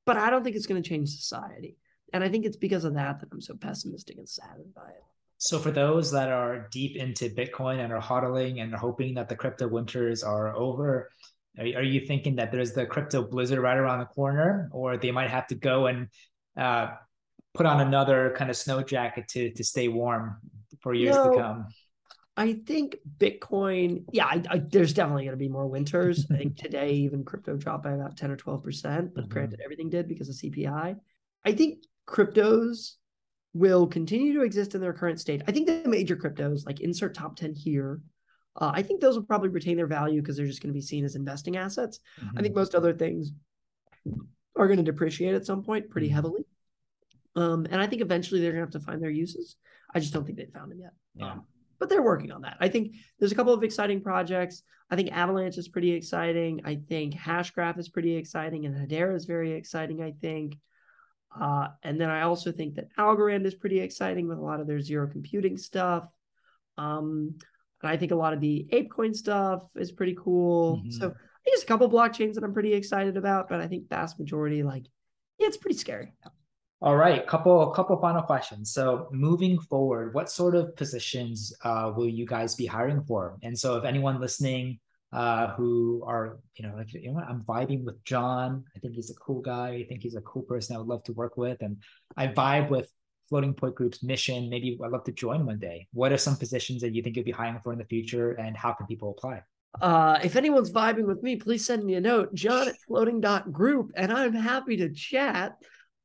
But 0.06 0.16
I 0.16 0.30
don't 0.30 0.44
think 0.44 0.56
it's 0.56 0.68
going 0.68 0.82
to 0.82 0.88
change 0.88 1.10
society. 1.10 1.76
And 2.14 2.24
I 2.24 2.30
think 2.30 2.46
it's 2.46 2.56
because 2.56 2.86
of 2.86 2.94
that 2.94 3.20
that 3.20 3.30
I'm 3.34 3.42
so 3.42 3.56
pessimistic 3.56 4.18
and 4.20 4.30
saddened 4.30 4.74
by 4.76 4.90
it. 4.90 5.04
So 5.40 5.60
for 5.60 5.72
those 5.72 6.12
that 6.12 6.30
are 6.30 6.70
deep 6.72 6.96
into 6.96 7.30
Bitcoin 7.30 7.84
and 7.84 7.92
are 7.92 8.00
hodling 8.00 8.62
and 8.62 8.74
are 8.74 8.78
hoping 8.78 9.16
that 9.16 9.28
the 9.28 9.36
crypto 9.36 9.68
winters 9.68 10.24
are 10.24 10.56
over, 10.56 11.10
Are, 11.58 11.66
are 11.80 11.84
you 11.84 12.06
thinking 12.06 12.36
that 12.36 12.52
there's 12.52 12.74
the 12.74 12.86
crypto 12.86 13.24
blizzard 13.24 13.60
right 13.60 13.78
around 13.78 14.00
the 14.00 14.06
corner, 14.06 14.70
or 14.72 14.98
they 14.98 15.12
might 15.12 15.32
have 15.32 15.48
to 15.48 15.56
go 15.56 15.88
and 15.88 16.10
uh, 16.56 16.90
put 17.56 17.66
on 17.66 17.82
another 17.82 18.34
kind 18.38 18.50
of 18.50 18.58
snow 18.58 18.84
jacket 18.84 19.28
to 19.30 19.52
to 19.52 19.64
stay 19.64 19.88
warm 19.88 20.38
for 20.82 20.94
years 20.94 21.16
no, 21.16 21.32
to 21.32 21.38
come? 21.38 21.68
I 22.38 22.54
think 22.66 22.98
Bitcoin, 23.18 24.04
yeah, 24.12 24.26
I, 24.26 24.44
I, 24.50 24.58
there's 24.58 24.94
definitely 24.94 25.24
going 25.24 25.38
to 25.38 25.44
be 25.44 25.48
more 25.48 25.68
winters. 25.68 26.28
I 26.32 26.38
think 26.38 26.58
today 26.62 26.92
even 26.92 27.24
crypto 27.24 27.56
dropped 27.56 27.86
by 27.86 27.94
about 27.94 28.18
10 28.18 28.30
or 28.30 28.38
12%, 28.38 28.62
but 28.62 29.24
mm-hmm. 29.24 29.32
granted, 29.32 29.62
everything 29.64 29.90
did 29.90 30.08
because 30.08 30.28
of 30.28 30.36
CPI. 30.36 30.98
I 31.46 31.52
think 31.54 31.86
cryptos 32.08 32.96
will 33.54 33.88
continue 33.88 34.34
to 34.34 34.42
exist 34.42 34.76
in 34.76 34.82
their 34.82 34.92
current 34.92 35.20
state. 35.20 35.44
I 35.48 35.54
think 35.54 35.68
the 35.68 35.88
major 35.88 36.18
cryptos, 36.18 36.66
like 36.66 36.82
insert 36.82 37.16
top 37.16 37.38
10 37.38 37.54
here, 37.54 38.02
uh, 38.58 38.72
I 38.74 38.82
think 38.82 39.00
those 39.00 39.16
will 39.16 39.24
probably 39.24 39.50
retain 39.50 39.78
their 39.78 39.88
value 39.88 40.22
because 40.22 40.36
they're 40.36 40.46
just 40.46 40.62
going 40.62 40.74
to 40.74 40.78
be 40.78 40.82
seen 40.82 41.06
as 41.06 41.16
investing 41.16 41.56
assets. 41.56 42.00
Mm-hmm. 42.20 42.38
I 42.38 42.42
think 42.42 42.56
most 42.56 42.76
other 42.76 42.94
things 42.94 43.32
are 44.58 44.68
going 44.68 44.78
to 44.78 44.84
depreciate 44.84 45.36
at 45.36 45.46
some 45.46 45.64
point 45.64 45.90
pretty 45.90 46.08
mm-hmm. 46.08 46.16
heavily. 46.16 46.46
Um, 47.36 47.68
and 47.70 47.82
I 47.82 47.88
think 47.88 48.02
eventually 48.02 48.42
they're 48.42 48.52
going 48.52 48.66
to 48.66 48.66
have 48.66 48.82
to 48.82 48.86
find 48.86 49.02
their 49.02 49.10
uses. 49.10 49.58
I 49.94 50.00
just 50.00 50.14
don't 50.14 50.26
think 50.26 50.38
they've 50.38 50.52
found 50.54 50.72
them 50.72 50.80
yet. 50.80 50.94
Yeah. 51.16 51.32
Um, 51.32 51.44
but 51.80 51.90
they're 51.90 52.02
working 52.02 52.32
on 52.32 52.42
that. 52.44 52.58
I 52.60 52.70
think 52.70 52.96
there's 53.20 53.32
a 53.32 53.36
couple 53.36 53.54
of 53.54 53.64
exciting 53.64 54.02
projects. 54.02 54.64
I 54.90 54.96
think 54.96 55.12
Avalanche 55.12 55.58
is 55.58 55.68
pretty 55.68 55.92
exciting. 55.92 56.62
I 56.64 56.80
think 56.88 57.16
Hashgraph 57.16 57.78
is 57.78 57.90
pretty 57.90 58.16
exciting, 58.16 58.66
and 58.66 58.76
Hedera 58.76 59.16
is 59.16 59.26
very 59.26 59.54
exciting. 59.54 60.02
I 60.02 60.14
think, 60.22 60.58
uh, 61.40 61.68
and 61.84 62.00
then 62.00 62.10
I 62.10 62.22
also 62.22 62.52
think 62.52 62.76
that 62.76 62.88
Algorand 62.98 63.46
is 63.46 63.56
pretty 63.56 63.80
exciting 63.80 64.28
with 64.28 64.38
a 64.38 64.42
lot 64.42 64.60
of 64.60 64.68
their 64.68 64.80
zero 64.80 65.08
computing 65.08 65.58
stuff. 65.58 66.08
Um, 66.78 67.36
and 67.82 67.92
I 67.92 67.98
think 67.98 68.12
a 68.12 68.16
lot 68.16 68.34
of 68.34 68.42
the 68.42 68.68
ApeCoin 68.72 69.16
stuff 69.16 69.64
is 69.76 69.92
pretty 69.92 70.16
cool. 70.18 70.78
Mm-hmm. 70.78 70.92
So 70.92 71.08
I 71.08 71.10
think 71.10 71.18
there's 71.46 71.64
a 71.64 71.68
couple 71.68 71.90
blockchains 71.90 72.36
that 72.36 72.44
I'm 72.44 72.54
pretty 72.54 72.74
excited 72.74 73.18
about, 73.18 73.50
but 73.50 73.60
I 73.60 73.68
think 73.68 73.90
vast 73.90 74.20
majority, 74.20 74.64
like, 74.64 74.86
yeah, 75.40 75.48
it's 75.48 75.58
pretty 75.58 75.78
scary. 75.78 76.14
All 76.86 76.96
right, 76.96 77.26
couple 77.26 77.66
couple 77.72 77.98
final 77.98 78.22
questions. 78.22 78.72
So 78.72 79.10
moving 79.12 79.58
forward, 79.58 80.14
what 80.14 80.30
sort 80.30 80.54
of 80.54 80.76
positions 80.76 81.52
uh, 81.64 81.92
will 81.96 82.08
you 82.08 82.28
guys 82.28 82.54
be 82.54 82.68
hiring 82.68 83.04
for? 83.06 83.40
And 83.42 83.58
so, 83.58 83.76
if 83.78 83.86
anyone 83.86 84.22
listening 84.22 84.78
uh, 85.12 85.48
who 85.56 86.04
are 86.06 86.38
you 86.56 86.68
know 86.68 86.76
like 86.78 86.94
you 86.94 87.08
know 87.08 87.14
what, 87.14 87.28
I'm 87.28 87.42
vibing 87.42 87.84
with 87.86 88.04
John. 88.04 88.66
I 88.76 88.80
think 88.80 88.94
he's 88.94 89.10
a 89.10 89.16
cool 89.16 89.42
guy. 89.42 89.70
I 89.70 89.86
think 89.90 90.04
he's 90.04 90.14
a 90.14 90.22
cool 90.22 90.44
person 90.44 90.76
I 90.76 90.78
would 90.78 90.88
love 90.88 91.02
to 91.06 91.14
work 91.14 91.38
with, 91.38 91.60
and 91.64 91.78
I 92.18 92.28
vibe 92.28 92.70
with 92.70 92.88
Floating 93.30 93.56
Point 93.56 93.74
Group's 93.74 94.04
mission. 94.04 94.48
Maybe 94.48 94.78
I'd 94.80 94.92
love 94.92 95.06
to 95.06 95.12
join 95.12 95.44
one 95.44 95.58
day. 95.58 95.88
What 95.92 96.12
are 96.12 96.20
some 96.20 96.36
positions 96.36 96.84
that 96.84 96.94
you 96.94 97.02
think 97.02 97.16
you'll 97.16 97.26
be 97.26 97.32
hiring 97.32 97.62
for 97.64 97.74
in 97.74 97.80
the 97.80 97.86
future, 97.86 98.34
and 98.34 98.56
how 98.56 98.74
can 98.74 98.86
people 98.86 99.16
apply? 99.18 99.42
Uh, 99.82 100.20
if 100.24 100.36
anyone's 100.36 100.72
vibing 100.72 101.08
with 101.08 101.24
me, 101.24 101.36
please 101.36 101.66
send 101.66 101.84
me 101.84 101.96
a 101.96 102.00
note, 102.00 102.32
John 102.36 102.68
at 102.68 102.76
floating 102.88 103.22
group, 103.52 103.92
and 103.96 104.14
I'm 104.14 104.34
happy 104.34 104.78
to 104.78 104.94
chat. 104.94 105.58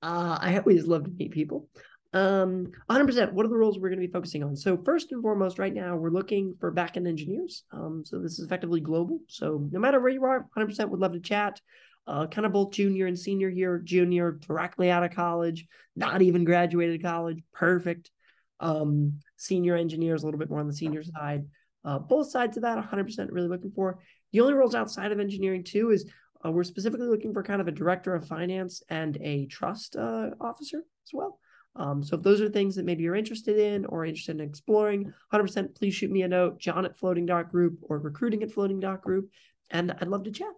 Uh, 0.03 0.39
I 0.41 0.59
always 0.59 0.87
love 0.87 1.05
to 1.05 1.11
meet 1.11 1.31
people. 1.31 1.69
Um, 2.13 2.73
100%. 2.91 3.33
What 3.33 3.47
are 3.47 3.49
the 3.49 3.57
roles 3.57 3.79
we're 3.79 3.91
going 3.91 4.01
to 4.01 4.07
be 4.07 4.13
focusing 4.13 4.43
on? 4.43 4.57
So 4.57 4.77
first 4.77 5.13
and 5.13 5.23
foremost, 5.23 5.59
right 5.59 5.73
now 5.73 5.97
we're 5.97 6.11
looking 6.11 6.55
for 6.59 6.73
backend 6.73 7.07
engineers. 7.07 7.65
Um, 7.73 8.03
so 8.05 8.19
this 8.19 8.39
is 8.39 8.45
effectively 8.45 8.81
global. 8.81 9.21
So 9.29 9.69
no 9.71 9.79
matter 9.79 10.01
where 10.01 10.11
you 10.11 10.25
are, 10.25 10.47
100% 10.57 10.89
would 10.89 11.01
love 11.01 11.13
to 11.13 11.21
chat. 11.21 11.61
Uh, 12.07 12.27
kind 12.27 12.47
of 12.47 12.53
both 12.53 12.73
junior 12.73 13.07
and 13.07 13.17
senior 13.17 13.49
year, 13.49 13.79
junior 13.79 14.33
directly 14.33 14.91
out 14.91 15.05
of 15.05 15.15
college, 15.15 15.67
not 15.95 16.23
even 16.23 16.45
graduated 16.45 17.03
college, 17.03 17.41
perfect. 17.53 18.11
Um, 18.59 19.21
senior 19.37 19.77
engineers 19.77 20.23
a 20.23 20.27
little 20.27 20.41
bit 20.41 20.51
more 20.51 20.61
on 20.61 20.67
the 20.67 20.75
senior 20.75 21.05
side. 21.05 21.45
Uh, 21.85 21.99
both 21.99 22.31
sides 22.31 22.57
of 22.57 22.65
that, 22.65 22.79
100% 22.79 23.29
really 23.31 23.49
looking 23.49 23.71
for. 23.71 24.01
The 24.33 24.41
only 24.41 24.55
roles 24.55 24.75
outside 24.75 25.13
of 25.13 25.21
engineering 25.21 25.63
too 25.63 25.91
is 25.91 26.11
uh, 26.45 26.51
we're 26.51 26.65
specifically 26.65 27.07
looking 27.07 27.33
for 27.33 27.43
kind 27.43 27.61
of 27.61 27.69
a 27.69 27.73
director 27.73 28.15
of 28.15 28.27
finance 28.27 28.83
and 28.89 29.17
a 29.21 29.47
trust 29.47 29.97
uh, 29.97 30.31
officer 30.41 30.79
as 30.79 31.11
well. 31.13 31.39
Um, 31.77 32.03
so 32.03 32.17
if 32.17 32.23
those 32.23 32.41
are 32.41 32.49
things 32.49 32.75
that 32.77 32.85
maybe 32.85 33.05
you're 33.05 33.15
interested 33.15 33.59
in 33.59 33.85
or 33.87 34.05
interested 34.05 34.41
in 34.41 34.49
exploring, 34.49 35.13
100% 35.33 35.75
please 35.77 35.95
shoot 35.95 36.11
me 36.11 36.23
a 36.23 36.29
note, 36.29 36.59
John 36.59 36.85
at 36.85 36.99
Floating 36.99 37.27
Dot 37.27 37.51
Group 37.51 37.79
or 37.83 37.99
recruiting 37.99 38.43
at 38.43 38.51
Floating 38.51 38.81
Dot 38.81 39.03
Group, 39.03 39.31
and 39.71 39.93
I'd 39.93 40.09
love 40.09 40.25
to 40.25 40.33
chat. 40.33 40.49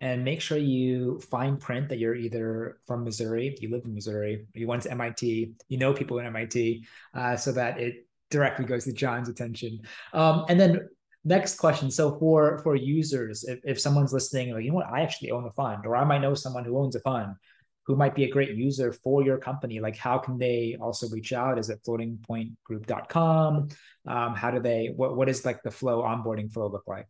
And 0.00 0.24
make 0.24 0.40
sure 0.40 0.58
you 0.58 1.20
fine 1.30 1.56
print 1.56 1.88
that 1.88 1.98
you're 1.98 2.14
either 2.14 2.78
from 2.86 3.04
Missouri, 3.04 3.56
you 3.60 3.70
live 3.70 3.84
in 3.84 3.94
Missouri, 3.94 4.46
you 4.52 4.66
went 4.66 4.82
to 4.82 4.90
MIT, 4.90 5.52
you 5.68 5.78
know 5.78 5.92
people 5.92 6.18
in 6.18 6.26
MIT, 6.26 6.84
uh, 7.14 7.36
so 7.36 7.52
that 7.52 7.80
it 7.80 8.06
directly 8.30 8.64
goes 8.64 8.84
to 8.84 8.92
John's 8.92 9.28
attention. 9.28 9.80
Um, 10.12 10.44
and 10.48 10.60
then 10.60 10.88
next 11.24 11.56
question 11.56 11.90
so 11.90 12.18
for 12.18 12.58
for 12.58 12.76
users 12.76 13.44
if, 13.44 13.58
if 13.64 13.80
someone's 13.80 14.12
listening 14.12 14.52
like 14.52 14.64
you 14.64 14.70
know 14.70 14.76
what 14.76 14.86
i 14.86 15.00
actually 15.00 15.30
own 15.30 15.46
a 15.46 15.50
fund 15.52 15.86
or 15.86 15.96
i 15.96 16.04
might 16.04 16.20
know 16.20 16.34
someone 16.34 16.64
who 16.64 16.78
owns 16.78 16.94
a 16.94 17.00
fund 17.00 17.34
who 17.86 17.96
might 17.96 18.14
be 18.14 18.24
a 18.24 18.30
great 18.30 18.54
user 18.56 18.92
for 18.92 19.22
your 19.22 19.38
company 19.38 19.80
like 19.80 19.96
how 19.96 20.18
can 20.18 20.38
they 20.38 20.76
also 20.80 21.08
reach 21.08 21.32
out 21.32 21.58
is 21.58 21.70
it 21.70 21.80
floatingpointgroup.com 21.86 23.68
um, 24.06 24.34
how 24.34 24.50
do 24.50 24.60
they 24.60 24.92
what, 24.96 25.16
what 25.16 25.28
is 25.28 25.44
like 25.44 25.62
the 25.62 25.70
flow 25.70 26.02
onboarding 26.02 26.52
flow 26.52 26.68
look 26.68 26.84
like 26.86 27.06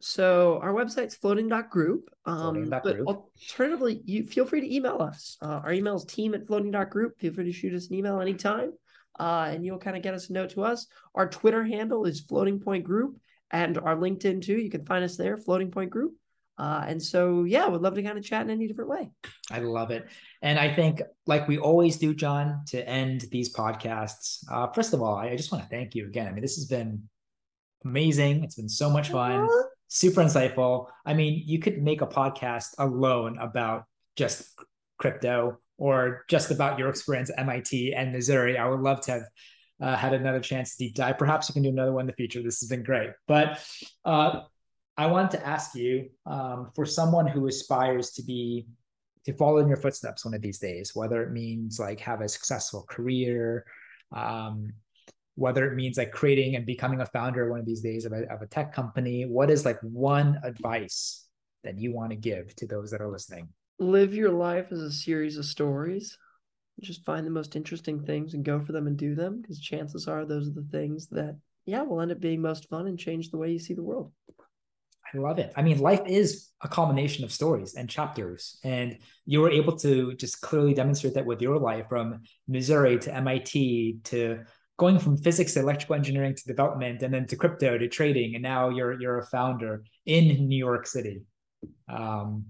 so 0.00 0.60
our 0.62 0.72
website's 0.72 1.16
floating.group. 1.16 2.08
Um, 2.24 2.54
floating. 2.54 2.70
but 2.70 3.00
alternatively, 3.00 4.00
you 4.04 4.26
feel 4.26 4.46
free 4.46 4.60
to 4.60 4.74
email 4.74 5.02
us. 5.02 5.36
Uh, 5.42 5.60
our 5.64 5.72
email 5.72 5.96
is 5.96 6.04
team 6.04 6.34
at 6.34 6.46
floating.group. 6.46 7.18
Feel 7.18 7.34
free 7.34 7.46
to 7.46 7.52
shoot 7.52 7.74
us 7.74 7.88
an 7.88 7.94
email 7.94 8.20
anytime. 8.20 8.74
Uh, 9.18 9.48
and 9.50 9.66
you'll 9.66 9.78
kind 9.78 9.96
of 9.96 10.04
get 10.04 10.14
us 10.14 10.30
a 10.30 10.32
note 10.32 10.50
to 10.50 10.62
us. 10.62 10.86
Our 11.16 11.28
Twitter 11.28 11.64
handle 11.64 12.04
is 12.04 12.20
floating 12.20 12.60
point 12.60 12.84
group 12.84 13.18
and 13.50 13.78
our 13.78 13.96
LinkedIn 13.96 14.42
too. 14.42 14.58
You 14.58 14.70
can 14.70 14.84
find 14.84 15.04
us 15.04 15.16
there, 15.16 15.36
Floating 15.36 15.70
Point 15.70 15.90
Group. 15.90 16.14
Uh, 16.58 16.84
and 16.88 17.00
so, 17.00 17.44
yeah, 17.44 17.66
would 17.66 17.82
love 17.82 17.94
to 17.94 18.02
kind 18.02 18.18
of 18.18 18.24
chat 18.24 18.42
in 18.42 18.50
any 18.50 18.66
different 18.66 18.90
way. 18.90 19.10
I 19.50 19.60
love 19.60 19.92
it. 19.92 20.08
And 20.42 20.58
I 20.58 20.74
think, 20.74 21.00
like 21.24 21.46
we 21.46 21.56
always 21.56 21.98
do, 21.98 22.12
John, 22.12 22.64
to 22.68 22.86
end 22.88 23.26
these 23.30 23.54
podcasts, 23.54 24.44
uh, 24.50 24.66
first 24.72 24.92
of 24.92 25.00
all, 25.00 25.14
I 25.14 25.36
just 25.36 25.52
want 25.52 25.62
to 25.62 25.70
thank 25.70 25.94
you 25.94 26.06
again. 26.06 26.26
I 26.26 26.32
mean, 26.32 26.42
this 26.42 26.56
has 26.56 26.66
been 26.66 27.08
amazing. 27.84 28.42
It's 28.42 28.56
been 28.56 28.68
so 28.68 28.90
much 28.90 29.10
fun, 29.10 29.44
uh-huh. 29.44 29.68
super 29.86 30.20
insightful. 30.20 30.88
I 31.06 31.14
mean, 31.14 31.44
you 31.46 31.60
could 31.60 31.80
make 31.80 32.02
a 32.02 32.08
podcast 32.08 32.74
alone 32.78 33.38
about 33.38 33.84
just 34.16 34.48
crypto 34.98 35.58
or 35.76 36.24
just 36.28 36.50
about 36.50 36.76
your 36.76 36.88
experience 36.88 37.30
at 37.30 37.38
MIT 37.38 37.94
and 37.94 38.12
Missouri. 38.12 38.58
I 38.58 38.68
would 38.68 38.80
love 38.80 39.00
to 39.02 39.12
have 39.12 39.22
uh, 39.80 39.96
had 39.96 40.12
another 40.12 40.40
chance 40.40 40.76
to 40.76 40.84
deep 40.84 40.94
dive. 40.94 41.18
Perhaps 41.18 41.48
we 41.48 41.54
can 41.54 41.62
do 41.62 41.68
another 41.68 41.92
one 41.92 42.02
in 42.02 42.06
the 42.06 42.12
future. 42.12 42.42
This 42.42 42.60
has 42.60 42.68
been 42.68 42.82
great. 42.82 43.10
But 43.26 43.60
uh, 44.04 44.40
I 44.96 45.06
wanted 45.06 45.38
to 45.38 45.46
ask 45.46 45.74
you 45.74 46.10
um, 46.26 46.70
for 46.74 46.84
someone 46.84 47.26
who 47.26 47.46
aspires 47.46 48.10
to 48.12 48.22
be 48.22 48.66
to 49.24 49.32
follow 49.34 49.58
in 49.58 49.68
your 49.68 49.76
footsteps 49.76 50.24
one 50.24 50.34
of 50.34 50.42
these 50.42 50.58
days, 50.58 50.94
whether 50.94 51.22
it 51.22 51.32
means 51.32 51.78
like 51.78 52.00
have 52.00 52.20
a 52.20 52.28
successful 52.28 52.84
career, 52.88 53.64
um, 54.16 54.72
whether 55.34 55.70
it 55.70 55.74
means 55.74 55.98
like 55.98 56.10
creating 56.10 56.56
and 56.56 56.64
becoming 56.64 57.00
a 57.00 57.06
founder 57.06 57.50
one 57.50 57.60
of 57.60 57.66
these 57.66 57.80
days 57.80 58.04
of 58.04 58.12
a, 58.12 58.22
of 58.32 58.42
a 58.42 58.46
tech 58.46 58.72
company, 58.72 59.26
what 59.26 59.50
is 59.50 59.64
like 59.64 59.78
one 59.82 60.40
advice 60.42 61.26
that 61.62 61.78
you 61.78 61.92
want 61.92 62.10
to 62.10 62.16
give 62.16 62.54
to 62.56 62.66
those 62.66 62.90
that 62.90 63.00
are 63.00 63.10
listening? 63.10 63.48
Live 63.78 64.14
your 64.14 64.30
life 64.30 64.72
as 64.72 64.80
a 64.80 64.90
series 64.90 65.36
of 65.36 65.44
stories 65.44 66.16
just 66.80 67.04
find 67.04 67.26
the 67.26 67.30
most 67.30 67.56
interesting 67.56 68.00
things 68.00 68.34
and 68.34 68.44
go 68.44 68.60
for 68.60 68.72
them 68.72 68.86
and 68.86 68.96
do 68.96 69.14
them 69.14 69.40
because 69.40 69.60
chances 69.60 70.06
are 70.06 70.24
those 70.24 70.48
are 70.48 70.52
the 70.52 70.68
things 70.70 71.08
that 71.08 71.36
yeah 71.66 71.82
will 71.82 72.00
end 72.00 72.12
up 72.12 72.20
being 72.20 72.40
most 72.40 72.68
fun 72.68 72.86
and 72.86 72.98
change 72.98 73.30
the 73.30 73.38
way 73.38 73.50
you 73.50 73.58
see 73.58 73.74
the 73.74 73.82
world. 73.82 74.12
I 75.12 75.18
love 75.18 75.38
it. 75.38 75.52
I 75.56 75.62
mean 75.62 75.78
life 75.78 76.02
is 76.06 76.48
a 76.60 76.68
culmination 76.68 77.24
of 77.24 77.32
stories 77.32 77.74
and 77.74 77.88
chapters 77.88 78.58
and 78.62 78.98
you 79.26 79.40
were 79.40 79.50
able 79.50 79.76
to 79.76 80.14
just 80.14 80.40
clearly 80.40 80.74
demonstrate 80.74 81.14
that 81.14 81.26
with 81.26 81.40
your 81.40 81.58
life 81.58 81.86
from 81.88 82.20
missouri 82.46 82.98
to 82.98 83.20
mit 83.20 84.04
to 84.04 84.40
going 84.76 84.98
from 84.98 85.16
physics 85.16 85.54
to 85.54 85.60
electrical 85.60 85.94
engineering 85.94 86.34
to 86.34 86.44
development 86.44 87.02
and 87.02 87.12
then 87.12 87.26
to 87.26 87.36
crypto 87.36 87.78
to 87.78 87.88
trading 87.88 88.34
and 88.34 88.42
now 88.42 88.68
you're 88.68 89.00
you're 89.00 89.18
a 89.18 89.26
founder 89.26 89.82
in 90.06 90.48
new 90.48 90.58
york 90.58 90.86
city. 90.86 91.22
Um, 91.88 92.46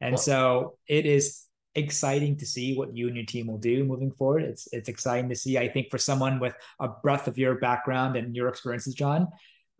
and 0.00 0.18
so 0.18 0.78
it 0.86 1.06
is 1.06 1.44
exciting 1.74 2.36
to 2.38 2.46
see 2.46 2.76
what 2.76 2.96
you 2.96 3.06
and 3.06 3.16
your 3.16 3.26
team 3.26 3.46
will 3.46 3.58
do 3.58 3.84
moving 3.84 4.10
forward. 4.10 4.42
It's 4.42 4.68
it's 4.72 4.88
exciting 4.88 5.28
to 5.28 5.36
see. 5.36 5.58
I 5.58 5.68
think 5.68 5.90
for 5.90 5.98
someone 5.98 6.40
with 6.40 6.54
a 6.78 6.88
breadth 6.88 7.28
of 7.28 7.38
your 7.38 7.56
background 7.56 8.16
and 8.16 8.34
your 8.34 8.48
experiences, 8.48 8.94
John, 8.94 9.28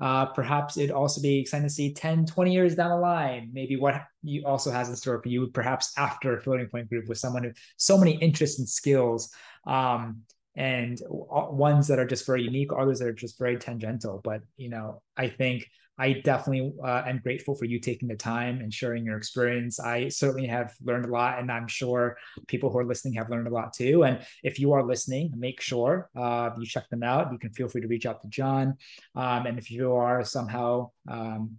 uh, 0.00 0.26
perhaps 0.26 0.76
it'd 0.76 0.90
also 0.90 1.20
be 1.20 1.40
exciting 1.40 1.68
to 1.68 1.72
see 1.72 1.92
10, 1.92 2.26
20 2.26 2.52
years 2.52 2.74
down 2.74 2.90
the 2.90 2.96
line, 2.96 3.50
maybe 3.52 3.76
what 3.76 4.02
you 4.22 4.44
also 4.46 4.70
has 4.70 4.88
in 4.88 4.96
store 4.96 5.20
for 5.22 5.28
you, 5.28 5.48
perhaps 5.48 5.92
after 5.98 6.40
Floating 6.40 6.68
Point 6.68 6.88
Group 6.88 7.08
with 7.08 7.18
someone 7.18 7.44
who 7.44 7.52
so 7.76 7.98
many 7.98 8.12
interests 8.12 8.58
and 8.58 8.68
skills. 8.68 9.30
Um, 9.66 10.22
and 10.56 11.00
ones 11.08 11.86
that 11.86 12.00
are 12.00 12.06
just 12.06 12.26
very 12.26 12.42
unique, 12.42 12.70
others 12.76 12.98
that 12.98 13.08
are 13.08 13.12
just 13.12 13.38
very 13.38 13.56
tangential. 13.56 14.20
But 14.22 14.42
you 14.56 14.68
know, 14.68 15.00
I 15.16 15.28
think 15.28 15.68
I 16.00 16.14
definitely 16.14 16.72
uh, 16.82 17.02
am 17.06 17.20
grateful 17.22 17.54
for 17.54 17.66
you 17.66 17.78
taking 17.78 18.08
the 18.08 18.16
time 18.16 18.60
and 18.62 18.72
sharing 18.72 19.04
your 19.04 19.18
experience. 19.18 19.78
I 19.78 20.08
certainly 20.08 20.46
have 20.46 20.74
learned 20.82 21.04
a 21.04 21.08
lot, 21.08 21.38
and 21.38 21.52
I'm 21.52 21.68
sure 21.68 22.16
people 22.46 22.70
who 22.70 22.78
are 22.78 22.86
listening 22.86 23.14
have 23.14 23.28
learned 23.28 23.48
a 23.48 23.50
lot 23.50 23.74
too. 23.74 24.04
And 24.04 24.20
if 24.42 24.58
you 24.58 24.72
are 24.72 24.82
listening, 24.82 25.30
make 25.36 25.60
sure 25.60 26.08
uh, 26.16 26.50
you 26.58 26.64
check 26.64 26.88
them 26.88 27.02
out. 27.02 27.30
You 27.32 27.38
can 27.38 27.52
feel 27.52 27.68
free 27.68 27.82
to 27.82 27.86
reach 27.86 28.06
out 28.06 28.22
to 28.22 28.28
John. 28.28 28.78
Um, 29.14 29.44
and 29.44 29.58
if 29.58 29.70
you 29.70 29.92
are 29.92 30.24
somehow 30.24 30.90
um, 31.06 31.58